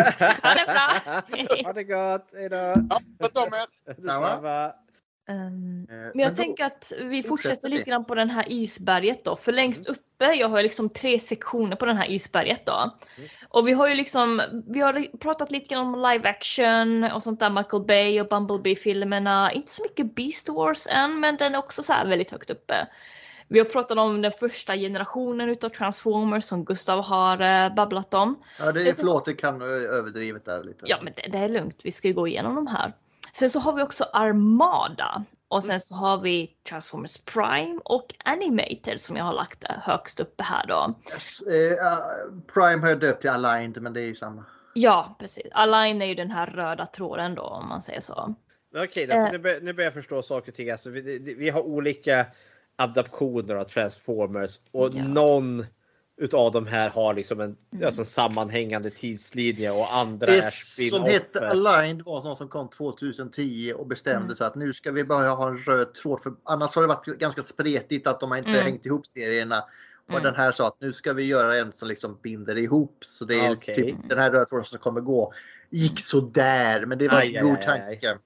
Ha 0.43 0.53
det 0.53 0.65
bra! 0.67 1.63
ha 1.65 1.73
det 1.73 1.83
gott, 1.83 2.29
hejdå! 2.33 2.55
Ja, 2.89 3.01
sköt 3.19 3.37
om 3.37 3.53
er! 3.53 3.67
Detsamma. 3.85 4.73
Ehm, 5.29 5.87
Eh, 5.89 5.95
Men 6.13 6.19
jag 6.23 6.31
då- 6.31 6.35
tänker 6.35 6.65
att 6.65 6.91
vi 7.01 7.23
fortsätter 7.23 7.69
lite 7.69 7.89
grann 7.89 8.05
på 8.05 8.15
den 8.15 8.29
här 8.29 8.45
isberget 8.47 9.25
då. 9.25 9.35
För 9.35 9.51
längst 9.51 9.89
uppe, 9.89 10.25
jag 10.33 10.49
har 10.49 10.63
liksom 10.63 10.89
tre 10.89 11.19
sektioner 11.19 11.75
på 11.75 11.85
den 11.85 11.97
här 11.97 12.11
isberget 12.11 12.65
då. 12.65 12.95
Och 13.49 13.67
vi 13.67 13.71
har 13.73 13.87
ju 13.87 13.95
liksom, 13.95 14.41
vi 14.67 14.79
har 14.79 15.17
pratat 15.17 15.51
lite 15.51 15.67
grann 15.75 15.87
om 15.93 16.11
live 16.11 16.29
action 16.29 17.03
och 17.03 17.23
sånt 17.23 17.39
där, 17.39 17.49
Michael 17.49 17.83
Bay 17.83 18.21
och 18.21 18.27
Bumblebee-filmerna. 18.27 19.51
Inte 19.51 19.71
så 19.71 19.81
mycket 19.83 20.15
Beast 20.15 20.49
Wars 20.49 20.87
än, 20.87 21.19
men 21.19 21.37
den 21.37 21.55
är 21.55 21.59
också 21.59 21.83
så 21.83 21.93
här 21.93 22.07
väldigt 22.07 22.31
högt 22.31 22.49
uppe. 22.49 22.87
Vi 23.47 23.59
har 23.59 23.65
pratat 23.65 23.97
om 23.97 24.21
den 24.21 24.31
första 24.39 24.75
generationen 24.75 25.49
utav 25.49 25.69
Transformers 25.69 26.43
som 26.43 26.65
Gustav 26.65 27.03
har 27.03 27.41
eh, 27.65 27.75
babblat 27.75 28.13
om. 28.13 28.43
Ja, 28.59 28.71
det 28.71 28.81
är, 28.81 28.91
så- 28.91 28.95
förlåt, 28.95 29.25
det 29.25 29.33
kan 29.33 29.59
vara 29.59 29.69
överdrivet 29.69 30.45
där 30.45 30.63
lite. 30.63 30.85
Ja, 30.87 30.97
men 31.01 31.13
det, 31.15 31.27
det 31.31 31.37
är 31.37 31.49
lugnt. 31.49 31.79
Vi 31.83 31.91
ska 31.91 32.07
ju 32.07 32.13
gå 32.13 32.27
igenom 32.27 32.55
de 32.55 32.67
här. 32.67 32.93
Sen 33.35 33.49
så 33.49 33.59
har 33.59 33.73
vi 33.73 33.81
också 33.83 34.03
Armada 34.13 35.23
och 35.47 35.63
sen 35.63 35.79
så 35.79 35.95
har 35.95 36.17
vi 36.17 36.55
Transformers 36.69 37.17
Prime 37.17 37.79
och 37.85 38.13
Animated 38.25 38.99
som 38.99 39.15
jag 39.17 39.23
har 39.23 39.33
lagt 39.33 39.63
högst 39.63 40.19
uppe 40.19 40.43
här 40.43 40.67
då. 40.67 40.93
Yes, 41.13 41.41
eh, 41.41 41.87
ah, 41.93 41.99
Prime 42.53 42.81
har 42.81 42.89
jag 42.89 42.99
döpt 42.99 43.21
till 43.21 43.29
Aligned, 43.29 43.81
men 43.81 43.93
det 43.93 44.01
är 44.01 44.05
ju 44.05 44.15
samma. 44.15 44.45
Ja, 44.73 45.15
precis. 45.19 45.45
Align 45.51 46.01
är 46.01 46.05
ju 46.05 46.15
den 46.15 46.31
här 46.31 46.45
röda 46.47 46.85
tråden 46.85 47.35
då 47.35 47.41
om 47.41 47.69
man 47.69 47.81
säger 47.81 48.01
så. 48.01 48.35
Okej, 48.75 49.07
då, 49.07 49.13
Eh. 49.13 49.31
nu, 49.31 49.37
bör, 49.37 49.59
nu 49.61 49.73
börjar 49.73 49.87
jag 49.87 49.93
förstå 49.93 50.21
saker 50.23 50.51
och 50.51 50.55
ting. 50.55 50.69
Alltså, 50.69 50.89
vi, 50.89 51.35
vi 51.37 51.49
har 51.49 51.61
olika 51.61 52.25
adaptioner 52.75 53.55
av 53.55 53.63
Transformers 53.63 54.59
och 54.71 54.89
Ja. 54.93 55.03
någon 55.03 55.65
utav 56.17 56.51
de 56.51 56.67
här 56.67 56.89
har 56.89 57.13
liksom 57.13 57.39
en, 57.39 57.57
alltså 57.85 58.01
en 58.01 58.05
sammanhängande 58.07 58.89
tidslinje 58.89 59.71
och 59.71 59.95
andra 59.95 60.25
Det 60.25 60.37
är 60.37 60.89
som 60.89 61.03
hette. 61.03 61.47
Aligned 61.49 62.01
var 62.05 62.21
sånt 62.21 62.37
som 62.37 62.47
kom 62.47 62.69
2010 62.69 63.73
och 63.75 63.87
bestämde 63.87 64.25
Mm. 64.25 64.35
så 64.35 64.43
att 64.43 64.55
nu 64.55 64.73
ska 64.73 64.91
vi 64.91 65.03
börja 65.03 65.29
ha 65.29 65.47
en 65.49 65.57
röd 65.57 65.93
tråd. 65.93 66.21
För 66.21 66.33
annars 66.43 66.75
har 66.75 66.81
det 66.81 66.87
varit 66.87 67.05
ganska 67.05 67.41
spretigt 67.41 68.07
att 68.07 68.19
de 68.19 68.31
har 68.31 68.37
inte 68.37 68.49
Mm. 68.49 68.61
hängt 68.63 68.85
ihop 68.85 69.05
serierna. 69.05 69.63
Och 70.05 70.09
Mm. 70.11 70.23
den 70.23 70.35
här 70.35 70.51
sa 70.51 70.67
att 70.67 70.81
nu 70.81 70.93
ska 70.93 71.13
vi 71.13 71.23
göra 71.23 71.57
en 71.57 71.71
som 71.71 71.87
liksom 71.87 72.19
binder 72.23 72.57
ihop. 72.57 72.97
Så 73.01 73.25
det 73.25 73.39
är 73.39 73.55
Okej. 73.55 73.75
typ 73.75 73.95
den 74.09 74.19
här 74.19 74.31
röda 74.31 74.45
tråden 74.45 74.65
som 74.65 74.79
kommer 74.79 75.01
gå. 75.01 75.33
Gick 75.69 75.99
så 75.99 76.19
där 76.19 76.85
men 76.85 76.97
det 76.97 77.07
var 77.07 77.17
Aj, 77.17 77.35
en 77.35 77.45
aj, 77.45 77.51
god 77.51 77.59
aj, 77.69 77.99
aj. 78.03 78.17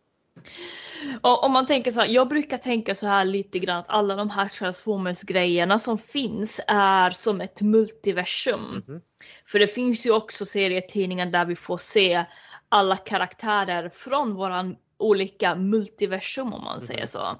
Och 1.21 1.43
om 1.43 1.51
man 1.51 1.65
tänker 1.65 1.91
så 1.91 1.99
här, 1.99 2.07
jag 2.07 2.27
brukar 2.27 2.57
tänka 2.57 2.95
så 2.95 3.07
här 3.07 3.25
lite 3.25 3.59
grann 3.59 3.77
att 3.77 3.89
alla 3.89 4.15
de 4.15 4.29
här 4.29 4.47
Transformers 4.47 5.21
grejerna 5.21 5.79
som 5.79 5.97
finns 5.97 6.61
är 6.67 7.09
som 7.09 7.41
ett 7.41 7.61
multiversum. 7.61 8.83
Mhm. 8.87 9.01
För 9.45 9.59
det 9.59 9.67
finns 9.67 10.05
ju 10.05 10.11
också 10.11 10.45
serietidningar 10.45 11.25
där 11.25 11.45
vi 11.45 11.55
får 11.55 11.77
se 11.77 12.25
alla 12.69 12.97
karaktärer 12.97 13.89
från 13.89 14.33
våran 14.33 14.75
olika 14.97 15.55
multiversum 15.55 16.53
om 16.53 16.63
man 16.63 16.81
säger 16.81 17.05
så. 17.05 17.39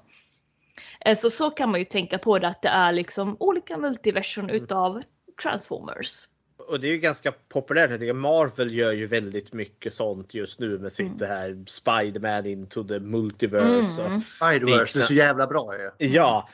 Eh, 1.00 1.14
Så 1.14 1.30
så 1.30 1.50
kan 1.50 1.70
man 1.70 1.80
ju 1.80 1.84
tänka 1.84 2.18
på 2.18 2.38
det 2.38 2.48
att 2.48 2.62
det 2.62 2.68
är 2.68 2.92
liksom 2.92 3.36
olika 3.40 3.76
multiversum 3.76 4.50
utav 4.50 5.02
Transformers. 5.42 6.24
Och 6.68 6.80
det 6.80 6.88
är 6.88 6.92
ju 6.92 6.98
ganska 6.98 7.32
populärt. 7.48 7.90
Jag 7.90 8.00
tycker 8.00 8.12
Marvel 8.12 8.74
gör 8.76 8.92
ju 8.92 9.06
väldigt 9.06 9.52
mycket 9.52 9.94
sånt 9.94 10.34
just 10.34 10.58
nu 10.60 10.78
med 10.78 10.92
sitt 10.92 11.18
det 11.18 11.26
här 11.26 11.64
Spiderman 11.66 12.46
into 12.46 12.84
the 12.84 12.98
multiverse. 13.00 14.02
Mm. 14.02 14.20
Spiderverse, 14.20 14.98
det 14.98 15.02
är 15.02 15.06
så 15.06 15.14
jävla 15.14 15.46
bra 15.46 15.74
ju. 15.98 16.06
Ja. 16.06 16.48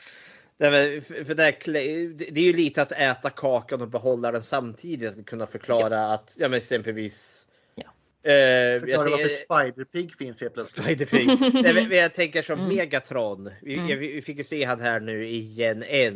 Nej, 0.57 0.71
men 0.71 1.25
för 1.25 1.35
det, 1.35 1.43
är 2.39 2.45
ju 2.45 2.53
lite 2.53 2.81
att 2.81 2.91
äta 2.91 3.29
kakan 3.29 3.81
och 3.81 3.87
behålla 3.87 4.31
den 4.31 4.43
samtidigt. 4.43 5.19
Att 5.19 5.25
kunna 5.25 5.47
förklara 5.47 6.13
att 6.13 6.33
ja, 6.37 6.47
men 6.49 6.57
exempelvis. 6.57 7.45
Ja. 7.75 7.83
Eh, 8.31 8.33
jag 8.33 8.81
Förklara 8.81 9.09
varför 9.09 9.27
Spiderpig 9.27 10.17
finns 10.17 10.41
helt 10.41 10.53
plötsligt. 10.53 10.85
Spider-Pig. 10.85 11.51
Nej, 11.63 11.73
men- 11.73 11.87
men 11.89 11.97
jag 11.97 12.13
tänker 12.13 12.41
som 12.41 12.59
Mm. 12.59 12.75
Megatron. 12.75 13.49
Vi, 13.61 13.73
Mm. 13.75 13.99
vi 13.99 14.21
fick 14.21 14.37
ju 14.37 14.43
se 14.43 14.63
han 14.63 14.79
här 14.81 14.99
nu 14.99 15.27
i 15.27 15.37
Gen 15.37 15.83
1. 15.83 16.13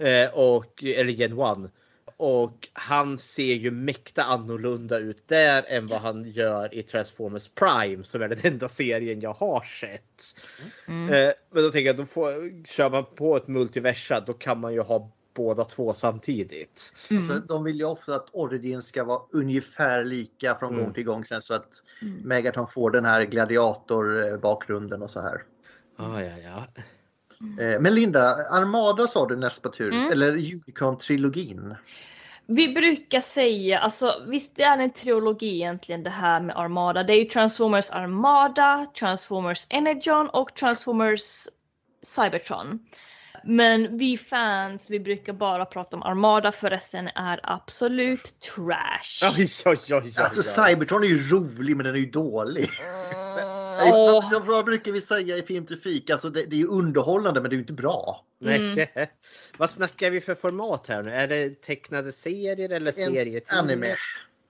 Eh, 0.00 0.38
och, 0.38 0.84
eller 0.84 1.12
Gen 1.12 1.32
1. 1.32 1.70
Och 2.16 2.68
han 2.72 3.18
ser 3.18 3.54
ju 3.54 3.70
mäkta 3.70 4.24
annorlunda 4.24 4.98
ut 4.98 5.28
där 5.28 5.64
än 5.68 5.86
vad 5.86 6.00
han 6.00 6.24
gör 6.24 6.74
i 6.74 6.82
Transformers 6.82 7.48
Prime 7.48 8.04
som 8.04 8.22
är 8.22 8.28
den 8.28 8.38
enda 8.42 8.68
serien 8.68 9.20
jag 9.20 9.32
har 9.32 9.64
sett. 9.80 10.36
Mm. 10.88 11.12
Eh, 11.12 11.32
men 11.50 11.62
då 11.62 11.70
tänker 11.70 11.86
jag, 11.86 11.96
då 11.96 12.06
får, 12.06 12.64
kör 12.66 12.90
man 12.90 13.04
på 13.14 13.36
ett 13.36 13.48
multiversa 13.48 14.20
då 14.20 14.32
kan 14.32 14.60
man 14.60 14.72
ju 14.72 14.80
ha 14.80 15.10
båda 15.34 15.64
två 15.64 15.92
samtidigt. 15.92 16.92
Mm. 17.10 17.28
Så 17.28 17.34
de 17.38 17.64
vill 17.64 17.76
ju 17.76 17.84
ofta 17.84 18.14
att 18.14 18.28
Origin 18.32 18.82
ska 18.82 19.04
vara 19.04 19.22
ungefär 19.32 20.04
lika 20.04 20.54
från 20.54 20.72
Mm. 20.72 20.84
gång 20.84 20.94
till 20.94 21.04
gång 21.04 21.24
sen 21.24 21.42
så 21.42 21.54
att 21.54 21.82
Mm. 22.02 22.20
Megaton 22.22 22.68
får 22.68 22.90
den 22.90 23.04
här 23.04 23.24
gladiator-bakgrunden 23.24 25.02
och 25.02 25.10
så 25.10 25.20
här. 25.20 25.42
Ah, 25.96 26.20
ja, 26.20 26.38
ja. 26.38 26.66
Eh, 27.60 27.80
Men 27.80 27.94
Linda, 27.94 28.34
Armada 28.50 29.06
sa 29.06 29.26
du 29.26 29.36
näst 29.36 29.62
på 29.62 29.68
tur, 29.68 29.92
Mm. 29.92 30.12
eller 30.12 30.32
Unicron-trilogin. 30.36 31.76
Vi 32.46 32.68
brukar 32.74 33.20
säga, 33.20 33.78
alltså 33.78 34.22
visst 34.28 34.56
det 34.56 34.62
är 34.62 34.78
en 34.78 34.90
trilogi 34.90 35.54
egentligen 35.54 36.02
det 36.02 36.10
här 36.10 36.40
med 36.40 36.56
Armada. 36.58 37.02
Det 37.02 37.12
är 37.12 37.18
ju 37.18 37.24
Transformers 37.24 37.90
Armada, 37.90 38.86
Transformers 38.98 39.66
Energon 39.70 40.28
och 40.28 40.54
Transformers 40.54 41.46
Cybertron. 42.02 42.78
Men 43.44 43.98
vi 43.98 44.18
fans, 44.18 44.90
vi 44.90 45.00
brukar 45.00 45.32
bara 45.32 45.64
prata 45.64 45.96
om 45.96 46.02
Armada 46.02 46.52
för 46.52 46.70
resten 46.70 47.08
är 47.14 47.40
absolut 47.42 48.40
trash. 48.40 49.32
Oj, 49.36 49.50
oj, 49.66 49.78
oj, 49.88 49.94
oj, 50.04 50.14
Alltså. 50.16 50.42
Cybertron 50.42 51.02
är 51.04 51.08
ju 51.08 51.28
rolig 51.30 51.76
men 51.76 51.86
den 51.86 51.94
är 51.94 51.98
ju 51.98 52.10
dålig. 52.10 52.70
Mm, 53.12 53.23
Alltså, 53.78 54.40
vad 54.40 54.64
brukar 54.64 54.92
vi 54.92 55.00
säga 55.00 55.36
i 55.36 55.42
Film 55.42 55.66
till 55.66 55.78
fika? 55.80 56.12
Alltså, 56.12 56.30
det, 56.30 56.44
det 56.44 56.56
är 56.56 56.60
ju 56.60 56.66
underhållande 56.66 57.40
men 57.40 57.50
det 57.50 57.54
är 57.54 57.56
ju 57.56 57.62
inte 57.62 57.72
bra. 57.72 58.24
Mm. 58.44 58.86
Vad 59.58 59.70
snackar 59.70 60.10
vi 60.10 60.20
för 60.20 60.34
format 60.34 60.86
här 60.86 61.02
nu? 61.02 61.10
Är 61.10 61.28
det 61.28 61.62
tecknade 61.62 62.12
serier 62.12 62.72
eller 62.72 62.92
serietidningar? 62.92 63.62
Anime. 63.62 63.96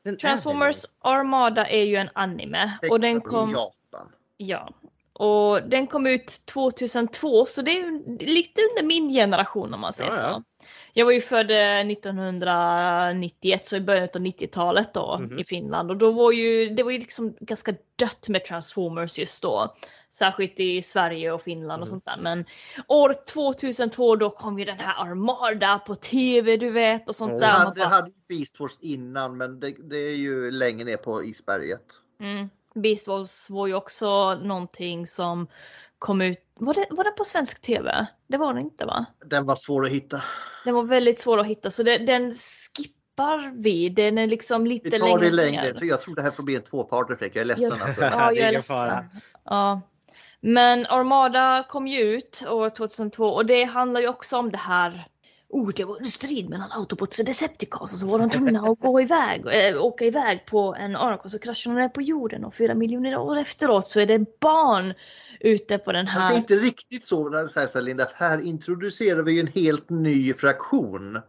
En 0.05 0.17
Transformers 0.17 0.85
Armada 1.01 1.69
är 1.69 1.83
ju 1.83 1.97
en 1.97 2.09
anime 2.15 2.79
och 2.91 3.01
den 3.01 3.21
Tecknad 3.21 3.33
i 3.33 3.37
kom, 3.37 3.51
Japan. 3.51 4.13
ja, 4.37 4.75
och 5.13 5.63
den 5.63 5.87
kom 5.87 6.07
ut 6.07 6.43
2002 6.45 7.47
så 7.47 7.63
det 7.63 7.71
är 7.71 8.19
lite 8.27 8.63
under 8.63 8.83
min 8.83 9.09
generation 9.09 9.75
om 9.75 9.81
man 9.81 9.93
säger 9.93 10.11
Ja, 10.11 10.17
ja. 10.21 10.43
så. 10.61 10.67
Jag 10.97 11.05
var 11.05 11.13
ju 11.13 11.21
född 11.21 11.51
eh, 11.51 11.81
1991 11.91 13.67
så 13.67 13.77
i 13.77 13.81
början 13.81 14.09
av 14.15 14.21
90-talet 14.21 14.95
då 14.95 15.19
Mhm. 15.21 15.39
i 15.39 15.45
Finland 15.45 15.91
och 15.91 15.97
då 15.97 16.11
var 16.11 16.33
ju 16.33 16.69
det 16.69 16.83
var 16.83 16.91
ju 16.91 16.99
liksom 16.99 17.37
ganska 17.41 17.73
dött 17.97 18.29
med 18.29 18.45
Transformers 18.45 19.19
just 19.19 19.43
då. 19.43 19.75
Särskilt 20.11 20.61
i 20.61 20.83
Sverige 20.83 21.33
och 21.33 21.43
Finland 21.43 21.83
och 21.83 21.89
Mhm. 21.89 21.91
sånt 21.91 22.05
där. 22.05 22.17
Men 22.23 22.45
år 22.89 23.13
2002 23.27 24.17
då 24.17 24.31
kom 24.31 24.59
ju 24.59 24.65
den 24.65 24.79
här 24.79 25.03
Armada 25.11 25.79
på 25.79 25.95
tv 25.95 26.57
du 26.57 26.71
vet 26.71 27.09
och 27.09 27.17
sånt 27.17 27.33
Ja. 27.33 27.39
där. 27.39 27.47
Det 27.47 27.53
hade, 27.59 27.81
bara- 27.81 27.89
hade 27.89 28.09
ju 28.09 28.15
Beast 28.39 28.61
Wars 28.61 28.79
innan 28.81 29.37
men 29.37 29.61
det, 29.61 29.75
det 29.91 29.97
är 29.97 30.17
ju 30.17 30.51
längre 30.51 30.85
ner 30.85 30.97
på 30.97 31.25
isberget. 31.25 31.85
Mm. 32.21 32.51
Beast 32.75 33.09
Wars 33.09 33.51
var 33.51 33.67
ju 33.67 33.75
också 33.75 34.35
någonting 34.35 35.07
som 35.07 35.47
kom 35.99 36.21
ut. 36.21 36.39
Var 36.59 36.75
det, 36.75 36.87
var 36.91 37.05
det 37.05 37.11
på 37.11 37.25
svensk 37.25 37.63
tv? 37.63 38.07
Det 38.27 38.37
var 38.37 38.55
det 38.55 38.61
inte 38.61 38.87
va? 38.87 39.07
Den 39.27 39.47
var 39.47 39.57
svår 39.57 39.87
att 39.87 39.93
hitta. 39.93 40.23
Den 40.65 40.75
var 40.75 40.83
väldigt 40.83 41.21
svår 41.21 41.41
att 41.41 41.47
hitta 41.47 41.71
så 41.71 41.83
det, 41.83 41.99
den 41.99 42.33
stoppar 42.33 43.53
vi. 43.63 43.89
Den 43.89 44.19
är 44.19 44.27
liksom 44.27 44.67
lite 44.67 44.91
Vi 44.91 44.99
tar 44.99 45.07
det 45.19 45.31
längre 45.31 45.31
längre. 45.51 45.63
ner. 45.63 45.75
Så 45.75 45.85
jag 45.87 46.03
tror 46.03 46.15
det 46.15 46.23
här 46.23 46.31
får 46.31 46.43
bli 46.43 46.57
en 46.57 46.63
tvåparter 46.63 47.17
Fredrik. 47.17 47.37
Jag 47.37 47.41
är 47.43 47.47
ledsen 47.47 47.77
Ja. 47.79 47.85
alltså. 47.87 48.01
Ja, 48.01 48.33
jag 48.33 48.49
är 48.49 48.53
ledsen. 48.53 48.77
fara. 48.77 49.05
Ja. 49.45 49.81
Men 50.41 50.87
Armada 50.87 51.67
kom 51.69 51.87
ju 51.87 52.01
ut 52.01 52.45
år 52.49 52.69
2002 52.71 53.27
och 53.27 53.47
det 53.47 53.65
handlar 53.65 54.01
ju 54.01 54.09
också 54.09 54.37
om 54.37 54.51
det 54.51 54.59
här. 54.59 55.07
Oh, 55.49 55.71
det 55.77 55.85
var 55.85 55.97
en 55.97 56.05
strid 56.05 56.49
mellan 56.51 56.73
Autobots 56.73 57.19
och 57.19 57.25
Decepticons 57.25 57.93
och 57.93 57.99
så 57.99 58.07
var 58.07 58.19
de 58.19 58.31
tvungna 58.31 58.61
att 58.61 58.81
gå 58.81 59.01
iväg, 59.01 59.45
äh, 59.47 59.85
åka 59.85 60.05
iväg 60.05 60.47
på 60.47 60.75
en 60.79 60.97
Ark 60.97 61.25
och 61.25 61.31
så 61.31 61.39
kraschade 61.39 61.77
de 61.77 61.81
ner 61.83 61.89
på 61.89 62.03
jorden 62.03 62.45
och 62.45 62.55
fyra 62.55 62.75
miljoner 62.75 63.17
år 63.17 63.39
efteråt 63.39 63.87
så 63.87 64.01
är 64.01 64.07
det 64.07 64.41
barn 64.41 64.95
ute 65.45 65.79
på 65.79 65.93
den 65.93 66.07
Fast 66.07 66.19
det 66.19 66.23
är 66.23 66.29
här. 66.29 66.37
inte 66.37 66.57
riktigt 66.57 67.05
så, 67.05 67.49
så 67.49 67.61
här, 67.61 67.67
så 67.67 67.79
här, 67.79 67.83
Linda. 67.83 68.07
Här 68.15 68.41
introducerar 68.41 69.23
vi 69.23 69.33
ju 69.33 69.41
en 69.41 69.47
helt 69.47 69.91
ny 69.91 70.35
fraktion. 70.35 71.21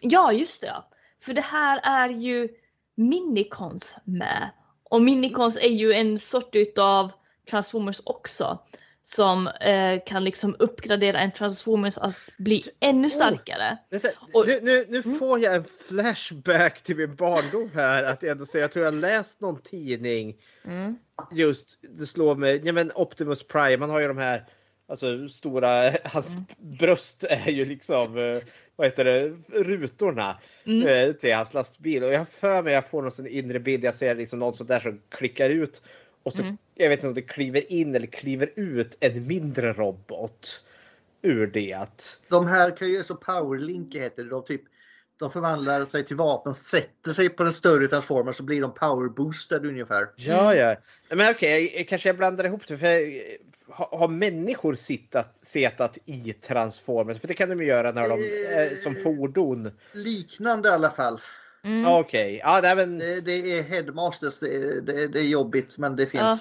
Ja, 0.00 0.32
just 0.32 0.60
det. 0.60 0.66
Ja. 0.66 0.88
För 1.22 1.34
det 1.34 1.40
här 1.40 1.80
är 1.84 2.08
ju 2.08 2.48
Minicons 2.96 3.98
med. 4.04 4.50
Och 4.82 5.02
Minicons 5.02 5.56
är 5.56 5.68
ju 5.68 5.92
en 5.92 6.18
sort 6.18 6.54
utav 6.54 7.12
Transformers 7.50 8.00
också. 8.04 8.58
Som 9.02 9.46
eh, 9.46 9.98
kan 10.06 10.24
liksom 10.24 10.56
uppgradera 10.58 11.18
en 11.20 11.30
Transformers 11.30 11.98
att 11.98 12.16
bli 12.38 12.64
ännu 12.80 13.10
starkare. 13.10 13.78
Vänta, 13.90 14.08
Och- 14.34 14.46
nu, 14.46 14.60
nu, 14.62 14.84
nu 14.88 15.02
får 15.02 15.38
jag 15.40 15.54
en 15.54 15.64
flashback 15.88 16.82
till 16.82 16.96
min 16.96 17.14
barndom 17.16 17.70
här. 17.74 18.02
Att 18.04 18.22
jag, 18.22 18.30
ändå 18.30 18.46
säga, 18.46 18.62
jag 18.64 18.72
tror 18.72 18.84
jag 18.84 18.94
läst 18.94 19.40
någon 19.40 19.62
tidning 19.62 20.36
Mm. 20.64 20.96
just 21.32 21.78
det 21.80 22.06
slår 22.06 22.36
mig. 22.36 22.60
Ja, 22.64 22.72
men 22.72 22.92
Optimus 22.94 23.42
Prime, 23.42 23.76
man 23.76 23.90
har 23.90 24.00
ju 24.00 24.08
de 24.08 24.18
här 24.18 24.44
alltså, 24.88 25.28
stora, 25.28 25.92
hans 26.04 26.36
bröst 26.58 27.24
är 27.24 27.50
ju 27.50 27.64
liksom, 27.64 28.18
eh, 28.18 28.42
vad 28.76 28.86
heter 28.86 29.04
det, 29.04 29.28
rutorna 29.64 30.38
Mm. 30.64 30.86
eh, 30.88 31.12
till 31.12 31.34
hans 31.34 31.54
lastbil. 31.54 32.04
Och 32.04 32.12
jag 32.12 32.28
för 32.28 32.62
mig 32.62 32.72
jag 32.74 32.88
får 32.90 33.02
någon 33.02 33.10
sån 33.10 33.26
inre 33.26 33.60
bild, 33.60 33.84
jag 33.84 33.94
ser 33.94 34.14
liksom 34.14 34.38
någon 34.38 34.54
sån 34.54 34.66
där 34.66 34.80
som 34.80 35.02
klickar 35.08 35.50
ut 35.50 35.82
och 36.22 36.32
så, 36.32 36.42
Mm. 36.42 36.58
Jag 36.78 36.88
vet 36.88 36.98
inte 36.98 37.08
om 37.08 37.14
det 37.14 37.22
kliver 37.22 37.72
in 37.72 37.94
eller 37.94 38.06
kliver 38.06 38.52
ut 38.56 38.96
en 39.00 39.26
mindre 39.26 39.72
robot 39.72 40.62
ur 41.22 41.46
det. 41.46 41.86
De 42.28 42.46
här 42.46 42.76
kan 42.76 42.88
ju 42.88 43.04
så 43.04 43.14
powerlink 43.14 43.94
heter 43.94 44.24
det. 44.24 44.30
De, 44.30 44.44
typ, 44.44 44.62
de 45.18 45.30
förvandlar 45.30 45.84
sig 45.84 46.04
till 46.04 46.16
vapen, 46.16 46.54
sätter 46.54 47.10
sig 47.10 47.28
på 47.28 47.44
den 47.44 47.52
större 47.52 47.88
transformern 47.88 48.34
så 48.34 48.42
blir 48.42 48.60
de 48.60 48.74
powerboostade 48.74 49.68
ungefär. 49.68 50.08
Ja, 50.16 50.54
ja. 50.54 50.76
Men 51.10 51.30
okej, 51.30 51.72
jag- 51.76 51.88
kanske 51.88 52.08
jag 52.08 52.16
blandar 52.16 52.44
ihop 52.44 52.66
det. 52.66 52.78
För 52.78 52.86
eh, 52.86 53.22
har, 53.70 54.08
människor 54.08 54.74
sittat, 54.74 55.38
setat 55.42 55.98
i 56.04 56.32
Transformers? 56.32 57.20
För 57.20 57.28
det 57.28 57.34
kan 57.34 57.48
de 57.48 57.60
ju 57.60 57.66
göra 57.66 57.92
när 57.92 58.08
de 58.08 58.14
eh, 58.72 58.78
som 58.78 58.94
fordon. 58.94 59.70
Liknande 59.92 60.68
i 60.68 60.72
alla 60.72 60.90
fall. 60.90 61.20
Mm. 61.64 61.86
Okej, 61.86 62.40
ja, 62.44 62.60
nej, 62.62 62.76
men 62.76 62.98
Det, 62.98 63.20
det 63.20 63.58
är 63.58 63.62
headmasters, 63.62 64.38
det 64.38 64.54
är, 64.54 64.80
det, 64.80 65.08
det 65.08 65.18
är 65.20 65.28
jobbigt 65.28 65.78
men 65.78 65.96
det 65.96 66.06
finns. 66.06 66.22
Ja. 66.22 66.38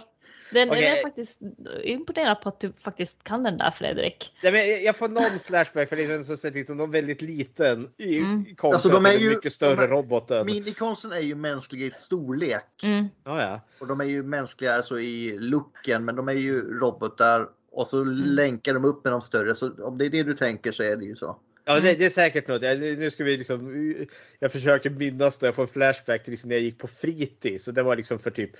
Den, 0.52 0.68
den 0.68 0.70
Okej. 0.78 0.86
är 0.86 1.02
faktiskt 1.02 1.40
imponerad 1.84 2.42
på 2.42 2.50
att 2.50 2.60
du 2.60 2.74
faktiskt 2.80 3.24
kan 3.24 3.44
den 3.44 3.58
där 3.58 3.72
Fredrik. 3.72 4.34
nej, 4.44 4.52
men 4.52 4.84
jag- 4.84 4.98
får 4.98 5.08
någon 5.08 5.40
flashback 5.44 5.90
för 5.90 5.96
det 5.96 6.04
är 6.04 6.24
så 6.24 6.38
sett 6.38 6.54
liksom 6.54 6.78
någon 6.78 6.92
väldigt 6.92 7.22
liten 7.22 7.90
i 7.98 8.18
Mm. 8.18 8.46
kontra 8.56 8.76
Alltså, 8.76 8.90
de 8.90 9.06
är 9.06 9.10
till 9.10 9.20
den 9.20 9.30
ju- 9.30 9.36
mycket 9.36 9.54
större 9.54 9.84
är- 9.84 9.88
roboten. 9.88 10.46
Minikonsen 10.46 11.12
är 11.12 11.20
ju 11.20 11.36
mänskliga 11.36 11.86
i 11.86 11.92
storlek. 11.92 12.84
Mm. 12.84 13.06
Ja, 13.24 13.42
ja. 13.42 13.62
Och 13.80 13.88
de 13.88 14.02
är 14.02 14.06
ju 14.06 14.24
mänskliga 14.24 14.74
alltså 14.74 15.00
i 15.00 15.38
looken 15.40 16.06
men 16.06 16.16
de 16.16 16.28
är 16.28 16.34
ju 16.34 16.80
robotar. 16.80 17.48
Och 17.72 17.88
så 17.88 18.02
Mm. 18.02 18.14
länkar 18.16 18.74
de 18.74 18.86
upp 18.86 19.04
med 19.04 19.14
de 19.14 19.22
större. 19.22 19.56
Så 19.56 19.72
om 19.84 19.98
det 19.98 20.06
är 20.06 20.10
det 20.10 20.24
du 20.24 20.34
tänker 20.34 20.72
så 20.72 20.84
är 20.84 20.96
det 20.96 21.06
ju 21.06 21.16
så. 21.16 21.38
Ja, 21.66 21.74
det, 21.74 21.80
Mm. 21.80 21.96
det 22.00 22.06
är 22.06 22.10
säkert 22.10 22.48
något. 22.48 22.62
Jag, 22.62 22.80
nu 22.80 23.12
ska 23.12 23.24
vi 23.24 23.38
liksom, 23.38 23.96
jag 24.40 24.52
försöker 24.52 24.90
minnas 24.90 25.38
det. 25.40 25.46
Jag 25.46 25.56
får 25.56 25.64
en 25.64 25.68
flashback 25.70 26.24
till 26.24 26.32
liksom 26.32 26.48
när 26.48 26.56
jag 26.56 26.64
gick 26.64 26.78
på 26.78 26.88
fritids. 26.88 27.68
Och 27.68 27.74
det 27.74 27.84
var 27.84 27.96
liksom 27.96 28.20
för 28.20 28.32
typ 28.32 28.52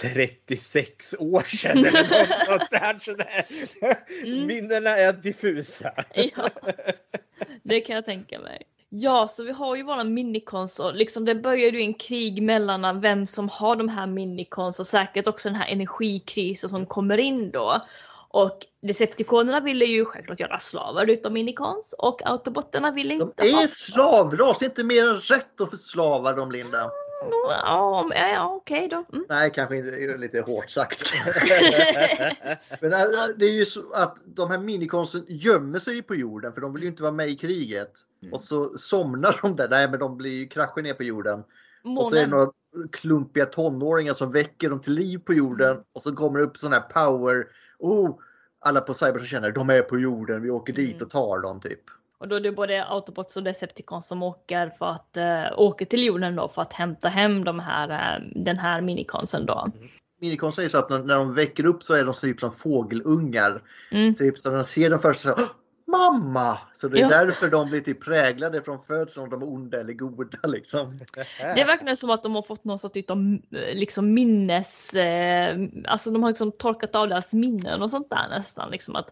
36 0.00 1.14
år 1.18 1.42
sedan 1.42 1.78
eller 1.78 2.02
något 2.02 2.38
sånt 2.46 2.70
där. 2.70 2.98
Så 3.04 3.12
det, 3.14 3.44
Mm. 4.24 4.46
Minnena 4.46 4.90
är 4.90 5.12
diffusa. 5.12 5.92
Ja, 6.14 6.50
det 7.62 7.80
kan 7.80 7.94
jag 7.96 8.04
tänka 8.04 8.38
mig. 8.38 8.62
Ja, 8.88 9.28
så 9.28 9.44
vi 9.44 9.52
har 9.52 9.76
ju 9.76 9.82
våra 9.82 10.04
minicons 10.04 10.78
och 10.78 10.94
liksom 10.94 11.24
det 11.24 11.34
börjar 11.34 11.72
ju 11.72 11.80
en 11.80 11.94
krig 11.94 12.42
mellan 12.42 13.00
vem 13.00 13.26
som 13.26 13.48
har 13.48 13.76
de 13.76 13.88
här 13.88 14.06
minicons 14.06 14.80
och 14.80 14.86
säkert 14.86 15.26
också 15.26 15.48
den 15.48 15.56
här 15.56 15.72
energikrisen 15.72 16.70
som 16.70 16.86
kommer 16.86 17.18
in 17.18 17.50
då. 17.50 17.82
Och 18.30 18.58
Decepticonerna 18.82 19.60
ville 19.60 19.84
ju 19.84 20.04
självklart 20.04 20.40
göra 20.40 20.58
slavar 20.58 21.10
utav 21.10 21.32
minicons 21.32 21.94
och 21.98 22.26
Autobotterna 22.26 22.90
ville 22.90 23.14
De 23.14 23.22
inte 23.22 23.42
ha 23.42 23.62
är 23.62 23.66
slavras, 23.66 24.58
det 24.58 24.64
är 24.64 24.68
inte 24.68 24.84
mer 24.84 25.08
än 25.08 25.20
rätt 25.20 25.60
att 25.60 25.70
förslava 25.70 26.32
dem 26.32 26.50
Linda. 26.50 26.90
Ja, 27.20 28.10
ja, 28.14 28.54
okej 28.54 28.88
då. 28.88 29.04
Mm. 29.12 29.26
Nej, 29.28 29.50
kanske 29.54 29.76
inte, 29.76 29.90
det 29.90 30.04
är 30.04 30.18
lite 30.18 30.40
hårt 30.40 30.70
sagt. 30.70 31.12
Men 32.80 32.92
äh, 32.92 33.26
det 33.36 33.46
är 33.46 33.52
ju 33.52 33.64
så 33.64 33.80
att 33.94 34.16
de 34.24 34.50
här 34.50 34.58
minikonsten 34.58 35.24
gömmer 35.28 35.78
sig 35.78 36.02
på 36.02 36.14
jorden 36.14 36.52
för 36.52 36.60
de 36.60 36.72
vill 36.72 36.82
ju 36.82 36.88
inte 36.88 37.02
vara 37.02 37.12
med 37.12 37.28
i 37.28 37.36
kriget. 37.36 37.92
Mm. 38.22 38.34
Och 38.34 38.40
så 38.40 38.78
somnar 38.78 39.38
de 39.42 39.56
där. 39.56 39.68
Nej, 39.68 39.90
men 39.90 39.98
de 40.00 40.16
blir 40.16 40.46
kraschar 40.48 40.82
ner 40.82 40.94
på 40.94 41.02
jorden. 41.02 41.44
Och 41.98 42.08
så 42.08 42.14
är 42.14 42.20
det 42.20 42.26
Månen. 42.26 42.30
några 42.74 42.88
klumpiga 42.92 43.46
tonåringar 43.46 44.14
som 44.14 44.32
väcker 44.32 44.70
dem 44.70 44.80
till 44.80 44.92
liv 44.92 45.18
på 45.18 45.34
jorden. 45.34 45.70
Mm. 45.70 45.82
Och 45.92 46.02
så 46.02 46.14
kommer 46.16 46.38
det 46.38 46.44
upp 46.44 46.56
sån 46.56 46.72
här 46.72 46.80
power. 46.80 47.46
Oh, 47.78 48.18
alla 48.60 48.80
på 48.80 48.94
Cyber 48.94 49.18
som 49.18 49.26
känner 49.26 49.52
de 49.52 49.70
är 49.70 49.82
på 49.82 49.98
jorden. 49.98 50.42
Vi 50.42 50.50
åker 50.50 50.72
dit 50.72 50.94
Mm. 50.94 51.02
och 51.04 51.10
tar 51.10 51.38
dem 51.42 51.60
typ. 51.60 51.80
Och 52.20 52.28
då 52.28 52.36
är 52.36 52.40
det 52.40 52.52
både 52.52 52.84
Autobots 52.84 53.36
och 53.36 53.42
Decepticons 53.42 54.08
som 54.08 54.22
åker 54.22 54.70
för 54.78 54.86
att 54.86 55.16
uh, 55.18 55.58
åker 55.58 55.86
till 55.86 56.06
jorden 56.06 56.36
då 56.36 56.48
för 56.48 56.62
att 56.62 56.72
hämta 56.72 57.08
hem 57.08 57.44
de 57.44 57.60
här, 57.60 57.90
eh, 57.90 58.22
den 58.34 58.58
här 58.58 58.80
minikonsen 58.80 59.46
då. 59.46 59.68
Minikonsten 60.20 60.64
är 60.64 60.68
så 60.68 60.78
att 60.78 60.90
när, 60.90 60.98
när 60.98 61.14
de 61.16 61.34
väcker 61.34 61.66
upp 61.66 61.82
så 61.82 61.94
är 61.94 62.04
de 62.04 62.14
typ 62.14 62.40
som 62.40 62.52
fågelungar. 62.52 63.62
Mm. 63.90 64.14
Typ 64.14 64.38
så 64.38 64.50
när 64.50 64.56
de 64.58 64.64
ser 64.64 64.90
dem 64.90 64.98
först 64.98 65.20
så 65.20 65.32
"Åh, 65.32 65.48
Mamma! 65.88 66.58
Så 66.74 66.88
det 66.88 66.98
är 66.98 67.02
Ja. 67.02 67.08
därför 67.08 67.48
de 67.48 67.70
blir 67.70 67.80
typ 67.80 68.04
präglade 68.04 68.62
från 68.62 68.82
födseln 68.82 69.24
om 69.24 69.30
de 69.30 69.42
är 69.42 69.48
onda 69.48 69.80
eller 69.80 69.92
goda 69.92 70.38
liksom. 70.48 70.98
Det 71.54 71.60
är 71.60 71.66
verkligen 71.66 71.96
som 71.96 72.10
att 72.10 72.22
de 72.22 72.34
har 72.34 72.42
fått 72.42 72.64
någon 72.64 72.78
sorts 72.78 73.10
av 73.10 73.18
eh, 73.18 73.74
liksom 73.74 74.14
minnes, 74.14 74.94
eh, 74.94 75.58
alltså 75.86 76.10
de 76.10 76.22
har 76.22 76.30
liksom 76.30 76.52
torkat 76.52 76.94
av 76.94 77.08
deras 77.08 77.32
minnen 77.34 77.82
och 77.82 77.90
sånt 77.90 78.10
där 78.10 78.28
nästan 78.28 78.70
liksom 78.70 78.96
att 78.96 79.10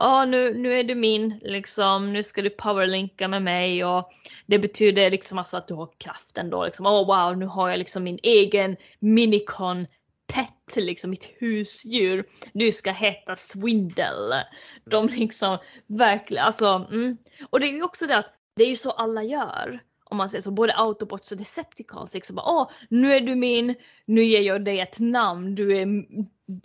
ja 0.00 0.24
nu, 0.24 0.54
nu 0.54 0.78
är 0.78 0.84
du 0.84 0.94
min 0.94 1.40
liksom, 1.42 2.12
nu 2.12 2.22
ska 2.22 2.42
du 2.42 2.50
powerlinka 2.50 3.28
med 3.28 3.42
mig 3.42 3.84
och 3.84 4.10
det 4.46 4.58
betyder 4.58 5.10
liksom 5.10 5.38
alltså 5.38 5.56
att 5.56 5.68
du 5.68 5.74
har 5.74 5.88
kraften 5.98 6.50
då 6.50 6.64
liksom, 6.64 6.86
oh 6.86 7.06
wow 7.06 7.38
nu 7.38 7.46
har 7.46 7.68
jag 7.68 7.78
liksom 7.78 8.04
min 8.04 8.18
egen 8.22 8.76
minicon 8.98 9.86
pet, 10.32 10.76
liksom 10.76 11.10
mitt 11.10 11.34
husdjur. 11.38 12.24
Du 12.52 12.72
ska 12.72 12.92
heta 12.92 13.36
Swindle. 13.36 14.46
De 14.90 15.06
liksom 15.06 15.58
verkligen, 15.86 16.44
alltså, 16.44 16.88
mm. 16.92 17.16
Och 17.50 17.60
det 17.60 17.66
är 17.66 17.72
ju 17.72 17.82
också 17.82 18.06
det 18.06 18.16
att 18.16 18.34
det 18.56 18.64
är 18.64 18.68
ju 18.68 18.76
så 18.76 18.90
alla 18.90 19.22
gör. 19.22 19.80
Om 20.04 20.16
man 20.16 20.28
säger 20.28 20.42
så, 20.42 20.50
både 20.50 20.76
Autobots 20.76 21.32
och 21.32 21.38
Decepticons. 21.38 22.14
Liksom, 22.14 22.36
bara, 22.36 22.50
Åh, 22.50 22.70
nu 22.88 23.14
är 23.14 23.20
du 23.20 23.34
min, 23.34 23.74
nu 24.04 24.24
ger 24.24 24.40
jag 24.40 24.64
dig 24.64 24.80
ett 24.80 25.00
namn, 25.00 25.54
du 25.54 25.76
är 25.78 25.86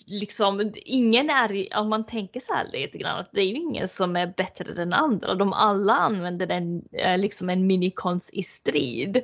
liksom, 0.06 0.72
ingen 0.76 1.30
är, 1.30 1.78
om 1.78 1.90
man 1.90 2.03
tänker 2.03 2.40
så 2.40 2.53
här 2.53 2.68
lite 2.74 2.98
grann, 2.98 3.20
att 3.20 3.30
det 3.32 3.41
är 3.41 3.45
ju 3.45 3.56
ingen 3.56 3.88
som 3.88 4.16
är 4.16 4.28
bättre 4.28 4.82
än 4.82 4.94
andra. 4.94 5.36
De 5.36 5.53
alla 5.53 5.94
använder 5.94 6.45
den, 6.45 6.84
eh, 6.91 7.18
liksom 7.18 7.49
en 7.49 7.68
minikons 7.68 8.30
i 8.34 8.44
strid. 8.44 9.24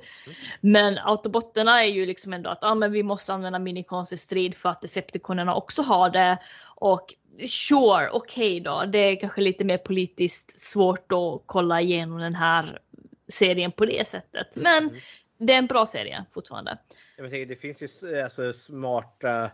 Men 0.62 0.98
Autobotterna 0.98 1.84
är 1.84 1.90
ju 1.90 2.06
liksom 2.06 2.34
ändå 2.34 2.50
att 2.50 2.64
ah, 2.64 2.76
men 2.76 2.92
vi 2.92 3.04
måste 3.04 3.34
använda 3.34 3.60
minikons 3.60 4.14
i 4.14 4.18
strid 4.18 4.56
för 4.56 4.70
att 4.70 4.82
Decepticonerna 4.82 5.56
också 5.56 5.82
har 5.82 6.10
det. 6.10 6.38
Och 6.76 7.14
sure, 7.48 8.10
okej 8.12 8.60
då, 8.60 8.86
det 8.86 9.00
är 9.00 9.20
kanske 9.20 9.42
lite 9.42 9.64
mer 9.64 9.78
politiskt 9.78 10.62
svårt 10.62 11.12
att 11.12 11.42
kolla 11.46 11.82
igenom 11.82 12.20
den 12.20 12.36
här 12.36 12.80
serien 13.28 13.72
på 13.72 13.86
det 13.86 14.08
sättet. 14.08 14.56
Men 14.56 14.90
det 15.38 15.54
är 15.54 15.58
en 15.58 15.68
bra 15.68 15.86
serie 15.86 16.26
fortfarande. 16.34 16.78
Jag 17.18 17.30
tänker, 17.30 17.46
det 17.46 17.56
finns 17.56 18.04
ju 18.04 18.22
alltså, 18.22 18.54
smarta 18.54 19.52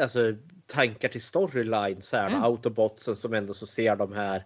alltså, 0.00 0.34
tankar 0.66 1.08
till 1.08 1.22
storylines 1.22 2.12
här. 2.12 2.26
Mm. 2.26 2.42
Autobotsen 2.42 3.16
som 3.16 3.34
ändå 3.34 3.54
så 3.54 3.66
ser 3.66 3.96
de 3.96 4.12
här. 4.12 4.44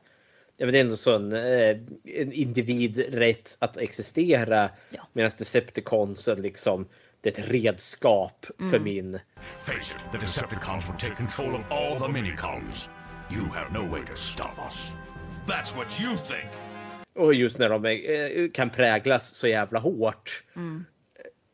Ja, 0.56 0.66
men 0.66 0.72
det 0.72 0.78
är 0.78 0.84
ändå 0.84 0.96
så 0.96 1.14
en, 1.16 1.32
eh, 1.32 1.76
en 2.04 2.32
individ 2.32 3.14
rätt 3.14 3.56
att 3.58 3.76
existera. 3.76 4.70
Ja. 4.90 5.08
Medan 5.12 5.30
Decepticonsen 5.38 6.42
liksom 6.42 6.88
det 7.20 7.38
är 7.38 7.42
ett 7.42 7.48
redskap 7.50 8.46
för 8.58 8.64
Mm. 8.64 8.82
min. 8.82 9.20
Face 9.58 9.72
it, 9.72 10.12
the 10.12 10.18
Decepticons 10.18 10.88
will 10.88 10.96
take 10.98 11.14
control 11.14 11.54
of 11.54 11.72
all 11.72 12.00
the 12.00 12.08
minicons. 12.08 12.90
You 13.32 13.44
have 13.44 13.72
no 13.72 13.90
way 13.90 14.06
to 14.06 14.16
stop 14.16 14.58
us. 14.64 14.92
That's 15.46 15.76
what 15.76 16.00
you 16.00 16.16
think. 16.16 16.50
Och 17.14 17.34
just 17.34 17.58
när 17.58 17.68
de 17.68 17.84
är, 17.84 18.38
eh, 18.40 18.50
kan 18.50 18.70
präglas 18.70 19.28
så 19.28 19.46
jävla 19.46 19.78
hårt. 19.78 20.44
Mm. 20.56 20.84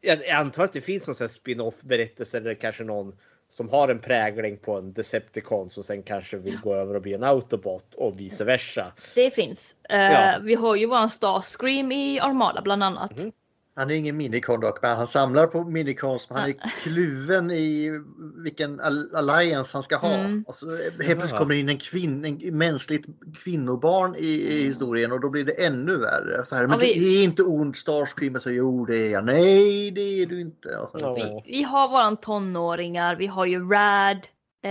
Jag, 0.01 0.29
antar 0.29 0.65
att 0.65 0.73
det 0.73 0.81
finns 0.81 1.07
någon 1.21 1.29
spin-off 1.29 1.83
berättelse 1.83 2.37
eller 2.37 2.55
kanske 2.55 2.85
någon 2.85 3.17
som 3.51 3.69
har 3.69 3.89
en 3.89 3.99
prägling 3.99 4.57
på 4.59 4.77
en 4.77 4.93
Decepticon 4.93 5.71
som 5.71 5.83
sen 5.85 6.03
kanske 6.03 6.37
vill 6.37 6.59
gå 6.61 6.75
över 6.75 6.95
och 6.95 7.03
bli 7.03 7.15
en 7.15 7.25
Autobot 7.25 7.95
och 7.95 8.21
vice 8.21 8.45
versa. 8.45 8.87
Det 9.15 9.31
finns. 9.35 9.75
Eh, 9.89 9.99
Ja. 10.13 10.39
Vi 10.43 10.55
har 10.55 10.77
ju 10.77 10.87
våran 10.87 11.11
Starscream 11.11 11.93
i 11.93 12.21
Armada 12.21 12.63
bland 12.63 12.83
annat. 12.83 13.19
Mhm. 13.19 13.33
Han 13.81 13.90
är 13.90 13.94
ingen 13.94 14.16
minicon 14.16 14.61
dock, 14.61 14.82
men 14.82 14.97
han 14.97 15.07
samlar 15.07 15.47
på 15.47 15.65
minicons. 15.65 16.31
Men 16.31 16.39
han 16.39 16.48
är 16.51 16.55
kluven 16.82 17.51
i 17.51 18.01
vilken 18.44 18.81
al- 18.81 19.15
alliance 19.15 19.77
han 19.77 19.82
ska 19.82 19.97
ha. 19.97 20.15
Mm. 20.15 20.44
Och 20.48 20.55
så 20.55 20.77
helt 20.77 20.97
plötsligt 20.97 21.36
kommer 21.39 21.55
det 21.55 21.61
in 21.61 21.69
en, 21.69 21.78
kvinn, 21.78 22.24
en 22.24 22.59
mänskligt 22.59 23.07
kvinnobarn 23.44 24.15
i, 24.19 24.27
i 24.27 24.62
historien 24.66 25.12
och 25.12 25.20
då 25.20 25.28
blir 25.31 25.44
det 25.44 25.66
ännu 25.66 25.97
värre. 25.97 26.44
Så 26.44 26.55
här, 26.55 26.66
men 26.66 26.70
Ja, 26.81 26.86
vi- 26.86 26.94
du 26.94 27.20
är 27.20 27.24
inte 27.24 27.43
ond 27.43 27.77
Starscream. 27.77 28.35
Och 28.35 28.43
Så, 28.43 28.51
jo, 28.51 28.85
det 28.85 28.97
är 28.97 29.11
jag. 29.11 29.24
Nej, 29.24 29.90
det 29.90 30.01
är 30.23 30.27
du 30.27 30.40
inte. 30.40 30.77
Och 30.77 30.89
så, 30.89 31.15
Vi, 31.15 31.43
vi 31.47 31.62
har 31.62 31.89
våran 31.89 32.16
tonåringar, 32.16 33.16
vi 33.16 33.27
har 33.27 33.47
ju 33.47 33.59
Rad, 33.70 34.16
eh, 34.62 34.70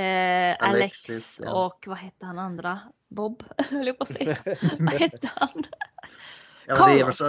Alex 0.60 0.60
Alexis, 0.60 1.42
ja. 1.44 1.66
och 1.66 1.84
vad 1.88 1.98
hette 1.98 2.26
han 2.26 2.40
andra? 2.40 2.80
Bob, 3.10 3.44
höll 3.70 3.88
jag 3.88 3.98
på 3.98 4.04
att 4.04 4.10
säga. 4.10 4.38
vad 4.80 4.94
hette 4.94 5.30
han? 5.36 5.50
ja, 6.68 6.74
det 6.88 6.94
är 6.94 6.98
Carlos. 7.00 7.18
så, 7.18 7.26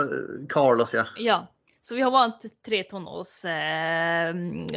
Carlos, 0.49 0.95
ja. 0.95 1.05
Ja, 1.17 1.47
så 1.91 1.97
vi 1.97 2.03
har 2.03 2.11
våra 2.11 2.31
t- 2.31 2.49
tre 2.67 2.83
tonårs 2.85 3.45
eh, 3.45 4.35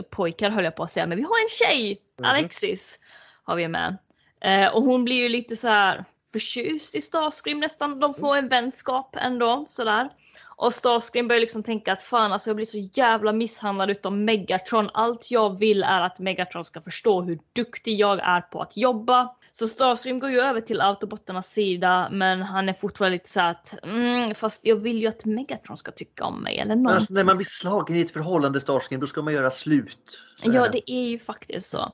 pojkar 0.09 0.49
höll 0.49 0.63
jag 0.63 0.75
på 0.75 0.83
att 0.83 0.89
säga, 0.89 1.05
men 1.07 1.17
vi 1.17 1.23
har 1.23 1.41
en 1.43 1.49
tjej, 1.49 1.97
Mhm. 2.19 2.25
Alexis, 2.29 2.99
har 3.43 3.55
vi 3.55 3.67
med. 3.67 3.97
Eh, 4.41 4.67
och 4.75 4.83
hon 4.83 5.03
blir 5.05 5.15
ju 5.15 5.29
lite 5.29 5.55
så 5.55 5.67
här 5.67 6.05
förtjust 6.33 6.95
i 6.95 7.01
Starscream 7.01 7.59
nästan. 7.59 7.99
De 7.99 8.13
får 8.13 8.37
en 8.37 8.49
vänskap 8.49 9.15
ändå 9.19 9.65
sådär. 9.69 10.09
Och 10.55 10.73
Starscream 10.73 11.27
börjar 11.27 11.41
liksom 11.41 11.63
tänka 11.63 11.93
att 11.93 12.03
fan 12.03 12.33
alltså 12.33 12.49
jag 12.49 12.55
blir 12.55 12.65
så 12.65 12.89
jävla 12.93 13.33
misshandlad 13.33 13.89
utav 13.89 14.17
Megatron. 14.17 14.89
Allt 14.93 15.31
jag 15.31 15.59
vill 15.59 15.83
är 15.83 16.01
att 16.01 16.19
Megatron 16.19 16.65
ska 16.65 16.81
förstå 16.81 17.21
hur 17.21 17.39
duktig 17.53 17.99
jag 17.99 18.19
är 18.19 18.41
på 18.41 18.61
att 18.61 18.77
jobba. 18.77 19.35
Så 19.51 19.67
Starscream 19.67 20.19
går 20.19 20.29
ju 20.29 20.41
över 20.41 20.61
till 20.61 20.81
autobotternas 20.81 21.47
sida 21.47 22.09
men 22.11 22.41
han 22.41 22.69
är 22.69 22.73
fortfarande 22.73 23.15
lite 23.15 23.29
så 23.29 23.39
här 23.39 23.51
att 23.51 23.83
mm, 23.83 24.35
fast 24.35 24.65
jag 24.65 24.75
vill 24.75 24.97
ju 24.97 25.07
att 25.07 25.25
Megatron 25.25 25.77
ska 25.77 25.91
tycka 25.91 26.25
om 26.25 26.43
mig 26.43 26.59
eller 26.59 26.75
någonting. 26.75 26.95
alltså, 26.95 27.13
när 27.13 27.23
man 27.23 27.35
blir 27.35 27.45
slagen 27.45 27.95
i 27.95 28.01
ett 28.01 28.11
förhållande 28.11 28.61
Starscream 28.61 29.01
då 29.01 29.07
ska 29.07 29.21
man 29.21 29.33
göra 29.33 29.49
slut. 29.49 30.23
Ja, 30.43 30.67
det 30.71 30.91
är 30.91 31.07
ju 31.07 31.19
faktiskt 31.19 31.69
så. 31.69 31.93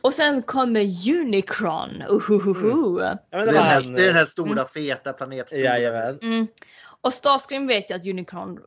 Och 0.00 0.14
sen 0.14 0.42
kommer 0.42 1.10
Unicron. 1.20 2.02
Uhuhuhu. 2.08 3.00
Ja, 3.00 3.18
men 3.30 3.40
Det 3.46 3.50
är, 3.50 3.52
det 3.52 3.58
här, 3.58 3.82
han, 3.82 3.94
det 3.94 4.02
är 4.02 4.06
den 4.06 4.16
här 4.16 4.26
stora 4.26 4.50
Mm. 4.50 4.66
feta 4.74 5.12
planetstolen. 5.12 6.18
Mm. 6.22 6.46
Och 7.00 7.12
Starscream 7.12 7.66
vet 7.66 7.90
ju 7.90 7.94
att 7.94 8.06
Unicron, 8.06 8.58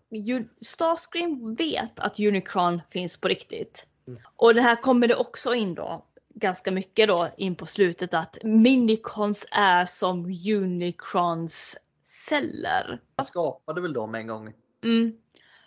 Starscream 0.61 1.55
vet 1.55 1.99
att 1.99 2.19
Unicron 2.19 2.81
finns 2.91 3.21
på 3.21 3.27
riktigt. 3.27 3.87
Och 4.35 4.55
det 4.55 4.61
här 4.61 4.75
kommer 4.75 5.07
det 5.07 5.15
också 5.15 5.53
in 5.53 5.75
då 5.75 6.05
ganska 6.35 6.71
mycket 6.71 7.07
då 7.07 7.33
in 7.37 7.55
på 7.55 7.65
slutet 7.65 8.13
att 8.13 8.37
Minicons 8.43 9.47
är 9.51 9.85
som 9.85 10.25
Unicrons 10.55 11.77
celler. 12.03 12.99
Han 13.15 13.25
skapade 13.25 13.81
väl 13.81 13.93
dem 13.93 14.15
en 14.15 14.27
gång. 14.27 14.53
Mm. 14.83 15.13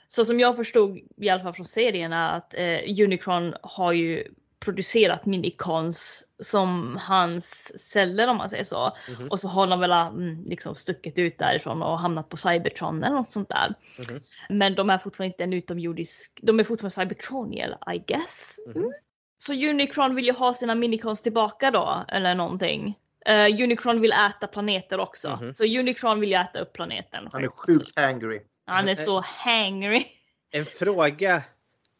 Så 0.08 0.24
som 0.24 0.40
jag 0.40 0.56
förstod 0.56 0.98
i 1.16 1.28
alla 1.28 1.42
fall 1.42 1.54
från 1.54 1.66
serien 1.66 2.12
är 2.12 2.36
att 2.36 2.54
eh, 2.54 3.04
Unicron 3.04 3.54
har 3.62 3.92
ju 3.92 4.34
producerat 4.64 5.26
minicons 5.26 6.24
som 6.38 6.98
hans 7.02 7.72
celler 7.92 8.28
om 8.28 8.36
man 8.36 8.48
säger 8.50 8.64
så. 8.64 8.96
Mhm. 9.08 9.28
Och 9.28 9.40
så 9.40 9.48
har 9.48 9.66
de 9.66 9.80
väl 9.80 9.92
mm, 9.92 10.42
liksom 10.42 10.74
stuckit 10.74 11.18
ut 11.18 11.38
därifrån 11.38 11.82
och 11.82 11.98
hamnat 11.98 12.28
på 12.28 12.36
Cybertron 12.36 13.04
eller 13.04 13.16
något 13.16 13.30
sånt 13.30 13.48
där. 13.48 13.74
Mhm. 13.98 14.20
Men 14.48 14.74
de 14.74 14.90
är 14.90 14.98
fortfarande 14.98 15.32
inte 15.32 15.44
en 15.44 15.52
utomjordisk, 15.52 16.40
de 16.42 16.60
är 16.60 16.64
fortfarande 16.64 16.94
Cybertronial 16.94 17.76
I 17.94 17.98
guess. 17.98 18.58
Mm. 18.74 18.92
Så 19.38 19.52
Unicron 19.52 20.14
vill 20.14 20.24
ju 20.24 20.32
ha 20.32 20.54
sina 20.54 20.74
minicons 20.74 21.22
tillbaka 21.22 21.70
då 21.70 22.04
eller 22.08 22.34
någonting. 22.34 22.98
Eh, 23.26 23.62
Unicron 23.64 24.00
vill 24.00 24.12
äta 24.12 24.46
planeter 24.46 25.00
också. 25.00 25.38
Mhm. 25.40 25.54
Så 25.54 25.64
Unicron 25.64 26.20
vill 26.20 26.30
ju 26.30 26.36
äta 26.36 26.60
upp 26.60 26.72
planeten. 26.72 27.28
Han 27.32 27.44
är 27.44 27.48
sjukt 27.48 27.98
angry. 27.98 28.40
Han 28.66 28.88
är 28.88 28.94
så 28.94 29.24
hangry. 29.26 30.06
En 30.50 30.64
fråga 30.64 31.42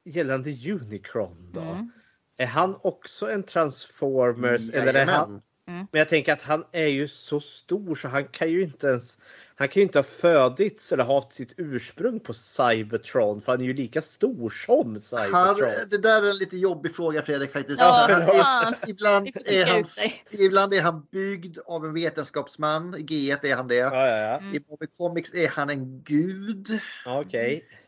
gällande 0.04 0.50
Unicron 0.50 1.52
då. 1.52 1.60
Mm. 1.60 1.90
Är 2.36 2.46
han 2.46 2.76
också 2.82 3.30
en 3.30 3.42
Transformers? 3.42 4.70
Eller 4.70 4.94
är 4.94 5.06
han... 5.06 5.40
Mm. 5.68 5.86
Men 5.92 5.98
jag 5.98 6.08
tänker 6.08 6.32
att 6.32 6.42
han 6.42 6.64
är 6.72 6.86
ju 6.86 7.08
så 7.08 7.40
stor 7.40 7.94
så 7.94 8.08
han 8.08 8.24
kan 8.24 8.50
ju 8.50 8.62
inte 8.62 8.86
ens... 8.86 9.18
Han 9.56 9.68
kan 9.68 9.80
ju 9.80 9.82
inte 9.82 9.98
ha 9.98 10.04
födits 10.04 10.92
eller 10.92 11.04
haft 11.04 11.32
sitt 11.32 11.54
ursprung 11.56 12.20
på 12.20 12.34
Cybertron 12.34 13.42
för 13.42 13.52
han 13.52 13.60
är 13.60 13.64
ju 13.64 13.74
lika 13.74 14.02
stor 14.02 14.50
som 14.50 14.92
Han, 14.92 15.02
Cybertron. 15.02 15.88
det 15.90 15.98
där 15.98 16.22
är 16.22 16.30
en 16.30 16.36
lite 16.36 16.56
jobbig 16.56 16.96
fråga 16.96 17.22
Fredrik 17.22 17.52
faktiskt. 17.52 17.80
Ja, 17.80 18.06
Han- 18.10 18.74
ibland, 18.86 19.26
är 19.44 19.66
han, 19.66 19.84
ibland 20.30 20.74
är 20.74 20.82
han 20.82 21.06
byggd 21.10 21.58
av 21.66 21.84
en 21.84 21.94
vetenskapsman. 21.94 22.94
I 22.94 23.02
G1 23.02 23.46
är 23.46 23.56
han 23.56 23.68
det. 23.68 23.74
Ja, 23.74 24.08
ja, 24.08 24.16
ja. 24.16 24.38
Mm. 24.38 24.54
I 24.54 24.60
Marvel 24.70 24.88
Comics 24.98 25.34
är 25.34 25.48
han 25.48 25.70
en 25.70 26.02
gud. 26.02 26.80
Okej. 27.06 27.66
eh, 27.70 27.78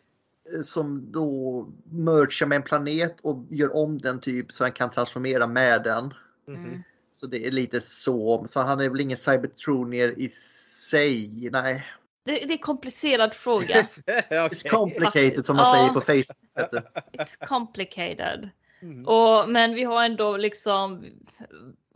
Som 0.65 1.13
då 1.13 1.67
merchar 1.91 2.47
med 2.47 2.57
en 2.57 2.63
planet 2.63 3.17
och 3.23 3.45
gör 3.51 3.77
om 3.77 3.99
den 3.99 4.21
typ 4.21 4.53
så 4.53 4.65
han 4.65 4.73
kan 4.73 4.91
transformera 4.91 5.47
med 5.47 5.83
den. 5.83 6.15
Mhm. 6.47 6.83
Så 7.13 7.27
det 7.27 7.47
är 7.47 7.51
lite 7.51 7.81
så. 7.81 8.47
Så 8.51 8.61
han 8.61 8.81
är 8.81 8.89
väl 8.89 9.01
ingen 9.01 9.17
cybertronier 9.17 10.19
i 10.19 10.29
sig. 10.29 11.49
Nej. 11.53 11.87
Det, 12.25 12.33
det 12.33 12.45
är 12.45 12.53
en 12.53 12.59
komplicerad 12.59 13.35
fråga. 13.35 13.83
It's 13.83 14.69
complicated 14.71 15.45
som 15.45 15.57
man 15.57 15.65
Ja. 15.67 15.75
säger 15.75 15.89
på 15.89 16.01
Facebook. 16.01 16.85
It's 17.13 17.47
complicated. 17.47 18.51
Mm. 18.83 19.07
Och, 19.07 19.49
men 19.49 19.75
vi 19.75 19.85
har 19.85 20.05
ändå 20.05 20.37
liksom 20.37 21.01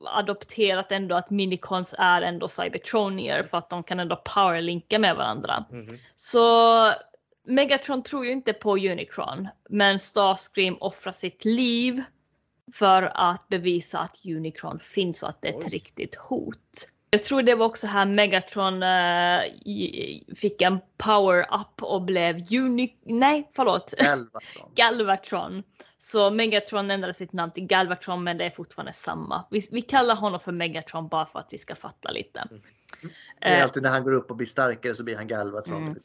adopterat 0.06 0.92
ändå 0.92 1.14
att 1.14 1.30
minicons 1.30 1.94
är 1.98 2.22
ändå 2.22 2.48
cybertronier 2.48 3.42
för 3.42 3.58
att 3.58 3.70
de 3.70 3.82
kan 3.82 4.00
ändå 4.00 4.22
powerlinka 4.34 4.98
med 4.98 5.16
varandra. 5.16 5.64
Mhm. 5.70 5.98
Så 6.16 6.86
Megatron 7.50 8.02
tror 8.02 8.24
ju 8.26 8.32
inte 8.32 8.52
på 8.52 8.76
Unicron, 8.76 9.48
men 9.68 9.98
Starscream 9.98 10.76
offrar 10.80 11.12
sitt 11.12 11.44
liv 11.44 12.02
för 12.72 13.02
att 13.14 13.48
bevisa 13.48 13.98
att 13.98 14.20
Unicron 14.24 14.78
finns 14.78 15.22
och 15.22 15.28
att 15.28 15.42
det 15.42 15.48
är 15.48 15.58
ett 15.58 15.68
riktigt 15.72 16.16
hot. 16.16 16.88
Jag 17.10 17.22
tror 17.22 17.42
det 17.42 17.54
var 17.54 17.66
också 17.66 17.86
här 17.86 18.06
Megatron 18.06 18.82
i- 19.64 20.34
fick 20.36 20.62
en 20.62 20.78
power-up 20.98 21.82
och 21.82 22.02
blev 22.02 22.36
Uni... 22.52 22.96
Nej, 23.04 23.50
förlåt. 23.56 23.94
Galvatron. 23.98 24.70
Galvatron. 24.74 25.62
Så 25.98 26.30
Megatron 26.30 26.90
ändrade 26.90 27.12
sitt 27.14 27.32
namn 27.32 27.52
till 27.52 27.66
Galvatron 27.66 28.24
men 28.24 28.38
det 28.38 28.44
är 28.44 28.50
fortfarande 28.50 28.92
samma. 28.92 29.44
Vi, 29.50 29.60
vi 29.72 29.80
kallar 29.82 30.16
honom 30.16 30.40
för 30.40 30.52
Megatron 30.52 31.08
bara 31.08 31.26
för 31.26 31.38
att 31.38 31.52
vi 31.52 31.58
ska 31.58 31.74
fatta 31.74 32.10
lite. 32.10 32.44
Det 33.40 33.46
är 33.46 33.56
Eh, 33.58 33.62
alltid 33.62 33.82
när 33.82 33.90
han 33.90 34.04
går 34.04 34.12
upp 34.12 34.30
och 34.30 34.36
blir 34.36 34.46
starkare 34.46 34.94
så 34.94 35.02
blir 35.04 35.16
han 35.16 35.26
Galvatron. 35.28 35.82
Mm. 35.82 35.98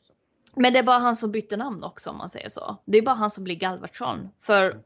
Men 0.55 0.73
det 0.73 0.79
är 0.79 0.83
bara 0.83 0.97
han 0.97 1.15
som 1.15 1.31
bytte 1.31 1.57
namn 1.57 1.83
också 1.83 2.09
om 2.09 2.17
man 2.17 2.29
säger 2.29 2.49
så. 2.49 2.77
Det 2.85 2.97
är 2.97 3.01
bara 3.01 3.15
han 3.15 3.29
som 3.29 3.43
blir 3.43 3.55
Galvatron. 3.55 4.29
För 4.41 4.79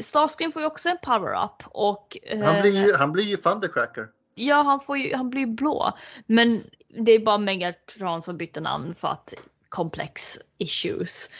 Starscream 0.00 0.52
får 0.52 0.62
ju 0.62 0.66
också 0.66 0.88
en 0.88 0.98
power-up 1.02 1.62
och... 1.66 2.16
Han 2.44 2.60
blir 2.62 2.76
eh, 2.76 2.86
ju, 2.86 2.94
han 2.94 3.12
blir 3.12 3.24
ju 3.24 3.36
Thundercracker. 3.36 4.08
Ja, 4.34 4.62
han, 4.62 4.80
får 4.80 4.98
ju, 4.98 5.14
han 5.14 5.30
blir 5.30 5.46
blå. 5.46 5.92
Men 6.26 6.62
det 6.88 7.12
är 7.12 7.18
bara 7.18 7.38
Megatron 7.38 8.22
som 8.22 8.36
bytte 8.36 8.60
namn 8.60 8.94
för 8.94 9.08
att 9.08 9.34
complex 9.68 10.38
issues. 10.58 11.30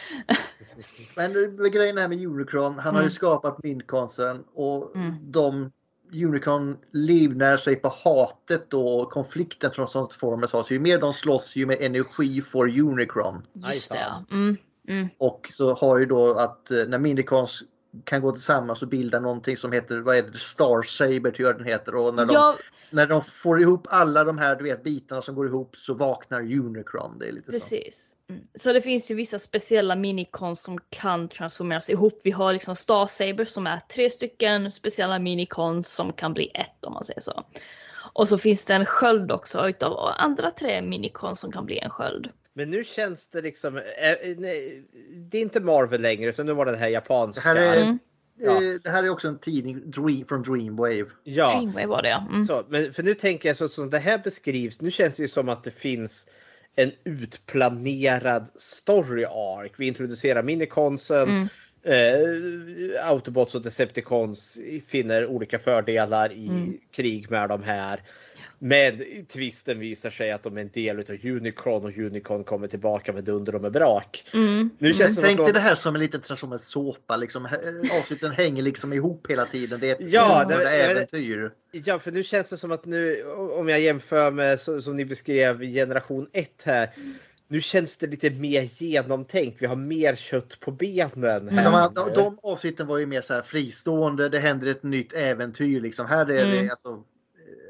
Men 1.16 1.32
grejen 1.72 1.98
här 1.98 2.08
med 2.08 2.26
Unicron, 2.26 2.78
han 2.78 2.94
har 2.94 3.02
ju 3.02 3.06
Mm. 3.06 3.10
skapat 3.10 3.62
Minconsen 3.62 4.44
och 4.54 4.96
Mm. 4.96 5.14
de 5.22 5.72
Unicron 6.12 6.76
livnär 6.90 7.56
sig 7.56 7.76
på 7.76 7.88
hatet 8.04 8.74
och 8.74 9.10
konflikten 9.10 9.70
från 9.70 9.86
Transformers 9.86 10.52
har. 10.52 10.62
Så 10.62 10.74
ju 10.74 10.80
mer 10.80 10.98
de 10.98 11.12
slåss 11.12 11.56
ju 11.56 11.66
mer 11.66 11.82
energi 11.82 12.40
får 12.40 12.80
Unicron. 12.80 13.46
Just 13.52 13.92
det. 13.92 14.24
Mm, 14.30 14.56
mm. 14.88 15.08
Och 15.18 15.48
så 15.52 15.74
har 15.74 15.98
ju 15.98 16.06
då 16.06 16.34
att 16.34 16.70
eh, 16.70 16.86
när 16.88 16.98
Minicons 16.98 17.62
kan 18.04 18.20
gå 18.20 18.32
tillsammans 18.32 18.82
och 18.82 18.88
bilda 18.88 19.20
någonting 19.20 19.56
som 19.56 19.72
heter, 19.72 19.98
vad 19.98 20.16
är 20.16 20.22
det, 20.22 20.38
Star 20.38 20.82
Saber 20.82 21.30
tror 21.30 21.48
jag 21.48 21.58
den 21.58 21.66
heter. 21.66 21.94
Och 21.94 22.14
när 22.14 22.26
de, 22.26 22.34
Ja, 22.34 22.56
när 22.90 23.06
de 23.06 23.22
får 23.24 23.60
ihop 23.60 23.86
alla 23.90 24.24
de 24.24 24.38
här 24.38 24.56
du 24.56 24.64
vet, 24.64 24.82
bitarna 24.84 25.22
som 25.22 25.34
går 25.34 25.46
ihop 25.46 25.76
så 25.76 25.94
vaknar 25.94 26.40
Unicron. 26.40 27.18
Det 27.18 27.28
är 27.28 27.32
lite 27.32 27.46
så. 27.46 27.52
precis. 27.52 28.16
Mm. 28.30 28.42
Så 28.54 28.72
det 28.72 28.80
finns 28.82 29.10
ju 29.10 29.14
vissa 29.14 29.38
speciella 29.38 29.96
minicons 29.96 30.60
som 30.62 30.78
kan 30.90 31.28
transformeras 31.28 31.90
ihop. 31.90 32.20
Vi 32.24 32.30
har 32.30 32.52
liksom 32.52 32.76
Star 32.76 33.06
Saber 33.06 33.44
som 33.44 33.66
är 33.66 33.80
tre 33.80 34.10
stycken 34.10 34.72
speciella 34.72 35.18
minicons 35.18 35.88
som 35.88 36.12
kan 36.12 36.34
bli 36.34 36.50
ett 36.54 36.84
om 36.84 36.92
man 36.92 37.04
säger 37.04 37.20
så. 37.20 37.44
Och 38.12 38.28
så 38.28 38.38
finns 38.38 38.64
det 38.64 38.74
en 38.74 38.84
sköld 38.84 39.32
också 39.32 39.68
utav 39.68 40.14
andra 40.18 40.50
tre 40.50 40.82
minicons 40.82 41.40
som 41.40 41.52
kan 41.52 41.66
bli 41.66 41.78
en 41.78 41.90
sköld. 41.90 42.30
Men 42.52 42.70
nu 42.70 42.84
känns 42.84 43.28
det 43.28 43.42
liksom... 43.42 43.76
eh, 43.76 43.82
nej, 44.36 44.84
Det 45.30 45.38
är 45.38 45.42
inte 45.42 45.60
Marvel 45.60 46.02
längre 46.02 46.30
utan 46.30 46.46
nu 46.46 46.52
var 46.52 46.64
det 46.66 46.72
det 46.72 46.78
här 46.78 46.88
japanska. 46.88 47.54
Det 47.54 47.60
här 47.60 47.76
är, 47.76 47.82
Mm. 47.82 47.98
Ja. 48.38 48.62
eh, 48.62 48.74
det 48.84 48.90
här 48.90 49.04
är 49.04 49.08
också 49.10 49.28
en 49.28 49.38
tidning 49.38 49.90
Dream, 49.90 50.24
från 50.28 50.42
Dreamwave. 50.42 51.06
Ja. 51.24 51.50
Dreamwave 51.50 51.86
var 51.86 52.02
det 52.02 52.08
ja. 52.08 52.26
Mm. 52.30 52.44
Så, 52.44 52.64
men 52.68 52.92
för 52.92 53.02
nu 53.02 53.14
tänker 53.14 53.48
jag 53.48 53.56
så 53.56 53.68
som 53.68 53.90
det 53.90 53.98
här 53.98 54.18
beskrivs. 54.18 54.80
Nu 54.80 54.90
känns 54.90 55.16
det 55.16 55.22
ju 55.22 55.28
som 55.28 55.48
att 55.48 55.64
det 55.64 55.70
finns 55.70 56.26
en 56.76 56.92
utplanerad 57.04 58.48
story 58.56 59.24
arc. 59.24 59.72
Vi 59.76 59.86
introducerar 59.86 60.42
minikonsen. 60.42 61.28
Mm. 61.28 61.48
eh, 61.82 63.08
Autobots 63.10 63.54
och 63.54 63.62
Decepticons 63.62 64.58
finner 64.86 65.26
olika 65.26 65.58
fördelar 65.58 66.32
i 66.32 66.46
Mm. 66.48 66.78
krig 66.92 67.30
med 67.30 67.48
de 67.48 67.62
här. 67.62 68.02
Men 68.58 69.02
twisten 69.28 69.78
visar 69.78 70.10
sig 70.10 70.30
att 70.30 70.42
de 70.42 70.56
är 70.56 70.60
en 70.60 70.70
del 70.74 70.98
av 70.98 71.04
Unicron 71.26 71.84
och 71.84 71.98
Unicron 71.98 72.44
kommer 72.44 72.68
tillbaka 72.68 73.12
med 73.12 73.24
dunder 73.24 73.54
och 73.54 73.62
med 73.62 73.72
brak. 73.72 74.24
Mm. 74.34 74.70
Nu 74.78 74.94
känns 74.94 75.08
det 75.10 75.14
som 75.14 75.22
Tänk 75.22 75.38
dig 75.38 75.46
de- 75.46 75.52
det 75.52 75.60
här 75.60 75.74
som 75.74 75.94
en 75.94 76.00
liten 76.00 76.20
Transformers-såpa. 76.20 77.16
Liksom. 77.16 77.44
H- 77.44 77.98
Avsnitten 78.00 78.30
hänger 78.32 78.62
liksom 78.62 78.92
ihop 78.92 79.26
hela 79.30 79.44
tiden. 79.44 79.80
Det 79.80 79.90
är 79.90 79.92
ett 79.94 80.12
Ja, 80.12 80.44
det- 80.44 80.56
det- 80.56 80.70
äventyr. 80.70 81.50
Ja, 81.72 81.98
för 81.98 82.10
nu 82.10 82.22
känns 82.22 82.50
det 82.50 82.56
som 82.56 82.72
att 82.72 82.84
nu 82.84 83.22
om 83.58 83.68
jag 83.68 83.80
jämför 83.80 84.30
med 84.30 84.60
som 84.60 84.96
ni 84.96 85.04
beskrev 85.04 85.60
generation 85.60 86.28
1 86.32 86.62
här. 86.64 86.90
Nu 87.48 87.60
känns 87.60 87.96
det 87.96 88.06
lite 88.06 88.30
mer 88.30 88.62
genomtänkt. 88.62 89.62
Vi 89.62 89.66
har 89.66 89.76
mer 89.76 90.14
kött 90.14 90.60
på 90.60 90.70
benen. 90.70 91.48
Här. 91.48 91.64
De, 91.64 91.74
här- 91.74 91.90
de, 91.94 92.14
de 92.14 92.38
avsnitten 92.42 92.86
var 92.86 92.98
ju 92.98 93.06
mer 93.06 93.20
så 93.20 93.34
här 93.34 93.42
fristående. 93.42 94.28
Det 94.28 94.38
händer 94.38 94.66
ett 94.66 94.82
nytt 94.82 95.12
äventyr. 95.12 95.80
Liksom. 95.80 96.06
Här 96.06 96.22
är 96.30 96.46
det 96.46 96.52
Mm. 96.58 96.68
alltså 96.70 96.88
en 96.88 97.02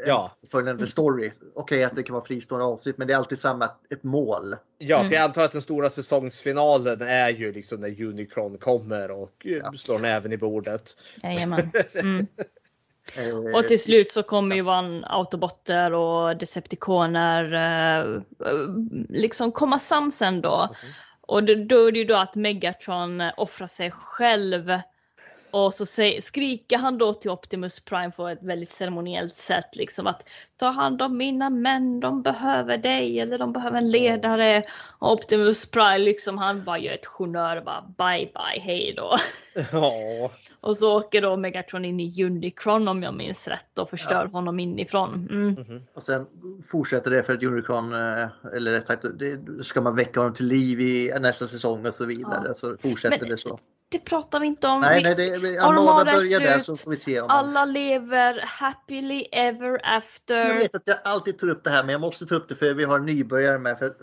Ja. 0.07 0.37
följande 0.53 0.87
story. 0.87 1.31
Okej 1.55 1.85
att 1.85 1.97
det 1.97 2.03
kan 2.03 2.15
vara 2.15 2.25
fristående 2.25 2.67
avsnitt 2.67 2.99
men 2.99 3.07
det 3.07 3.13
är 3.13 3.19
alltid 3.19 3.39
samma 3.39 3.65
ett 3.91 4.03
mål. 4.03 4.55
Ja, 4.79 4.97
Mm. 4.99 5.09
för 5.09 5.17
jag 5.17 5.25
antar 5.25 5.45
att 5.45 5.53
den 5.53 5.63
stora 5.63 5.91
säsongsfinalen 5.91 7.03
är 7.03 7.29
ju 7.29 7.53
liksom 7.53 7.81
när 7.81 8.03
Unicron 8.03 8.59
kommer 8.59 9.11
och 9.11 9.47
eh, 9.47 9.73
slår 9.73 9.99
näven 9.99 10.33
i 10.33 10.37
bordet. 10.37 10.97
Jajamän. 11.23 11.71
Mm. 11.95 12.27
Eh, 13.17 13.37
Och 13.37 13.69
till 13.69 13.83
slut 13.83 14.11
så 14.11 14.23
kommer 14.23 14.57
ju 14.57 14.63
vara 14.63 15.01
autobotter 15.07 15.93
och 15.93 16.37
decepticoner 16.37 17.53
eh, 17.55 18.15
eh, 18.49 18.69
liksom 19.09 19.53
komma 19.53 19.79
sams 19.79 20.23
ändå. 20.23 20.75
Och 21.21 21.45
då, 21.45 21.55
då 21.55 21.87
är 21.89 21.93
det 21.93 21.99
ju 21.99 22.05
då 22.05 22.17
att 22.17 22.35
Megatron 22.35 23.21
eh, 23.21 23.33
offrar 23.37 23.67
sig 23.67 23.91
själv. 23.91 24.73
Och 25.57 25.75
så 25.75 25.87
skriker 26.21 26.79
han 26.79 26.99
då 26.99 27.15
till 27.15 27.31
Optimus 27.31 27.81
Prime 27.81 28.11
på 28.11 28.29
ett 28.29 28.43
väldigt 28.43 28.71
ceremoniellt 28.71 29.35
sätt 29.35 29.77
liksom 29.77 30.07
att 30.07 30.29
ta 30.57 30.67
hand 30.67 31.03
om 31.03 31.17
mina 31.17 31.51
män, 31.51 32.01
de 32.01 32.23
behöver 32.23 32.79
dig 32.79 33.21
eller 33.21 33.39
de 33.39 33.53
behöver 33.53 33.79
en 33.79 33.91
ledare. 33.91 34.65
Och 34.99 35.13
Optimus 35.13 35.71
Prime 35.71 35.99
liksom 35.99 36.39
han 36.39 36.65
bara 36.65 36.79
gör 36.79 36.93
ett 36.93 37.07
honnör 37.07 37.61
bara 37.61 37.83
bye 37.99 38.27
bye 38.27 38.61
hej 38.61 38.95
då. 38.97 39.17
Ja. 39.73 39.93
Och 40.61 40.77
så 40.77 40.97
åker 40.97 41.23
då 41.23 41.37
Megatron 41.37 41.85
in 41.85 42.01
i 42.01 42.25
Unicron 42.25 42.89
om 42.89 43.03
jag 43.03 43.15
minns 43.15 43.49
rätt 43.49 43.79
och 43.79 43.91
förstör 43.91 44.27
honom 44.27 44.61
inifrån. 44.61 45.29
Mm. 45.31 45.83
Och 45.95 46.03
sen 46.03 46.27
fortsätter 46.67 47.11
det 47.11 47.23
för 47.23 47.33
att 47.33 47.43
Unicron, 47.43 47.93
eh, 47.93 48.29
eller 48.57 48.73
rätt 48.73 48.87
sagt, 48.87 49.05
ska 49.63 49.81
man 49.81 49.97
väcka 49.97 50.21
honom 50.21 50.35
till 50.35 50.47
liv 50.47 50.81
i 50.81 51.13
nästa 51.21 51.45
säsong 51.45 51.87
och 51.87 51.95
så 51.95 52.07
vidare. 52.07 52.45
Ja. 52.47 52.55
Så 52.55 52.77
fortsätter 52.77 53.21
Men- 53.21 53.29
det 53.31 53.37
så. 53.37 53.59
Det 53.89 53.99
pratar 53.99 54.41
vi 54.41 54.47
inte 54.47 54.69
om. 54.69 54.81
Nej, 54.81 55.03
nej, 55.03 55.15
det, 55.15 55.39
vi- 55.39 55.59
Armada 55.59 56.05
börjar 56.05 56.41
där 56.41 56.59
så 56.59 56.77
får 56.77 56.91
vi 56.91 56.97
se. 56.97 57.21
Om 57.21 57.27
man... 57.27 57.37
Alla 57.37 57.65
lever 57.65 58.41
happily 58.47 59.25
ever 59.33 59.81
after. 59.85 60.49
Jag 60.49 60.55
vet 60.55 60.75
att 60.75 60.87
jag 60.87 60.97
alltid 61.05 61.39
tar 61.39 61.51
upp 61.51 61.65
det 61.65 61.71
här 61.71 61.83
men 61.85 61.93
jag 61.93 62.01
måste 62.01 62.27
ta 62.27 62.35
upp 62.35 62.49
det 62.49 62.55
för 62.57 62.75
vi 62.75 62.85
har 62.85 62.99
en 62.99 63.07
nybörjare 63.07 63.59
med. 63.59 63.79
För 63.79 63.95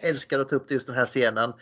jag 0.00 0.10
älskar 0.10 0.40
att 0.40 0.48
ta 0.48 0.56
upp 0.56 0.68
det 0.68 0.74
just 0.74 0.86
den 0.86 0.96
här 0.96 1.04
scenen. 1.06 1.52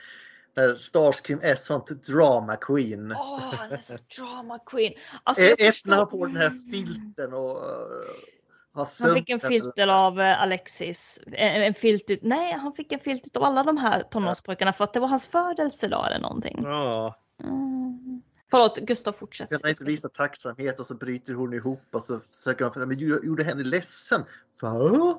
När 0.56 0.74
Starscream 0.74 1.40
är 1.42 1.54
sånt 1.54 1.86
drama 2.06 2.56
queen. 2.56 3.12
Åh, 3.12 3.54
han 3.58 3.72
är 3.72 3.78
så 3.78 3.94
drama 4.18 4.58
queen. 4.66 4.92
Alltså, 5.22 5.42
Eh, 5.42 5.50
Efter 5.50 5.66
förstår- 5.66 5.92
han 5.92 6.10
får 6.10 6.26
den 6.26 6.36
här 6.36 6.52
filten 6.72 7.32
och 7.34 7.40
har 8.74 9.04
Han 9.04 9.14
fick 9.14 9.28
en 9.30 9.40
filter 9.40 9.88
av 9.88 10.20
eh, 10.20 10.42
Alexis. 10.42 11.20
En, 11.32 11.62
en 11.62 11.74
filt 11.74 12.10
ut, 12.10 12.18
nej, 12.22 12.52
han 12.52 12.72
fick 12.72 12.92
en 12.92 13.00
filt 13.00 13.36
av 13.36 13.42
alla 13.44 13.62
de 13.62 13.76
här 13.78 14.02
tonårspojkarna 14.10 14.72
för 14.72 14.84
att 14.84 14.92
det 14.92 15.00
var 15.00 15.08
hans 15.08 15.26
födelsedag 15.26 16.06
eller 16.06 16.18
någonting. 16.18 16.60
Ja. 16.62 17.20
Mm. 17.43 18.23
Förlåt, 18.51 18.78
Gustav 18.78 19.12
fortsätt. 19.12 19.61
Kan 19.61 19.70
inte 19.70 19.85
visa 19.85 20.09
tacksamhet 20.09 20.81
och 20.81 20.86
så 20.86 20.94
bryter 20.94 21.35
hon 21.35 21.52
ihop 21.55 21.82
och 21.93 22.05
så 22.05 22.20
försöker 22.20 22.65
han 22.74 22.89
men 22.89 22.98
du 22.98 23.20
gjorde 23.23 23.44
henne 23.44 23.65
ledsen. 23.65 24.24
Va? 24.61 25.19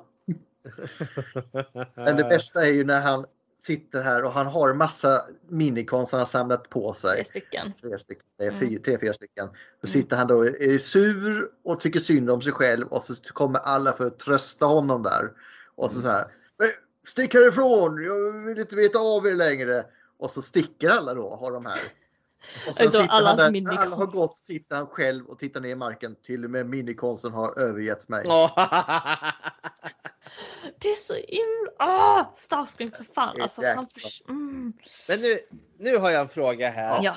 Men 1.94 2.16
det 2.16 2.24
bästa 2.24 2.66
är 2.66 2.72
ju 2.72 2.84
när 2.84 3.00
han 3.00 3.26
sitter 3.62 4.02
här 4.02 4.24
och 4.24 4.30
han 4.30 4.46
har 4.46 4.74
massa 4.74 5.24
minikons 5.48 6.10
han 6.12 6.18
har 6.18 6.26
samlat 6.26 6.68
på 6.70 6.92
sig. 6.94 7.14
Tre 7.16 7.24
stycken. 7.24 7.72
Tre 7.82 7.98
stycken. 7.98 8.24
Det 8.36 8.44
är 8.44 8.48
Mm. 8.48 8.60
fyra, 8.60 8.82
tre, 8.82 8.98
fyra 8.98 9.12
stycken. 9.14 9.48
Då 9.80 9.88
sitter 9.88 10.16
han 10.16 10.26
då 10.26 10.36
och 10.36 10.46
är 10.46 10.78
sur 10.78 11.50
och 11.64 11.80
tycker 11.80 12.00
synd 12.00 12.30
om 12.30 12.42
sig 12.42 12.52
själv 12.52 12.86
och 12.88 13.02
så 13.02 13.14
kommer 13.14 13.58
alla 13.58 13.92
för 13.92 14.06
att 14.06 14.18
trösta 14.18 14.66
honom 14.66 15.02
där. 15.02 15.32
Och 15.74 15.90
så 15.90 16.00
så 16.00 16.08
här. 16.08 16.26
"Men 16.58 16.68
Stick 17.06 17.34
härifrån! 17.34 18.02
Jag 18.04 18.32
vill 18.46 18.58
inte 18.58 18.76
veta 18.76 18.98
av 18.98 19.26
er 19.26 19.34
längre. 19.34 19.84
Och 20.18 20.30
så 20.30 20.42
sticker 20.42 20.88
alla 20.88 21.14
då, 21.14 21.36
har 21.36 21.52
de 21.52 21.66
här. 21.66 21.78
Och 22.68 22.74
sen 22.74 22.92
sitter 22.92 23.08
allas 23.08 23.36
där, 23.36 23.44
när 23.44 23.50
minikonst. 23.50 23.82
alla 23.82 23.96
har 23.96 24.06
gått 24.06 24.36
sitter 24.36 24.76
han 24.76 24.86
själv 24.86 25.26
och 25.26 25.38
tittar 25.38 25.60
ner 25.60 25.68
i 25.68 25.74
marken. 25.74 26.16
Till 26.22 26.44
och 26.44 26.50
med 26.50 26.66
minikonsten 26.66 27.32
har 27.32 27.58
övergett 27.58 28.08
mig. 28.08 28.24
Det 30.78 30.88
är 30.88 30.94
så 30.94 31.14
himla... 31.14 31.70
Ah, 31.78 32.32
Starscream 32.36 32.90
för 32.90 33.04
fan. 33.14 33.42
Alltså, 33.42 33.62
han 33.64 33.86
mm. 34.28 34.72
Men 35.08 35.20
nu, 35.20 35.38
nu 35.78 35.96
har 35.96 36.10
jag 36.10 36.20
en 36.20 36.28
fråga 36.28 36.70
här. 36.70 37.04
Ja. 37.04 37.16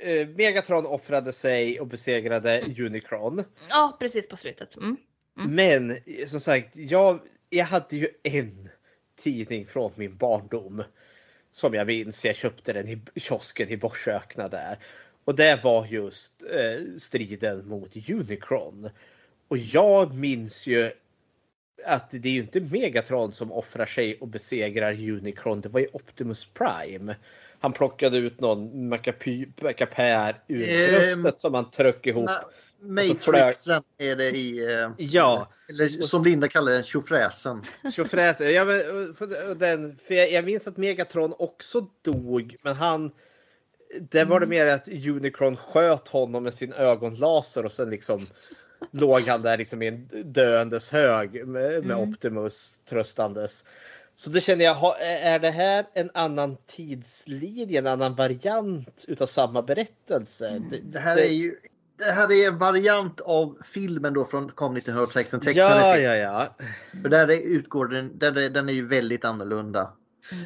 Eh, 0.00 0.28
Megatron 0.28 0.86
offrade 0.86 1.32
sig 1.32 1.80
och 1.80 1.86
besegrade 1.86 2.64
Unicron. 2.78 3.44
ja, 3.68 3.96
precis 4.00 4.28
på 4.28 4.36
slutet. 4.36 4.76
Mm. 4.76 4.96
Men 5.34 5.90
eh, 5.90 6.26
som 6.26 6.40
sagt, 6.40 6.76
jag, 6.76 7.20
jag 7.50 7.64
hade 7.64 7.96
ju 7.96 8.08
en 8.22 8.68
tidning 9.16 9.66
från 9.66 9.92
min 9.94 10.16
barndom. 10.16 10.84
Som 11.54 11.74
jag 11.74 11.86
minns, 11.86 12.24
jag 12.24 12.36
köpte 12.36 12.72
den 12.72 12.88
i 12.88 13.20
kiosken 13.20 13.68
i 13.68 13.76
Borsökna 13.76 14.48
där. 14.48 14.78
Och 15.24 15.34
det 15.34 15.60
var 15.64 15.86
just 15.86 16.42
eh, 16.50 16.98
striden 16.98 17.68
mot 17.68 17.96
Unicron. 18.08 18.90
Och 19.48 19.58
jag 19.58 20.14
minns 20.14 20.66
ju 20.66 20.90
att 21.84 22.10
det 22.10 22.28
är 22.28 22.32
ju 22.32 22.40
inte 22.40 22.60
Megatron 22.60 23.32
som 23.32 23.52
offrar 23.52 23.86
sig 23.86 24.18
och 24.20 24.28
besegrar 24.28 24.92
Unicron. 24.92 25.60
Det 25.60 25.68
var 25.68 25.80
ju 25.80 25.88
Optimus 25.92 26.44
Prime. 26.44 27.16
Han 27.60 27.72
plockade 27.72 28.18
ut 28.18 28.40
någon 28.40 28.88
macapär 28.88 30.42
ur 30.48 30.68
Ehm, 30.68 31.22
bröstet 31.22 31.38
som 31.38 31.54
han 31.54 31.70
tryckte 31.70 32.08
ihop. 32.08 32.30
Ma- 32.84 33.10
Och 33.10 33.16
så 33.16 33.32
flög- 33.32 33.40
Matrixen 33.40 33.82
är 33.98 34.16
det 34.16 34.30
i... 34.30 34.74
eh, 34.74 34.90
Ja. 34.98 35.48
Eller 35.68 35.88
som 35.88 36.24
Linda 36.24 36.48
kallar 36.48 36.72
den, 36.72 36.82
tjofräsen. 36.82 37.62
Tjofräs. 37.92 38.40
Ja, 38.40 38.64
men, 38.64 38.80
för, 39.14 39.50
och 39.50 39.56
den, 39.56 39.98
för 39.98 40.14
jag, 40.14 40.32
jag 40.32 40.44
minns 40.44 40.66
att 40.66 40.76
Megatron 40.76 41.34
också 41.38 41.86
dog, 42.02 42.56
men 42.62 42.74
han... 42.76 43.10
Där 44.00 44.24
var 44.24 44.40
det 44.40 44.46
mer 44.46 44.66
att 44.66 44.88
Unicron 44.88 45.56
sköt 45.56 46.08
honom 46.08 46.42
med 46.42 46.54
sin 46.54 46.72
ögonlaser 46.72 47.64
och 47.64 47.72
sen 47.72 47.90
liksom 47.90 48.26
låg 48.90 49.22
han 49.22 49.42
där 49.42 49.56
liksom 49.58 49.82
i 49.82 49.86
en 49.88 50.08
döendes 50.32 50.90
hög 50.90 51.34
med, 51.48 51.70
med 51.84 51.96
Mm. 51.96 51.98
Optimus 52.10 52.80
tröstandes. 52.88 53.64
Så 54.16 54.30
det 54.30 54.40
känner 54.40 54.64
jag, 54.64 54.96
är 55.02 55.38
det 55.38 55.50
här 55.50 55.86
en 55.94 56.10
annan 56.14 56.56
tidslinje, 56.66 57.78
en 57.78 57.86
annan 57.86 58.14
variant 58.14 59.04
utav 59.08 59.26
samma 59.26 59.62
berättelse? 59.62 60.62
Det, 60.70 60.78
Det 60.92 60.98
här 60.98 61.16
är 61.16 61.32
ju 61.32 61.56
det 61.98 62.04
här 62.04 62.32
är 62.32 62.48
en 62.48 62.58
variant 62.58 63.20
av 63.20 63.58
filmen 63.64 64.12
då 64.14 64.24
från 64.24 64.48
kom 64.50 64.76
1906, 64.76 65.30
den 65.30 65.40
tecknade 65.40 65.80
Ja, 65.80 65.98
ja, 65.98 66.14
ja. 66.16 66.56
För 67.02 67.08
där 67.08 67.30
är, 67.30 67.56
utgår 67.56 67.86
den, 67.86 68.18
den, 68.18 68.36
är- 68.36 68.50
den 68.50 68.68
är 68.68 68.72
ju 68.72 68.86
väldigt 68.86 69.24
annorlunda. 69.24 69.92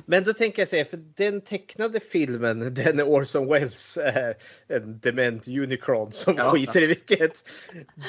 Men 0.06 0.24
då 0.24 0.32
tänker 0.32 0.60
jag 0.62 0.68
säga, 0.68 0.84
för 0.84 0.96
den 1.16 1.40
tecknade 1.40 2.00
filmen, 2.00 2.74
den 2.74 2.98
är 2.98 3.02
Orson 3.08 3.46
Welles, 3.48 3.96
eh, 3.96 4.34
en 4.68 4.98
dement 4.98 5.48
Unicron 5.48 6.12
som 6.12 6.34
Ja. 6.36 6.50
skiter 6.50 6.82
i 6.82 6.86
vilket. 6.86 7.48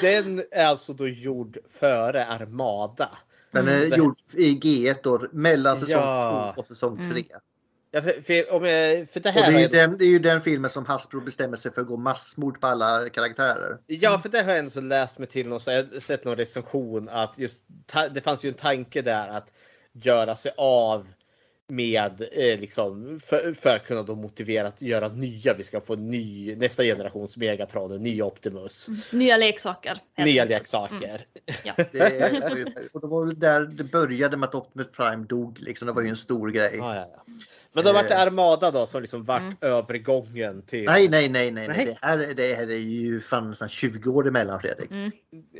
Den 0.02 0.42
är 0.50 0.64
alltså 0.66 0.92
då 0.92 1.08
gjord 1.08 1.58
före 1.80 2.26
Armada. 2.26 3.18
Den 3.52 3.68
är 3.68 3.90
Det- 3.90 3.96
gjord 3.96 4.18
i 4.32 4.54
G1 4.54 4.96
då, 5.02 5.26
mellan 5.32 5.76
säsong 5.76 6.00
Ja. 6.02 6.52
2 6.54 6.60
och 6.60 6.66
säsong 6.66 6.96
3. 6.96 7.04
Mm. 7.06 7.22
Ja, 7.92 8.02
för, 8.02 8.22
för, 8.22 8.52
om 8.52 8.64
jag, 8.64 9.08
för 9.10 9.20
det 9.20 9.28
Och 9.28 9.34
här 9.34 9.52
det, 9.52 9.58
är 9.58 9.60
ju 9.60 9.68
den, 9.68 9.98
det 9.98 10.04
är 10.04 10.08
ju 10.08 10.18
den 10.18 10.40
filmen 10.40 10.70
som 10.70 10.86
Hasbro 10.86 11.20
bestämmer 11.20 11.56
sig 11.56 11.72
för 11.72 11.80
att 11.80 11.86
gå 11.86 11.96
massmord 11.96 12.60
på 12.60 12.66
alla 12.66 13.08
karaktärer. 13.08 13.78
ja, 13.86 14.18
för 14.18 14.28
det 14.28 14.42
har 14.42 14.50
jag 14.50 14.58
ändå 14.58 14.70
så 14.70 14.80
läst 14.80 15.18
mig 15.18 15.28
till 15.28 15.50
har 15.50 16.00
sett 16.00 16.24
någon 16.24 16.36
recension 16.36 17.08
att 17.08 17.38
just 17.38 17.62
ta, 17.86 18.08
det 18.08 18.20
fanns 18.20 18.44
ju 18.44 18.48
en 18.48 18.54
tanke 18.54 19.02
där 19.02 19.28
att 19.28 19.52
göra 19.92 20.36
sig 20.36 20.52
av 20.56 21.06
med 21.70 22.22
eh, 22.32 22.60
liksom 22.60 23.20
för, 23.24 23.54
för 23.54 23.76
att 23.76 23.86
kunna 23.86 24.02
då 24.02 24.14
motivera 24.14 24.68
att 24.68 24.82
göra 24.82 25.08
nya. 25.08 25.54
Vi 25.54 25.64
ska 25.64 25.80
få 25.80 25.96
ny 25.96 26.56
nästa 26.56 26.82
generations 26.82 27.36
Megatron, 27.36 27.92
en 27.92 28.02
ny 28.02 28.22
Optimus. 28.22 28.88
Nya 29.12 29.36
leksaker. 29.36 29.98
Nya 30.18 30.44
leksaker. 30.44 31.26
Ja. 31.64 31.74
Det, 31.92 32.88
och 32.92 33.00
det 33.00 33.06
var 33.06 33.26
väl 33.26 33.38
där 33.38 33.60
det 33.60 33.84
började 33.84 34.36
med 34.36 34.48
att 34.48 34.54
Optimus 34.54 34.90
Prime 34.90 35.24
dog. 35.24 35.60
Liksom. 35.60 35.86
Det 35.86 35.92
var 35.92 36.02
ju 36.02 36.08
en 36.08 36.16
stor 36.16 36.50
grej. 36.50 36.76
Ja, 36.78 36.96
ja. 36.96 37.24
Men 37.72 37.84
då 37.84 37.92
vart 37.92 38.08
det 38.08 38.14
Eh. 38.14 38.20
Armada 38.20 38.70
då 38.70 38.86
som 38.86 39.00
liksom 39.02 39.24
vart 39.24 39.40
Mm. 39.40 39.56
övergången 39.60 40.62
till... 40.62 40.84
Nej, 40.84 41.08
nej, 41.08 41.28
nej, 41.28 41.50
nej. 41.50 41.68
nej. 41.68 41.86
Det, 41.86 41.98
här, 42.06 42.34
det 42.36 42.54
här 42.54 42.70
är 42.70 42.76
ju 42.76 43.20
fan 43.20 43.50
nästan 43.50 43.68
20 43.68 44.10
år 44.10 44.28
emellan 44.28 44.60
Fredrik. 44.60 44.90
Mm. 44.90 45.10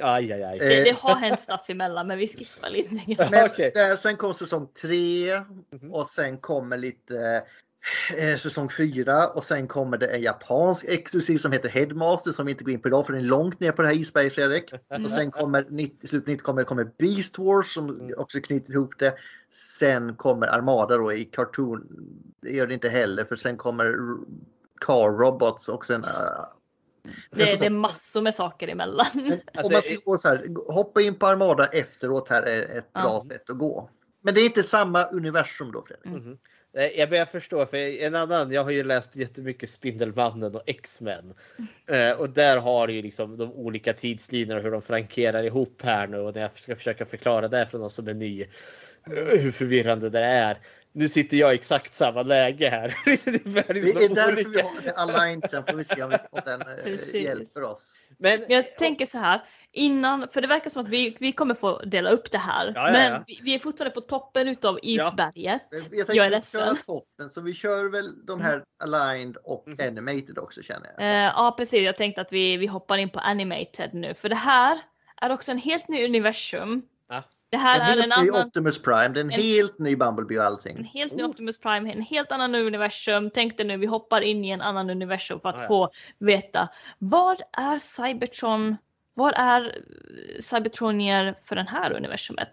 Aj, 0.02 0.32
aj, 0.32 0.42
aj. 0.44 0.58
Det, 0.58 0.78
Eh, 0.78 0.84
det 0.84 0.96
har 0.98 1.14
hänt 1.16 1.40
stuff 1.40 1.60
emellan 1.68 2.06
men 2.06 2.18
vi 2.18 2.28
skippar 2.28 2.70
lite. 2.70 3.28
Men 3.30 3.44
Okej. 3.50 3.70
där, 3.74 3.96
sen 3.96 4.16
kom 4.16 4.34
säsong 4.34 4.68
tre 4.82 5.40
Mhm. 5.72 5.92
och 5.92 6.06
sen 6.06 6.38
kommer 6.38 6.78
lite 6.78 7.42
eh, 8.16 8.36
säsong 8.36 8.70
4 8.76 9.26
och 9.26 9.44
sen 9.44 9.68
kommer 9.68 9.98
det 9.98 10.06
en 10.06 10.22
japansk 10.22 10.84
exklusiv 10.88 11.38
som 11.38 11.52
heter 11.52 11.68
Headmaster 11.68 12.32
som 12.32 12.46
vi 12.46 12.52
inte 12.52 12.64
går 12.64 12.74
in 12.74 12.82
på 12.82 12.88
idag 12.88 13.06
för 13.06 13.12
den 13.12 13.22
är 13.22 13.26
långt 13.26 13.60
ner 13.60 13.72
på 13.72 13.82
det 13.82 13.88
här 13.88 13.94
isberget 13.94 14.34
Fredrik. 14.34 14.72
Och 15.04 15.10
sen 15.10 15.30
kommer 15.30 15.66
90, 15.70 15.96
i 16.00 16.06
slutet 16.06 16.28
90 16.28 16.44
kommer, 16.44 16.64
kommer 16.64 16.90
Beast 16.98 17.38
Wars 17.38 17.74
som 17.74 18.14
också 18.16 18.40
knyter 18.40 18.72
ihop 18.72 18.98
det. 18.98 19.14
Sen 19.50 20.16
kommer 20.16 20.46
Armada 20.46 20.96
då 20.96 21.12
i 21.12 21.24
Cartoon. 21.24 21.86
Det 22.42 22.50
gör 22.50 22.66
det 22.66 22.74
inte 22.74 22.88
heller 22.88 23.24
för 23.24 23.36
sen 23.36 23.56
kommer 23.56 23.94
Car 24.86 25.18
Robots 25.18 25.68
och 25.68 25.86
sen 25.86 26.04
uh, 26.04 26.10
Det, 27.30 27.60
det 27.60 27.66
är 27.66 27.70
massor 27.70 28.22
med 28.22 28.34
saker 28.34 28.68
emellan. 28.68 29.06
om 29.64 29.72
man 29.72 29.82
ska 29.82 29.94
gå 30.04 30.18
så 30.18 30.28
här, 30.28 30.46
hoppa 30.74 31.00
in 31.00 31.14
på 31.14 31.26
Armada 31.26 31.66
efteråt 31.66 32.28
här 32.28 32.42
är 32.42 32.78
ett 32.78 32.92
bra 32.92 33.02
Ja. 33.02 33.22
sätt 33.28 33.50
att 33.50 33.58
gå. 33.58 33.90
Men 34.22 34.34
det 34.34 34.40
är 34.40 34.44
inte 34.46 34.62
samma 34.62 35.04
universum 35.04 35.72
då 35.72 35.84
Fredrik. 35.86 36.06
Mm. 36.06 36.38
Jag 36.72 37.10
börjar 37.10 37.24
förstå, 37.26 37.66
för 37.66 37.76
en 37.76 38.14
annan, 38.14 38.52
jag 38.52 38.64
har 38.64 38.70
ju 38.70 38.82
läst 38.84 39.16
jättemycket 39.16 39.70
Spindelmannen 39.70 40.54
och 40.54 40.62
X-Men. 40.66 41.34
Eh, 41.86 42.10
och 42.10 42.30
där 42.30 42.56
har 42.56 42.86
du 42.86 42.92
ju 42.92 43.02
liksom 43.02 43.36
de 43.36 43.52
olika 43.52 43.92
tidslinjerna 43.92 44.60
hur 44.60 44.70
de 44.70 44.82
frankerar 44.82 45.42
ihop 45.42 45.82
här 45.82 46.06
nu 46.06 46.18
och 46.18 46.34
när 46.34 46.42
jag 46.42 46.50
ska 46.58 46.76
försöka 46.76 47.04
förklara 47.06 47.48
det 47.48 47.66
för 47.66 47.78
någon 47.78 47.90
som 47.90 48.08
är 48.08 48.14
ny. 48.14 48.42
eh, 48.42 48.48
Hur 49.38 49.50
förvirrande 49.52 50.10
det 50.10 50.20
är. 50.24 50.58
Nu 50.92 51.08
sitter 51.08 51.36
jag 51.36 51.52
i 51.52 51.54
exakt 51.54 51.94
samma 51.94 52.22
läge 52.22 52.68
här. 52.68 52.94
det 53.04 53.10
är, 53.70 53.74
liksom 53.74 53.94
Det 53.98 54.04
är 54.04 54.14
därför 54.14 54.34
vi 54.36 54.44
olika- 54.44 54.62
har 54.96 55.02
Alliancen 55.08 55.64
får 55.66 55.76
vi 55.76 55.84
se 55.84 56.02
om, 56.02 56.10
vi, 56.10 56.16
den 56.44 56.60
eh, 56.60 56.66
Precis. 56.84 57.14
hjälper 57.14 57.62
oss. 57.64 57.94
Men 58.18 58.40
Men 58.40 58.50
jag 58.50 58.76
tänker 58.76 59.06
så 59.06 59.18
här. 59.18 59.40
Innan, 59.72 60.28
för 60.32 60.40
det 60.40 60.46
verkar 60.46 60.70
som 60.70 60.82
att 60.82 60.88
vi, 60.88 61.16
vi 61.20 61.32
kommer 61.32 61.54
få 61.54 61.78
dela 61.78 62.10
upp 62.10 62.30
det 62.30 62.38
här. 62.38 62.72
Ja, 62.74 62.86
ja, 62.86 62.92
men 62.92 63.12
ja. 63.12 63.24
Vi, 63.26 63.40
vi 63.42 63.54
är 63.54 63.58
fortfarande 63.58 63.94
på 63.94 64.00
toppen 64.00 64.48
utav 64.48 64.78
isberget. 64.82 65.62
Jag 65.92 66.16
Jag, 66.16 66.26
är 66.26 66.30
ledsen. 66.30 66.76
toppen 66.86 67.30
så 67.30 67.40
vi 67.40 67.54
kör 67.54 67.84
väl 67.84 68.26
de 68.26 68.40
här 68.40 68.62
aligned 68.84 69.36
och 69.44 69.66
animated 69.88 70.38
också 70.38 70.62
känner 70.62 70.90
jag. 70.96 71.04
Eh, 71.06 71.32
ja 71.36 71.54
precis, 71.58 71.82
jag 71.84 71.96
tänkte 71.96 72.20
att 72.20 72.32
vi, 72.32 72.56
vi 72.56 72.66
hoppar 72.66 72.96
in 72.98 73.10
på 73.10 73.18
animated 73.20 73.90
nu. 73.94 74.14
För 74.14 74.28
det 74.28 74.34
här 74.36 74.78
är 75.22 75.30
också 75.32 75.50
en 75.50 75.58
helt 75.58 75.88
ny 75.88 76.04
universum. 76.04 76.82
Ja. 77.08 77.22
Det 77.50 77.56
här 77.56 77.76
en 77.76 77.80
är 77.82 77.86
helt 77.86 78.02
en 78.18 78.24
ny 78.24 78.30
annan, 78.30 78.46
Optimus 78.46 78.82
Prime, 78.82 79.08
det 79.08 79.20
är 79.20 79.24
en, 79.24 79.30
en- 79.30 79.40
helt 79.40 79.78
ny 79.78 79.96
Bumblebee 79.96 80.38
och 80.38 80.44
en 80.44 80.52
allting. 80.52 80.84
helt 80.94 81.12
ny 81.12 81.22
Optimus 81.22 81.58
Prime, 81.60 81.92
en 81.92 82.02
helt 82.02 82.32
annan 82.32 82.54
universum. 82.54 83.30
Tänk 83.34 83.56
dig 83.56 83.66
nu, 83.66 83.76
vi 83.76 83.86
hoppar 83.86 84.20
in 84.20 84.44
i 84.44 84.50
en 84.50 84.60
annan 84.60 84.90
universum 84.90 85.40
för 85.40 85.48
att 85.48 85.56
Ah, 85.56 85.62
ja. 85.62 85.68
få 85.68 85.90
veta 86.18 86.68
vad 86.98 87.42
är 87.52 87.78
Cybertron? 87.78 88.76
Vad 89.20 89.32
är 89.36 89.60
eh, 89.66 90.40
Cybertronier 90.40 91.34
för 91.44 91.56
den 91.56 91.68
här 91.68 91.92
universumet? 91.92 92.48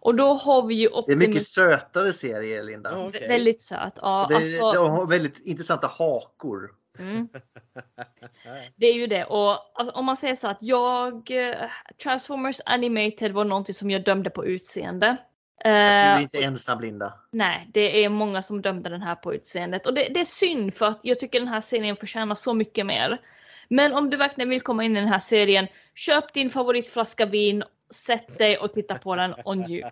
Och 0.00 0.14
då 0.14 0.32
har 0.32 0.66
vi 0.66 0.74
ju 0.74 0.86
Mm. 0.86 0.92
Det 0.92 1.12
är 1.12 1.16
Optimus, 1.16 1.28
mycket 1.28 1.46
sötare 1.46 2.12
serie 2.12 2.62
Linda. 2.62 2.90
vä- 2.90 3.28
väldigt 3.28 3.62
söt. 3.62 3.98
Ja, 4.02 4.26
det, 4.30 4.36
alltså, 4.36 4.72
de 4.72 4.90
har 4.90 5.06
väldigt 5.06 5.46
intressanta 5.46 5.86
hakor. 5.86 6.70
Mm. 6.98 7.28
Det 8.76 8.86
är 8.86 8.94
ju 8.94 9.06
det. 9.06 9.24
Och 9.24 9.78
alltså, 9.78 9.94
om 9.94 10.04
man 10.04 10.16
säger 10.16 10.34
så 10.34 10.48
att 10.48 10.58
jag... 10.60 11.30
eh, 11.30 11.54
Transformers 12.02 12.60
Animated 12.66 13.32
var 13.32 13.44
någonting 13.44 13.74
som 13.74 13.90
jag 13.90 14.04
dömde 14.04 14.30
på 14.30 14.46
utseende. 14.46 15.16
Du 15.64 15.70
Eh, 15.70 15.76
är 16.16 16.20
inte 16.20 16.38
ensam 16.42 16.80
Linda. 16.80 17.14
nej, 17.30 17.70
det 17.72 18.04
är 18.04 18.08
många 18.08 18.42
som 18.42 18.62
dömde 18.62 18.90
den 18.90 19.02
här 19.02 19.14
på 19.14 19.34
utseendet. 19.34 19.86
Och 19.86 19.94
det, 19.94 20.08
det 20.14 20.20
är 20.20 20.24
synd 20.24 20.74
för 20.74 20.86
att 20.86 21.00
jag 21.02 21.18
tycker 21.20 21.38
den 21.40 21.48
här 21.48 21.60
serien 21.60 21.96
förtjänar 21.96 22.34
så 22.34 22.54
mycket 22.54 22.86
mer. 22.86 23.20
Men 23.68 23.92
om 23.94 24.10
du 24.10 24.16
verkligen 24.16 24.48
vill 24.48 24.60
komma 24.60 24.84
in 24.84 24.96
i 24.96 25.00
den 25.00 25.08
här 25.08 25.18
serien, 25.18 25.66
köp 25.94 26.32
din 26.32 26.50
favoritflaska 26.50 27.26
vin, 27.26 27.62
sätt 27.90 28.38
dig 28.38 28.58
och 28.58 28.72
titta 28.72 28.98
på 28.98 29.16
den 29.16 29.32
och 29.44 29.56
njut. 29.58 29.84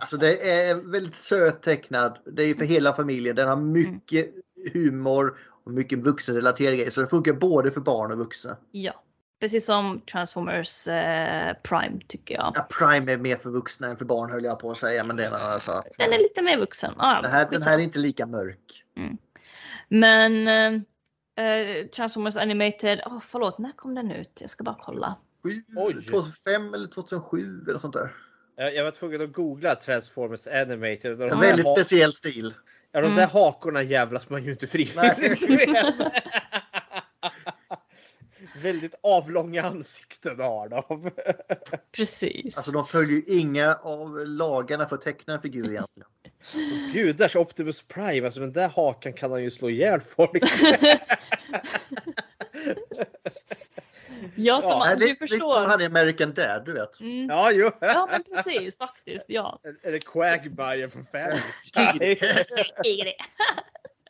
Alltså 0.00 0.16
det 0.16 0.60
är 0.60 0.92
väldigt 0.92 1.16
söt 1.16 1.62
tecknad. 1.62 2.18
Det 2.36 2.42
är 2.42 2.54
för 2.54 2.64
hela 2.64 2.92
familjen. 2.92 3.36
Den 3.36 3.48
har 3.48 3.56
mycket 3.56 4.30
humor 4.72 5.38
och 5.64 5.72
mycket 5.72 5.98
vuxenrelaterade 5.98 6.76
grejer. 6.76 6.90
Så 6.90 7.00
den 7.00 7.10
funkar 7.10 7.32
både 7.32 7.70
för 7.70 7.80
barn 7.80 8.12
och 8.12 8.18
vuxna. 8.18 8.56
Ja, 8.70 9.02
precis 9.40 9.64
som 9.66 10.00
Transformers 10.12 10.88
eh, 10.88 11.54
Prime 11.62 12.00
tycker 12.08 12.34
jag. 12.34 12.52
Ja, 12.54 12.66
Prime 12.78 13.12
är 13.12 13.16
mer 13.18 13.36
för 13.36 13.50
vuxna 13.50 13.88
än 13.88 13.96
för 13.96 14.04
barn 14.04 14.30
höll 14.30 14.44
jag 14.44 14.60
på 14.60 14.70
att 14.70 14.78
säga. 14.78 15.04
Men 15.04 15.16
det 15.16 15.22
är 15.24 15.28
en 15.28 15.34
annan 15.34 15.60
sak. 15.60 15.84
Den 15.98 16.12
är 16.12 16.18
lite 16.18 16.42
mer 16.42 16.58
vuxen. 16.58 16.94
Ah, 16.96 17.22
Det 17.22 17.28
här, 17.28 17.48
den 17.50 17.62
här 17.62 17.78
är 17.78 17.82
inte 17.82 17.98
lika 17.98 18.26
mörk. 18.26 18.84
Men 19.88 20.48
eh, 21.40 21.86
Transformers 21.86 22.36
Animated, 22.36 23.00
oh, 23.06 23.20
förlåt, 23.28 23.58
när 23.58 23.72
kom 23.72 23.94
den 23.94 24.10
ut? 24.10 24.38
Jag 24.40 24.50
ska 24.50 24.64
bara 24.64 24.76
kolla. 24.80 25.16
Sju- 25.42 25.62
Oj. 25.76 25.94
2005 26.04 26.74
eller 26.74 26.88
2007 26.88 27.64
eller 27.68 27.78
sånt 27.78 27.94
där. 27.94 28.14
Jag, 28.56 28.74
jag 28.74 28.84
var 28.84 28.90
tvungen 28.90 29.22
att 29.22 29.32
googla 29.32 29.74
Transformers 29.74 30.46
Animated. 30.46 31.18
de 31.18 31.30
En 31.30 31.40
väldigt 31.40 31.66
ha- 31.66 31.74
speciell 31.76 32.12
stil. 32.12 32.54
Ja, 32.92 33.00
de 33.00 33.06
Mm. 33.06 33.16
där 33.18 33.26
hakorna 33.26 33.82
jävlas 33.82 34.30
man 34.30 34.44
ju 34.44 34.50
inte 34.50 34.66
frivilligt 34.66 34.96
med. 35.58 36.10
Väldigt 38.62 38.94
avlånga 39.02 39.62
ansikten 39.62 40.40
har 40.40 40.68
de. 40.68 41.10
Precis. 41.96 42.56
Alltså 42.56 42.70
de 42.70 42.86
följer 42.86 43.16
ju 43.16 43.22
inga 43.40 43.74
av 43.74 44.26
lagarna 44.26 44.86
för 44.86 44.96
att 44.96 45.02
teckna 45.02 45.34
en 45.34 45.40
figur 45.42 45.70
egentligen. 45.70 46.08
Gudars 46.92 47.36
Optimus 47.36 47.82
Prime, 47.82 48.26
alltså 48.26 48.40
den 48.40 48.52
där 48.52 48.68
hakan 48.68 49.12
kan 49.12 49.30
han 49.30 49.42
ju 49.42 49.50
slå 49.50 49.70
ihjäl 49.70 50.00
folk. 50.00 50.42
Ja, 54.34 54.60
som, 54.60 54.80
det 54.80 54.86
är 54.86 54.96
du 54.96 55.06
lite 55.06 55.18
förstår. 55.18 55.54
som 55.54 55.66
han 55.66 55.80
i 55.80 55.84
American 55.84 56.34
Dad, 56.34 56.62
du 56.66 56.72
vet. 56.72 57.00
Mm. 57.00 57.28
Ja, 57.28 57.52
jo. 57.52 57.70
Ja, 57.80 58.08
men 58.10 58.22
precis 58.22 58.78
faktiskt. 58.78 59.24
Ja. 59.28 59.60
Eller 59.82 59.98
Quagmire 59.98 60.88
från 60.90 61.06
Family 61.06 61.40
Guy. 62.84 63.14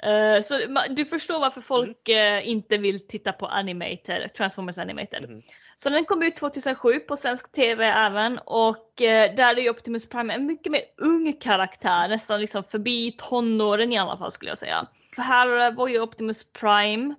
Eh, 0.02 0.42
så 0.42 0.54
du 0.90 1.04
förstår 1.04 1.40
varför 1.40 1.60
folk 1.60 2.08
eh, 2.08 2.48
inte 2.48 2.78
vill 2.78 3.06
titta 3.06 3.32
på 3.32 3.46
animated, 3.46 4.34
Transformers 4.34 4.78
Animated. 4.78 5.42
Så 5.76 5.90
den 5.90 6.04
kom 6.04 6.22
ut 6.22 6.36
2007 6.36 6.98
på 6.98 7.16
svensk 7.16 7.52
TV 7.52 7.86
även 7.86 8.38
och 8.38 9.02
eh, 9.02 9.34
där 9.34 9.56
är 9.56 9.60
ju 9.60 9.70
Optimus 9.70 10.08
Prime 10.08 10.34
en 10.34 10.46
mycket 10.46 10.72
mer 10.72 10.82
ung 10.96 11.32
karaktär, 11.32 12.08
nästan 12.08 12.40
liksom 12.40 12.64
förbi 12.64 13.12
tonåren 13.18 13.92
i 13.92 13.98
alla 13.98 14.16
fall 14.16 14.30
skulle 14.30 14.50
jag 14.50 14.58
säga. 14.58 14.86
För 15.14 15.22
här 15.22 15.72
var 15.72 15.88
ju 15.88 16.00
Optimus 16.00 16.52
Prime, 16.52 17.14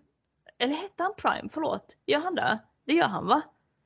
eller 0.59 0.73
hette 0.73 1.03
han 1.03 1.13
Prime? 1.17 1.49
Förlåt, 1.53 1.97
gör 2.05 2.19
han 2.19 2.35
det? 2.35 2.59
Det 2.85 2.93
gör 2.93 3.07
han 3.07 3.27
va? 3.27 3.41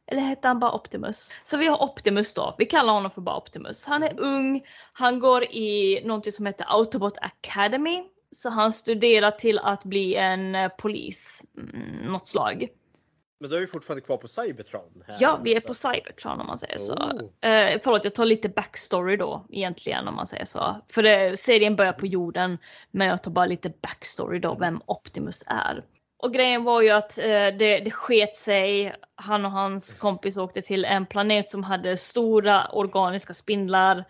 Eller 0.07 0.21
hette 0.21 0.47
han 0.47 0.59
bara 0.59 0.71
Optimus? 0.71 1.33
Så 1.43 1.57
vi 1.57 1.67
har 1.67 1.83
Optimus 1.83 2.33
då. 2.33 2.55
Vi 2.57 2.65
kallar 2.65 2.93
honom 2.93 3.11
för 3.11 3.21
bara 3.21 3.37
Optimus. 3.37 3.85
Han 3.85 4.03
är 4.03 4.19
ung. 4.19 4.61
Han 4.93 5.19
går 5.19 5.43
i 5.43 6.01
någonting 6.05 6.31
som 6.31 6.45
heter 6.45 6.65
Autobot 6.69 7.17
Academy. 7.17 8.03
Så 8.35 8.49
han 8.49 8.71
studerar 8.71 9.31
till 9.31 9.59
att 9.59 9.83
bli 9.83 10.15
en 10.15 10.55
eh, 10.55 10.69
polis. 10.77 11.43
Mm, 11.57 12.11
något 12.11 12.27
slag. 12.27 12.67
Men 13.39 13.49
då 13.49 13.55
är 13.55 13.59
vi 13.59 13.67
fortfarande 13.67 14.01
kvar 14.01 14.17
på 14.17 14.27
Cybertron. 14.27 15.03
Här, 15.07 15.17
Ja, 15.19 15.39
vi 15.43 15.55
är 15.55 15.61
på 15.61 15.67
alltså. 15.67 15.91
Cybertron 15.93 16.41
om 16.41 16.47
man 16.47 16.57
säger 16.57 16.77
så. 16.77 16.93
Oh. 16.93 17.49
Eh, 17.49 17.79
förlåt, 17.83 18.03
jag 18.03 18.15
tar 18.15 18.25
lite 18.25 18.49
backstory 18.49 19.17
då 19.17 19.45
egentligen 19.49 20.07
om 20.07 20.15
man 20.15 20.27
säger 20.27 20.45
så. 20.45 20.81
För 20.87 21.03
det, 21.03 21.39
serien 21.39 21.75
börjar 21.75 21.93
på 21.93 22.07
jorden, 22.07 22.57
men 22.91 23.07
jag 23.07 23.23
tar 23.23 23.31
bara 23.31 23.45
lite 23.45 23.69
backstory 23.69 24.39
då, 24.39 24.55
vem 24.59 24.81
Optimus 24.85 25.43
är. 25.47 25.83
Och 26.17 26.33
grejen 26.33 26.63
var 26.63 26.81
ju 26.81 26.89
att 26.89 27.17
eh, 27.17 27.25
det, 27.25 27.79
det 27.79 27.91
sket 27.91 28.35
sig. 28.35 28.95
Han 29.15 29.45
och 29.45 29.51
hans 29.51 29.93
kompis 29.93 30.37
åkte 30.37 30.61
till 30.61 30.85
en 30.85 31.05
planet 31.05 31.49
som 31.49 31.63
hade 31.63 31.97
stora 31.97 32.67
organiska 32.67 33.33
spindlar 33.33 34.05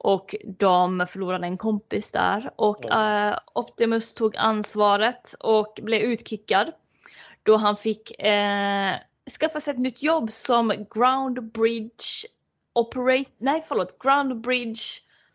och 0.00 0.34
de 0.58 1.06
förlorade 1.10 1.46
en 1.46 1.56
kompis 1.56 2.12
där. 2.12 2.50
Och 2.56 2.90
eh, 2.90 3.38
Optimus 3.54 4.14
tog 4.14 4.36
ansvaret 4.36 5.34
och 5.40 5.78
blev 5.82 6.00
utkickad 6.00 6.72
då 7.42 7.56
han 7.56 7.76
fick 7.76 8.20
eh, 8.20 8.94
skaffa 9.40 9.60
sig 9.60 9.74
ett 9.74 9.80
nytt 9.80 10.02
jobb 10.02 10.30
som 10.30 10.86
ground 10.94 11.52
bridge 11.52 12.04
operate, 12.72 13.30
nej 13.38 13.64
förlåt, 13.68 13.98
ground 13.98 14.40
bridge, 14.40 14.80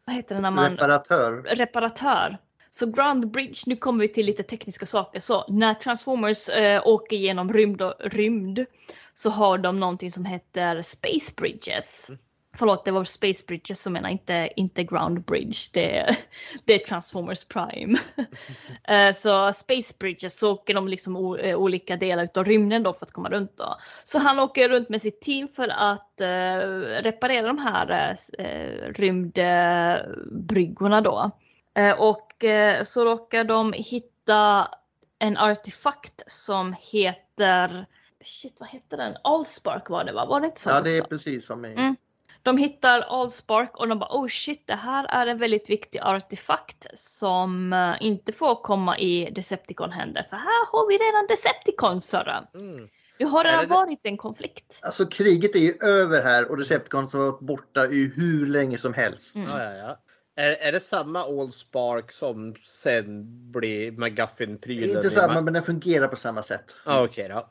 vad 0.05 0.15
heter 0.15 0.35
det 0.35 0.41
när 0.41 0.51
man 0.51 0.71
Reparatör. 0.71 1.41
reparatör. 1.41 2.37
Så 2.69 2.85
Ground 2.91 3.31
Bridge, 3.31 3.59
nu 3.65 3.75
kommer 3.75 4.01
vi 4.01 4.13
till 4.13 4.25
lite 4.25 4.43
tekniska 4.43 4.85
saker. 4.85 5.19
Så 5.19 5.45
när 5.47 5.73
Transformers 5.73 6.49
eh, 6.49 6.87
åker 6.87 7.15
genom 7.17 7.53
rymd, 7.53 7.81
och, 7.81 7.93
rymd 7.99 8.65
så 9.13 9.29
har 9.29 9.57
de 9.57 9.79
någonting 9.79 10.11
som 10.11 10.25
heter 10.25 10.81
Space 10.81 11.33
Bridges. 11.37 12.11
Förlåt, 12.57 12.85
det 12.85 12.91
var 12.91 13.03
Space 13.03 13.43
Bridges 13.47 13.81
som 13.81 13.93
menar 13.93 14.09
inte, 14.09 14.49
inte 14.55 14.83
Ground 14.83 15.21
Bridge. 15.25 15.57
Det, 15.73 15.97
är- 15.97 16.15
det 16.65 16.73
är 16.73 16.79
Transformers 16.79 17.45
Prime. 17.45 17.97
Eh, 18.87 19.11
så 19.13 19.53
Space 19.53 19.93
Bridges 19.99 20.39
så 20.39 20.51
åker 20.51 20.73
de 20.73 20.87
liksom 20.87 21.35
eh, 21.39 21.55
olika 21.57 21.95
delar 21.97 22.23
utav 22.23 22.45
rymden 22.45 22.83
då 22.83 22.93
för 22.93 23.05
att 23.05 23.11
komma 23.11 23.29
runt 23.29 23.57
då. 23.57 23.77
Så 24.03 24.19
han 24.19 24.39
åker 24.39 24.69
runt 24.69 24.89
med 24.89 25.01
sitt 25.01 25.21
team 25.21 25.47
för 25.55 25.67
att 25.67 26.21
eh, 26.21 26.27
reparera 27.03 27.47
de 27.47 27.57
här 27.57 28.15
eh, 28.39 28.93
rymdbryggorna 28.93 31.01
då. 31.01 31.31
Eh, 31.73 31.99
och 32.01 32.45
så 32.83 33.05
råkar 33.05 33.43
de 33.43 33.73
hitta 33.73 34.67
en 35.19 35.37
artefakt 35.37 36.23
som 36.27 36.75
heter 36.79 37.85
Shit, 38.21 38.55
vad 38.59 38.69
hette 38.69 38.95
den? 38.95 39.15
Allspark 39.23 39.89
var 39.89 40.03
det 40.03 40.13
va? 40.13 40.25
Var 40.25 40.39
det 40.39 40.45
inte 40.45 40.61
så? 40.61 40.69
Ja, 40.69 40.81
det 40.81 40.97
är 40.97 41.01
precis 41.01 41.45
som 41.45 41.65
i... 41.65 41.73
Mm. 41.73 41.95
De 42.45 42.57
hittar 42.57 43.01
Allspark 43.01 43.77
och 43.77 43.87
de 43.87 43.99
bara 43.99 44.09
oh 44.09 44.27
shit 44.27 44.63
det 44.67 44.75
här 44.75 45.05
är 45.09 45.27
en 45.27 45.37
väldigt 45.37 45.69
viktig 45.69 45.99
artefakt 45.99 46.87
som 46.93 47.73
eh, 47.73 47.95
inte 47.99 48.33
får 48.33 48.63
komma 48.63 48.99
i 48.99 49.31
Decepticon-händer 49.31 50.27
för 50.29 50.37
här 50.37 50.71
har 50.71 50.87
vi 50.87 50.97
redan 50.97 51.27
Decepticons 51.27 52.13
hörru. 52.13 52.69
Mm. 52.69 52.89
Det 53.17 53.25
har 53.25 53.43
redan 53.43 53.61
det 53.61 53.67
varit 53.67 53.99
en 54.03 54.17
konflikt. 54.17 54.79
Alltså 54.83 55.05
kriget 55.05 55.55
är 55.55 55.59
ju 55.59 55.73
över 55.81 56.23
här 56.23 56.51
och 56.51 56.57
Decepticons 56.57 57.13
har 57.13 57.19
varit 57.19 57.39
borta 57.39 57.85
i 57.85 58.11
hur 58.15 58.45
länge 58.45 58.77
som 58.77 58.93
helst. 58.93 59.35
Mm. 59.35 59.47
Ja, 59.49 59.63
ja, 59.63 59.73
ja. 59.77 59.99
Är, 60.35 60.49
är 60.49 60.71
det 60.71 60.79
samma 60.79 61.23
Allspark 61.23 62.11
som 62.11 62.55
sen 62.65 63.25
blir 63.51 63.91
McGuffin-prylen? 63.91 64.89
Inte 64.89 65.09
samma 65.09 65.41
men 65.41 65.53
den 65.53 65.63
fungerar 65.63 66.07
på 66.07 66.15
samma 66.15 66.43
sätt. 66.43 66.75
Ja, 66.85 67.03
Okej 67.03 67.29
då. 67.29 67.49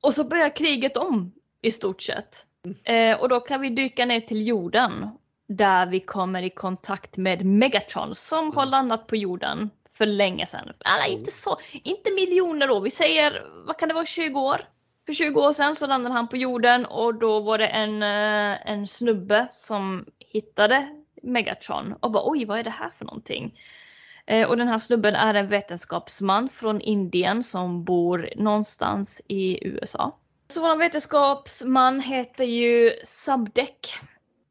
Och 0.00 0.14
så 0.14 0.24
börjar 0.24 0.56
kriget 0.56 0.96
om 0.96 1.32
i 1.62 1.70
stort 1.70 2.02
sett. 2.02 2.46
Eh, 2.84 3.20
och 3.20 3.28
då 3.28 3.40
kan 3.40 3.60
vi 3.60 3.68
dyka 3.68 4.06
ner 4.06 4.20
till 4.20 4.46
jorden 4.46 5.08
där 5.48 5.86
vi 5.86 6.00
kommer 6.00 6.42
i 6.42 6.50
kontakt 6.50 7.16
med 7.16 7.44
Megatron 7.44 8.14
som 8.14 8.56
har 8.56 8.66
landat 8.66 9.06
på 9.06 9.16
jorden 9.16 9.70
för 9.90 10.06
länge 10.06 10.46
sedan. 10.46 10.68
Eller 10.68 11.18
inte 11.18 11.30
så, 11.30 11.56
inte 11.72 12.10
miljoner 12.12 12.70
år. 12.70 12.80
Vi 12.80 12.90
säger, 12.90 13.46
vad 13.66 13.76
kan 13.78 13.88
det 13.88 13.94
vara, 13.94 14.06
20 14.06 14.40
år? 14.40 14.60
För 15.06 15.12
20 15.12 15.40
år 15.40 15.52
sedan 15.52 15.76
så 15.76 15.86
landade 15.86 16.14
han 16.14 16.28
på 16.28 16.36
jorden 16.36 16.86
och 16.86 17.14
då 17.14 17.40
var 17.40 17.58
det 17.58 17.66
en, 17.66 18.02
eh, 18.02 18.70
en 18.70 18.86
snubbe 18.86 19.48
som 19.52 20.06
hittade 20.18 20.88
Megatron 21.22 21.94
och 22.00 22.10
bara 22.10 22.30
oj, 22.30 22.44
vad 22.44 22.58
är 22.58 22.64
det 22.64 22.70
här 22.70 22.90
för 22.98 23.04
någonting? 23.04 23.60
Eh, 24.26 24.48
Och 24.48 24.56
den 24.56 24.68
här 24.68 24.78
snubben 24.78 25.14
är 25.14 25.34
en 25.34 25.48
vetenskapsman 25.48 26.48
från 26.48 26.80
Indien 26.80 27.42
som 27.42 27.84
bor 27.84 28.30
någonstans 28.36 29.22
i 29.28 29.68
USA. 29.68 30.18
Så 30.48 30.60
vår 30.60 30.76
vetenskapsman 30.76 32.00
heter 32.00 32.44
ju 32.44 32.92
Subdeck. 33.04 33.98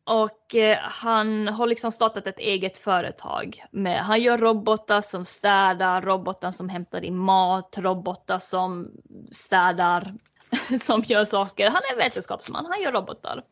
Och 0.04 0.56
eh, 0.56 0.78
han 0.82 1.48
har 1.48 1.68
liksom 1.68 1.92
startat 1.92 2.28
ett 2.28 2.40
eget 2.40 2.78
företag. 2.78 3.64
Med, 3.72 4.04
han 4.04 4.22
gör 4.22 4.38
robotar 4.38 5.02
som 5.02 5.26
städar, 5.26 6.02
robotar 6.02 6.52
som 6.52 6.70
hämtar 6.70 7.04
in 7.04 7.18
mat, 7.18 7.78
robotar 7.78 8.40
som 8.40 8.92
städar, 9.32 10.14
som 10.82 11.02
gör 11.02 11.26
saker. 11.26 11.66
Han 11.66 11.82
är 11.90 11.94
en 11.94 12.00
vetenskapsman, 12.00 12.66
han 12.66 12.82
gör 12.82 12.92
robotar. 12.92 13.44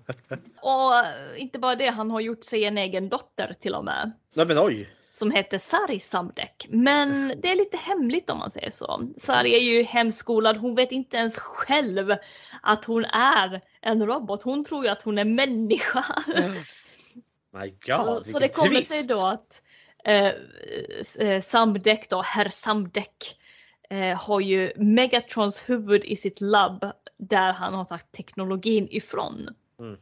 Och 0.62 0.92
inte 1.36 1.58
bara 1.58 1.74
det, 1.74 1.88
han 1.88 2.10
har 2.10 2.20
gjort 2.20 2.44
sig 2.44 2.64
en 2.64 2.78
egen 2.78 3.08
dotter 3.08 3.52
till 3.60 3.74
och 3.74 3.84
med 3.84 4.12
Nej 4.34 4.46
men 4.46 4.58
oj. 4.58 4.88
Som 5.20 5.30
heter 5.30 5.58
Sari 5.58 5.98
Samdek. 6.00 6.66
Men 6.68 7.32
det 7.42 7.50
är 7.50 7.56
lite 7.56 7.76
hemligt 7.76 8.30
om 8.30 8.38
man 8.38 8.50
säger 8.50 8.70
så. 8.70 9.10
Sari 9.16 9.54
är 9.54 9.60
ju 9.60 9.82
hemskolad, 9.82 10.56
hon 10.56 10.74
vet 10.74 10.92
inte 10.92 11.16
ens 11.16 11.38
själv 11.38 12.14
att 12.62 12.84
hon 12.84 13.04
är 13.04 13.60
en 13.80 14.06
robot. 14.06 14.42
Hon 14.42 14.64
tror 14.64 14.84
ju 14.84 14.90
att 14.90 15.02
hon 15.02 15.18
är 15.18 15.24
människa. 15.24 16.04
My 17.52 17.74
God, 17.86 17.96
så, 17.96 18.22
så 18.22 18.38
det 18.38 18.48
kommer 18.48 18.70
twist. 18.70 18.92
sig 18.92 19.06
då 19.06 19.26
att 19.26 19.62
eh, 20.04 20.32
eh, 21.18 21.40
Samdek 21.40 22.10
då, 22.10 22.22
herr 22.22 22.48
Samdek, 22.48 23.38
eh, 23.90 24.20
har 24.20 24.40
ju 24.40 24.72
Megatrons 24.76 25.68
huvud 25.68 26.04
i 26.04 26.16
sitt 26.16 26.40
labb 26.40 26.92
där 27.18 27.52
han 27.52 27.74
har 27.74 27.84
tagit 27.84 28.12
teknologin 28.12 28.88
ifrån. 28.90 29.48
Mm. 29.80 29.96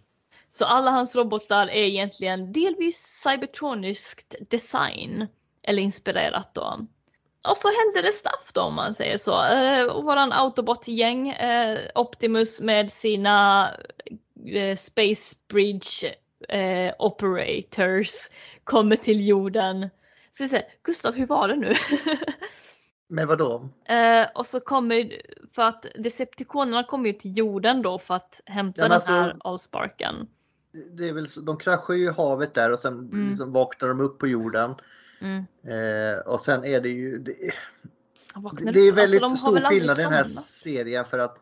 Så 0.49 0.65
alla 0.65 0.91
hans 0.91 1.17
robotar 1.17 1.67
är 1.67 1.83
egentligen 1.83 2.53
delvis 2.53 2.99
cybertroniskt 2.99 4.35
design. 4.51 5.27
Eller 5.63 5.83
inspirerat 5.83 6.55
då. 6.55 6.87
Och 7.49 7.57
så 7.57 7.69
händer 7.69 8.03
det 8.03 8.13
stuff 8.13 8.53
då 8.53 8.61
om 8.61 8.75
man 8.75 8.95
säger 8.95 9.19
så. 9.19 9.45
Eh, 9.45 10.03
våran 10.03 10.33
Autobot-gäng, 10.33 11.29
eh, 11.29 11.79
Optimus 11.95 12.61
med 12.61 12.93
sina 12.93 13.71
eh, 14.55 14.77
Space 14.77 15.37
Bridge 15.49 16.15
eh, 16.49 16.95
Operators 16.99 18.11
kommer 18.65 18.97
till 18.97 19.27
jorden. 19.27 19.91
Ska 20.31 20.45
vi 20.45 20.49
se, 20.49 20.63
Gustav 20.83 21.15
hur 21.15 21.27
var 21.27 21.49
det 21.49 21.57
nu? 21.57 21.75
Men 23.09 23.29
vadå? 23.29 23.69
Eh, 23.85 24.27
och 24.35 24.47
så 24.47 24.61
kommer, 24.61 25.13
för 25.55 25.63
att 25.63 25.87
Decepticonerna 25.95 26.85
kommer 26.85 27.07
ju 27.07 27.13
till 27.13 27.39
jorden 27.39 27.83
då 27.83 27.99
för 27.99 28.15
att 28.15 28.41
hämta 28.47 28.83
Ja, 28.83 28.89
den 28.89 28.93
här 28.93 29.23
alltså- 29.23 29.37
Allsparken. 29.49 30.29
Det 30.93 31.09
är 31.09 31.13
väl 31.13 31.29
så, 31.29 31.41
de 31.41 31.57
kraschar 31.57 31.95
ju 31.95 32.05
i 32.05 32.13
havet 32.13 32.55
där 32.55 32.73
och 32.73 32.79
sen 32.79 32.93
Mm. 32.99 33.29
liksom 33.29 33.53
vaknar 33.53 33.89
de 33.89 34.01
upp 34.01 34.19
på 34.19 34.27
jorden. 34.27 34.75
Mm. 35.21 35.37
Eh, 35.65 36.19
och 36.27 36.41
sen 36.41 36.65
är 36.65 36.81
det 36.81 36.89
ju... 36.89 37.19
Det, 37.19 37.33
det 38.73 38.81
är 38.81 38.91
upp- 38.93 38.99
väldigt 38.99 39.23
alltså, 39.23 39.47
de 39.51 39.61
stor 39.61 39.71
skillnad 39.71 39.99
i 39.99 40.03
den 40.03 40.13
här 40.13 40.25
serien 40.25 41.05
för 41.05 41.19
att 41.19 41.39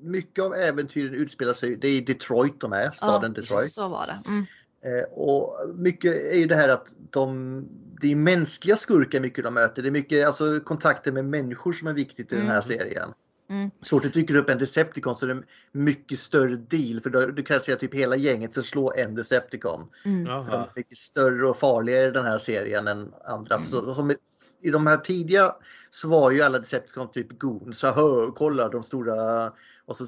mycket 0.00 0.44
av 0.44 0.54
äventyren 0.54 1.14
utspelar 1.14 1.52
sig, 1.52 1.76
det 1.76 1.88
är 1.88 1.92
i 1.92 2.00
Detroit 2.00 2.60
de 2.60 2.72
är, 2.72 2.90
staden 2.90 3.34
ja, 3.36 3.40
Detroit. 3.40 3.72
Så 3.72 3.88
var 3.88 4.06
det. 4.06 4.22
Mm. 4.30 4.44
Eh, 4.84 5.04
och 5.04 5.68
mycket 5.74 6.12
är 6.32 6.38
ju 6.38 6.46
det 6.46 6.54
här 6.56 6.68
att 6.68 6.94
de, 7.10 7.64
det 8.00 8.12
är 8.12 8.16
mänskliga 8.16 8.76
skurkar 8.76 9.20
mycket 9.20 9.44
de 9.44 9.54
möter. 9.54 9.82
Det 9.82 9.88
är 9.88 9.90
mycket 9.90 10.26
alltså, 10.26 10.60
kontakter 10.60 11.12
med 11.12 11.24
människor 11.24 11.72
som 11.72 11.88
är 11.88 11.92
viktigt 11.92 12.32
i 12.32 12.36
den 12.36 12.46
här 12.46 12.52
Mm. 12.52 12.62
serien. 12.62 13.08
Mm. 13.50 13.70
Så 13.82 13.96
fort 13.96 14.02
det 14.02 14.08
dyker 14.08 14.34
upp 14.34 14.50
en 14.50 14.58
Decepticon 14.58 15.16
så 15.16 15.26
är 15.26 15.28
det 15.28 15.34
en 15.34 15.44
mycket 15.72 16.18
större 16.18 16.56
deal 16.56 17.00
för 17.00 17.10
då, 17.10 17.26
du 17.26 17.42
kan 17.42 17.60
säga 17.60 17.76
typ 17.76 17.94
hela 17.94 18.16
gänget 18.16 18.54
för 18.54 18.62
slå 18.62 18.92
en 18.96 19.14
Decepticon. 19.14 19.88
Mm. 20.04 20.24
De 20.24 20.48
är 20.48 20.70
mycket 20.76 20.98
större 20.98 21.46
och 21.46 21.56
farligare 21.58 22.04
i 22.04 22.10
den 22.10 22.24
här 22.24 22.38
serien 22.38 22.88
än 22.88 23.12
andra. 23.24 23.62
Så, 23.64 23.94
som 23.94 24.10
i- 24.10 24.16
I 24.60 24.70
de 24.70 24.86
här 24.86 24.96
tidiga 24.96 25.54
så 25.90 26.08
var 26.08 26.30
ju 26.30 26.42
alla 26.42 26.58
Decepticon 26.58 27.10
typ 27.12 27.38
goons. 27.38 27.78
Så 27.78 27.90
hör, 27.90 28.30
kolla 28.30 28.68
de 28.68 28.82
stora 28.82 29.52
och 29.86 29.96
så 29.96 30.04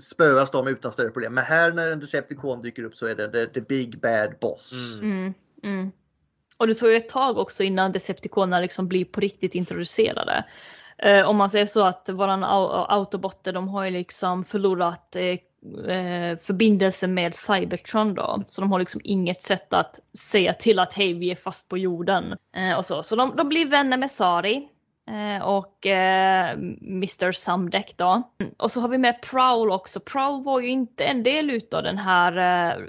spöas 0.00 0.50
de 0.50 0.68
utan 0.68 0.92
större 0.92 1.10
problem. 1.10 1.34
Men 1.34 1.44
här 1.44 1.72
när 1.72 1.90
en 1.92 2.00
Decepticon 2.00 2.62
dyker 2.62 2.84
upp 2.84 2.96
så 2.96 3.06
är 3.06 3.14
det 3.14 3.28
the, 3.28 3.46
the 3.46 3.60
big 3.60 4.00
bad 4.00 4.34
boss. 4.40 4.98
Mm. 5.02 5.34
Mm. 5.62 5.90
Och 6.56 6.66
det 6.66 6.74
tog 6.74 6.88
ju 6.90 6.96
ett 6.96 7.08
tag 7.08 7.38
också 7.38 7.62
innan 7.62 7.92
Decepticonerna 7.92 8.60
liksom 8.60 8.88
blir 8.88 9.04
på 9.04 9.20
riktigt 9.20 9.54
introducerade. 9.54 10.44
Eh, 10.98 11.28
om 11.28 11.36
man 11.36 11.50
säger 11.50 11.66
så 11.66 11.84
att 11.84 12.08
våran 12.08 12.44
autobotter 12.88 13.52
de 13.52 13.68
har 13.68 13.84
ju 13.84 13.90
liksom 13.90 14.44
förlorat 14.44 15.16
eh, 15.16 15.24
eh, 15.96 16.38
förbindelse 16.38 17.06
med 17.06 17.34
Cybertron 17.34 18.14
då. 18.14 18.42
Så 18.46 18.60
de 18.60 18.72
har 18.72 18.78
liksom 18.78 19.00
inget 19.04 19.42
sätt 19.42 19.74
att 19.74 20.00
säga 20.18 20.52
till 20.52 20.78
att 20.78 20.94
hej 20.94 21.12
vi 21.14 21.30
är 21.30 21.36
fast 21.36 21.68
på 21.68 21.78
jorden. 21.78 22.36
Eh, 22.56 22.76
och 22.76 22.84
så 22.84 23.02
så 23.02 23.16
de, 23.16 23.36
de 23.36 23.48
blir 23.48 23.68
vänner 23.68 23.96
med 23.96 24.10
Sari 24.10 24.68
eh, 25.08 25.42
Och 25.42 25.86
eh, 25.86 26.50
Mr 26.82 27.32
Samdek 27.32 27.94
då. 27.96 28.32
Och 28.56 28.70
så 28.70 28.80
har 28.80 28.88
vi 28.88 28.98
med 28.98 29.22
Prowl 29.22 29.70
också. 29.70 30.00
Prowl 30.00 30.44
var 30.44 30.60
ju 30.60 30.68
inte 30.68 31.04
en 31.04 31.22
del 31.22 31.50
utav 31.50 31.82
den 31.82 31.98
här 31.98 32.32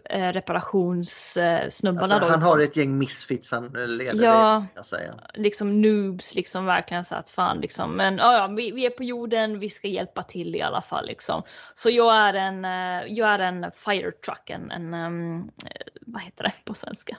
eh, 0.09 0.31
reparationssnubbarna 0.31 2.01
Alltså, 2.01 2.19
då. 2.19 2.31
han 2.31 2.41
har 2.41 2.59
ett 2.59 2.77
gäng 2.77 2.97
misfits 2.97 3.51
han 3.51 3.71
leder. 3.73 4.23
Ja. 4.23 4.65
Det, 4.75 4.83
säga. 4.83 5.13
liksom 5.33 5.81
noobs 5.81 6.35
liksom 6.35 6.65
verkligen 6.65 7.03
så 7.03 7.15
att 7.15 7.29
fan 7.29 7.61
liksom 7.61 7.95
men 7.95 8.17
ja, 8.17 8.33
ja 8.33 8.47
vi, 8.47 8.71
vi 8.71 8.85
är 8.85 8.89
på 8.89 9.03
jorden, 9.03 9.59
vi 9.59 9.69
ska 9.69 9.87
hjälpa 9.87 10.23
till 10.23 10.55
i 10.55 10.61
alla 10.61 10.81
fall 10.81 11.05
liksom. 11.05 11.43
Så 11.75 11.89
jag 11.89 12.15
är 12.15 12.33
en, 12.33 12.65
eh, 12.65 13.13
jag 13.13 13.29
är 13.29 13.39
en 13.39 13.71
fire 13.85 14.11
truck, 14.11 14.49
en, 14.49 14.71
en 14.71 14.93
ehm, 14.93 15.39
eh, 15.39 15.87
vad 16.01 16.21
heter 16.21 16.43
det 16.43 16.53
på 16.65 16.73
svenska? 16.73 17.17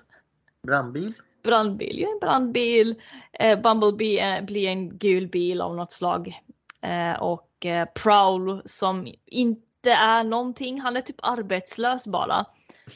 Brandbil? 0.67 1.13
Brandbil, 1.43 2.03
är 2.03 2.13
en 2.13 2.19
brandbil. 2.21 2.95
Eh, 3.33 3.61
Bumblebee 3.61 4.37
eh, 4.39 4.45
blir 4.45 4.69
en 4.69 4.99
gul 4.99 5.29
bil 5.29 5.61
av 5.61 5.77
något 5.77 5.93
slag. 5.93 6.41
Eh, 6.83 7.23
och 7.23 7.67
eh, 7.67 7.89
Prowl 7.95 8.63
som 8.65 9.15
inte 9.27 9.93
är 9.93 10.25
någonting, 10.25 10.81
han 10.81 10.97
är 10.97 11.01
typ 11.01 11.17
arbetslös 11.23 12.07
bara. 12.07 12.47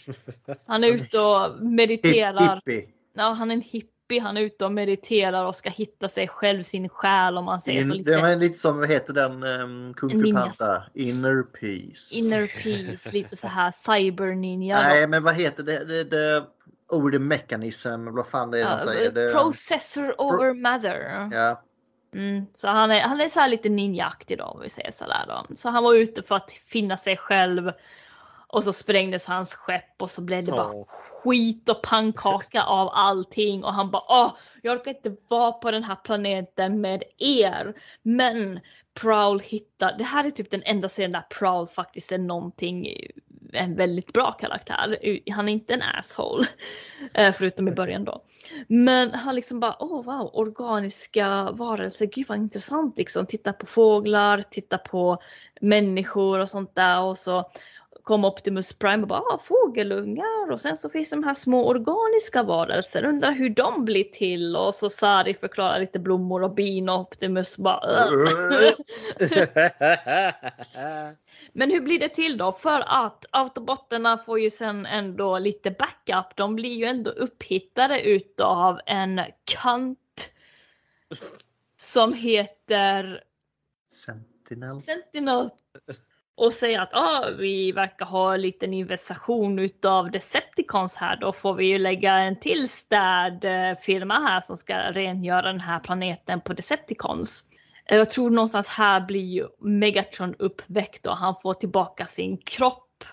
Han 0.67 0.85
är 0.85 0.89
ute 0.89 1.19
och 1.21 1.63
mediterar. 1.63 2.55
Hippie. 2.55 2.89
Ja, 3.15 3.31
han 3.31 3.51
är 3.51 3.55
en 3.55 3.61
hippie, 3.61 4.21
han 4.21 4.37
är 4.37 4.41
ute 4.41 4.65
och 4.65 4.73
mediterar 4.73 5.45
och 5.45 5.55
ska 5.55 5.71
hitta 5.71 6.09
sig 6.09 6.29
själv, 6.29 6.63
sin 6.63 6.89
själ 6.89 7.39
om 7.39 7.45
man 7.45 7.61
säger 7.61 7.85
så 7.85 7.91
In, 7.91 7.97
lite. 7.99 8.11
det 8.11 8.21
var 8.21 8.37
lite 8.37 8.59
som, 8.59 8.79
vad 8.79 8.89
heter 8.89 9.13
den, 9.13 9.43
um, 9.43 9.95
Kung 9.95 10.11
Fu. 10.11 10.33
Panda? 10.33 10.85
Inner 10.95 11.43
Peace. 11.43 12.15
Inner 12.15 12.63
peace, 12.63 13.13
lite 13.13 13.37
så 13.37 13.47
här 13.49 13.71
cyber 14.01 14.35
ninja. 14.35 14.77
då. 14.77 14.83
Nej, 14.83 15.07
men 15.07 15.23
vad 15.23 15.35
heter 15.35 15.63
det? 15.63 15.85
det, 15.85 16.05
det 16.05 16.45
over 16.89 17.11
the 17.11 17.19
mechanism, 17.19 18.15
vad 18.15 18.27
fan 18.27 18.51
det 18.51 18.59
är 18.61 18.63
Ja, 18.63 18.77
de 18.77 18.81
säger. 18.81 19.11
Det, 19.11 19.33
processor 19.33 20.21
over 20.21 20.55
matter. 20.55 21.29
ja. 21.33 21.63
Mm, 22.15 22.47
så 22.55 22.69
han 22.69 22.91
är, 22.91 23.01
han 23.01 23.21
är 23.21 23.29
så 23.29 23.41
här 23.41 23.49
lite 23.49 23.69
ninjaaktig 23.69 24.39
då 24.39 24.45
om 24.45 24.61
vi 24.61 24.71
säger 24.71 24.91
så 24.91 25.05
där 25.05 25.25
då. 25.29 25.55
Så 25.55 25.69
han 25.69 25.85
var 25.85 25.95
ute 25.95 26.23
för 26.23 26.37
att 26.37 26.53
finna 26.53 26.97
sig 26.97 27.17
själv. 27.17 27.73
Och 28.47 28.65
så 28.65 28.73
sprängdes 28.73 29.27
hans 29.27 29.55
skepp 29.55 30.03
och 30.03 30.11
så 30.11 30.21
blev 30.21 30.45
det 30.45 30.53
bara 30.53 30.85
skit 31.23 31.69
och 31.69 31.83
pannkaka 31.83 32.63
av 32.67 32.89
allting. 32.93 33.65
Och 33.65 33.75
han 33.75 33.91
bara 33.91 34.03
åh, 34.09 34.37
jag 34.63 34.77
orkar 34.77 34.91
inte 34.91 35.17
vara 35.29 35.53
på 35.53 35.71
den 35.71 35.85
här 35.85 35.97
planeten 35.97 36.81
med 36.81 37.03
er. 37.19 37.75
Men 38.03 38.61
Prowl 39.01 39.41
hittar, 39.41 39.99
det 39.99 40.05
här 40.05 40.25
är 40.25 40.31
typ 40.31 40.51
den 40.51 40.63
enda 40.65 40.89
serien 40.89 41.13
där 41.13 41.25
Prowl 41.39 41.67
faktiskt 41.67 42.13
är 42.13 42.19
någonting, 42.19 42.87
en 43.53 43.77
väldigt 43.77 44.13
bra 44.13 44.33
karaktär. 44.33 44.99
Han 45.33 45.49
är 45.49 45.53
inte 45.53 45.75
en 45.75 45.83
asshole. 45.83 46.47
Eh, 47.15 47.33
Förutom 47.33 47.69
i 47.69 47.71
början 47.71 48.05
då. 48.05 48.25
Men 48.69 49.15
han 49.15 49.35
liksom 49.35 49.61
bara, 49.61 49.77
åh 49.81 50.05
wow, 50.05 50.31
organiska 50.33 51.51
varelser, 51.51 52.07
gud 52.07 52.29
vad 52.29 52.39
intressant 52.39 52.99
liksom. 52.99 53.27
Titta 53.27 53.53
på 53.53 53.67
fåglar, 53.67 54.43
titta 54.51 54.79
på 54.79 55.23
människor 55.61 56.39
och 56.39 56.49
sånt 56.49 56.75
där 56.75 57.01
och 57.01 57.19
så 57.19 57.51
kom 58.05 58.25
Optimus 58.25 58.73
Prime 58.73 59.03
och 59.03 59.09
bara 59.09 59.21
ah, 59.21 59.41
fågelungar 59.45 60.51
och 60.51 60.61
sen 60.61 60.77
så 60.77 60.91
finns 60.91 61.11
de 61.11 61.25
här 61.25 61.35
små 61.35 61.69
organiska 61.69 62.43
varelser. 62.43 63.05
Undrar 63.05 63.33
hur 63.33 63.51
de 63.51 63.85
blir 63.85 64.05
till 64.05 64.57
och 64.57 64.75
så 64.75 64.91
Sari 64.91 65.35
förklarar 65.35 65.79
lite 65.79 65.99
blommor 65.99 66.43
och 66.43 66.55
bin 66.55 66.89
och 66.89 67.01
Optimus 67.01 67.59
bara. 67.59 68.11
Men 71.53 71.71
hur 71.71 71.81
blir 71.81 71.99
det 71.99 72.09
till 72.09 72.39
då? 72.39 72.53
För 72.53 72.81
att 72.87 73.25
autobotterna 73.31 74.19
får 74.19 74.41
ju 74.41 74.51
sen 74.51 74.87
ändå 74.87 75.39
lite 75.39 75.71
backup. 75.71 76.37
De 76.37 76.55
blir 76.55 76.75
ju 76.75 76.85
ändå 76.85 77.11
upphittade 77.11 78.01
utav 78.01 78.81
en 78.87 79.21
kant 79.45 79.99
som 81.77 82.13
heter 82.13 83.25
Sentinel. 83.91 84.81
Sentinel 84.81 85.51
och 86.37 86.53
säger 86.53 86.81
att 86.81 86.95
ah, 86.95 87.31
vi 87.39 87.73
verkar 87.73 88.07
ha 88.07 88.35
en 88.35 88.41
liten 88.43 88.75
invasion 88.75 89.59
utav 89.59 90.11
Decepticons 90.11 90.97
här. 90.97 91.17
Då 91.17 91.33
får 91.33 91.55
vi 91.55 91.67
ju 91.67 91.79
lägga 91.79 92.15
en 92.15 92.41
till 92.41 92.69
städfirma 92.69 94.15
här 94.15 94.41
som 94.41 94.57
ska 94.57 94.77
rengöra 94.79 95.43
den 95.43 95.61
här 95.61 95.81
planeten 95.81 96.41
på 96.41 96.53
Decepticons. 96.53 97.45
Eh, 97.87 97.97
Jag 97.99 98.11
tror 98.11 98.31
någonstans 98.31 98.69
här 98.69 99.01
blir 99.01 99.25
ju 99.25 99.49
Megatron 99.59 100.35
uppväckt 100.39 101.07
och 101.07 101.17
han 101.17 101.35
får 101.43 101.55
tillbaka 101.55 102.07
sin 102.07 102.37
kropp. 102.37 103.05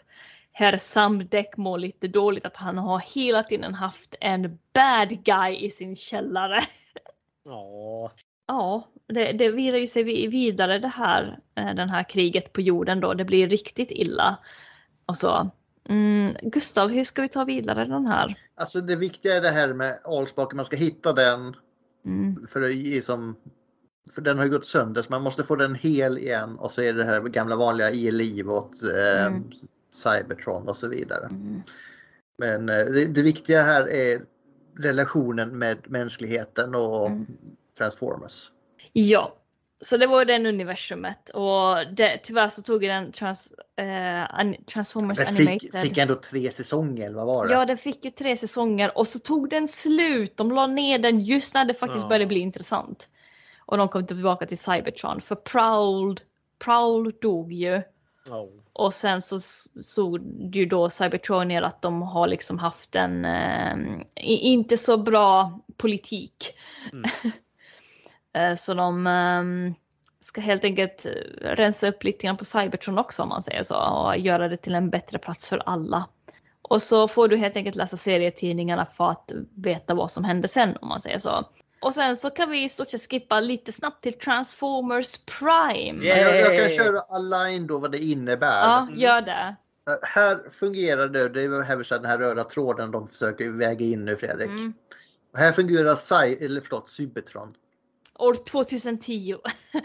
Herr 0.52 0.78
Samdek 0.78 1.58
mår 1.58 1.78
lite 1.78 2.08
dåligt 2.08 2.46
att 2.46 2.58
han 2.58 2.78
har 2.78 3.00
hela 3.00 3.44
tiden 3.44 3.74
haft 3.74 4.16
en 4.22 4.60
bad 4.74 5.24
guy 5.24 5.56
i 5.56 5.70
sin 5.70 5.96
källare. 5.96 6.60
Ja. 7.44 8.12
Ja, 8.48 8.88
det, 9.12 9.32
det 9.32 9.50
virar 9.52 9.78
ju 9.78 9.88
sig 9.88 10.04
vi- 10.04 10.28
vidare 10.28 10.80
det 10.80 10.88
här, 10.88 11.40
eh, 11.56 11.76
den 11.76 11.90
här 11.90 12.10
kriget 12.10 12.54
på 12.54 12.62
jorden 12.62 13.00
då. 13.00 13.14
Det 13.14 13.26
blir 13.26 13.48
riktigt 13.48 13.92
illa. 13.92 14.38
Och 15.06 15.18
så. 15.18 15.50
Mm, 15.90 16.34
Gustav, 16.42 16.90
hur 16.90 17.04
ska 17.04 17.22
vi 17.22 17.30
ta 17.30 17.44
vidare 17.44 17.86
den 17.86 18.06
här? 18.06 18.36
Alltså 18.56 18.82
det 18.82 18.96
viktiga 18.96 19.36
är 19.36 19.42
det 19.42 19.50
här 19.50 19.74
med 19.74 20.00
Allspark, 20.04 20.54
man 20.54 20.66
ska 20.66 20.76
hitta 20.76 21.14
den. 21.14 21.56
Mm. 22.06 22.48
För, 22.48 23.02
som, 23.02 23.36
för 24.16 24.22
den 24.22 24.38
har 24.38 24.46
ju 24.46 24.52
gått 24.52 24.66
sönder 24.66 25.02
så 25.02 25.08
man 25.10 25.22
måste 25.24 25.44
få 25.44 25.56
den 25.56 25.76
hel 25.76 26.18
igen 26.18 26.56
och 26.60 26.72
så 26.72 26.82
är 26.82 26.94
det 26.94 27.04
här 27.04 27.22
gamla 27.22 27.56
vanliga 27.56 27.92
i 27.92 28.12
liv 28.12 28.50
åt 28.50 28.84
eh, 28.84 29.26
Mm. 29.26 29.44
Cybertron 29.94 30.68
och 30.68 30.78
så 30.78 30.88
vidare. 30.90 31.30
Men 32.38 32.70
eh, 32.70 32.86
det, 32.86 33.06
det 33.06 33.22
viktiga 33.22 33.62
här 33.62 33.90
är 33.90 34.22
relationen 34.80 35.58
med 35.60 35.78
mänskligheten 35.92 36.76
och 36.76 37.08
Mm. 37.08 37.26
Transformers. 37.78 38.50
Ja, 38.94 39.36
så 39.82 39.98
det 39.98 40.08
var 40.08 40.26
den 40.26 40.46
universumet 40.46 41.30
och 41.30 41.94
det, 41.96 42.18
tyvärr 42.24 42.50
så 42.50 42.62
tog 42.62 42.82
den 42.82 43.12
trans, 43.12 43.54
eh, 43.76 44.40
an, 44.40 44.56
Transformers 44.74 45.18
Den 45.18 45.28
Animated. 45.28 45.62
fick, 45.62 45.76
fick 45.82 45.98
ändå 45.98 46.16
tre 46.16 46.52
säsonger, 46.52 47.06
eller 47.06 47.16
vad 47.16 47.26
var 47.28 47.48
det? 47.48 47.54
Ja, 47.54 47.66
den 47.66 47.78
fick 47.78 48.06
ju 48.06 48.12
tre 48.12 48.36
säsonger 48.36 48.98
och 48.98 49.08
så 49.08 49.20
tog 49.20 49.50
den 49.50 49.68
slut. 49.68 50.38
De 50.38 50.52
la 50.52 50.68
ner 50.68 51.00
den 51.00 51.20
just 51.20 51.54
när 51.54 51.66
det 51.66 51.74
faktiskt 51.74 52.04
Ja. 52.04 52.08
började 52.10 52.26
bli 52.26 52.40
intressant. 52.40 53.10
Och 53.60 53.78
de 53.78 53.88
kom 53.88 54.08
tillbaka 54.08 54.46
till 54.46 54.58
Cybertron 54.58 55.22
för 55.22 55.36
Prowl, 55.36 56.20
Prowl 56.60 57.14
dog 57.22 57.54
ju. 57.54 57.82
Och 58.74 58.94
sen 58.94 59.22
så 59.22 59.40
såg 59.40 60.22
ju 60.56 60.66
då 60.66 60.90
Cybertronier 60.90 61.62
att 61.62 61.82
de 61.82 62.02
har 62.02 62.28
liksom 62.28 62.60
haft 62.60 62.96
en 62.96 63.26
eh, 63.26 63.76
inte 64.26 64.78
så 64.78 64.98
bra 64.98 65.60
politik. 65.78 66.58
Eh, 66.94 67.32
så 68.58 68.74
de 68.74 69.08
ehm, 69.08 69.74
ska 70.20 70.42
helt 70.42 70.64
enkelt 70.64 71.06
eh, 71.06 71.12
rensa 71.42 71.88
upp 71.88 72.04
lite 72.04 72.26
grann 72.26 72.38
på 72.38 72.46
Cybertron 72.46 72.98
också 72.98 73.24
om 73.24 73.30
man 73.30 73.42
säger 73.42 73.64
så 73.64 73.76
och 73.76 74.18
göra 74.18 74.48
det 74.48 74.58
till 74.58 74.76
en 74.76 74.90
bättre 74.90 75.18
plats 75.18 75.50
för 75.50 75.64
alla. 75.66 76.08
Och 76.62 76.82
så 76.82 77.08
får 77.08 77.28
du 77.28 77.38
helt 77.38 77.56
enkelt 77.56 77.76
läsa 77.76 77.98
serietidningarna 77.98 78.88
för 78.98 79.12
att 79.12 79.32
veta 79.56 79.94
vad 79.94 80.12
som 80.12 80.24
hände 80.24 80.48
sen 80.48 80.78
om 80.82 80.88
man 80.88 81.00
säger 81.00 81.20
så. 81.20 81.50
Och 81.82 81.94
sen 81.94 82.16
så 82.16 82.30
kan 82.30 82.50
vi 82.50 82.64
i 82.64 82.70
stort 82.70 82.90
sett 82.90 83.10
skippa 83.10 83.40
lite 83.40 83.72
snabbt 83.72 84.04
till 84.04 84.14
Transformers 84.14 85.18
Prime. 85.18 86.06
Jag, 86.06 86.40
jag 86.40 86.60
kan 86.60 86.70
köra 86.70 87.00
align 87.00 87.68
då 87.68 87.78
vad 87.78 87.92
det 87.92 87.98
innebär. 87.98 88.62
Ja, 88.62 88.88
gör 88.94 89.22
det. 89.22 89.56
Uh, 89.90 89.98
Här 90.02 90.40
fungerar 90.60 91.08
det, 91.08 91.30
det 91.30 91.42
är 91.42 92.00
den 92.00 92.06
här 92.06 92.18
röda 92.18 92.44
tråden 92.44 92.92
de 92.92 93.08
försöker 93.08 93.50
väga 93.50 93.86
in 93.86 94.06
nu 94.06 94.18
Fredrik. 94.18 94.48
Mm. 94.48 94.74
Och 95.34 95.40
här 95.40 95.52
fungerar 95.52 95.96
Cy, 95.96 96.46
eller 96.46 96.62
förlåt, 96.62 96.90
Cybertron. 96.90 97.54
År 98.20 98.34
2010 98.34 99.36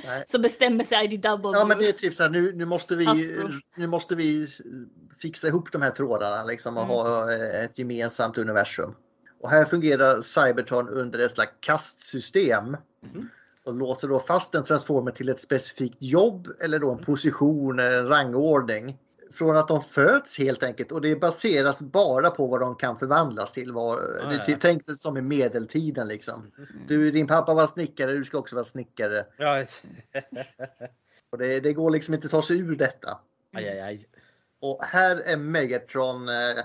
Nej. 0.05 0.25
så 0.29 0.39
bestämmer 0.39 0.85
sig 0.85 1.05
IDW. 1.05 1.51
Ja 1.53 1.65
men 1.65 1.79
det 1.79 1.89
är 1.89 1.93
typ 1.93 2.15
så 2.15 2.23
här, 2.23 2.31
nu, 2.31 2.53
nu, 2.53 2.65
måste 2.65 2.97
vi, 2.97 3.07
nu 3.77 3.87
måste 3.87 4.15
vi 4.15 4.49
fixa 5.19 5.49
ihop 5.49 5.73
de 5.73 5.83
här 5.83 5.91
trådarna 5.91 6.45
liksom 6.45 6.77
och 6.77 6.83
Mm. 6.83 6.97
ha 6.97 7.33
eh, 7.33 7.65
ett 7.65 7.79
gemensamt 7.79 8.39
universum. 8.39 8.95
Och 9.41 9.51
här 9.51 9.65
fungerar 9.65 10.21
Cybertron 10.23 10.89
under 10.89 11.19
ett 11.19 11.33
slags 11.33 11.53
kastsystem. 11.61 12.77
Och 13.65 13.75
låser 13.75 14.09
då 14.09 14.21
fast 14.21 14.55
en 14.55 14.65
transformer 14.65 15.11
till 15.11 15.29
ett 15.29 15.41
specifikt 15.41 15.97
jobb 15.99 16.49
eller 16.61 16.79
då 16.79 16.93
en 16.93 17.05
position, 17.05 17.79
en 17.81 18.09
rangordning. 18.09 18.99
Från 19.33 19.57
att 19.57 19.69
de 19.69 19.83
föds 19.83 20.39
helt 20.39 20.63
enkelt 20.63 20.93
och 20.93 21.01
det 21.01 21.17
baseras 21.17 21.83
bara 21.83 22.31
på 22.31 22.47
vad 22.47 22.61
de 22.61 22.77
kan 22.77 22.99
förvandlas 22.99 23.53
till. 23.53 23.73
Vad, 23.73 23.99
det 23.99 24.35
är 24.35 24.45
ja. 24.47 24.57
tänk 24.61 24.87
dig 24.87 24.97
som 24.97 25.17
i 25.17 25.23
medeltiden 25.23 26.09
liksom. 26.09 26.51
Du, 26.89 27.11
din 27.11 27.27
pappa 27.27 27.55
var 27.55 27.67
snickare, 27.67 28.13
du 28.13 28.25
ska 28.25 28.39
också 28.39 28.57
vara 28.57 28.65
snickare. 28.65 29.27
Ja. 29.37 29.65
Och 31.31 31.39
det, 31.39 31.61
det 31.61 31.73
går 31.73 31.91
liksom 31.91 32.15
inte 32.15 32.27
att 32.27 32.31
ta 32.31 32.43
sig 32.43 32.59
ur 32.59 32.77
detta. 32.77 33.19
Aj, 33.53 33.69
aj, 33.69 33.81
aj. 33.81 34.09
Och 34.61 34.85
här 34.85 35.17
är 35.17 35.37
Megatron 35.37 36.29
eh, 36.29 36.65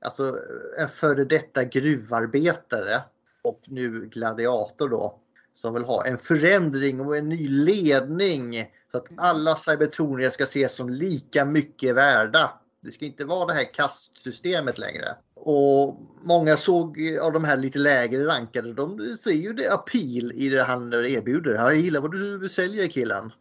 alltså 0.00 0.38
en 0.78 0.88
före 0.88 1.24
detta 1.24 1.64
gruvarbetare 1.64 3.02
och 3.42 3.60
nu 3.66 4.06
gladiator 4.06 4.88
då. 4.88 5.20
Som 5.54 5.74
vill 5.74 5.84
ha 5.84 6.06
en 6.06 6.18
förändring 6.18 7.00
och 7.00 7.16
en 7.16 7.28
ny 7.28 7.48
ledning. 7.48 8.66
Så 8.92 8.98
att 8.98 9.06
alla 9.16 9.56
cybertronier 9.56 10.30
ska 10.30 10.44
ses 10.44 10.74
som 10.74 10.88
lika 10.88 11.44
mycket 11.44 11.94
värda. 11.94 12.52
Det 12.82 12.92
ska 12.92 13.04
inte 13.04 13.24
vara 13.24 13.46
det 13.46 13.54
här 13.54 13.74
kastsystemet 13.74 14.78
längre. 14.78 15.16
Och 15.34 16.00
många 16.22 16.56
såg 16.56 17.18
av 17.22 17.32
de 17.32 17.44
här 17.44 17.56
lite 17.56 17.78
lägre 17.78 18.26
rankade, 18.26 18.72
de 18.72 19.16
ser 19.16 19.30
ju 19.30 19.52
det 19.52 19.72
appeal 19.72 20.32
i 20.32 20.48
det 20.48 20.62
han 20.62 20.92
erbjuder. 20.92 21.54
Jag 21.54 21.76
gillar 21.76 22.00
vad 22.00 22.12
du 22.12 22.48
säljer 22.48 22.86
killen. 22.86 23.32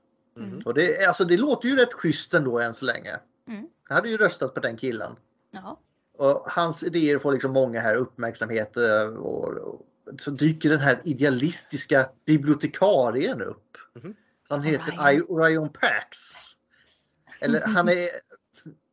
Och 0.66 0.74
det, 0.74 1.08
alltså, 1.08 1.26
det 1.26 1.38
låter 1.38 1.70
ju 1.70 1.76
rätt 1.76 1.94
schysst 1.94 2.34
ändå 2.34 2.60
än 2.60 2.74
så 2.74 2.86
länge. 2.86 3.20
Mm. 3.48 3.68
Jag 3.88 3.96
hade 3.96 4.10
ju 4.10 4.18
röstat 4.18 4.54
på 4.54 4.60
den 4.60 4.78
killen. 4.78 5.16
Ja. 5.52 5.80
Och 6.18 6.44
hans 6.46 6.84
idéer 6.84 7.18
får 7.18 7.32
liksom 7.34 7.52
många 7.52 7.80
här 7.80 7.96
uppmärksamhet 7.96 8.78
eh, 8.78 9.04
och, 9.04 9.48
och 9.48 9.86
så 10.18 10.32
dyker 10.32 10.70
den 10.70 10.80
här 10.80 11.00
idealistiska 11.04 12.10
bibliotekarien 12.26 13.42
upp. 13.42 13.78
Han 14.50 14.64
heter 14.64 15.12
I- 15.12 15.22
Orion 15.22 15.70
Pax. 15.70 16.18
Eller 17.42 17.62
han 17.62 17.90
är 17.90 18.10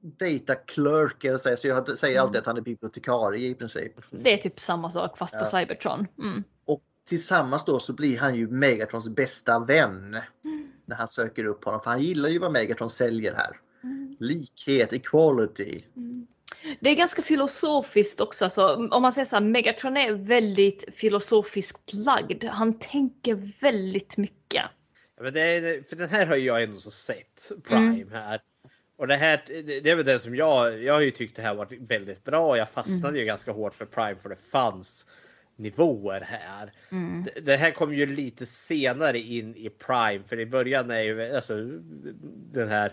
data 0.01 0.55
clerk 0.55 1.25
eller 1.25 1.39
så, 1.39 1.57
så 1.57 1.69
jag 1.69 1.99
säger 1.99 2.21
alltid 2.21 2.37
att 2.37 2.47
han 2.47 2.57
är 2.57 2.61
bibliotekarie 2.61 3.49
i 3.49 3.55
princip. 3.55 3.93
Det 4.11 4.33
är 4.33 4.37
typ 4.37 4.61
samma 4.61 4.91
sak 4.91 5.19
fast 5.19 5.35
på 5.35 5.41
Ja. 5.45 5.61
Cybertron. 5.61 6.07
Mm. 6.19 6.45
Och 6.65 6.83
tillsammans 7.09 7.65
då 7.65 7.81
så 7.81 7.93
blir 7.93 8.19
han 8.19 8.35
ju 8.35 8.49
Megatrons 8.49 9.09
bästa 9.09 9.59
vän. 9.59 10.17
När 10.85 10.97
han 10.97 11.09
söker 11.09 11.45
upp 11.45 11.65
honom. 11.65 11.81
För 11.81 11.91
han 11.91 12.03
gillar 12.03 12.29
ju 12.29 12.39
vad 12.39 12.53
Megatron 12.53 12.91
säljer 12.91 13.35
här. 13.35 13.61
Likhet, 14.19 14.93
equality. 14.93 15.79
Det 16.81 16.91
är 16.91 16.95
ganska 16.95 17.23
filosofiskt 17.23 18.21
också. 18.21 18.45
Alltså, 18.45 18.89
om 18.91 19.03
man 19.03 19.13
säger 19.13 19.25
så 19.27 19.37
här, 19.37 19.43
Megatron 19.43 19.97
är 19.97 20.13
väldigt 20.13 20.85
filosofiskt 20.95 21.95
lagd. 21.95 22.45
Han 22.45 22.79
tänker 22.79 23.53
väldigt 23.61 24.17
mycket. 24.17 24.63
Men 25.21 25.33
det 25.33 25.41
är, 25.41 25.83
för 25.83 25.97
den 25.97 26.09
här 26.09 26.27
har 26.27 26.37
jag 26.37 26.63
ändå 26.63 26.81
så 26.81 26.91
sett 26.91 27.53
Prime 27.69 27.87
Mm. 28.03 28.11
här. 28.13 28.41
Och 28.97 29.07
det 29.07 29.17
här 29.17 29.43
det 29.47 29.91
är 29.91 29.97
väl 29.97 30.05
den 30.05 30.21
som 30.21 30.35
jag, 30.37 30.83
jag 30.83 30.95
har 30.95 31.01
ju 31.01 31.11
tyckt 31.11 31.37
det 31.37 31.43
här 31.43 31.55
varit 31.55 31.81
väldigt 31.91 32.25
bra. 32.25 32.57
Jag 32.59 32.71
fastnade 32.71 33.09
Mm. 33.09 33.21
ju 33.21 33.25
ganska 33.25 33.53
hårt 33.53 33.75
för 33.75 33.85
Prime 33.87 34.17
för 34.17 34.29
det 34.29 34.37
fanns 34.37 35.07
nivåer 35.57 36.21
här. 36.21 36.73
Mm. 36.91 37.25
Det- 37.35 37.41
Det 37.41 37.57
här 37.57 37.71
kom 37.71 37.95
ju 37.95 38.07
lite 38.07 38.47
senare 38.47 39.19
in 39.19 39.57
i 39.57 39.69
Prime 39.71 40.25
för 40.25 40.41
i 40.41 40.47
början 40.47 40.91
är 40.91 41.01
ju 41.03 41.35
alltså 41.37 41.55
den 42.53 42.69
här 42.69 42.93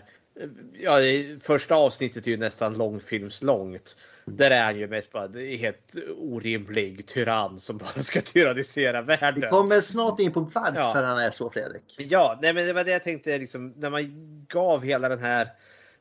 Ja, 0.72 0.96
första 1.40 1.74
avsnittet 1.74 2.26
är 2.26 2.30
ju 2.30 2.36
nästan 2.36 2.78
långfilmslångt. 2.78 3.96
Där 4.26 4.50
är 4.50 4.64
han 4.64 4.78
ju 4.78 4.88
mest 4.88 5.12
bara 5.12 5.24
är 5.24 5.56
helt 5.56 5.94
orimlig 6.16 7.06
tyrann 7.06 7.58
som 7.58 7.78
bara 7.78 8.02
ska 8.02 8.20
tyrannisera 8.20 9.02
världen. 9.02 9.40
Vi 9.40 9.46
kommer 9.46 9.80
snart 9.80 10.20
in 10.20 10.32
på 10.32 10.40
varför 10.40 10.76
Ja. 10.80 10.92
han 10.94 11.18
är 11.18 11.30
så 11.30 11.50
Fredrik. 11.50 11.96
Ja, 11.98 12.38
nej, 12.42 12.52
men 12.54 12.66
det 12.66 12.72
var 12.72 12.84
det 12.84 12.90
jag 12.90 13.04
tänkte 13.04 13.38
liksom 13.38 13.74
när 13.76 13.90
man 13.90 14.02
gav 14.48 14.82
hela 14.84 15.08
den 15.08 15.18
här 15.18 15.48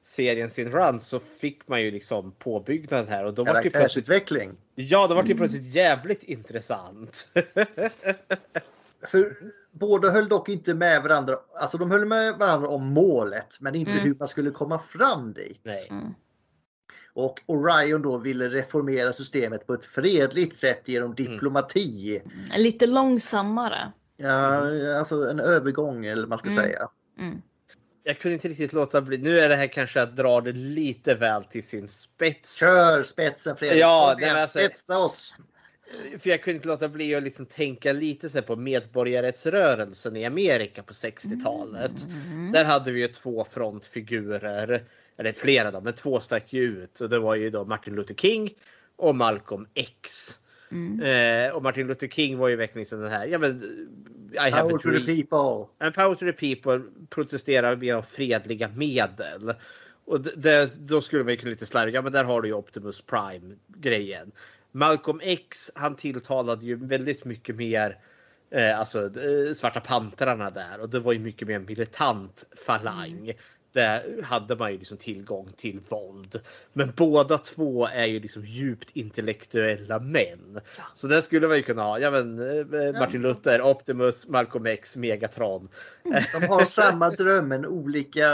serien 0.03 0.49
sin 0.49 0.71
run 0.71 0.99
så 1.01 1.19
fick 1.19 1.67
man 1.67 1.81
ju 1.81 1.91
liksom 1.91 2.31
påbyggnaden 2.31 3.07
här 3.07 3.25
och 3.25 3.33
då 3.33 3.43
var 3.43 3.53
det 3.53 3.61
plötsligt. 3.61 3.73
Karaktärsutveckling. 3.73 4.51
Ja, 4.75 5.07
då 5.07 5.15
var 5.15 5.23
det 5.23 5.35
plötsligt 5.35 5.75
jävligt 5.75 6.23
intressant. 6.23 7.27
För 9.07 9.35
båda 9.71 10.09
höll 10.11 10.29
dock 10.29 10.49
inte 10.49 10.73
med 10.73 11.03
varandra. 11.03 11.35
Alltså 11.55 11.77
de 11.77 11.91
höll 11.91 12.05
med 12.05 12.33
varandra 12.37 12.67
om 12.67 12.85
målet 12.87 13.57
men 13.59 13.75
inte 13.75 13.91
Mm. 13.91 14.03
hur 14.03 14.15
man 14.19 14.27
skulle 14.27 14.49
komma 14.49 14.79
fram 14.79 15.33
dit. 15.33 15.59
Nej. 15.63 15.91
Och 17.15 17.39
Orion 17.45 18.01
då 18.01 18.17
ville 18.17 18.49
reformera 18.49 19.13
systemet 19.13 19.67
på 19.67 19.73
ett 19.73 19.85
fredligt 19.85 20.57
sätt 20.57 20.81
genom 20.85 21.15
diplomati. 21.15 22.21
Lite 22.57 22.85
långsammare. 22.87 23.91
Ja, 24.17 24.97
alltså 24.99 25.29
en 25.29 25.39
övergång 25.39 26.05
eller 26.05 26.21
vad 26.21 26.29
man 26.29 26.37
ska 26.37 26.49
Mm. 26.49 26.63
säga. 26.63 26.89
Jag 28.03 28.19
kunde 28.19 28.33
inte 28.33 28.47
riktigt 28.49 28.73
låta 28.73 29.01
bli. 29.01 29.17
Nu 29.17 29.39
är 29.39 29.49
det 29.49 29.55
här 29.55 29.67
kanske 29.67 30.01
att 30.01 30.15
dra 30.15 30.41
det 30.41 30.51
lite 30.51 31.15
väl 31.15 31.43
till 31.43 31.63
sin 31.63 31.87
spets. 31.89 32.55
Kör 32.55 33.03
spetsen 33.03 33.57
Fredrik! 33.57 33.81
Ja, 33.81 34.19
igen, 34.19 34.37
alltså- 34.37 34.59
spetsa 34.59 34.97
oss! 34.99 35.35
För 36.19 36.29
jag 36.29 36.43
kunde 36.43 36.55
inte 36.55 36.67
låta 36.67 36.89
bli 36.89 37.15
att 37.15 37.23
liksom 37.23 37.45
tänka 37.45 37.93
lite 37.93 38.29
så 38.29 38.37
här 38.37 38.45
på 38.45 38.55
medborgarrättsrörelsen 38.55 40.15
i 40.15 40.25
Amerika 40.25 40.83
på 40.83 40.93
60-talet. 40.93 41.91
Där 42.53 42.65
hade 42.65 42.91
vi 42.91 42.99
ju 43.01 43.07
två 43.07 43.47
frontfigurer, 43.51 44.83
eller 45.17 45.33
flera 45.33 45.71
då, 45.71 45.81
men 45.81 45.93
två 45.93 46.19
stack 46.19 46.53
ju 46.53 46.63
ut. 46.63 47.01
Och 47.01 47.09
det 47.09 47.19
var 47.19 47.35
ju 47.35 47.49
då 47.49 47.65
Martin 47.65 47.95
Luther 47.95 48.15
King 48.15 48.53
och 48.95 49.15
Malcolm 49.15 49.67
X. 49.73 50.29
Eh, 51.03 51.55
och 51.55 51.63
Martin 51.63 51.87
Luther 51.87 52.07
King 52.07 52.37
var 52.37 52.47
ju 52.47 52.55
verkligen 52.55 52.79
liksom 52.79 53.01
den 53.01 53.11
här, 53.11 53.25
ja 53.25 53.37
men 53.37 53.61
I 54.33 54.49
have 54.49 54.69
Power 54.69 54.77
to 54.77 54.91
the 54.91 55.23
people! 55.23 55.67
En 55.79 55.93
power 55.93 56.15
to 56.15 56.25
the 56.25 56.55
people 56.55 56.81
protesterar 57.09 57.75
med 57.75 58.05
fredliga 58.05 58.69
medel. 58.75 59.53
Och 60.05 60.21
det, 60.21 60.31
det, 60.35 60.75
då 60.79 61.01
skulle 61.01 61.23
man 61.23 61.33
ju 61.33 61.37
kunna 61.37 61.49
lite 61.49 61.65
slarva, 61.65 61.91
ja 61.91 62.01
men 62.01 62.11
där 62.11 62.23
har 62.23 62.41
du 62.41 62.47
ju 62.47 62.53
Optimus 62.53 63.01
Prime 63.01 63.55
grejen. 63.67 64.31
Malcolm 64.71 65.19
X, 65.23 65.71
han 65.75 65.95
tilltalade 65.95 66.65
ju 66.65 66.75
väldigt 66.75 67.25
mycket 67.25 67.55
mer 67.55 67.97
eh, 68.51 68.79
alltså 68.79 69.19
eh, 69.19 69.53
Svarta 69.53 69.79
Pantrarna 69.79 70.49
där 70.49 70.79
och 70.81 70.89
det 70.89 70.99
var 70.99 71.13
ju 71.13 71.19
mycket 71.19 71.47
mer 71.47 71.59
militant 71.59 72.43
falang. 72.65 73.33
Där 73.73 74.21
hade 74.23 74.55
man 74.55 74.71
ju 74.71 74.77
liksom 74.77 74.97
tillgång 74.97 75.49
till 75.57 75.79
våld. 75.89 76.41
Men 76.73 76.93
båda 76.95 77.37
två 77.37 77.87
är 77.87 78.05
ju 78.05 78.19
liksom 78.19 78.45
djupt 78.45 78.89
intellektuella 78.93 79.99
män. 79.99 80.59
Så 80.93 81.07
där 81.07 81.21
skulle 81.21 81.47
man 81.47 81.57
ju 81.57 81.63
kunna 81.63 81.83
ha, 81.83 81.99
ja 81.99 82.11
men 82.11 82.39
eh, 82.39 82.99
Martin 82.99 83.21
Luther, 83.21 83.61
Optimus, 83.61 84.27
Malcolm 84.27 84.65
X, 84.65 84.95
Megatron. 84.95 85.69
De 86.33 86.47
har 86.47 86.65
samma 86.65 87.09
dröm 87.09 87.47
men 87.47 87.65
olika 87.65 88.29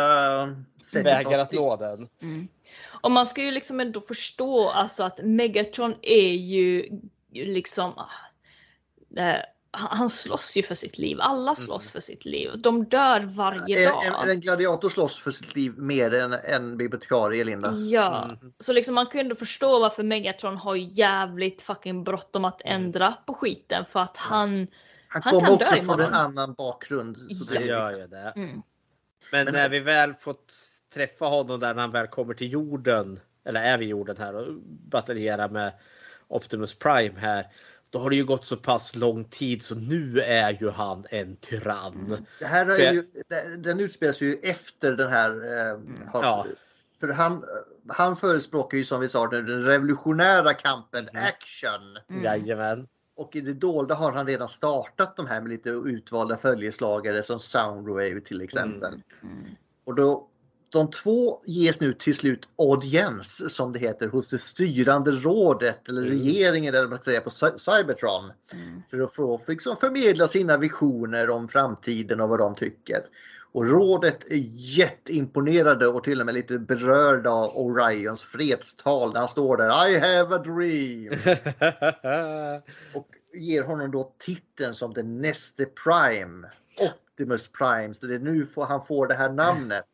sätt 0.84 1.06
Vägar 1.06 1.40
att 1.40 1.54
nå 1.54 1.76
den. 1.76 2.10
Och 3.02 3.12
man 3.12 3.26
ska 3.26 3.42
ju 3.42 3.52
liksom 3.52 3.80
ändå 3.80 4.02
förstå 4.02 4.70
alltså 4.70 5.04
att 5.04 5.20
Megatron 5.24 5.96
är 6.02 6.32
ju 6.32 6.90
liksom... 7.34 7.94
eh, 9.18 9.36
han 9.72 10.10
slåss 10.10 10.58
ju 10.58 10.64
för 10.64 10.76
sitt 10.76 10.98
liv. 10.98 11.18
Alla 11.22 11.56
slåss 11.56 11.92
för 11.92 12.00
sitt 12.00 12.26
liv. 12.26 12.52
De 12.58 12.86
dör 12.86 13.20
varje 13.20 13.90
En, 13.90 13.94
dag. 13.94 14.24
en, 14.24 14.30
en 14.30 14.40
gladiator 14.42 14.90
slåss 14.90 15.20
för 15.20 15.32
sitt 15.32 15.56
liv 15.56 15.74
mer 15.78 16.14
än 16.14 16.34
en 16.34 16.78
bibliotekarie, 16.78 17.44
Linda. 17.44 17.72
Ja, 17.72 18.38
så 18.60 18.74
liksom 18.74 18.96
man 18.96 19.06
kan 19.06 19.20
ju 19.20 19.24
ändå 19.24 19.36
förstå 19.36 19.80
varför 19.80 20.04
Megatron 20.04 20.58
har 20.58 20.76
jävligt 20.76 21.62
fucking 21.62 22.04
bråttom 22.04 22.46
att 22.46 22.62
ändra 22.66 23.12
på 23.12 23.34
skiten 23.34 23.86
för 23.86 24.00
att 24.00 24.18
han... 24.18 24.68
Han 25.12 25.22
Han 25.22 25.22
kommer 25.22 25.46
kan 25.46 25.54
också 25.54 25.76
dö 25.76 25.82
från 25.82 26.00
en 26.00 26.14
annan 26.14 26.54
bakgrund. 26.54 27.18
Så 27.18 27.54
Det 27.54 27.60
det, 27.60 27.66
gör 27.66 27.92
ju 27.92 28.08
det. 28.08 28.34
Mm. 28.36 28.62
Men, 29.32 29.46
Men- 29.46 29.54
när 29.54 29.70
vi 29.70 29.80
väl 29.80 30.14
fått 30.14 30.54
träffa 30.94 31.26
honom 31.26 31.60
där 31.60 31.74
när 31.74 31.82
han 31.82 31.92
väl 31.92 32.08
kommer 32.08 32.34
till 32.34 32.52
jorden, 32.52 33.20
eller 33.46 33.62
är 33.62 33.78
vid 33.78 33.88
jorden 33.88 34.16
här 34.20 34.36
och 34.36 34.54
bataljerar 34.90 35.50
med 35.50 35.74
Optimus 36.28 36.74
Prime 36.74 37.20
här. 37.20 37.48
Då 37.90 38.00
har 38.00 38.10
det 38.10 38.16
ju 38.16 38.26
gått 38.26 38.46
så 38.46 38.58
pass 38.58 38.96
lång 38.96 39.24
tid 39.26 39.64
så 39.64 39.76
nu 39.76 40.20
är 40.22 40.58
ju 40.62 40.70
han 40.70 41.06
en 41.10 41.36
tyrann. 41.36 42.26
det 42.40 42.46
här 42.46 42.66
är 42.66 42.94
ju, 42.94 43.08
den- 43.58 43.80
utspelas 43.80 44.22
ju 44.22 44.34
efter 44.44 44.92
den 44.92 45.10
här... 45.10 45.30
Eh, 45.32 45.80
har, 46.12 46.24
Ja. 46.24 46.46
För 47.00 47.08
han, 47.08 47.46
han 47.88 48.16
förespråkar 48.18 48.78
ju 48.78 48.86
som 48.86 49.02
vi 49.02 49.10
sa 49.10 49.28
den 49.28 49.64
revolutionära 49.64 50.54
kampen 50.54 51.10
action. 51.14 52.22
Jajamän. 52.24 52.88
Och 53.16 53.36
i 53.36 53.42
det 53.42 53.54
dolda 53.54 53.96
har 53.96 54.12
han 54.12 54.28
redan 54.28 54.50
startat 54.50 55.16
de 55.16 55.28
här 55.28 55.42
med 55.42 55.50
lite 55.50 55.70
utvalda 55.70 56.38
följeslagare 56.38 57.24
som 57.24 57.40
Soundwave 57.40 58.22
till 58.22 58.42
exempel. 58.42 59.02
Och 59.84 59.96
då, 59.96 60.29
de 60.72 60.90
två 60.90 61.42
ges 61.46 61.80
nu 61.80 61.94
till 61.94 62.16
slut 62.16 62.48
audiens 62.58 63.56
som 63.56 63.74
det 63.74 63.80
heter 63.80 64.08
hos 64.08 64.30
det 64.30 64.38
styrande 64.38 65.12
rådet 65.12 65.90
eller 65.90 66.02
regeringen 66.02 66.74
eller 66.74 66.84
vad 66.84 66.90
man 66.90 66.98
ska 66.98 67.12
säga 67.12 67.22
på 67.22 67.30
Cy- 67.30 67.58
Cybertron. 67.58 68.32
För 68.90 69.00
att 69.00 69.14
få 69.14 69.38
för 69.38 69.52
liksom 69.52 69.78
förmedla 69.78 70.28
sina 70.28 70.58
visioner 70.58 71.30
om 71.30 71.48
framtiden 71.48 72.22
och 72.22 72.30
vad 72.30 72.40
de 72.40 72.56
tycker. 72.56 73.00
Och 73.52 73.66
rådet 73.66 74.32
är 74.32 74.44
jätteimponerade 74.56 75.88
och 75.88 76.04
till 76.04 76.20
och 76.20 76.26
med 76.26 76.36
lite 76.36 76.60
berörda 76.60 77.30
av 77.30 77.58
Orions 77.58 78.24
fredstal 78.24 79.14
när 79.14 79.20
han 79.20 79.30
står 79.30 79.58
där 79.58 79.90
I 79.90 80.00
have 80.00 80.36
a 80.36 80.38
dream. 80.38 81.14
och 82.94 83.08
ger 83.34 83.64
honom 83.64 83.92
då 83.92 84.14
titeln 84.18 84.76
som 84.76 84.94
den 84.94 85.22
näste 85.22 85.66
Prime. 85.66 86.48
Optimus 86.80 87.48
Prime. 87.48 87.94
Så 87.94 88.06
det 88.06 88.16
är 88.16 88.20
nu 88.20 88.48
han 88.56 88.86
får 88.86 89.08
det 89.08 89.14
här 89.14 89.30
namnet. 89.30 89.86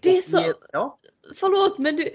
Det 0.00 0.18
är 0.18 0.22
så... 0.22 0.54
Ja, 0.72 1.00
Förlåt 1.34 1.78
men 1.78 1.96
du, 1.96 2.12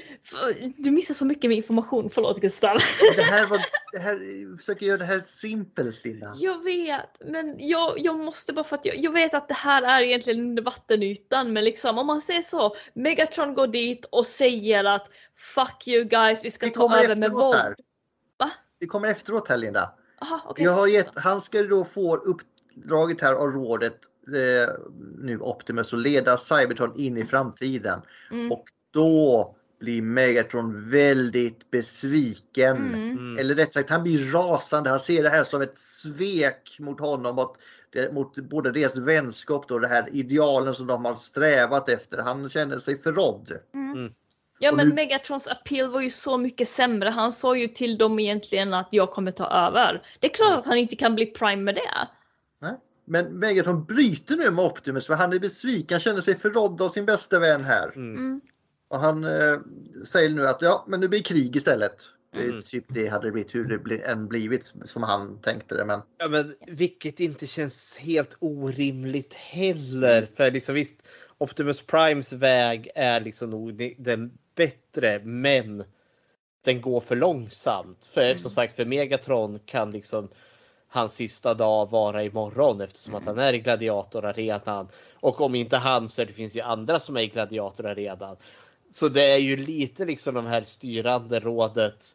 du 0.78 0.92
missar 0.92 1.14
så 1.14 1.26
mycket 1.26 1.50
med 1.50 1.58
information. 1.58 2.10
Förlåt 2.10 2.42
Gustav. 2.42 2.78
det 3.16 3.22
här 3.22 3.46
var, 3.46 3.66
det 3.92 4.00
här, 4.00 4.42
jag 4.50 4.58
försöker 4.60 4.86
göra 4.86 4.98
det 4.98 5.06
här 5.06 5.22
simpelt 5.26 6.06
Linda. 6.06 6.34
Jag 6.38 6.64
vet, 6.64 7.22
men 7.26 7.56
jag, 7.58 8.00
jag 8.00 8.20
måste 8.20 8.54
bara 8.54 8.66
för 8.66 8.76
att 8.76 8.86
jag, 8.86 8.98
jag 8.98 9.12
vet 9.12 9.34
att 9.34 9.48
det 9.48 9.54
här 9.54 9.84
är 9.84 10.02
egentligen 10.02 10.40
under 10.40 10.64
vattenytan, 10.64 11.54
men 11.54 11.64
liksom 11.64 11.98
om 11.98 12.08
man 12.08 12.22
säger 12.22 12.42
så. 12.42 12.76
Megatron 12.94 13.54
går 13.54 13.68
dit 13.68 14.06
och 14.06 14.26
säger 14.26 14.84
att 14.84 15.10
fuck 15.36 15.88
you 15.88 16.04
guys, 16.04 16.46
vi 16.46 16.52
ska 16.52 16.66
Det 16.66 16.72
ta 16.72 16.82
kommer 16.82 16.98
över 16.98 17.16
med 17.16 17.28
efteråt 17.28 17.42
våld. 17.42 17.56
här. 17.56 17.76
Det 18.80 18.86
kommer 18.86 19.08
efteråt 19.08 19.48
här 19.48 19.58
Linda. 19.58 19.94
Aha, 20.22 20.42
okej. 20.46 20.66
Jag 20.66 20.72
har 20.72 20.88
gett, 20.88 21.10
han 21.16 21.42
ska 21.42 21.64
då 21.64 21.86
få 21.86 22.16
uppdraget 22.16 23.22
här 23.22 23.34
av 23.34 23.48
rådet 23.48 23.98
eh, 24.28 24.74
nu 25.18 25.40
Optimus 25.40 25.94
att 25.94 26.00
leda 26.00 26.38
Cybertron 26.38 27.00
in 27.00 27.18
i 27.18 27.26
framtiden. 27.26 28.02
Mm. 28.32 28.52
Och 28.52 28.66
då 28.92 29.56
blir 29.80 30.02
Megatron 30.02 30.90
väldigt 30.90 31.72
besviken. 31.72 32.78
Mm. 32.94 33.38
Eller 33.38 33.56
rätt 33.56 33.74
sagt, 33.74 33.90
han 33.90 34.04
blir 34.04 34.32
rasande. 34.32 34.90
Han 34.90 35.00
ser 35.00 35.24
det 35.24 35.30
här 35.30 35.44
som 35.44 35.62
ett 35.62 35.78
svek 35.78 36.78
mot 36.80 37.00
honom. 37.00 37.36
Mot, 37.36 37.58
mot 38.12 38.38
både 38.38 38.72
deras 38.72 38.98
vänskap 38.98 39.72
och 39.72 39.82
det 39.82 39.88
här 39.88 40.10
idealen 40.12 40.76
som 40.76 40.88
de 40.88 41.06
har 41.06 41.16
strävat 41.16 41.90
efter. 41.90 42.18
Han 42.18 42.50
känner 42.50 42.78
sig 42.78 43.02
förrådd. 43.02 43.52
Ja 44.60 44.72
Och 44.72 44.78
men 44.78 44.88
nu- 44.88 44.94
Megatrons 44.96 45.48
appeal 45.48 45.90
var 45.92 46.02
ju 46.02 46.10
så 46.10 46.38
mycket 46.38 46.68
sämre. 46.68 47.10
Han 47.10 47.32
sa 47.32 47.56
ju 47.56 47.68
till 47.68 47.98
dem 47.98 48.20
egentligen 48.20 48.74
att 48.74 48.88
jag 48.92 49.12
kommer 49.12 49.32
ta 49.32 49.48
över. 49.48 50.02
Det 50.20 50.28
är 50.28 50.32
klart 50.34 50.58
att 50.58 50.66
han 50.66 50.78
inte 50.78 50.96
kan 50.96 51.16
bli 51.16 51.26
prime 51.26 51.62
med 51.64 51.76
det. 51.76 52.08
Nej. 52.60 52.74
Men 53.06 53.40
Megatron 53.40 53.86
bryter 53.86 54.36
nu 54.36 54.52
med 54.52 54.66
Optimus 54.66 55.08
för 55.08 55.14
han 55.14 55.34
är 55.34 55.40
besviken. 55.40 55.96
Han 55.96 56.00
känner 56.00 56.22
sig 56.22 56.36
förrådd 56.36 56.82
av 56.82 56.90
sin 56.90 57.06
bästa 57.06 57.40
vän 57.40 57.64
här. 57.64 57.92
Mm. 57.96 58.42
Och 58.88 59.00
han 59.00 59.24
eh, 59.24 59.60
säger 60.06 60.30
nu 60.30 60.48
att 60.48 60.62
ja, 60.62 60.86
men 60.88 61.00
nu 61.00 61.08
blir 61.08 61.24
krig 61.24 61.56
istället. 61.56 61.96
Det 62.34 62.40
är 62.42 62.50
Mm. 62.50 62.62
typ 62.62 62.86
det 62.88 63.08
hade 63.08 63.32
blivit 63.32 63.56
hur 63.56 63.66
det 63.66 63.78
bli, 63.78 64.02
än 64.02 64.28
blivit 64.28 64.74
som 64.86 65.04
han 65.04 65.42
tänkte 65.42 65.76
det. 65.76 65.86
Men 65.86 66.02
Ja, 66.18 66.28
men 66.28 66.56
vilket 66.68 67.20
inte 67.20 67.48
känns 67.48 67.98
helt 67.98 68.38
orimligt 68.40 69.34
heller. 69.34 70.30
För 70.36 70.52
liksom 70.52 70.76
visst, 70.76 70.96
Optimus 71.38 71.82
Primes 71.82 72.34
väg 72.34 72.92
är 72.96 73.22
liksom 73.22 73.50
nog 73.50 73.96
den 73.98 74.38
bättre, 74.56 75.20
men 75.24 75.84
den 76.66 76.82
går 76.82 77.02
för 77.02 77.16
långsamt. 77.16 78.06
För 78.06 78.36
som 78.36 78.52
sagt, 78.52 78.76
för 78.76 78.86
Megatron 78.86 79.60
kan 79.66 79.92
liksom 79.92 80.30
hans 80.96 81.14
sista 81.14 81.54
dag 81.54 81.90
vara 81.92 82.24
imorgon 82.24 82.82
eftersom 82.82 83.16
att 83.16 83.26
han 83.26 83.40
är 83.40 83.54
i 83.54 83.60
gladiatorarenan. 83.60 84.88
Och 85.14 85.42
om 85.42 85.56
inte 85.56 85.78
han 85.78 86.10
så 86.10 86.24
det 86.24 86.34
finns 86.34 86.56
ju 86.56 86.62
andra 86.62 87.00
som 87.00 87.18
är 87.18 87.22
i 87.22 87.28
gladiatorarenan. 87.28 88.38
Så 88.94 89.08
det 89.08 89.32
är 89.32 89.38
ju 89.38 89.58
lite 89.58 90.06
liksom 90.06 90.36
de 90.36 90.46
här 90.46 90.64
styrande 90.64 91.40
rådet 91.40 92.06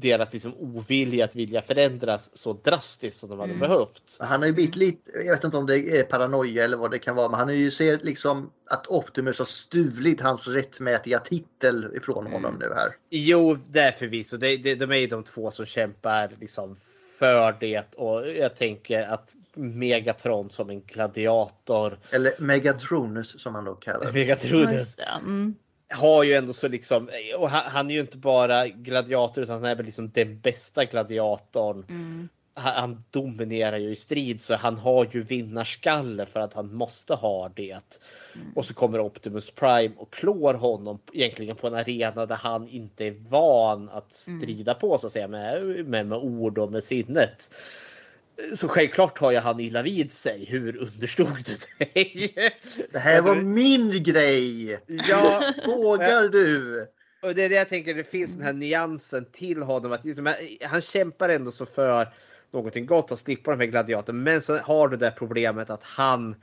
deras 0.00 0.32
liksom 0.32 0.54
ovilja 0.58 1.24
att 1.24 1.36
vilja 1.36 1.62
förändras 1.62 2.36
så 2.36 2.52
drastiskt 2.52 3.18
som 3.20 3.28
de 3.28 3.38
hade 3.38 3.52
Mm. 3.52 3.68
behövt. 3.68 4.16
han 4.20 4.40
har 4.40 4.46
ju 4.46 4.52
blivit 4.52 4.76
lite, 4.76 5.10
jag 5.10 5.34
vet 5.34 5.44
inte 5.44 5.56
om 5.56 5.66
det 5.66 5.78
är 5.78 6.02
paranoia 6.02 6.64
eller 6.64 6.76
vad 6.76 6.90
det 6.90 6.98
kan 6.98 7.16
vara, 7.16 7.28
men 7.28 7.38
han 7.38 7.48
har 7.48 7.54
ju 7.54 7.70
ser 7.70 7.98
liksom 8.02 8.50
att 8.70 8.86
Optimus 8.86 9.38
har 9.38 9.46
stulit 9.46 10.20
hans 10.20 10.48
rättmätiga 10.48 11.18
titel 11.18 11.96
ifrån 11.96 12.26
honom 12.26 12.56
nu 12.60 12.66
här. 12.74 12.96
Jo, 13.10 13.58
det 13.68 13.80
är 13.80 13.92
förvisso. 13.92 14.36
Det, 14.36 14.56
det, 14.56 14.74
de 14.74 14.90
är 14.90 14.96
ju 14.96 15.06
de 15.06 15.24
två 15.24 15.50
som 15.50 15.66
kämpar 15.66 16.36
liksom 16.40 16.76
för 17.18 17.56
det 17.60 17.94
och 17.94 18.28
jag 18.28 18.56
tänker 18.56 19.02
att 19.02 19.36
Megatron 19.54 20.50
som 20.50 20.70
en 20.70 20.80
gladiator. 20.80 21.98
Eller 22.10 22.32
Megatronus 22.38 23.40
som 23.42 23.54
han 23.54 23.64
då 23.64 23.74
kallar 23.74 24.06
det. 24.06 24.12
Megatron 24.12 24.62
Ja, 24.62 24.72
just 24.72 24.96
det. 24.96 25.04
Mm. 25.04 25.54
har 25.90 26.24
ju 26.24 26.34
ändå 26.34 26.52
så 26.52 26.68
liksom, 26.68 27.10
och 27.38 27.50
han, 27.50 27.70
han 27.70 27.90
är 27.90 27.94
ju 27.94 28.00
inte 28.00 28.16
bara 28.16 28.68
gladiator 28.68 29.44
utan 29.44 29.54
han 29.54 29.64
är 29.64 29.74
väl 29.74 29.86
liksom 29.86 30.10
den 30.10 30.40
bästa 30.40 30.84
gladiatorn 30.84 31.84
Mm. 31.88 32.28
Han, 32.58 33.04
dominerar 33.10 33.78
ju 33.78 33.90
i 33.90 33.96
strid 33.96 34.40
så 34.40 34.54
han 34.54 34.76
har 34.76 35.08
ju 35.12 35.20
vinnarskalle 35.20 36.26
för 36.26 36.40
att 36.40 36.54
han 36.54 36.74
måste 36.74 37.14
ha 37.14 37.48
det. 37.48 38.00
Och 38.54 38.64
så 38.64 38.74
kommer 38.74 39.00
Optimus 39.00 39.50
Prime 39.50 39.94
och 39.96 40.12
klår 40.12 40.54
honom 40.54 40.98
egentligen 41.12 41.56
på 41.56 41.66
en 41.66 41.74
arena 41.74 42.26
där 42.26 42.36
han 42.36 42.68
inte 42.68 43.04
är 43.04 43.14
van 43.28 43.88
att 43.88 44.14
strida 44.14 44.74
på 44.74 44.98
så 44.98 45.06
att 45.06 45.12
säga 45.12 45.28
med, 45.28 45.86
med, 45.86 46.06
med 46.06 46.18
ord 46.18 46.58
och 46.58 46.72
med 46.72 46.84
sinnet. 46.84 47.50
Så 48.54 48.68
självklart 48.68 49.18
har 49.18 49.30
ju 49.30 49.38
han 49.38 49.60
illa 49.60 49.82
vid 49.82 50.12
sig. 50.12 50.44
Hur 50.48 50.76
understod 50.76 51.44
du 51.44 51.56
dig? 51.78 52.34
Det 52.92 52.98
här 52.98 53.22
var 53.22 53.36
min 53.36 54.02
grej! 54.02 54.78
Ja, 54.86 55.52
Vågar 55.66 56.28
du? 56.28 56.86
Och 57.20 57.34
det 57.34 57.42
är 57.42 57.48
det 57.48 57.54
jag 57.54 57.68
tänker, 57.68 57.94
det 57.94 58.04
finns 58.04 58.34
den 58.34 58.44
här 58.44 58.52
nyansen 58.52 59.26
till 59.32 59.62
honom. 59.62 59.92
Att 59.92 60.04
liksom, 60.04 60.34
han 60.62 60.80
kämpar 60.80 61.28
ändå 61.28 61.50
så 61.52 61.66
för 61.66 62.08
någonting 62.50 62.86
gott 62.86 63.12
att 63.12 63.18
slippa 63.18 63.50
de 63.50 63.60
här 63.60 63.66
gladiatorn. 63.66 64.22
Men 64.22 64.42
så 64.42 64.56
har 64.58 64.88
du 64.88 64.96
det 64.96 65.10
problemet 65.10 65.70
att 65.70 65.82
han 65.82 66.34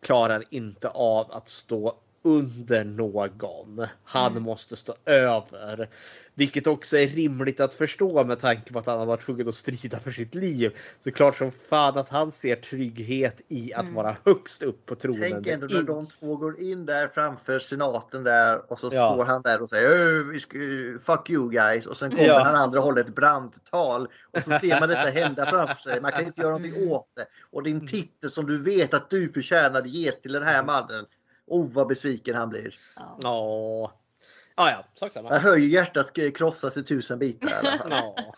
klarar 0.00 0.44
inte 0.50 0.88
av 0.88 1.32
att 1.32 1.48
stå 1.48 1.96
under 2.26 2.84
någon. 2.84 3.86
Han 4.04 4.30
Mm. 4.32 4.42
måste 4.42 4.76
stå 4.76 4.94
över. 5.04 5.88
Vilket 6.36 6.66
också 6.66 6.96
är 6.98 7.06
rimligt 7.08 7.60
att 7.60 7.74
förstå 7.74 8.24
med 8.24 8.40
tanke 8.40 8.72
på 8.72 8.78
att 8.78 8.86
han 8.86 8.98
har 8.98 9.06
varit 9.06 9.20
tvungen 9.26 9.48
att 9.48 9.54
strida 9.54 9.98
för 10.00 10.10
sitt 10.10 10.34
liv. 10.34 10.76
Så 11.04 11.10
klart 11.12 11.36
som 11.36 11.50
fan 11.50 11.98
att 11.98 12.08
han 12.08 12.32
ser 12.32 12.56
trygghet 12.56 13.40
i 13.48 13.74
att 13.74 13.82
Mm. 13.82 13.94
vara 13.94 14.16
högst 14.24 14.62
upp 14.62 14.86
på 14.86 14.94
tronen. 14.94 15.20
Tänk 15.30 15.46
ändå 15.46 15.66
när 15.66 15.82
de 15.82 16.06
två 16.06 16.36
går 16.36 16.60
in 16.60 16.86
där 16.86 17.08
framför 17.08 17.58
senaten 17.58 18.24
där 18.24 18.72
och 18.72 18.78
så 18.78 18.90
Ja. 18.92 19.12
står 19.12 19.24
han 19.24 19.42
där 19.42 19.62
och 19.62 19.68
säger 19.68 19.88
"Öh, 19.90 20.26
vi 20.26 20.40
ska, 20.40 20.58
fuck 21.00 21.30
you 21.30 21.50
guys 21.50 21.86
och 21.86 21.96
sen 21.96 22.10
kommer 22.10 22.24
Ja. 22.26 22.44
den 22.44 22.54
andra 22.54 22.78
och 22.78 22.84
håller 22.84 23.00
ett 23.00 23.14
brandtal 23.14 24.08
och 24.30 24.42
så 24.42 24.58
ser 24.58 24.80
man 24.80 24.88
detta 24.88 25.10
hända 25.10 25.46
framför 25.50 25.80
sig. 25.82 26.00
Man 26.00 26.12
kan 26.12 26.24
inte 26.26 26.40
göra 26.40 26.50
någonting 26.50 26.88
åt 26.88 27.08
det. 27.16 27.26
Och 27.50 27.62
din 27.62 27.86
titel 27.86 28.30
som 28.30 28.46
du 28.46 28.58
vet 28.62 28.94
att 28.94 29.10
du 29.10 29.32
förtjänade 29.32 29.88
ges 29.88 30.20
till 30.20 30.32
den 30.32 30.42
här 30.42 30.64
mannen. 30.64 31.06
Oh 31.46 31.72
vad 31.72 31.86
besviken 31.86 32.34
han 32.34 32.48
blir. 32.48 32.74
Ja. 32.96 33.92
Ja, 34.56 34.70
ja, 34.70 34.84
sak 34.94 35.06
Jag 35.06 35.12
samma. 35.12 35.38
hör 35.38 35.56
ju 35.56 35.68
hjärtat 35.68 36.12
krossas 36.34 36.76
i 36.76 36.82
tusen 36.82 37.18
bitar 37.18 37.48
i 37.48 37.52
alla 37.66 37.78
fall. 37.78 37.90
Ja. 37.90 38.34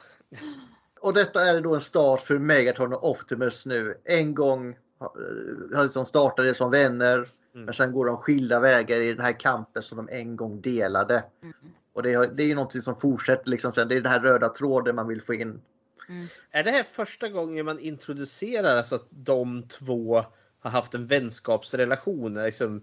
Och 1.01 1.15
detta 1.15 1.41
är 1.41 1.61
då 1.61 1.75
en 1.75 1.81
start 1.81 2.21
för 2.21 2.39
Megatron 2.39 2.93
och 2.93 3.11
Optimus 3.11 3.67
nu. 3.67 4.01
En 4.05 4.35
gång 4.35 4.77
eh, 5.75 5.89
som 5.89 6.07
startade 6.07 6.55
som 6.55 6.71
vänner. 6.71 7.29
Men 7.53 7.75
sen 7.75 7.93
går 7.93 8.07
de 8.07 8.17
skilda 8.17 8.61
vägar 8.61 8.97
i 9.01 9.13
den 9.15 9.25
här 9.25 9.41
kampen 9.41 9.83
som 9.83 9.97
de 9.97 10.09
en 10.13 10.37
gång 10.37 10.61
delade. 10.61 11.25
Och 11.93 12.03
det, 12.03 12.15
har- 12.15 12.27
det 12.27 12.43
är 12.43 12.47
ju 12.47 12.55
någonting 12.55 12.81
som 12.83 12.97
fortsätter 13.01 13.51
liksom 13.51 13.73
sen. 13.73 13.89
Det 13.89 13.97
är 13.97 14.01
den 14.01 14.13
här 14.13 14.21
röda 14.21 14.49
tråden 14.49 14.95
man 14.95 15.09
vill 15.09 15.23
få 15.23 15.35
in. 15.35 15.61
Är 16.51 16.65
det 16.65 16.71
här 16.71 16.83
första 16.83 17.29
gången 17.29 17.65
man 17.67 17.79
introducerar 17.79 18.77
alltså 18.77 18.95
att 18.95 19.07
de 19.11 19.63
två 19.69 20.25
har 20.67 20.81
haft 20.81 20.95
en 20.95 21.07
vänskapsrelation 21.07 22.35
liksom 22.35 22.83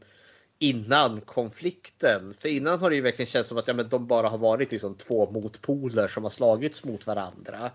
innan 0.59 1.21
konflikten? 1.21 2.33
För 2.39 2.49
innan 2.49 2.79
har 2.79 2.89
det 2.89 2.95
ju 2.95 3.01
verkligen 3.01 3.31
känts 3.31 3.49
som 3.49 3.57
att 3.57 3.67
ja, 3.67 3.73
men 3.73 3.89
de 3.89 4.07
bara 4.07 4.29
har 4.29 4.37
varit 4.37 4.71
liksom 4.71 4.95
två 4.95 5.31
motpoler 5.31 6.07
som 6.07 6.23
har 6.23 6.31
slagits 6.31 6.83
mot 6.83 7.07
varandra. 7.07 7.71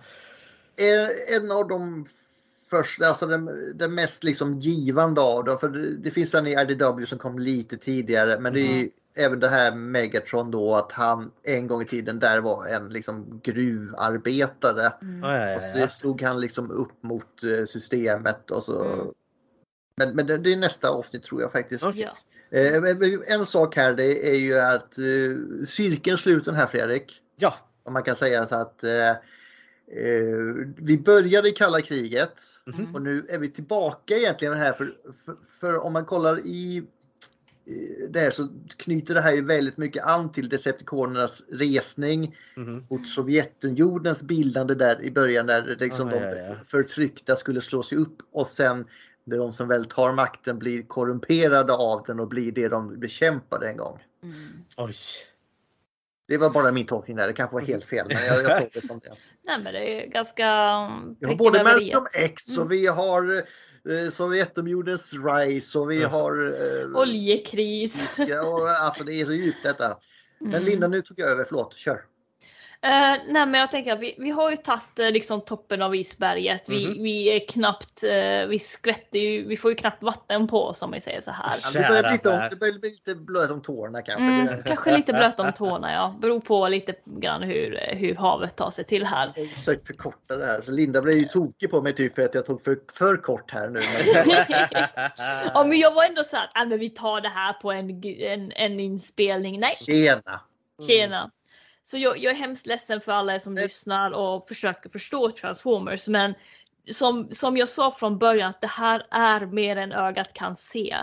Eh, 0.76 1.36
En 1.36 1.50
av 1.50 1.68
de 1.68 2.06
första, 2.70 3.06
alltså 3.06 3.26
den, 3.26 3.72
den 3.74 3.94
mest 3.94 4.24
liksom 4.24 4.58
givande 4.58 5.20
av 5.20 5.44
dem. 5.44 5.58
För 5.58 5.68
det, 5.68 5.96
det 5.96 6.10
finns 6.10 6.34
en 6.34 6.46
i 6.46 6.56
RDW 6.56 7.06
som 7.06 7.18
kom 7.18 7.38
lite 7.38 7.76
tidigare. 7.76 8.40
Men 8.40 8.52
det 8.54 8.60
är 8.60 8.82
ju 8.82 8.90
även 9.16 9.40
det 9.40 9.48
här 9.48 9.74
Megatron 9.74 10.50
då 10.50 10.74
att 10.74 10.92
han 10.92 11.30
en 11.42 11.66
gång 11.66 11.82
i 11.82 11.86
tiden 11.86 12.18
där 12.18 12.40
var 12.40 12.66
en 12.66 12.88
liksom 12.88 13.40
gruvarbetare. 13.42 14.92
Ja, 15.22 15.56
Och 15.56 15.62
så 15.62 15.88
stod 15.88 16.22
han 16.22 16.40
liksom 16.40 16.70
upp 16.70 17.02
mot 17.02 17.42
eh, 17.44 17.64
systemet 17.66 18.50
och 18.50 18.62
så. 18.64 19.12
Men, 19.98 20.16
men 20.16 20.26
det, 20.26 20.38
det 20.38 20.52
är 20.52 20.56
nästa 20.56 20.88
avsnitt 20.90 21.22
tror 21.22 21.42
jag 21.42 21.52
faktiskt. 21.52 21.84
Ja. 21.94 22.16
Eh, 22.50 23.34
En 23.34 23.46
sak 23.46 23.76
här 23.76 23.94
det 23.94 24.30
är 24.30 24.38
ju 24.38 24.58
att 24.58 24.98
uh, 24.98 25.64
cirkeln 25.64 26.18
sluten 26.18 26.54
här 26.54 26.66
Fredrik. 26.66 27.20
Ja. 27.36 27.54
Om 27.82 27.92
man 27.92 28.02
kan 28.02 28.16
säga 28.16 28.46
så 28.46 28.54
att 28.56 28.84
eh, 28.84 29.10
eh, 29.10 29.16
vi 30.76 30.98
började 30.98 31.48
i 31.48 31.52
kalla 31.52 31.80
kriget 31.80 32.32
och 32.94 33.02
nu 33.02 33.26
är 33.28 33.38
vi 33.38 33.50
tillbaka 33.50 34.16
egentligen 34.16 34.54
här 34.54 34.72
för, 34.72 34.94
för, 35.24 35.36
för 35.60 35.78
om 35.84 35.92
man 35.92 36.04
kollar 36.04 36.38
i 36.46 36.76
eh, 37.66 38.08
det 38.10 38.20
här 38.20 38.30
så 38.30 38.48
knyter 38.76 39.14
det 39.14 39.20
här 39.20 39.32
ju 39.34 39.44
väldigt 39.44 39.76
mycket 39.76 40.04
an 40.04 40.32
till 40.32 40.48
Decepticonernas 40.48 41.42
resning 41.50 42.36
Mhm. 42.56 42.86
mot 42.90 43.08
Sovjetunionens 43.08 44.22
bildande 44.22 44.74
där 44.74 45.02
i 45.02 45.10
början 45.10 45.46
där 45.46 45.76
liksom 45.80 46.08
Ah, 46.08 46.10
de 46.10 46.22
ja, 46.22 46.34
ja. 46.36 46.54
förtryckta 46.66 47.36
skulle 47.36 47.60
slå 47.60 47.82
sig 47.82 47.98
upp 47.98 48.16
och 48.32 48.46
sen 48.46 48.84
de 49.36 49.52
som 49.52 49.68
väl 49.68 49.84
tar 49.84 50.12
makten 50.12 50.58
blir 50.58 50.82
korrumperade 50.82 51.72
av 51.72 52.02
den 52.06 52.20
och 52.20 52.28
blir 52.28 52.52
det 52.52 52.68
de 52.68 53.00
bekämpade 53.00 53.68
en 53.68 53.76
gång. 53.76 53.98
Oj. 54.76 54.94
Det 56.28 56.36
var 56.36 56.50
bara 56.50 56.72
min 56.72 56.86
tolkning 56.86 57.16
där, 57.16 57.26
det 57.26 57.32
kanske 57.32 57.54
var 57.54 57.60
helt 57.62 57.84
fel 57.84 58.06
men 58.08 58.26
jag, 58.26 58.42
jag 58.42 58.58
såg 58.62 58.70
det 58.72 58.86
som 58.86 58.98
det. 58.98 59.08
Nej 59.46 59.60
men 59.64 59.72
det 59.74 60.04
är 60.04 60.06
ganska... 60.06 60.44
Vi 61.20 61.26
har 61.26 61.34
både 61.36 61.64
Malcolm 61.64 62.06
X 62.14 62.48
och 62.48 62.64
Mm. 62.64 62.68
vi 62.68 62.86
har 62.86 63.36
eh, 63.90 64.08
Sovjetunionens 64.10 65.14
Rise 65.14 65.78
och 65.78 65.90
vi 65.90 66.02
har... 66.04 66.46
Eh, 66.82 66.96
Oljekris. 67.00 68.14
ja, 68.16 68.42
och, 68.42 68.68
alltså 68.70 69.04
det 69.04 69.20
är 69.20 69.24
så 69.24 69.32
djupt 69.32 69.62
detta. 69.62 69.98
Men 70.40 70.50
Mm. 70.54 70.64
Linda 70.64 70.88
nu 70.88 71.02
tog 71.02 71.20
jag 71.20 71.30
över, 71.30 71.44
förlåt, 71.44 71.74
kör. 71.74 72.00
Eh, 72.80 72.90
nej 73.28 73.46
men 73.46 73.54
jag 73.54 73.70
tänker 73.70 73.92
att 73.92 74.00
vi, 74.00 74.14
vi 74.18 74.30
har 74.30 74.50
ju 74.50 74.56
tagit 74.56 74.98
eh, 74.98 75.10
liksom 75.10 75.40
toppen 75.40 75.82
av 75.82 75.94
isberget. 75.94 76.68
Vi, 76.68 76.86
Mhm. 76.86 77.02
vi 77.02 77.36
är 77.36 77.48
knappt, 77.48 78.04
eh, 78.04 78.46
vi 78.48 78.58
skvätter 78.58 79.18
ju, 79.18 79.48
vi 79.48 79.56
får 79.56 79.70
ju 79.70 79.74
knappt 79.74 80.02
vatten 80.02 80.48
på 80.48 80.64
oss 80.64 80.82
om 80.82 80.90
vi 80.90 81.00
säger 81.00 81.20
så 81.20 81.30
här. 81.30 81.56
Ja, 81.62 81.70
det, 81.80 81.88
börjar 81.88 82.02
bli 82.02 82.12
lite, 82.12 82.48
det 82.50 82.56
börjar 82.56 82.78
bli 82.78 82.90
lite 82.90 83.14
blöt 83.14 83.50
om 83.50 83.62
tårna 83.62 84.02
kanske. 84.02 84.24
Mm, 84.24 84.62
kanske 84.64 84.96
lite 84.96 85.12
blöt 85.12 85.40
om 85.40 85.52
tårna 85.52 85.92
ja. 85.92 86.14
Beror 86.20 86.40
på 86.40 86.68
lite 86.68 86.94
grann 87.04 87.42
hur, 87.42 87.80
hur 87.92 88.14
havet 88.14 88.56
tar 88.56 88.70
sig 88.70 88.84
till 88.84 89.04
här. 89.06 89.30
Jag 89.36 89.42
har 89.42 89.48
försökt 89.48 89.86
förkorta 89.86 90.36
det 90.36 90.46
här. 90.46 90.62
Så 90.62 90.70
Linda 90.70 91.02
blev 91.02 91.14
ju 91.14 91.24
tokig 91.24 91.70
på 91.70 91.82
mig 91.82 91.94
typ 91.94 92.14
för 92.14 92.22
att 92.22 92.34
jag 92.34 92.46
tog 92.46 92.64
för, 92.64 92.78
för 92.92 93.16
kort 93.16 93.50
här 93.50 93.68
nu. 93.68 93.80
Men... 93.80 94.36
Ja 95.54 95.64
men 95.64 95.78
jag 95.78 95.94
var 95.94 96.04
ändå 96.04 96.22
så 96.22 96.36
att 96.36 96.50
ah, 96.54 96.64
men 96.64 96.78
vi 96.78 96.90
tar 96.90 97.20
det 97.20 97.28
här 97.28 97.52
på 97.52 97.72
en, 97.72 98.04
en, 98.04 98.52
en 98.52 98.80
inspelning. 98.80 99.60
Nej, 99.60 99.74
Tjena! 99.76 100.40
Tjena! 100.86 101.30
Så 101.90 101.98
jag, 101.98 102.18
jag 102.18 102.30
är 102.30 102.36
hemskt 102.36 102.66
ledsen 102.66 103.00
för 103.00 103.12
alla 103.12 103.34
er 103.34 103.38
som 103.38 103.54
lyssnar 103.54 104.10
och 104.10 104.48
försöker 104.48 104.90
förstå 104.90 105.30
Transformers 105.30 106.08
men 106.08 106.34
som, 106.90 107.28
som 107.30 107.56
jag 107.56 107.68
sa 107.68 107.96
från 107.98 108.18
början 108.18 108.50
att 108.50 108.60
det 108.60 108.66
här 108.66 109.02
är 109.10 109.46
mer 109.46 109.76
än 109.76 109.92
ögat 109.92 110.34
kan 110.34 110.56
se. 110.56 110.96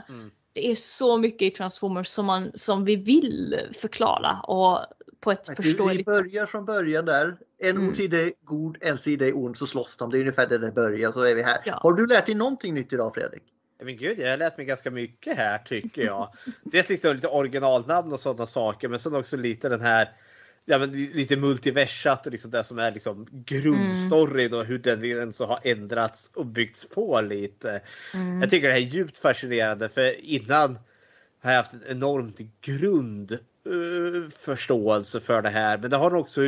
Det 0.54 0.72
är 0.72 0.76
så 0.76 1.18
mycket 1.18 1.42
i 1.42 1.52
Transformers 1.52 2.08
som, 2.08 2.26
man, 2.26 2.52
som 2.56 2.86
vi 2.86 2.96
vill 2.96 3.60
förklara 3.82 4.40
och 4.40 4.86
på 5.20 5.32
ett 5.32 5.50
Vi, 5.50 5.54
vi 5.58 5.64
förståeligt 5.64 6.06
börjar 6.06 6.46
från 6.46 6.66
början 6.66 7.06
där. 7.06 7.38
En 7.60 7.78
Mm. 7.78 7.94
sida 7.94 8.18
är 8.18 8.32
god, 8.44 8.78
en 8.82 8.98
sida 8.98 9.28
är 9.28 9.38
ond, 9.38 9.58
så 9.58 9.66
slåss 9.66 9.98
de. 9.98 10.12
Det 10.12 10.18
är 10.18 10.20
ungefär 10.20 10.48
där 10.48 10.60
det 10.60 10.72
börjar, 10.72 11.12
så 11.12 11.22
är 11.22 11.36
vi 11.36 11.44
här. 11.44 11.58
Har 11.72 11.94
du 11.94 12.06
lärt 12.06 12.26
dig 12.26 12.36
någonting 12.36 12.74
nytt 12.74 12.94
idag 12.94 13.14
Fredrik? 13.14 13.44
Men 13.84 13.98
gud, 13.98 14.20
jag 14.20 14.30
har 14.30 14.38
lärt 14.38 14.58
mig 14.58 14.66
ganska 14.66 14.92
mycket 14.92 15.38
här 15.38 15.58
tycker 15.58 16.02
jag. 16.02 16.30
Dels 16.64 16.90
liksom 16.90 17.16
lite 17.16 17.28
originalnamn 17.28 18.14
och 18.14 18.20
sådana 18.20 18.46
saker, 18.46 18.88
men 18.88 19.00
sen 19.00 19.16
också 19.16 19.38
lite 19.38 19.70
den 19.70 19.82
här 19.82 20.10
Ja, 20.68 20.78
men 20.78 20.92
lite 20.92 21.38
multiversat 21.38 22.26
och 22.26 22.32
liksom 22.32 22.52
det 22.52 22.64
som 22.64 22.80
är 22.80 22.92
liksom 22.92 23.28
grundstoryn 23.32 24.54
och 24.54 24.66
hur 24.66 24.78
den 24.78 25.06
ens 25.06 25.40
har 25.40 25.60
ändrats 25.64 26.32
och 26.36 26.46
byggts 26.46 26.86
på 26.86 27.22
lite. 27.22 27.82
Mm. 28.14 28.42
Jag 28.42 28.50
tycker 28.50 28.68
det 28.68 28.74
här 28.74 28.82
är 28.82 28.86
djupt 28.86 29.18
fascinerande 29.18 29.90
för 29.90 30.26
innan 30.26 30.80
har 31.40 31.52
jag 31.52 31.58
haft 31.58 31.74
en 31.74 31.84
enormt 31.88 32.40
grund 32.62 33.32
eh, 33.32 34.30
förståelse 34.30 35.20
för 35.20 35.42
det 35.42 35.50
här. 35.50 35.78
Men 35.78 35.90
det 35.90 35.98
har 35.98 36.16
också 36.16 36.42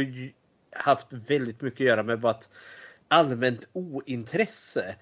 haft 0.76 1.14
väldigt 1.14 1.62
mycket 1.62 1.82
att 1.82 1.88
göra 1.88 2.04
med 2.04 2.20
bara 2.20 2.34
ett 2.34 2.50
allmänt 3.08 3.68
ointresse. 3.74 4.96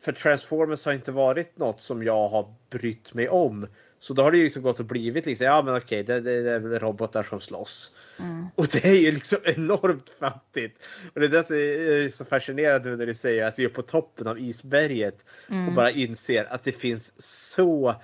För 0.00 0.12
Transformers 0.12 0.84
har 0.84 0.92
inte 0.92 1.12
varit 1.12 1.58
något 1.58 1.82
som 1.82 2.02
jag 2.02 2.28
har 2.28 2.54
brytt 2.70 3.14
mig 3.14 3.28
om. 3.28 3.66
Så 4.00 4.14
då 4.14 4.22
har 4.22 4.30
det 4.30 4.36
ju 4.36 4.44
liksom 4.44 4.62
gått 4.62 4.80
och 4.80 4.86
blivit 4.86 5.26
liksom, 5.26 5.46
ja 5.46 5.62
men 5.62 5.76
okej, 5.76 6.02
det, 6.02 6.20
det, 6.20 6.42
det 6.42 6.50
är 6.50 6.58
väl 6.58 6.78
robotar 6.78 7.22
som 7.22 7.40
slåss. 7.40 7.92
Mm. 8.22 8.46
Och 8.54 8.66
det 8.66 8.84
är 8.84 9.00
ju 9.00 9.12
liksom 9.12 9.38
enormt 9.44 10.10
fattigt. 10.20 10.82
Och 11.14 11.20
det 11.20 11.26
är 11.26 11.30
det 11.30 11.44
som 11.44 11.56
är 11.56 12.10
så 12.10 12.24
fascinerande 12.24 12.96
när 12.96 13.06
du 13.06 13.14
säger 13.14 13.44
att 13.44 13.58
vi 13.58 13.64
är 13.64 13.68
på 13.68 13.82
toppen 13.82 14.26
av 14.26 14.38
isberget 14.38 15.24
Mm. 15.48 15.68
och 15.68 15.74
bara 15.74 15.90
inser 15.90 16.52
att 16.52 16.64
det 16.64 16.72
finns 16.72 17.12
så 17.22 17.94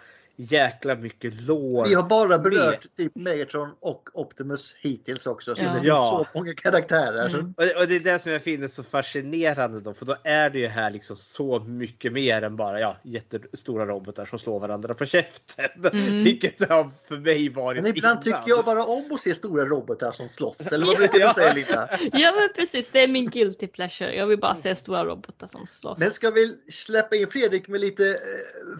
jäkla 0.40 0.94
mycket 0.94 1.40
lår. 1.40 1.84
Vi 1.88 1.94
har 1.94 2.02
bara 2.08 2.38
berört 2.38 2.84
med. 2.84 2.96
typ 2.96 3.16
Megatron 3.16 3.70
och 3.80 4.08
Optimus 4.14 4.74
hittills 4.80 5.26
också. 5.26 5.56
Så 5.56 5.62
Ja. 5.62 5.66
det 5.68 5.72
finns 5.74 5.84
Ja. 5.86 6.26
så 6.32 6.38
många 6.38 6.54
karaktärer. 6.54 7.28
Mm. 7.28 7.54
Och, 7.56 7.80
och 7.82 7.88
det 7.88 7.96
är 7.96 8.00
det 8.12 8.18
som 8.18 8.32
jag 8.32 8.42
finner 8.42 8.68
så 8.68 8.82
fascinerande 8.82 9.80
då, 9.80 9.94
för 9.94 10.06
då 10.06 10.16
är 10.24 10.50
det 10.50 10.58
ju 10.58 10.66
här 10.66 10.90
liksom 10.90 11.16
så 11.16 11.60
mycket 11.60 12.12
mer 12.12 12.42
än 12.42 12.56
bara 12.56 12.80
ja, 12.80 12.96
jättestora 13.02 13.86
robotar 13.86 14.26
som 14.26 14.38
slår 14.38 14.60
varandra 14.60 14.94
på 14.94 15.04
käften. 15.06 15.64
Mm. 15.92 16.24
Vilket 16.24 16.68
har 16.68 16.90
för 17.08 17.16
mig 17.16 17.48
varit 17.48 17.82
Men 17.82 17.96
ibland 17.96 18.26
innan. 18.26 18.40
tycker 18.42 18.56
jag 18.56 18.64
bara 18.64 18.84
om 18.84 19.12
att 19.12 19.20
se 19.20 19.34
stora 19.34 19.64
robotar 19.64 20.12
som 20.12 20.28
slåss. 20.28 20.72
Eller 20.72 20.86
vad 20.86 20.96
brukar 20.96 21.28
du 21.28 21.34
säga 21.34 21.52
Linda? 21.54 21.88
Ja 22.12 22.32
men 22.32 22.48
precis, 22.56 22.88
det 22.92 23.02
är 23.02 23.08
min 23.08 23.30
guilty 23.30 23.66
pleasure. 23.66 24.14
Jag 24.14 24.26
vill 24.26 24.38
bara 24.40 24.54
se 24.54 24.74
stora 24.74 25.04
robotar 25.04 25.46
som 25.46 25.66
slåss. 25.66 25.98
Men 25.98 26.10
ska 26.10 26.30
vi 26.30 26.56
släppa 26.70 27.16
in 27.16 27.26
Fredrik 27.30 27.68
med 27.68 27.80
lite 27.80 28.04
eh, 28.08 28.14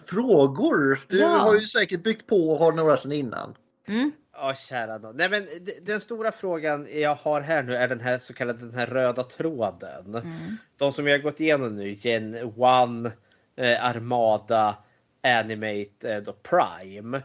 frågor? 0.05 0.99
Du 1.07 1.17
Ja. 1.19 1.48
Har 1.49 1.61
ju 1.61 1.67
säkert 1.67 2.03
byggt 2.03 2.27
på 2.27 2.49
och 2.49 2.57
har 2.57 2.71
några 2.71 2.97
sedan 2.97 3.11
innan. 3.11 3.55
Mm. 3.87 4.11
Ja, 4.33 4.53
kära 4.53 4.97
nån. 4.97 5.17
Nej, 5.17 5.29
men 5.29 5.47
den 5.81 5.99
stora 5.99 6.31
frågan 6.31 6.87
jag 6.93 7.15
har 7.15 7.41
här 7.41 7.63
nu 7.63 7.75
är 7.75 7.87
den 7.87 7.99
här 7.99 8.17
så 8.17 8.33
kallade 8.33 8.59
den 8.59 8.73
här 8.73 8.87
röda 8.87 9.23
tråden. 9.23 10.15
Mm. 10.15 10.57
De 10.77 10.91
som 10.91 11.05
vi 11.05 11.11
har 11.11 11.17
gått 11.17 11.39
igenom 11.39 11.75
nu, 11.75 11.93
Gen 11.99 12.33
1, 12.33 12.43
eh, 13.55 13.85
Armada, 13.85 14.77
Animate 15.23 16.13
eh, 16.13 16.21
då 16.21 16.33
Prime. 16.33 17.21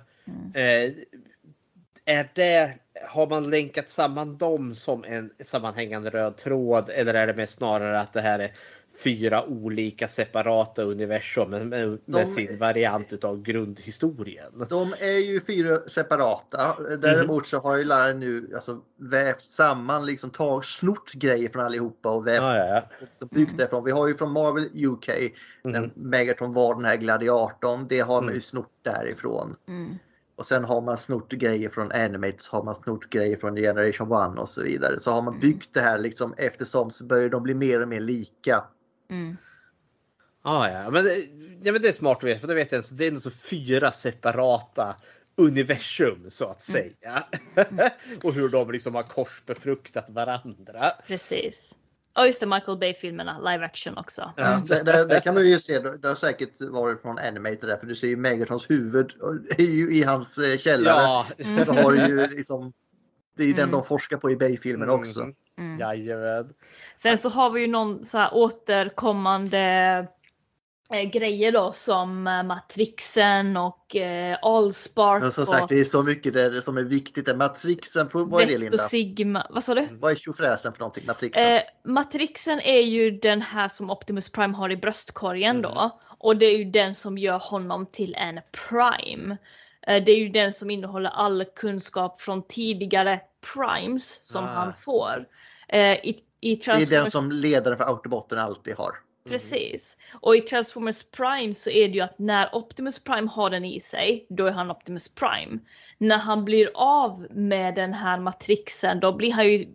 Eh, 0.55 0.93
är 2.05 2.31
det, 2.35 2.79
har 3.09 3.27
man 3.27 3.51
länkat 3.51 3.91
samman 3.91 4.39
dem 4.39 4.75
som 4.75 5.05
en 5.05 5.31
sammanhängande 5.45 6.11
röd 6.11 6.37
tråd 6.37 6.91
eller 6.91 7.15
är 7.15 7.27
det 7.27 7.35
mer 7.35 7.47
snarare 7.47 8.01
att 8.01 8.13
det 8.13 8.21
här 8.21 8.39
är 8.39 8.53
fyra 9.03 9.45
olika 9.45 10.09
separata 10.09 10.83
universum 10.83 11.51
med, 11.51 11.67
med, 11.67 11.99
De- 12.07 12.25
sin 12.27 12.59
variant 12.59 13.13
utav 13.13 13.43
grundhistorien? 13.43 14.67
De 14.69 14.95
är 14.99 15.19
ju 15.19 15.41
fyra 15.41 15.79
separata. 15.87 16.77
Däremot 16.99 17.37
Mhm. 17.37 17.45
så 17.45 17.59
har 17.59 17.77
ju 17.77 17.85
Lara 17.85 18.13
nu 18.13 18.51
alltså, 18.55 18.81
vävt 19.01 19.41
samman, 19.53 20.07
liksom 20.07 20.31
tag, 20.31 20.65
snort 20.65 21.13
grejer 21.13 21.49
från 21.49 21.65
allihopa 21.65 22.11
och 22.11 22.27
vävt 22.27 22.43
Ja, 22.43 22.57
ja, 22.57 22.67
ja. 23.01 23.07
och 23.21 23.29
byggt 23.29 23.59
därifrån. 23.59 23.85
Vi 23.85 23.91
har 23.91 24.09
ju 24.09 24.17
från 24.17 24.33
Marvel 24.33 24.65
UK, 24.87 25.09
Mhm. 25.65 25.73
när 25.73 25.91
Megatron 25.95 26.53
var 26.53 26.75
den 26.75 26.85
här 26.85 26.97
gladiatorn. 26.97 27.87
Det 27.89 28.01
har 28.01 28.15
man 28.15 28.25
Mm. 28.25 28.35
ju 28.35 28.41
snort 28.41 28.73
därifrån. 28.83 29.57
Mm. 29.69 29.95
Och 30.37 30.47
sen 30.47 30.65
har 30.65 30.81
man 30.81 30.97
snort 30.97 31.33
grejer 31.33 31.69
från 31.69 31.93
Animate, 31.93 32.43
så 32.43 32.57
har 32.57 32.63
man 32.65 32.75
snort 32.75 33.11
grejer 33.11 33.37
från 33.37 33.57
Generation 33.57 34.09
1 34.13 34.39
och 34.39 34.49
så 34.49 34.63
vidare. 34.63 35.01
Så 35.01 35.11
har 35.11 35.19
Mm. 35.21 35.33
man 35.33 35.41
byggt 35.41 35.75
det 35.75 35.81
här 35.81 35.99
liksom 35.99 36.35
eftersom 36.37 36.91
så 36.91 37.05
börjar 37.05 37.29
de 37.29 37.43
bli 37.43 37.55
mer 37.55 37.83
och 37.83 37.89
mer 37.89 38.01
lika. 38.01 38.65
Mm. 39.11 39.37
Ah, 40.43 40.69
ja, 40.71 40.91
men, 40.91 41.07
ja, 41.63 41.73
men 41.73 41.83
det 41.83 41.89
är 41.89 41.93
smart 41.93 42.19
att 42.19 42.25
veta, 42.25 42.41
för 42.41 42.49
det 42.49 42.55
vet 42.55 42.73
jag 42.73 42.79
inte. 42.79 42.95
Det 42.95 43.05
är 43.05 43.09
ändå 43.09 43.21
så 43.21 43.31
fyra 43.31 43.93
separata 43.93 44.97
universum 45.37 46.31
så 46.31 46.45
att 46.45 46.69
Mm. 46.69 46.83
säga. 46.83 47.25
och 48.23 48.35
hur 48.35 48.49
de 48.49 48.71
liksom 48.71 48.95
har 48.95 49.03
korsbefruktat 49.03 50.11
varandra. 50.11 50.93
Precis. 51.07 51.75
Och 52.19 52.27
just 52.27 52.41
det, 52.41 52.47
Michael 52.47 52.79
Bay-filmerna, 52.79 53.39
live 53.39 53.65
action 53.65 53.99
också. 53.99 54.33
Ja, 54.37 54.63
det, 54.69 54.83
det, 54.83 55.05
det 55.05 55.21
kan 55.21 55.35
man 55.35 55.47
ju 55.49 55.61
se, 55.61 55.79
det 55.79 56.09
har 56.09 56.15
säkert 56.15 56.61
varit 56.61 57.03
från 57.03 57.19
Animated 57.19 57.69
där 57.69 57.77
för 57.77 57.87
du 57.87 57.97
ser 57.97 58.09
ju 58.09 58.17
Megatrons 58.17 58.71
huvud 58.71 59.13
ju 59.59 59.95
i 59.95 60.03
hans 60.03 60.39
eh, 60.39 60.59
källare. 60.59 61.03
Ja. 61.03 61.27
Mm. 61.39 61.65
Så 61.65 61.73
har 61.73 61.93
du 61.93 62.07
ju 62.07 62.27
liksom, 62.37 62.73
det 63.37 63.43
är 63.43 63.47
ju 63.47 63.53
den 63.53 63.63
Mm. 63.63 63.73
de 63.73 63.85
forskar 63.85 64.17
på 64.17 64.31
i 64.31 64.37
Bay-filmen 64.37 64.91
också. 64.91 65.21
Mm. 65.21 65.35
Jajamän. 65.81 66.55
Sen 66.97 67.19
så 67.19 67.29
har 67.29 67.51
vi 67.51 67.61
ju 67.61 67.67
någon 67.67 68.05
så 68.05 68.19
här 68.19 68.31
återkommande 68.35 69.59
eh, 70.93 71.03
grejer 71.11 71.53
då 71.53 71.73
som 71.73 72.27
eh, 72.27 72.43
Matrixen 72.43 73.57
och 73.57 73.97
eh, 73.97 74.39
Allspark 74.43 75.23
Men 75.23 75.33
som 75.33 75.43
och 75.43 75.49
sagt, 75.49 75.69
det 75.69 75.81
är 75.81 75.85
så 75.85 76.03
mycket 76.03 76.33
där 76.33 76.61
som 76.61 76.77
är 76.79 76.83
viktigt. 76.83 77.27
där. 77.27 77.35
Matrixen, 77.37 78.09
för, 78.09 78.25
vad 78.25 78.43
är 78.43 78.47
det 78.47 78.59
Linda? 78.59 78.79
Sigma. 78.79 79.47
Vad 79.51 79.65
sa 79.65 79.75
du? 79.75 79.89
Vad 79.93 80.13
är 80.13 80.17
tjofräsen 80.17 80.73
för 80.73 80.81
någonting? 80.81 81.07
Matrixen? 81.07 81.53
Eh, 81.53 81.63
Matrixen 81.85 82.61
är 82.61 82.81
ju 82.81 83.11
den 83.11 83.43
här 83.43 83.69
som 83.69 83.91
Optimus 83.91 84.31
Prime 84.31 84.57
har 84.57 84.71
i 84.71 84.77
bröstkorgen 84.77 85.63
då. 85.63 86.01
Och 86.19 86.37
det 86.37 86.47
är 86.47 86.59
ju 86.59 86.65
den 86.65 86.95
som 86.95 87.19
gör 87.19 87.39
honom 87.39 87.87
till 87.87 88.15
en 88.15 88.41
Prime. 88.69 89.37
Eh, 89.87 90.05
det 90.05 90.13
är 90.13 90.19
ju 90.19 90.29
den 90.29 90.53
som 90.53 90.71
innehåller 90.71 91.11
all 91.11 91.45
kunskap 91.45 92.21
från 92.23 92.47
tidigare 92.47 93.21
Primes 93.55 94.27
som 94.27 94.45
Ah. 94.45 94.49
han 94.49 94.75
får. 94.75 95.27
Eh, 95.69 95.93
i, 95.93 96.23
i 96.41 96.55
det 96.55 96.67
är 96.67 96.77
den 96.79 96.87
Transformers- 96.87 97.11
som 97.11 97.31
ledaren 97.31 97.79
för 97.79 97.85
Autobotten 97.85 98.39
alltid 98.39 98.75
har. 98.75 98.95
Precis. 99.29 99.97
Och 100.21 100.37
i 100.37 100.41
Transformers 100.41 101.03
Prime 101.03 101.55
så 101.55 101.71
är 101.71 101.89
det 101.89 101.95
ju 101.95 102.01
att 102.01 102.19
när 102.19 102.55
Optimus 102.55 103.05
Prime 103.05 103.29
har 103.31 103.51
den 103.51 103.65
i 103.65 103.81
sig, 103.81 104.27
då 104.29 104.47
är 104.47 104.51
han 104.51 104.71
Optimus 104.71 105.15
Prime. 105.15 105.59
När 105.99 106.19
han 106.19 106.45
blir 106.45 106.71
av 106.75 107.27
med 107.31 107.75
den 107.75 107.93
här 107.93 108.19
matrixen, 108.21 109.01
då 109.01 109.13
blir 109.13 109.33
han 109.33 109.45
ju 109.45 109.75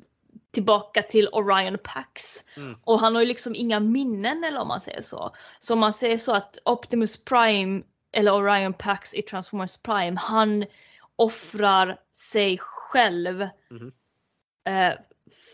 tillbaka 0.52 1.02
till 1.02 1.28
Orion 1.32 1.78
Pax. 1.84 2.24
Mm. 2.58 2.78
Och 2.84 3.00
han 3.00 3.16
har 3.16 3.22
ju 3.22 3.28
liksom 3.28 3.56
inga 3.56 3.80
minnen 3.80 4.44
eller 4.44 4.60
om 4.60 4.68
man 4.68 4.82
säger 4.82 5.02
så. 5.02 5.36
Så 5.60 5.74
om 5.74 5.80
man 5.80 5.94
säger 5.94 6.18
så 6.18 6.36
att 6.36 6.58
Optimus 6.66 7.24
Prime 7.24 7.82
eller 8.12 8.34
Orion 8.34 8.74
Pax 8.74 9.14
i 9.14 9.22
Transformers 9.22 9.78
Prime, 9.78 10.20
han 10.20 10.66
offrar 11.16 12.00
sig 12.14 12.58
själv 12.58 13.48
Mhm. 13.70 13.92
eh, 14.68 14.94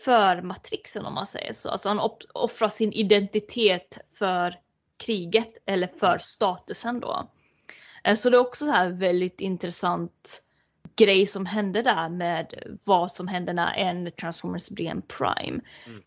för 0.04 0.42
matrixen 0.42 1.06
om 1.06 1.14
man 1.14 1.26
säger 1.26 1.52
så. 1.52 1.70
Alltså 1.70 1.88
han 1.88 2.10
offrar 2.34 2.68
sin 2.68 2.92
identitet 2.92 3.98
för 4.18 4.54
kriget 4.96 5.52
eller 5.66 5.86
för 5.86 6.18
statusen 6.18 7.00
då. 7.00 7.30
Eh, 8.04 8.14
så 8.14 8.30
det 8.30 8.36
är 8.36 8.40
också 8.40 8.64
så 8.64 8.70
här 8.70 8.88
väldigt 8.88 9.40
intressant 9.40 10.42
grej 10.96 11.26
som 11.26 11.46
hände 11.46 11.82
där 11.82 12.08
med 12.08 12.78
vad 12.84 13.12
som 13.12 13.28
hände 13.28 13.52
när 13.52 13.74
en 13.74 14.12
Transformers 14.12 14.70
blir 14.70 14.86
en 14.86 15.02
Prime. 15.02 15.60
Mm. 15.86 16.02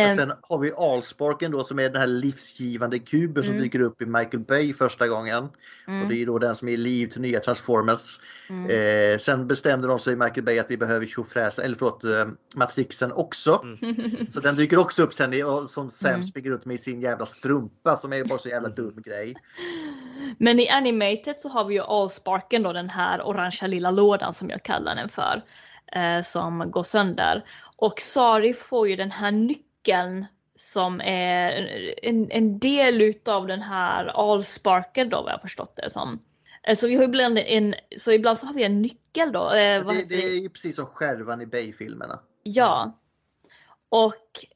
Ehm, 0.00 0.16
sen 0.16 0.32
har 0.42 0.58
vi 0.58 0.72
Allsparken 0.76 1.50
då 1.50 1.64
som 1.64 1.78
är 1.78 1.82
den 1.82 1.96
här 2.00 2.06
livsgivande 2.06 2.98
kuben 2.98 3.44
som 3.44 3.52
Mm. 3.52 3.62
dyker 3.62 3.80
upp 3.80 4.02
i 4.02 4.06
Michael 4.06 4.38
Bay 4.40 4.74
första 4.74 5.08
gången. 5.08 5.48
Mm. 5.88 6.02
Och 6.02 6.08
det 6.08 6.22
är 6.22 6.26
då 6.26 6.38
den 6.38 6.54
som 6.54 6.68
ger 6.68 6.76
liv 6.76 7.06
till 7.06 7.20
nya 7.20 7.40
Transformers. 7.40 8.20
Mm. 8.50 8.70
Eh, 9.12 9.18
sen 9.18 9.46
bestämde 9.48 9.88
de 9.88 9.98
sig 9.98 10.12
i 10.12 10.16
Michael 10.16 10.42
Bay 10.44 10.58
att 10.58 10.70
vi 10.70 10.76
behöver 10.76 11.06
tjofräsen, 11.06 11.64
eller 11.64 11.76
förlåt, 11.76 12.04
eh, 12.04 12.10
Matrixen 12.56 13.12
också. 13.12 13.64
Så 14.28 14.40
den 14.40 14.56
dyker 14.56 14.78
också 14.78 15.02
upp 15.02 15.12
sen 15.14 15.32
som 15.68 15.90
Sam 15.90 16.10
Mm. 16.10 16.22
springer 16.22 16.50
ut 16.50 16.64
med 16.64 16.80
sin 16.80 17.00
jävla 17.00 17.26
strumpa 17.26 17.96
som 17.96 18.12
är 18.12 18.24
bara 18.24 18.38
så 18.38 18.48
jävla 18.48 18.68
dum 18.68 19.02
grej. 19.04 19.34
Men 20.38 20.60
i 20.60 20.68
Animated 20.68 21.36
så 21.36 21.48
har 21.48 21.64
vi 21.64 21.74
ju 21.74 21.80
Allsparken 21.80 22.62
då, 22.62 22.72
den 22.72 22.90
här 22.90 23.22
orangea 23.22 23.66
lilla 23.66 23.90
lådan 23.90 24.32
som 24.32 24.50
jag 24.50 24.62
kallar 24.62 24.94
den 24.94 25.08
för. 25.08 25.42
Eh, 25.92 26.22
som 26.22 26.70
går 26.70 26.82
sönder. 26.82 27.44
Och 27.76 28.00
Sari 28.00 28.54
får 28.54 28.88
ju 28.88 28.96
den 28.96 29.10
här 29.10 29.30
nyckeln 29.30 29.64
som 30.56 31.00
är 31.00 31.52
en, 32.02 32.30
en 32.30 32.58
del 32.58 33.02
utav 33.02 33.46
den 33.46 33.62
här 33.62 34.04
Allsparken 34.06 35.08
då 35.08 35.22
vad 35.22 35.32
jag 35.32 35.40
förstått 35.40 35.76
det 35.76 35.90
som. 35.90 36.20
Eh, 36.62 36.76
Så 36.76 36.88
vi 36.88 36.96
har 36.96 37.04
ibland 37.04 37.38
en, 37.38 37.74
så 37.96 38.12
ibland 38.12 38.38
så 38.38 38.46
har 38.46 38.54
vi 38.54 38.64
en 38.64 38.82
nyckel 38.82 39.32
då. 39.32 39.50
Eh, 39.50 39.86
Det, 39.86 40.08
det 40.08 40.24
är 40.24 40.40
ju 40.40 40.48
precis 40.48 40.76
som 40.76 40.86
skärvan 40.86 41.40
i 41.40 41.46
Bay-filmerna. 41.46 42.20
Ja. 42.42 42.98
Och 43.88 44.46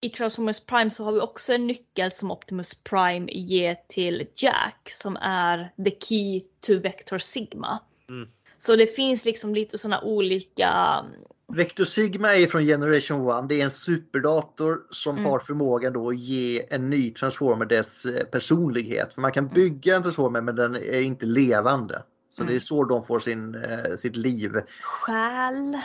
i 0.00 0.08
Transformers 0.08 0.60
Prime 0.60 0.90
så 0.90 1.04
har 1.04 1.12
vi 1.12 1.20
också 1.20 1.52
en 1.52 1.66
nyckel 1.66 2.12
som 2.12 2.30
Optimus 2.30 2.74
Prime 2.74 3.32
ger 3.32 3.76
till 3.88 4.26
Jack 4.34 4.90
som 4.90 5.16
är 5.16 5.72
the 5.84 5.90
key 6.00 6.40
to 6.60 6.78
Vector 6.78 7.18
Sigma. 7.18 7.78
Mm. 8.08 8.28
Så 8.58 8.76
det 8.76 8.96
finns 8.96 9.24
liksom 9.24 9.54
lite 9.54 9.78
sådana 9.78 10.02
olika 10.02 11.04
Vector 11.54 11.84
Sigma 11.84 12.34
är 12.36 12.46
från 12.46 12.62
Generation 12.64 13.44
1. 13.44 13.48
Det 13.48 13.60
är 13.60 13.64
en 13.64 13.70
superdator 13.70 14.80
som 14.90 15.18
Mm. 15.18 15.30
har 15.30 15.38
förmågan 15.38 15.92
då 15.92 16.08
att 16.08 16.18
ge 16.18 16.74
en 16.74 16.90
ny 16.90 17.10
transformer 17.14 17.66
dess 17.66 18.04
eh, 18.04 18.24
personlighet. 18.24 19.14
För 19.14 19.20
man 19.20 19.30
Mm. 19.30 19.34
kan 19.48 19.54
bygga 19.54 19.96
en 19.96 20.02
transformer 20.02 20.40
men 20.40 20.56
den 20.56 20.74
är 20.76 21.00
inte 21.00 21.26
levande. 21.26 22.02
Så 22.30 22.42
Mm. 22.42 22.52
det 22.52 22.58
är 22.58 22.60
så 22.60 22.84
de 22.84 23.04
får 23.04 23.18
sin, 23.20 23.54
eh, 23.54 23.96
sitt 23.98 24.16
liv. 24.16 24.52
själ, 24.82 25.76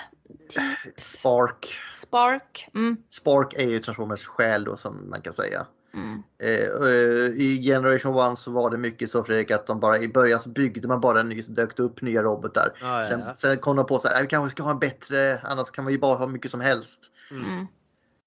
typ 0.50 1.00
Spark. 1.02 1.68
spark. 1.92 2.70
Mm. 2.76 2.98
Spark 3.10 3.54
är 3.54 3.70
ju 3.70 3.80
Transformers 3.80 4.26
själ 4.26 4.64
då 4.64 4.78
som 4.78 5.10
man 5.10 5.22
kan 5.22 5.34
säga. 5.34 5.66
Mm. 5.96 6.24
Eh, 6.40 6.90
eh, 6.90 7.42
I 7.42 7.62
Generation 7.64 8.32
1 8.32 8.38
så 8.40 8.52
var 8.52 8.70
det 8.72 8.78
mycket 8.78 9.12
så 9.12 9.24
Fredrik 9.24 9.52
att 9.52 9.68
de 9.68 9.80
bara 9.80 10.00
i 10.00 10.08
början 10.08 10.40
så 10.40 10.50
byggde 10.50 10.88
man 10.88 11.02
bara 11.02 11.20
en 11.20 11.30
ny 11.30 11.42
så 11.42 11.52
dök 11.52 11.78
det 11.78 11.84
upp 11.84 12.02
nya 12.02 12.22
robotar. 12.24 12.74
Ja, 12.82 13.04
sen, 13.10 13.20
ja. 13.20 13.36
sen 13.36 13.58
kom 13.58 13.76
de 13.76 13.86
på 13.86 14.00
så 14.00 14.08
här, 14.08 14.16
"Äh, 14.16 14.22
vi 14.22 14.28
kanske 14.28 14.52
ska 14.56 14.64
ha 14.64 14.72
en 14.72 14.80
bättre, 14.80 15.40
annars 15.44 15.72
kan 15.72 15.86
vi 15.86 15.92
ju 15.94 16.00
bara 16.00 16.18
ha 16.18 16.28
mycket 16.28 16.52
som 16.52 16.62
helst. 16.62 17.12
Mm. 17.32 17.68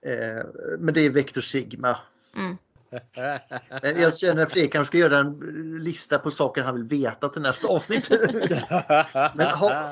Eh, 0.07 0.45
men 0.79 0.95
det 0.95 1.01
är 1.01 1.11
Vector 1.11 1.41
Sigma. 1.41 1.97
Mm. 2.37 2.57
Jag 4.01 4.19
känner 4.19 4.43
att 4.43 4.53
Fredrik 4.53 4.73
kanske 4.73 4.91
ska 4.91 4.99
göra 4.99 5.19
en 5.19 5.79
lista 5.83 6.19
på 6.19 6.31
saker 6.31 6.63
han 6.63 6.75
vill 6.75 6.85
veta 6.85 7.29
till 7.29 7.43
nästa 7.43 7.69
avsnitt. 7.69 8.11
men 9.35 9.47
ha, 9.47 9.91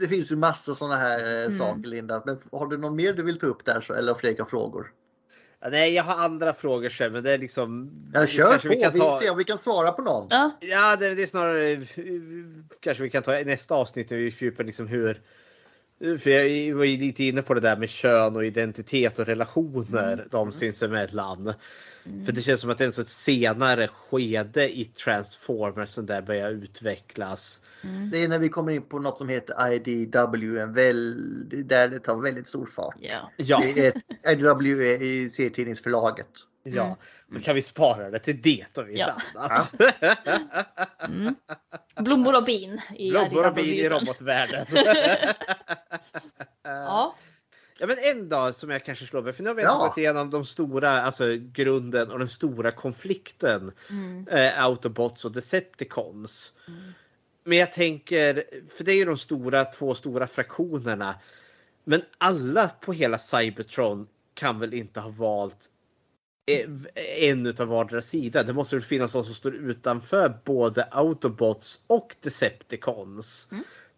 det 0.00 0.08
finns 0.08 0.32
ju 0.32 0.36
massa 0.36 0.74
sådana 0.74 0.96
här 0.96 1.44
Mm. 1.44 1.58
saker 1.58 1.88
Linda. 1.88 2.22
Men 2.26 2.38
har 2.52 2.66
du 2.66 2.78
någon 2.78 2.96
mer 2.96 3.12
du 3.12 3.22
vill 3.22 3.38
ta 3.38 3.46
upp 3.46 3.64
där 3.64 3.80
så, 3.80 3.94
eller 3.94 4.14
Fredrik 4.14 4.38
har 4.40 4.46
frågor? 4.46 4.92
Nej, 5.70 5.92
jag 5.94 6.04
har 6.04 6.14
andra 6.24 6.52
frågor 6.54 6.88
sen, 6.88 7.12
men 7.12 7.22
det 7.24 7.32
är 7.32 7.38
liksom... 7.38 7.90
Ja, 8.14 8.26
kör 8.26 8.50
kanske 8.50 8.68
på. 8.68 8.74
vi 8.74 8.80
kan 8.80 8.92
Vi 8.92 8.98
ta- 8.98 9.12
ser 9.20 9.30
om 9.30 9.38
vi 9.38 9.44
kan 9.44 9.58
svara 9.58 9.92
på 9.92 10.02
någon. 10.02 10.26
Ja. 10.30 10.50
Ja, 10.60 10.96
det, 10.96 11.14
det 11.14 11.22
är 11.22 11.26
snarare 11.26 11.86
kanske 12.80 13.02
vi 13.02 13.10
kan 13.10 13.22
ta 13.22 13.32
nästa 13.32 13.74
avsnitt 13.74 14.10
när 14.10 14.18
vi 14.18 14.30
fördjupar 14.30 14.64
liksom 14.64 14.86
hur. 14.86 15.20
För 15.98 16.30
jag 16.30 16.74
var 16.76 16.84
ju 16.84 16.96
lite 16.96 17.24
inne 17.24 17.42
på 17.42 17.54
det 17.54 17.60
där 17.60 17.76
med 17.76 17.88
kön 17.88 18.36
och 18.36 18.46
identitet 18.46 19.18
och 19.18 19.26
relationer 19.26 20.26
de 20.30 20.52
sinsemellan. 20.52 21.54
För 22.26 22.32
det 22.32 22.42
känns 22.42 22.60
som 22.60 22.70
att 22.70 22.78
det 22.78 22.84
är 22.84 23.00
ett 23.00 23.08
senare 23.08 23.88
skede 23.88 24.78
i 24.78 24.84
Transformers 24.84 25.88
som 25.88 26.06
där 26.06 26.22
börjar 26.22 26.50
utvecklas. 26.50 27.60
Det 28.12 28.24
är 28.24 28.28
när 28.28 28.38
vi 28.38 28.48
kommer 28.48 28.72
in 28.72 28.82
på 28.82 28.98
något 28.98 29.18
som 29.18 29.28
heter 29.28 29.72
IDW, 29.88 30.58
en 30.58 30.72
väl, 30.72 31.16
där 31.68 31.88
det 31.88 31.98
tar 31.98 32.22
väldigt 32.22 32.46
stor 32.46 32.66
fart. 32.66 32.96
Ja. 33.00 33.30
Ja. 33.36 33.62
Det 33.74 33.86
är, 33.86 34.32
IDW 34.32 34.94
är 34.94 35.02
i 35.02 35.30
serietidningsförlaget. 35.30 36.28
Ja, 36.66 36.96
då 37.26 37.40
kan 37.40 37.54
vi 37.54 37.62
spara 37.62 38.10
det 38.10 38.18
till 38.18 38.42
det 38.42 38.66
om 38.78 38.88
inte 38.88 38.98
Ja. 38.98 39.16
annat. 39.34 39.74
Mm. 41.00 41.34
Blommor 41.96 42.36
och 42.36 42.44
bin 42.44 42.80
i 42.96 43.10
Blommor 43.10 43.46
och 43.46 43.54
bin 43.54 43.64
i 43.74 43.88
robotvärlden. 43.88 44.66
Ja. 46.62 47.14
Ja 47.78 47.86
men 47.86 47.96
en 47.98 48.28
dag 48.28 48.54
som 48.54 48.70
jag 48.70 48.84
kanske 48.84 49.06
slår 49.06 49.22
mig, 49.22 49.32
för 49.32 49.42
nu 49.42 49.48
har 49.50 49.54
vi 49.54 49.62
Ja. 49.62 49.78
gått 49.78 49.98
igenom 49.98 50.30
de 50.30 50.44
stora, 50.46 50.90
alltså 51.02 51.24
grunden 51.36 52.10
och 52.10 52.18
den 52.18 52.28
stora 52.28 52.70
konflikten. 52.70 53.72
Mm. 53.90 54.28
Eh, 54.28 54.64
Autobots 54.64 55.24
och 55.24 55.32
Decepticons. 55.32 56.52
Men 57.44 57.58
jag 57.58 57.72
tänker, 57.72 58.44
för 58.76 58.84
det 58.84 58.92
är 58.92 58.96
ju 58.96 59.04
de 59.04 59.18
stora, 59.18 59.64
två 59.64 59.94
stora 59.94 60.26
fraktionerna. 60.26 61.14
Men 61.84 62.02
alla 62.18 62.68
på 62.68 62.92
hela 62.92 63.18
Cybertron 63.18 64.08
kan 64.34 64.58
väl 64.60 64.74
inte 64.74 65.00
ha 65.00 65.10
valt 65.10 65.70
en 67.18 67.46
utav 67.46 67.68
vardera 67.68 68.00
sida. 68.02 68.42
Det 68.42 68.52
måste 68.52 68.76
väl 68.76 68.84
finnas 68.84 69.14
någon 69.14 69.24
som 69.24 69.34
står 69.34 69.54
utanför 69.54 70.38
både 70.44 70.84
Autobots 70.90 71.80
och 71.86 72.16
Decepticons. 72.20 73.48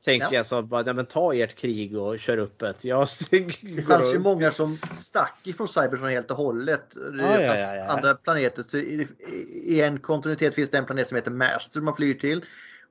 Tänker 0.05 0.27
Ja. 0.27 0.35
jag 0.35 0.47
så 0.47 0.63
bara, 0.63 0.83
nej, 0.83 0.95
men 0.95 1.07
ta 1.07 1.35
ert 1.35 1.55
krig 1.55 1.99
och 1.99 2.19
kör 2.19 2.37
upp 2.37 2.63
ett. 2.63 2.85
Jag 2.85 3.09
Det 3.31 3.83
fanns 3.83 4.15
ju 4.15 4.19
många 4.19 4.53
som 4.53 4.79
stack 4.95 5.39
ifrån 5.45 5.69
Cybertron 5.69 6.09
helt 6.09 6.31
och 6.31 6.37
hållet. 6.37 6.91
Det 6.91 7.23
Ja, 7.23 7.41
ja, 7.41 7.57
ja, 7.57 7.75
ja. 7.77 7.85
andra 7.87 8.15
planeter. 8.15 8.63
Så 8.63 8.77
i, 8.77 9.09
I 9.65 9.81
en 9.81 9.99
kontinuitet 10.01 10.55
finns 10.55 10.71
det 10.71 10.79
en 10.79 10.87
planet 10.87 11.09
som 11.09 11.17
heter 11.17 11.31
Master 11.31 11.81
man 11.81 11.95
flyr 11.97 12.15
till. 12.15 12.45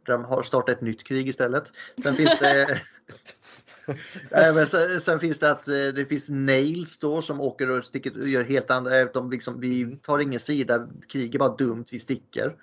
De 0.06 0.26
har 0.26 0.44
startat 0.44 0.76
ett 0.76 0.82
nytt 0.82 1.04
krig 1.04 1.28
istället. 1.30 1.72
Sen 2.04 2.16
finns 2.16 2.40
det 2.40 2.82
Nej, 4.32 4.54
men 4.54 4.68
sen, 4.68 5.02
sen 5.02 5.20
finns 5.20 5.40
det 5.40 5.52
att 5.52 5.68
eh, 5.68 5.74
det 5.74 6.06
finns 6.10 6.30
Nails 6.30 7.00
då 7.00 7.22
som 7.22 7.42
åker 7.42 7.70
och 7.70 7.86
sticker 7.86 8.22
och 8.22 8.28
gör 8.28 8.44
helt 8.44 8.72
andra. 8.72 9.00
eh, 9.00 9.08
De 9.14 9.30
liksom, 9.32 9.60
vi 9.60 9.98
tar 10.02 10.20
ingen 10.20 10.40
sida, 10.40 10.88
krig 11.10 11.36
är 11.36 11.40
bara 11.40 11.56
dumt, 11.56 11.86
vi 11.92 12.00
sticker. 12.00 12.56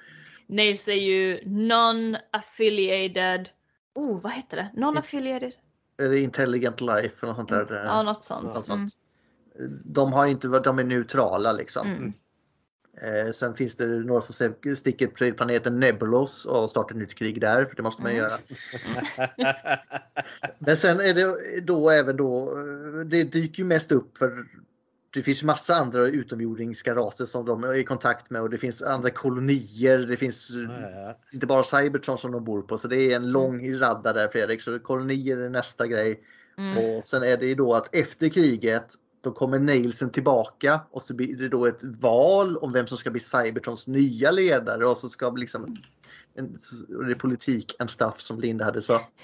Nails 0.46 0.88
är 0.88 0.92
ju 0.92 1.40
non-affiliated. 2.32 3.48
Oh, 3.94 4.20
vad 4.20 4.32
heter 4.32 4.56
det? 4.56 4.70
Non-affiliated? 4.76 5.52
Eller 5.98 6.16
Intelligent 6.16 6.80
Life 6.80 7.16
eller 7.26 7.26
något 7.26 7.36
sånt 7.36 7.48
där. 7.68 7.84
Ja, 7.84 8.02
något 8.02 8.24
sånt. 8.24 8.44
Något 8.44 8.68
Mm. 8.68 8.88
sånt. 8.88 8.94
De 9.84 10.12
har 10.12 10.26
inte, 10.26 10.48
de 10.48 10.78
är 10.78 10.84
neutrala 10.84 11.52
liksom. 11.52 11.86
Mm. 11.86 12.12
Eh, 13.02 13.32
sen 13.32 13.54
finns 13.54 13.74
det 13.74 13.86
några 13.86 14.20
som 14.20 14.54
sticker 14.76 15.06
till 15.06 15.34
planeten 15.34 15.80
Nebulos 15.80 16.44
och 16.44 16.70
startar 16.70 16.94
nytt 16.94 17.14
krig 17.14 17.40
där, 17.40 17.64
för 17.64 17.76
det 17.76 17.82
måste 17.82 18.02
man 18.02 18.10
Mm. 18.10 18.22
göra. 18.22 18.38
Men 20.58 20.76
sen 20.76 21.00
är 21.00 21.14
det 21.14 21.60
då 21.60 21.90
även 21.90 22.16
då, 22.16 22.58
eh, 22.58 23.04
det 23.06 23.24
dyker 23.24 23.62
ju 23.62 23.66
mest 23.66 23.92
upp 23.92 24.18
för 24.18 24.46
det 25.14 25.22
finns 25.22 25.42
massa 25.42 25.74
andra 25.74 26.06
utomjordiska 26.06 26.94
raser 26.94 27.26
som 27.26 27.46
de 27.46 27.64
är 27.64 27.74
i 27.74 27.84
kontakt 27.84 28.30
med 28.30 28.42
och 28.42 28.50
det 28.50 28.58
finns 28.58 28.82
andra 28.82 29.10
kolonier. 29.10 29.98
Det 29.98 30.16
finns 30.16 30.50
eh, 30.56 31.14
inte 31.32 31.46
bara 31.46 31.62
Cybertron 31.62 32.18
som 32.18 32.32
de 32.32 32.44
bor 32.44 32.62
på 32.62 32.78
så 32.78 32.88
det 32.88 32.96
är 32.96 33.16
en 33.16 33.30
lång 33.30 33.78
radda 33.78 34.12
där 34.12 34.28
Fredrik. 34.28 34.62
Så 34.62 34.78
kolonier 34.78 35.38
är 35.38 35.48
nästa 35.50 35.86
grej. 35.86 36.20
Mm. 36.58 36.78
Och 36.78 37.04
sen 37.04 37.22
är 37.22 37.36
det 37.36 37.46
ju 37.46 37.54
då 37.54 37.74
att 37.74 37.94
efter 37.94 38.28
kriget 38.28 38.94
då 39.22 39.32
kommer 39.32 39.58
Nailsen 39.58 40.10
tillbaka 40.10 40.80
och 40.90 41.02
så 41.02 41.14
blir 41.14 41.36
det 41.36 41.48
då 41.48 41.66
ett 41.66 41.82
val 41.82 42.56
om 42.56 42.72
vem 42.72 42.86
som 42.86 42.98
ska 42.98 43.10
bli 43.10 43.20
Cybertrons 43.20 43.86
nya 43.86 44.30
ledare 44.30 44.86
och 44.86 44.98
så 44.98 45.08
ska 45.08 45.30
liksom 45.30 45.76
en, 46.34 46.58
det 47.06 47.10
är 47.10 47.14
politik 47.14 47.74
and 47.78 47.90
stuff 47.90 48.20
som 48.20 48.40
Linda 48.40 48.64
hade 48.64 48.82
sagt. 48.82 49.04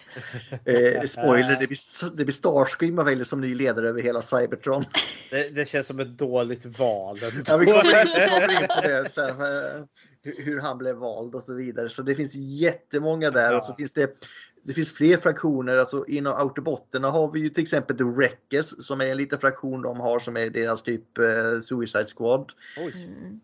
Eh, 0.65 1.03
spoiler, 1.03 1.57
det 1.61 1.67
blir, 1.67 2.17
det 2.17 2.25
blir 2.25 2.35
Starscream 2.35 2.95
man 2.95 3.05
väljer 3.05 3.25
som 3.25 3.41
ny 3.41 3.55
ledare 3.55 3.89
över 3.89 4.03
hela 4.03 4.23
Cybertron. 4.23 4.85
Det, 5.31 5.49
det 5.55 5.69
känns 5.69 5.87
som 5.87 6.01
ett 6.01 6.19
dåligt 6.19 6.79
val. 6.79 7.19
Ja, 7.47 7.57
vi 7.57 7.67
kommer 7.67 8.01
in, 8.01 8.51
in 8.63 8.67
på 8.69 8.81
det 8.83 9.09
sen. 9.13 9.29
eh, 9.31 9.85
hur- 10.23 10.61
han 10.61 10.79
blev 10.79 10.97
vald 10.97 11.35
och 11.35 11.43
så 11.43 11.55
vidare. 11.55 11.91
Så 11.91 12.03
det 12.03 12.15
finns 12.15 12.35
jättemånga 12.35 13.31
där. 13.31 13.55
Och 13.57 13.63
så 13.63 13.75
finns 13.75 13.93
det, 13.93 14.27
det 14.69 14.75
finns 14.75 14.93
fler 14.93 15.17
fraktioner. 15.17 15.77
Alltså 15.79 16.05
inom 16.09 16.35
Autobotterna 16.37 17.11
har 17.11 17.31
vi 17.31 17.41
ju 17.41 17.49
till 17.49 17.63
exempel 17.63 17.99
The 17.99 18.05
Wreckers 18.05 18.67
som 18.87 19.01
är 19.01 19.07
en 19.07 19.17
liten 19.17 19.39
fraktion 19.39 19.83
de 19.83 20.01
har 20.01 20.19
som 20.19 20.37
är 20.37 20.51
deras 20.51 20.83
typ 20.83 21.19
eh, 21.19 21.61
Suicide 21.65 22.07
Squad. 22.07 22.53
Mm. 22.95 23.41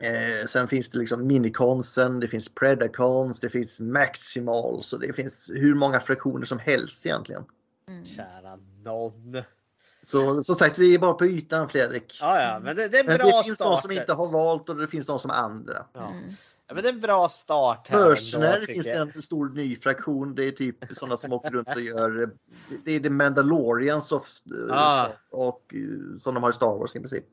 Eh, 0.00 0.46
sen 0.46 0.68
finns 0.68 0.90
det 0.90 0.98
liksom 0.98 1.26
Miniconsen, 1.26 2.20
det 2.20 2.28
finns 2.28 2.48
Predacons, 2.48 3.40
det 3.40 3.50
finns 3.50 3.80
Maximals 3.80 4.92
och 4.92 5.00
det 5.00 5.12
finns 5.12 5.50
hur 5.54 5.74
många 5.74 6.00
fraktioner 6.00 6.44
som 6.44 6.58
helst 6.58 7.06
egentligen. 7.06 7.44
Kära 8.16 8.58
någon. 8.84 9.42
Så 10.02 10.42
som 10.42 10.54
sagt, 10.54 10.78
vi 10.78 10.94
är 10.94 10.98
bara 10.98 11.14
på 11.14 11.26
ytan 11.26 11.68
Fredrik. 11.68 12.18
Ja, 12.20 12.42
ja, 12.42 12.60
men 12.60 12.76
det, 12.76 12.88
det 12.88 12.96
är 12.96 13.00
en 13.00 13.06
Men 13.06 13.18
bra 13.18 13.26
det 13.26 13.44
finns 13.44 13.58
de 13.58 13.64
start. 13.64 13.82
som 13.82 13.90
inte 13.90 14.12
har 14.12 14.28
valt 14.28 14.68
och 14.68 14.76
det 14.76 14.88
finns 14.88 15.06
de 15.06 15.18
som 15.18 15.30
andra. 15.30 15.86
Ja. 15.92 16.14
Ja, 16.72 16.74
men 16.74 16.82
det 16.84 16.88
är 16.88 16.92
en 16.92 17.00
bra 17.00 17.28
start. 17.28 17.88
här 17.88 17.98
ändå, 18.54 18.66
finns 18.66 18.86
det 18.86 18.92
en 18.92 19.22
stor 19.22 19.48
ny 19.48 19.76
fraktion. 19.76 20.34
Det 20.34 20.44
är 20.44 20.50
typ 20.50 20.76
sådana 20.90 21.16
som 21.16 21.32
åker 21.32 21.50
runt 21.50 21.68
och 21.68 21.80
gör. 21.80 22.30
Det 22.84 22.96
är 22.96 23.00
The 23.00 23.10
Mandalorians 23.10 24.12
of, 24.12 24.26
Ah. 24.70 25.06
och 25.30 25.74
eh, 25.74 26.18
som 26.18 26.34
de 26.34 26.42
har 26.42 26.50
i 26.50 26.52
Star 26.52 26.78
Wars 26.78 26.96
i 26.96 26.98
princip. 26.98 27.24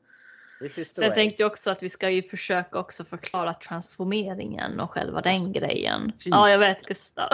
Sen 0.86 1.06
way. 1.08 1.14
tänkte 1.14 1.42
jag 1.42 1.50
också 1.50 1.70
att 1.70 1.82
vi 1.82 1.88
ska 1.88 2.10
ju 2.10 2.22
försöka 2.22 2.78
också 2.78 3.04
förklara 3.04 3.54
transformeringen 3.54 4.80
och 4.80 4.90
själva 4.90 5.20
den 5.20 5.52
grejen. 5.52 6.02
Fint. 6.04 6.34
Ja, 6.34 6.50
jag 6.50 6.58
vet 6.58 6.86
Gustav. 6.86 7.28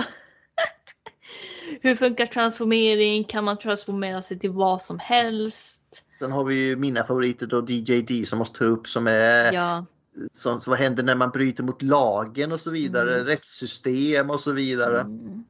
Hur 1.81 1.95
funkar 1.95 2.27
transformering? 2.27 3.25
Kan 3.25 3.45
man 3.45 3.59
transformera 3.59 4.23
sig 4.23 4.39
till 4.39 4.51
vad 4.51 4.83
som 4.83 4.99
helst? 4.99 6.05
Sen 6.21 6.33
har 6.33 6.45
vi 6.45 6.55
ju 6.55 6.77
mina 6.77 7.05
favoriter 7.05 7.47
då 7.47 7.67
DJD 7.69 8.27
som 8.27 8.39
måste 8.39 8.59
ta 8.59 8.65
upp 8.65 8.87
som 8.87 9.07
är 9.07 9.53
Ja. 9.53 9.87
Som, 10.31 10.61
så 10.61 10.71
vad 10.71 10.79
händer 10.79 11.03
när 11.03 11.15
man 11.15 11.31
bryter 11.31 11.63
mot 11.63 11.83
lagen 11.83 12.53
och 12.53 12.61
så 12.61 12.71
vidare. 12.71 13.15
Mm. 13.15 13.27
Rättssystem 13.27 14.31
och 14.31 14.41
så 14.41 14.53
vidare. 14.53 15.01
Mm. 15.01 15.45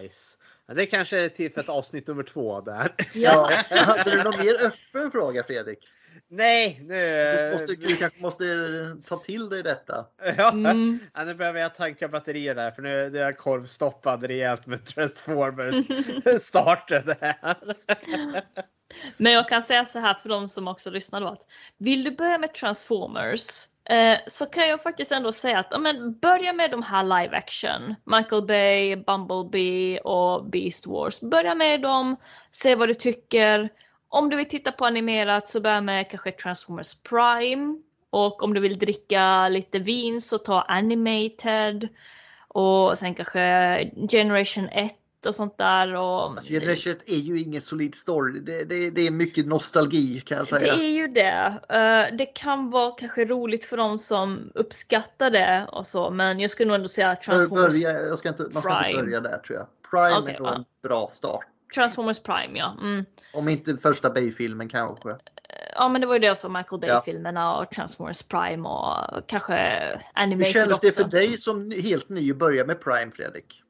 Nice. 0.00 0.36
Ja, 0.66 0.74
det 0.74 0.86
kanske 0.86 1.24
är 1.24 1.28
till 1.28 1.52
för 1.52 1.60
ett 1.60 1.68
avsnitt 1.68 2.06
nummer 2.06 2.22
två 2.22 2.60
där. 2.60 2.94
Ja. 3.12 3.50
Hade 3.70 4.10
du 4.10 4.22
någon 4.22 4.38
mer 4.38 4.54
öppen 4.54 5.10
fråga 5.10 5.44
Fredrik? 5.44 5.78
Nej, 6.28 6.80
nu... 6.84 6.94
Du, 7.46 7.52
måste, 7.52 7.74
du 7.74 7.96
kanske 7.96 8.22
måste 8.22 8.44
ta 9.08 9.16
till 9.16 9.48
dig 9.48 9.62
detta. 9.62 10.06
Ja, 10.36 10.50
Mm. 10.50 10.98
ja, 11.14 11.24
nu 11.24 11.34
behöver 11.34 11.60
jag 11.60 11.74
tanka 11.74 12.08
batterier 12.08 12.54
där 12.54 12.70
för 12.70 12.82
nu 12.82 13.10
nu 13.10 13.18
är 13.18 13.24
jag 13.24 13.38
korvstoppad 13.38 14.24
rejält 14.24 14.66
med 14.66 14.84
Transformers 14.84 15.86
starten 16.42 17.14
här. 17.20 17.56
Men 19.16 19.32
jag 19.32 19.48
kan 19.48 19.62
säga 19.62 19.84
så 19.84 19.98
här 19.98 20.14
för 20.22 20.28
de 20.28 20.48
som 20.48 20.68
också 20.68 20.90
lyssnar 20.90 21.20
då 21.20 21.26
att 21.26 21.46
vill 21.78 22.04
du 22.04 22.10
börja 22.10 22.38
med 22.38 22.54
Transformers 22.54 23.66
eh, 23.84 24.18
så 24.26 24.46
kan 24.46 24.68
jag 24.68 24.82
faktiskt 24.82 25.12
ändå 25.12 25.32
säga 25.32 25.58
att 25.58 25.68
ja, 25.70 25.78
men 25.78 26.18
börja 26.18 26.52
med 26.52 26.70
de 26.70 26.82
här 26.82 27.02
live 27.02 27.36
action. 27.36 27.94
Michael 28.04 28.42
Bay, 28.42 28.96
Bumblebee 28.96 30.00
och 30.00 30.44
Beast 30.44 30.86
Wars. 30.86 31.20
Börja 31.20 31.54
med 31.54 31.80
dem, 31.80 32.16
se 32.52 32.74
vad 32.74 32.88
du 32.88 32.94
tycker. 32.94 33.68
Om 34.08 34.30
du 34.30 34.36
vill 34.36 34.48
titta 34.48 34.72
på 34.72 34.86
animerat 34.86 35.48
så 35.48 35.60
börja 35.60 35.80
med 35.80 36.10
kanske 36.10 36.32
Transformers 36.32 36.94
Prime. 37.02 37.78
Och 38.10 38.42
om 38.42 38.54
du 38.54 38.60
vill 38.60 38.78
dricka 38.78 39.48
lite 39.48 39.78
vin 39.78 40.20
så 40.20 40.38
ta 40.38 40.62
Animated. 40.62 41.88
Och 42.48 42.98
sen 42.98 43.14
kanske 43.14 43.40
Generation 44.10 44.68
1 44.68 44.94
och 45.26 45.34
sånt 45.34 45.58
där. 45.58 45.94
Och 45.94 46.38
Generation 46.44 46.92
1 46.92 47.10
är 47.10 47.16
ju 47.16 47.40
ingen 47.40 47.60
solid 47.60 47.94
story. 47.94 48.40
Det, 48.40 48.64
det, 48.64 48.90
det 48.90 49.06
är 49.06 49.10
mycket 49.10 49.46
nostalgi 49.46 50.20
kan 50.20 50.36
jag 50.36 50.46
Det 50.46 50.50
säga. 50.60 50.74
är 50.74 50.88
ju 50.88 51.08
det. 51.08 51.60
Eh, 51.68 52.16
det 52.16 52.26
kan 52.26 52.70
vara 52.70 52.90
kanske 52.90 53.24
roligt 53.24 53.64
för 53.64 53.76
de 53.76 53.98
som 53.98 54.50
uppskattar 54.54 55.30
det 55.30 55.68
och 55.72 55.86
så, 55.86 56.10
men 56.10 56.40
jag 56.40 56.50
skulle 56.50 56.68
nog 56.68 56.74
ändå 56.74 56.88
säga 56.88 57.16
Transformers, 57.16 57.82
Börja, 57.82 58.00
jag 58.00 58.18
ska 58.18 58.28
inte, 58.28 58.42
man 58.52 58.62
ska 58.62 58.78
inte 58.78 58.84
Prime. 58.90 59.02
börja 59.02 59.20
där 59.20 59.38
tror 59.38 59.58
jag. 59.58 59.66
Prime 59.90 60.18
Okej, 60.22 60.34
är 60.34 60.38
nog 60.40 60.48
ja. 60.48 60.54
en 60.54 60.64
bra 60.82 61.08
start. 61.10 61.44
Transformers 61.74 62.22
Prime, 62.22 62.58
ja. 62.58 62.76
Mm. 62.80 63.04
Om 63.32 63.48
inte 63.48 63.76
första 63.76 64.10
Bay-filmen 64.10 64.68
kanske. 64.68 65.16
Ja, 65.74 65.88
men 65.88 66.00
det 66.00 66.06
var 66.06 66.14
ju 66.14 66.20
det 66.20 66.26
jag 66.26 66.38
sa, 66.38 66.48
Michael 66.48 66.82
Ja. 66.86 66.94
Bay-filmerna 66.94 67.56
och 67.56 67.70
Transformers 67.70 68.22
Prime 68.22 68.68
och 68.68 69.28
kanske 69.28 69.54
Hur 69.54 70.02
Animated 70.14 70.52
kändes 70.52 70.80
det 70.80 70.88
också. 70.88 71.02
för 71.02 71.10
dig 71.10 71.38
som 71.38 71.70
helt 71.70 72.08
ny 72.08 72.30
att 72.30 72.36
börja 72.36 72.64
med 72.64 72.80
Prime 72.80 73.12
Fredrik? 73.12 73.62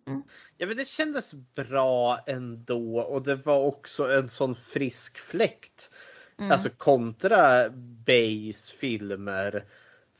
Ja, 0.58 0.66
men 0.66 0.76
det 0.76 0.88
kändes 0.88 1.34
bra 1.34 2.18
ändå 2.26 2.98
och 2.98 3.22
det 3.22 3.34
var 3.34 3.58
också 3.58 4.12
en 4.12 4.28
sån 4.28 4.54
frisk 4.54 5.18
fläkt. 5.18 5.90
Mm. 6.38 6.52
Alltså 6.52 6.68
kontra 6.76 7.68
Bays 8.06 8.70
filmer. 8.70 9.64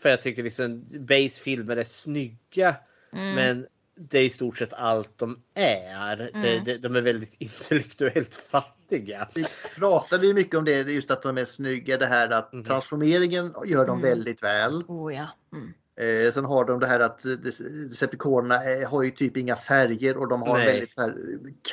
För 0.02 0.08
jag 0.08 0.22
tycker 0.22 0.42
liksom 0.42 0.84
Bays 1.06 1.38
filmer 1.38 1.76
är 1.76 1.84
snygga. 1.84 2.76
Mm. 3.12 3.34
Men 3.34 3.66
det 3.96 4.18
är 4.18 4.24
i 4.24 4.30
stort 4.30 4.58
sett 4.58 4.72
allt 4.72 5.18
de 5.18 5.38
är. 5.54 6.30
Mm. 6.34 6.64
det, 6.64 6.78
de 6.78 6.96
är 6.96 7.00
väldigt 7.00 7.34
intellektuellt 7.38 8.34
fattiga. 8.34 9.28
Vi 9.34 9.44
pratade 9.76 10.26
ju 10.26 10.34
mycket 10.34 10.58
om 10.58 10.64
det, 10.64 10.80
just 10.80 11.10
att 11.10 11.22
de 11.22 11.38
är 11.38 11.44
snygga. 11.44 11.98
Det 11.98 12.06
här 12.06 12.30
att 12.30 12.64
transformeringen 12.66 13.54
gör 13.66 13.86
de 13.86 13.98
Mm. 13.98 14.10
väldigt 14.10 14.42
väl. 14.42 14.82
Oh 14.88 15.14
ja. 15.14 15.26
Mm. 15.52 15.72
Eh, 16.00 16.32
sen 16.32 16.44
har 16.44 16.64
de 16.64 16.80
det 16.80 16.86
här 16.86 17.00
att 17.00 17.24
Dece- 17.24 17.88
Decepticonerna 17.88 18.54
eh, 18.54 18.90
har 18.90 19.02
ju 19.02 19.10
typ 19.10 19.36
inga 19.36 19.56
färger 19.56 20.16
och 20.16 20.28
de 20.28 20.42
har 20.42 20.58
Nej. 20.58 20.66
väldigt 20.66 20.92
här, 20.96 21.14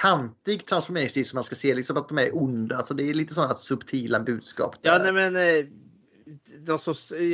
kantig 0.02 0.66
transformeringsstil 0.66 1.26
som 1.26 1.38
man 1.38 1.44
ska 1.44 1.56
se 1.56 1.74
liksom 1.74 1.98
att 1.98 2.10
de 2.10 2.18
är 2.18 2.38
onda. 2.38 2.84
Så 2.84 2.94
det 2.94 3.10
är 3.10 3.14
lite 3.14 3.34
sådana 3.34 3.54
subtila 3.54 4.20
budskap. 4.20 4.76
Ja, 4.82 4.98
där. 5.00 5.12
nej, 5.12 5.32
men 5.32 5.58
eh, 5.58 5.66
de 6.60 6.80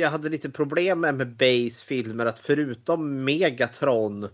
jag 0.00 0.10
hade 0.10 0.28
lite 0.28 0.50
problem 0.50 1.00
med, 1.00 1.14
med 1.14 1.36
Bays 1.36 1.82
filmer 1.82 2.26
att 2.26 2.40
förutom 2.40 3.24
Megatron 3.24 4.28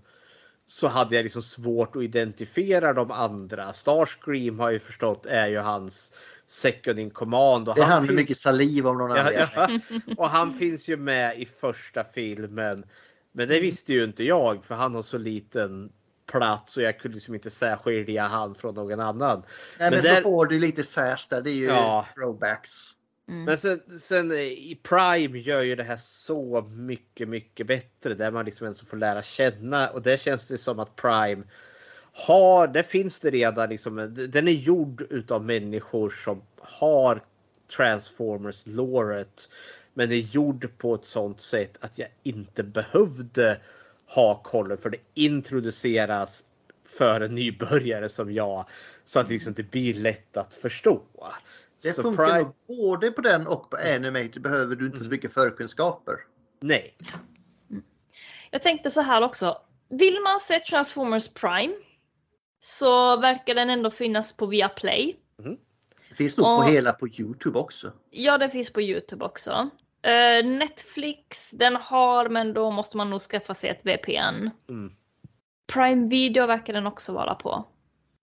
så 0.67 0.89
hade 0.89 1.17
jag 1.17 1.23
liksom 1.23 1.43
svårt 1.43 1.97
att 1.97 2.03
identifiera 2.03 2.93
de 2.93 3.11
andra. 3.11 3.73
Starscream 3.73 4.59
har 4.59 4.67
jag 4.67 4.73
ju 4.73 4.79
förstått 4.81 5.27
är 5.27 5.47
ju 5.47 5.59
hans 5.59 6.13
second 6.47 6.99
in 6.99 7.11
command. 7.11 7.69
Och 7.69 7.75
det 7.75 7.81
är 7.81 7.85
han 7.85 8.03
med 8.03 8.09
finns- 8.09 8.21
mycket 8.21 8.37
saliv 8.37 8.87
om 8.87 8.99
någon 8.99 9.11
Ja, 9.17 9.23
anledning. 9.23 9.81
ja. 10.07 10.15
Och 10.17 10.31
han 10.31 10.53
finns 10.53 10.89
ju 10.89 10.97
med 10.97 11.41
i 11.41 11.47
första 11.47 12.05
filmen. 12.05 12.85
Men 13.33 13.45
Mm. 13.45 13.55
det 13.55 13.61
visste 13.61 13.93
ju 13.93 14.05
inte 14.05 14.25
jag 14.25 14.65
för 14.65 14.75
han 14.75 14.95
har 14.95 15.03
så 15.03 15.19
liten 15.19 15.93
plats 16.33 16.77
och 16.77 16.83
jag 16.83 16.99
kunde 17.01 17.15
liksom 17.15 17.35
inte 17.35 17.51
särskilja 17.51 18.27
han 18.27 18.55
från 18.55 18.75
någon 18.75 19.01
annan. 19.01 19.43
Nej, 19.79 19.91
men, 19.91 20.03
där- 20.03 20.17
så 20.17 20.23
får 20.23 20.47
du 20.47 20.59
lite 20.59 20.83
sass 20.83 21.29
där. 21.29 21.43
Det 21.43 21.51
är 21.51 21.55
ju 21.55 21.65
Ja. 21.67 22.07
throwbacks. 22.15 22.91
Mm. 23.29 23.45
Men 23.45 23.59
sen, 23.59 23.81
sen 23.99 24.31
eh, 24.31 24.39
i 24.39 24.79
Prime 24.83 25.39
gör 25.39 25.63
ju 25.63 25.77
det 25.77 25.85
här 25.85 25.97
så 25.97 26.63
mycket, 26.63 27.29
mycket 27.29 27.67
bättre 27.67 28.15
där 28.15 28.31
man 28.31 28.45
liksom 28.45 28.65
ens 28.65 28.81
får 28.81 28.97
lära 28.97 29.23
känna 29.23 29.91
och 29.91 30.03
där 30.03 30.17
känns 30.17 30.47
det 30.49 30.59
som 30.59 30.79
att 30.79 30.97
Prime 30.97 31.43
har, 32.13 32.69
det 32.69 32.83
finns 32.83 33.21
det 33.21 33.31
redan 33.31 33.69
liksom, 33.69 33.99
eh, 33.99 34.07
den 34.07 34.49
är 34.49 34.53
gjord 34.53 35.07
utav 35.11 35.45
människor 35.45 36.11
som 36.11 36.43
har 36.59 37.21
Transformers 37.77 38.67
låret. 38.67 39.49
Men 39.95 40.13
är 40.13 40.17
gjord 40.17 40.79
på 40.79 40.95
ett 40.95 41.05
sånt 41.05 41.41
sätt 41.41 41.79
att 41.81 41.99
jag 41.99 42.09
inte 42.23 42.63
behövde 42.63 43.61
ha 44.07 44.43
koll 44.43 44.77
för 44.77 44.91
det 44.91 44.99
introduceras 45.15 46.45
för 46.85 47.21
en 47.21 47.35
nybörjare 47.35 48.09
som 48.09 48.33
jag. 48.33 48.67
Så 49.05 49.21
att 49.21 49.29
liksom 49.29 49.53
det 49.53 49.71
blir 49.71 49.95
lätt 49.95 50.37
att 50.37 50.55
förstå. 50.55 51.03
Det 51.83 51.93
Så 51.93 52.03
funkar 52.03 52.25
Prime- 52.25 52.43
nog 52.43 52.55
både 52.67 53.11
på 53.11 53.21
den 53.21 53.47
och 53.47 53.71
på 53.71 53.77
Animated 53.95 54.43
behöver 54.43 54.77
du 54.77 54.87
inte 54.87 54.99
så 54.99 55.11
mycket 55.11 55.35
förkunskaper. 55.35 56.15
Nej. 56.61 56.97
Jag 58.51 58.63
tänkte 58.63 58.91
så 58.91 59.01
här 59.01 59.23
också. 59.23 59.59
Vill 59.89 60.21
man 60.21 60.41
se 60.41 60.61
Transformers 60.61 61.29
Prime 61.29 61.75
så 62.59 63.17
verkar 63.17 63.55
den 63.55 63.71
ändå 63.71 63.91
finnas 63.91 64.37
på 64.37 64.47
Viaplay. 64.47 65.17
Det 66.09 66.15
finns 66.15 66.39
nog 66.39 66.57
på 66.57 66.63
hela 66.63 66.93
på 66.93 67.09
Youtube 67.09 67.59
också. 67.59 67.93
Ja, 68.11 68.39
den 68.39 68.51
finns 68.51 68.73
på 68.73 68.81
Youtube 68.81 69.25
också. 69.25 69.71
Eh, 70.03 70.47
Netflix, 70.47 71.51
den 71.51 71.77
har, 71.77 72.29
men 72.29 72.55
då 72.55 72.71
måste 72.71 72.97
man 72.97 73.11
nog 73.11 73.21
skaffa 73.21 73.55
sig 73.55 73.71
ett 73.71 73.87
VPN. 73.87 74.51
Mm. 74.69 74.93
Prime 75.73 76.09
Video 76.09 76.47
verkar 76.47 76.73
den 76.73 76.87
också 76.87 77.13
vara 77.13 77.35
på. 77.35 77.65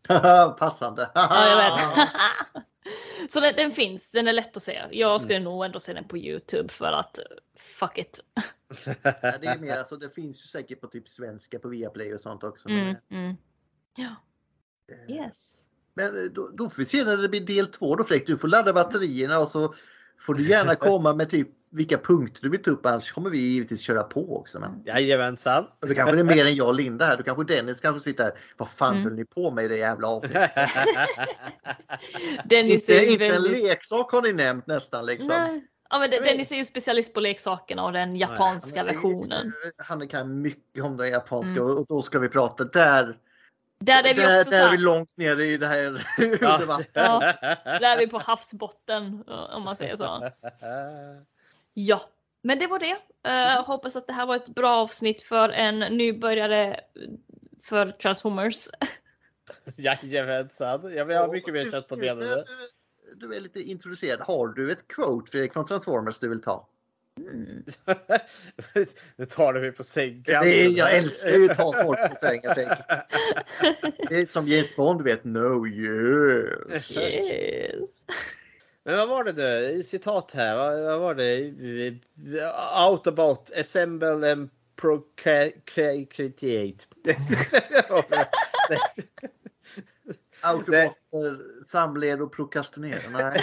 Passande. 0.59 1.11
Ja, 1.15 1.47
jag 1.49 1.55
vet. 1.57 2.09
Så 3.29 3.39
den, 3.39 3.53
den 3.55 3.71
finns, 3.71 4.11
den 4.11 4.27
är 4.27 4.33
lätt 4.33 4.57
att 4.57 4.63
se. 4.63 4.81
Jag 4.91 5.21
skulle 5.21 5.39
nog 5.39 5.65
ändå 5.65 5.79
se 5.79 5.93
den 5.93 6.07
på 6.07 6.17
Youtube 6.17 6.69
för 6.69 6.91
att 6.91 7.19
fuck 7.57 7.97
it. 7.97 8.19
Ja, 8.85 9.37
det 9.41 9.47
är 9.47 9.59
mer 9.59 9.77
alltså, 9.77 9.97
det 9.97 10.09
finns 10.09 10.43
ju 10.43 10.47
säkert 10.47 10.81
på 10.81 10.87
typ 10.87 11.09
svenska 11.09 11.59
på 11.59 11.67
Viaplay 11.67 12.13
och 12.13 12.21
sånt 12.21 12.43
också. 12.43 12.69
Mm, 12.69 12.95
mm. 13.09 13.35
Ja. 13.97 14.15
Yes. 15.09 15.67
Men 15.93 16.23
eh, 16.23 16.31
då, 16.31 16.49
då 16.49 16.69
får 16.69 16.77
vi 16.77 16.85
se 16.85 17.03
när 17.03 17.17
det 17.17 17.29
blir 17.29 17.41
del 17.41 17.67
två 17.67 17.95
då 17.95 18.03
Fredrik. 18.03 18.27
Du 18.27 18.37
får 18.37 18.47
ladda 18.47 18.73
batterierna 18.73 19.39
och 19.39 19.49
så 19.49 19.75
får 20.25 20.33
du 20.33 20.49
gärna 20.49 20.75
komma 20.75 21.13
med 21.13 21.29
typ 21.29 21.47
vilka 21.75 21.97
punkter 21.97 22.41
du 22.41 22.49
vill 22.49 22.63
ta 22.63 22.71
upp 22.71 22.85
annars 22.85 23.11
kommer 23.11 23.29
vi 23.29 23.37
givetvis 23.37 23.81
köra 23.81 24.03
på 24.03 24.37
också. 24.37 24.59
Men... 24.59 24.83
Jajamensan. 24.85 25.65
Och 25.81 25.87
så 25.87 25.95
kanske 25.95 26.15
det 26.15 26.19
är 26.21 26.23
mer 26.23 26.45
än 26.45 26.55
jag 26.55 26.67
och 26.67 26.75
Linda 26.75 27.05
här. 27.05 27.17
Då 27.17 27.23
kanske 27.23 27.43
Dennis 27.43 27.79
kanske 27.79 27.99
sitter 27.99 28.23
här. 28.23 28.33
Vad 28.57 28.69
fan 28.69 28.91
Mm. 28.93 29.03
höll 29.03 29.13
ni 29.13 29.25
på 29.25 29.51
med 29.51 29.65
i 29.65 29.67
det 29.67 29.77
jävla 29.77 30.07
avsnittet? 30.07 30.51
Dennis 32.45 32.89
inte, 32.89 32.93
är 33.05 33.11
inte 33.11 33.25
en 33.25 33.31
väldigt... 33.31 33.63
leksak 33.63 34.11
har 34.11 34.21
ni 34.21 34.33
nämnt 34.33 34.67
nästan 34.67 35.05
liksom. 35.05 35.27
Nej. 35.27 35.67
Ja, 35.89 35.99
men 35.99 36.09
Den- 36.11 36.23
Dennis 36.23 36.51
är 36.51 36.55
ju 36.55 36.65
specialist 36.65 37.13
på 37.13 37.19
leksakerna 37.19 37.83
och 37.85 37.91
den 37.93 38.15
japanska 38.15 38.83
versionen. 38.83 39.53
Han 39.77 40.07
kan 40.07 40.41
mycket 40.41 40.83
om 40.83 40.97
det 40.97 41.09
japanska 41.09 41.51
Mm. 41.59 41.63
och 41.77 41.85
då 41.87 42.01
ska 42.01 42.19
vi 42.19 42.29
prata 42.29 42.63
där. 42.63 43.17
Där 43.79 44.07
är 44.07 44.13
vi 44.13 44.21
där, 44.21 44.39
också 44.39 44.49
där 44.49 44.67
är 44.67 44.71
vi 44.71 44.77
långt 44.77 45.17
ner 45.17 45.39
i 45.39 45.57
det 45.57 45.67
här 45.67 46.65
vatten. 46.65 46.87
Ja, 46.93 47.19
där 47.63 47.95
är 47.95 47.97
vi 47.97 48.07
på 48.07 48.19
havsbotten 48.19 49.23
om 49.27 49.63
man 49.63 49.75
säger 49.75 49.95
så. 49.95 50.31
Ja, 51.73 52.01
men 52.41 52.59
det 52.59 52.67
var 52.67 52.79
det. 52.79 52.97
Eh, 53.29 53.65
hoppas 53.65 53.95
att 53.95 54.07
det 54.07 54.13
här 54.13 54.25
var 54.25 54.35
ett 54.35 54.49
bra 54.49 54.75
avsnitt 54.75 55.23
för 55.23 55.49
en 55.49 55.79
nybörjare 55.79 56.79
för 57.63 57.91
Transformers. 57.91 58.67
Jajamensan. 59.75 60.93
Jag 60.95 61.05
vill 61.05 61.17
ha 61.17 61.31
mycket 61.31 61.53
mer 61.53 61.71
kött 61.71 61.87
på 61.87 61.95
benen. 61.95 62.27
Du, 62.27 62.45
du 63.15 63.35
är 63.35 63.39
lite 63.39 63.61
introducerad. 63.61 64.19
Har 64.19 64.47
du 64.47 64.71
ett 64.71 64.87
quote 64.87 65.31
Fredrik 65.31 65.53
från 65.53 65.65
Transformers 65.65 66.19
du 66.19 66.29
vill 66.29 66.41
ta? 66.41 66.67
Nu 69.15 69.25
tar 69.25 69.53
du 69.53 69.61
mig 69.61 69.71
på 69.71 69.83
sängen. 69.83 70.23
Det 70.23 70.65
är, 70.65 70.77
jag 70.77 70.95
älskar 70.95 71.31
ju 71.31 71.51
att 71.51 71.57
ta 71.57 71.83
folk 71.83 72.09
på 72.09 72.15
sängen. 72.15 72.53
Det 74.09 74.15
är 74.15 74.25
som 74.25 74.47
James 74.47 74.75
Bond, 74.75 74.99
du 74.99 75.03
vet. 75.03 75.23
No 75.23 75.67
yes. 75.67 76.97
Yes. 76.97 78.03
Men 78.83 78.97
vad 78.97 79.09
var 79.09 79.23
det 79.23 79.33
nu? 79.33 79.83
Citat 79.83 80.31
här. 80.31 80.55
Vad, 80.55 80.79
vad 80.81 80.99
var 80.99 81.15
det? 81.15 81.53
Autobot 82.73 83.51
assemble 83.57 84.31
and 84.31 84.49
procreate. 84.75 85.53
Autobotter, 90.41 91.63
samler 91.63 92.21
och 92.21 92.33
prokrastinerar. 92.33 93.09
Nej. 93.11 93.41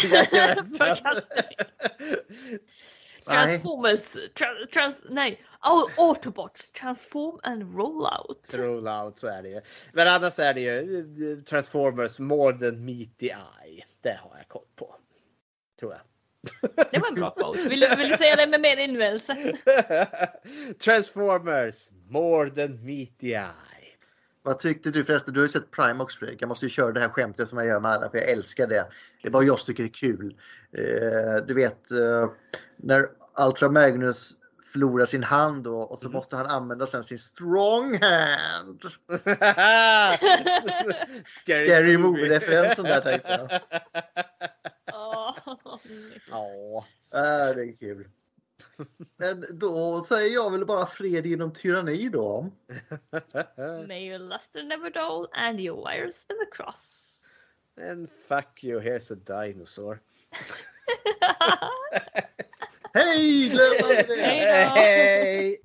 Transformers, 3.25 4.17
tra- 4.35 4.67
trans, 4.73 5.05
nej, 5.11 5.41
Au- 5.61 5.91
Autobots, 5.97 6.73
transform 6.73 7.41
and 7.43 7.77
roll 7.77 8.07
out. 8.07 8.51
Rollout 8.55 9.19
så 9.19 9.27
är 9.29 9.43
det 9.43 9.49
ju. 9.49 9.61
Men 9.93 10.09
annars 10.09 10.39
är 10.39 10.55
det 10.55 10.61
ju 10.61 11.43
Transformers 11.49 12.19
more 12.19 12.59
than 12.59 12.85
meet 12.85 13.19
the 13.19 13.27
eye. 13.27 13.85
Det 14.03 14.19
har 14.23 14.37
jag 14.39 14.49
koll 14.49 14.65
på. 14.77 14.95
Tror 15.81 15.93
jag. 15.93 16.01
Det 16.91 16.99
var 16.99 17.09
en 17.09 17.15
bra 17.15 17.31
quote. 17.31 17.69
Vill 17.69 17.87
vill 17.99 18.09
du 18.09 18.17
säga 18.17 18.37
det 18.37 18.47
med 18.47 18.61
mer 18.61 18.77
inlevelse? 18.77 19.53
Transformers 20.85 21.91
more 22.09 22.51
than 22.51 22.85
meet 22.85 23.19
the 23.19 23.33
eye. 23.35 23.80
Vad 24.43 24.59
tyckte 24.59 24.91
du 24.91 25.05
förresten? 25.05 25.35
Du 25.35 25.41
har 25.41 25.45
ju 25.45 25.49
sett 25.49 25.71
Prime 25.71 26.03
också 26.03 26.19
Fredrik. 26.19 26.43
Jag 26.43 26.49
måste 26.49 26.67
ju 26.67 26.71
köra 26.71 26.93
det 26.93 27.01
här 27.01 27.09
skämtet 27.09 27.49
som 27.49 27.59
jag 27.59 27.67
gör 27.67 27.81
med 27.81 27.91
alla 27.91 28.11
för 28.11 28.19
jag 28.19 28.29
älskar 28.29 28.67
det. 28.67 28.87
Det 29.23 29.29
är 29.29 29.33
bara 29.33 29.45
jag 29.45 29.59
tycker 29.59 29.83
det 29.83 29.89
är 29.89 29.93
kul. 29.93 30.37
Eh, 30.73 31.37
du 31.47 31.55
vet 31.55 31.91
eh, 31.91 32.31
när 32.77 33.07
Ultra 33.47 33.71
Magnus 33.71 34.33
förlorar 34.73 35.05
sin 35.07 35.23
hand 35.23 35.65
då, 35.65 35.81
och 35.81 35.99
så 35.99 36.07
Mhm. 36.07 36.12
måste 36.12 36.37
han 36.37 36.47
använda 36.47 36.87
sen 36.87 37.05
sin 37.05 37.19
strong 37.19 37.99
hand. 38.01 38.83
Scary 41.27 41.97
movie-referensen 41.99 42.85
där 42.85 43.01
tänkte 43.01 43.29
jag. 43.29 43.61
Åh, 44.93 45.37
Ja. 46.31 46.85
Äh, 47.15 47.55
det 47.57 47.62
är 47.62 47.77
kul. 47.79 48.09
Men 49.16 49.47
då 49.51 50.01
säger 50.01 50.35
jag 50.35 50.52
väl 50.52 50.66
bara 50.66 50.86
fred 50.86 51.27
genom 51.27 51.52
tyranni 51.52 52.09
då. 52.09 52.51
May 53.89 54.09
your 54.09 54.19
luster 54.19 54.62
never 54.62 54.90
dull 54.90 55.28
and 55.32 55.61
your 55.61 55.77
wires 55.77 56.27
never 56.28 56.51
cross. 56.51 57.16
And 57.90 58.11
fuck 58.28 58.65
you, 58.65 58.81
here's 58.81 59.12
a 59.12 59.16
dinosaur. 59.16 60.01
Hej! 62.94 63.48
Glöm 63.48 63.73
aldrig 63.82 64.09
det! 64.09 64.70
Hej! 64.74 65.61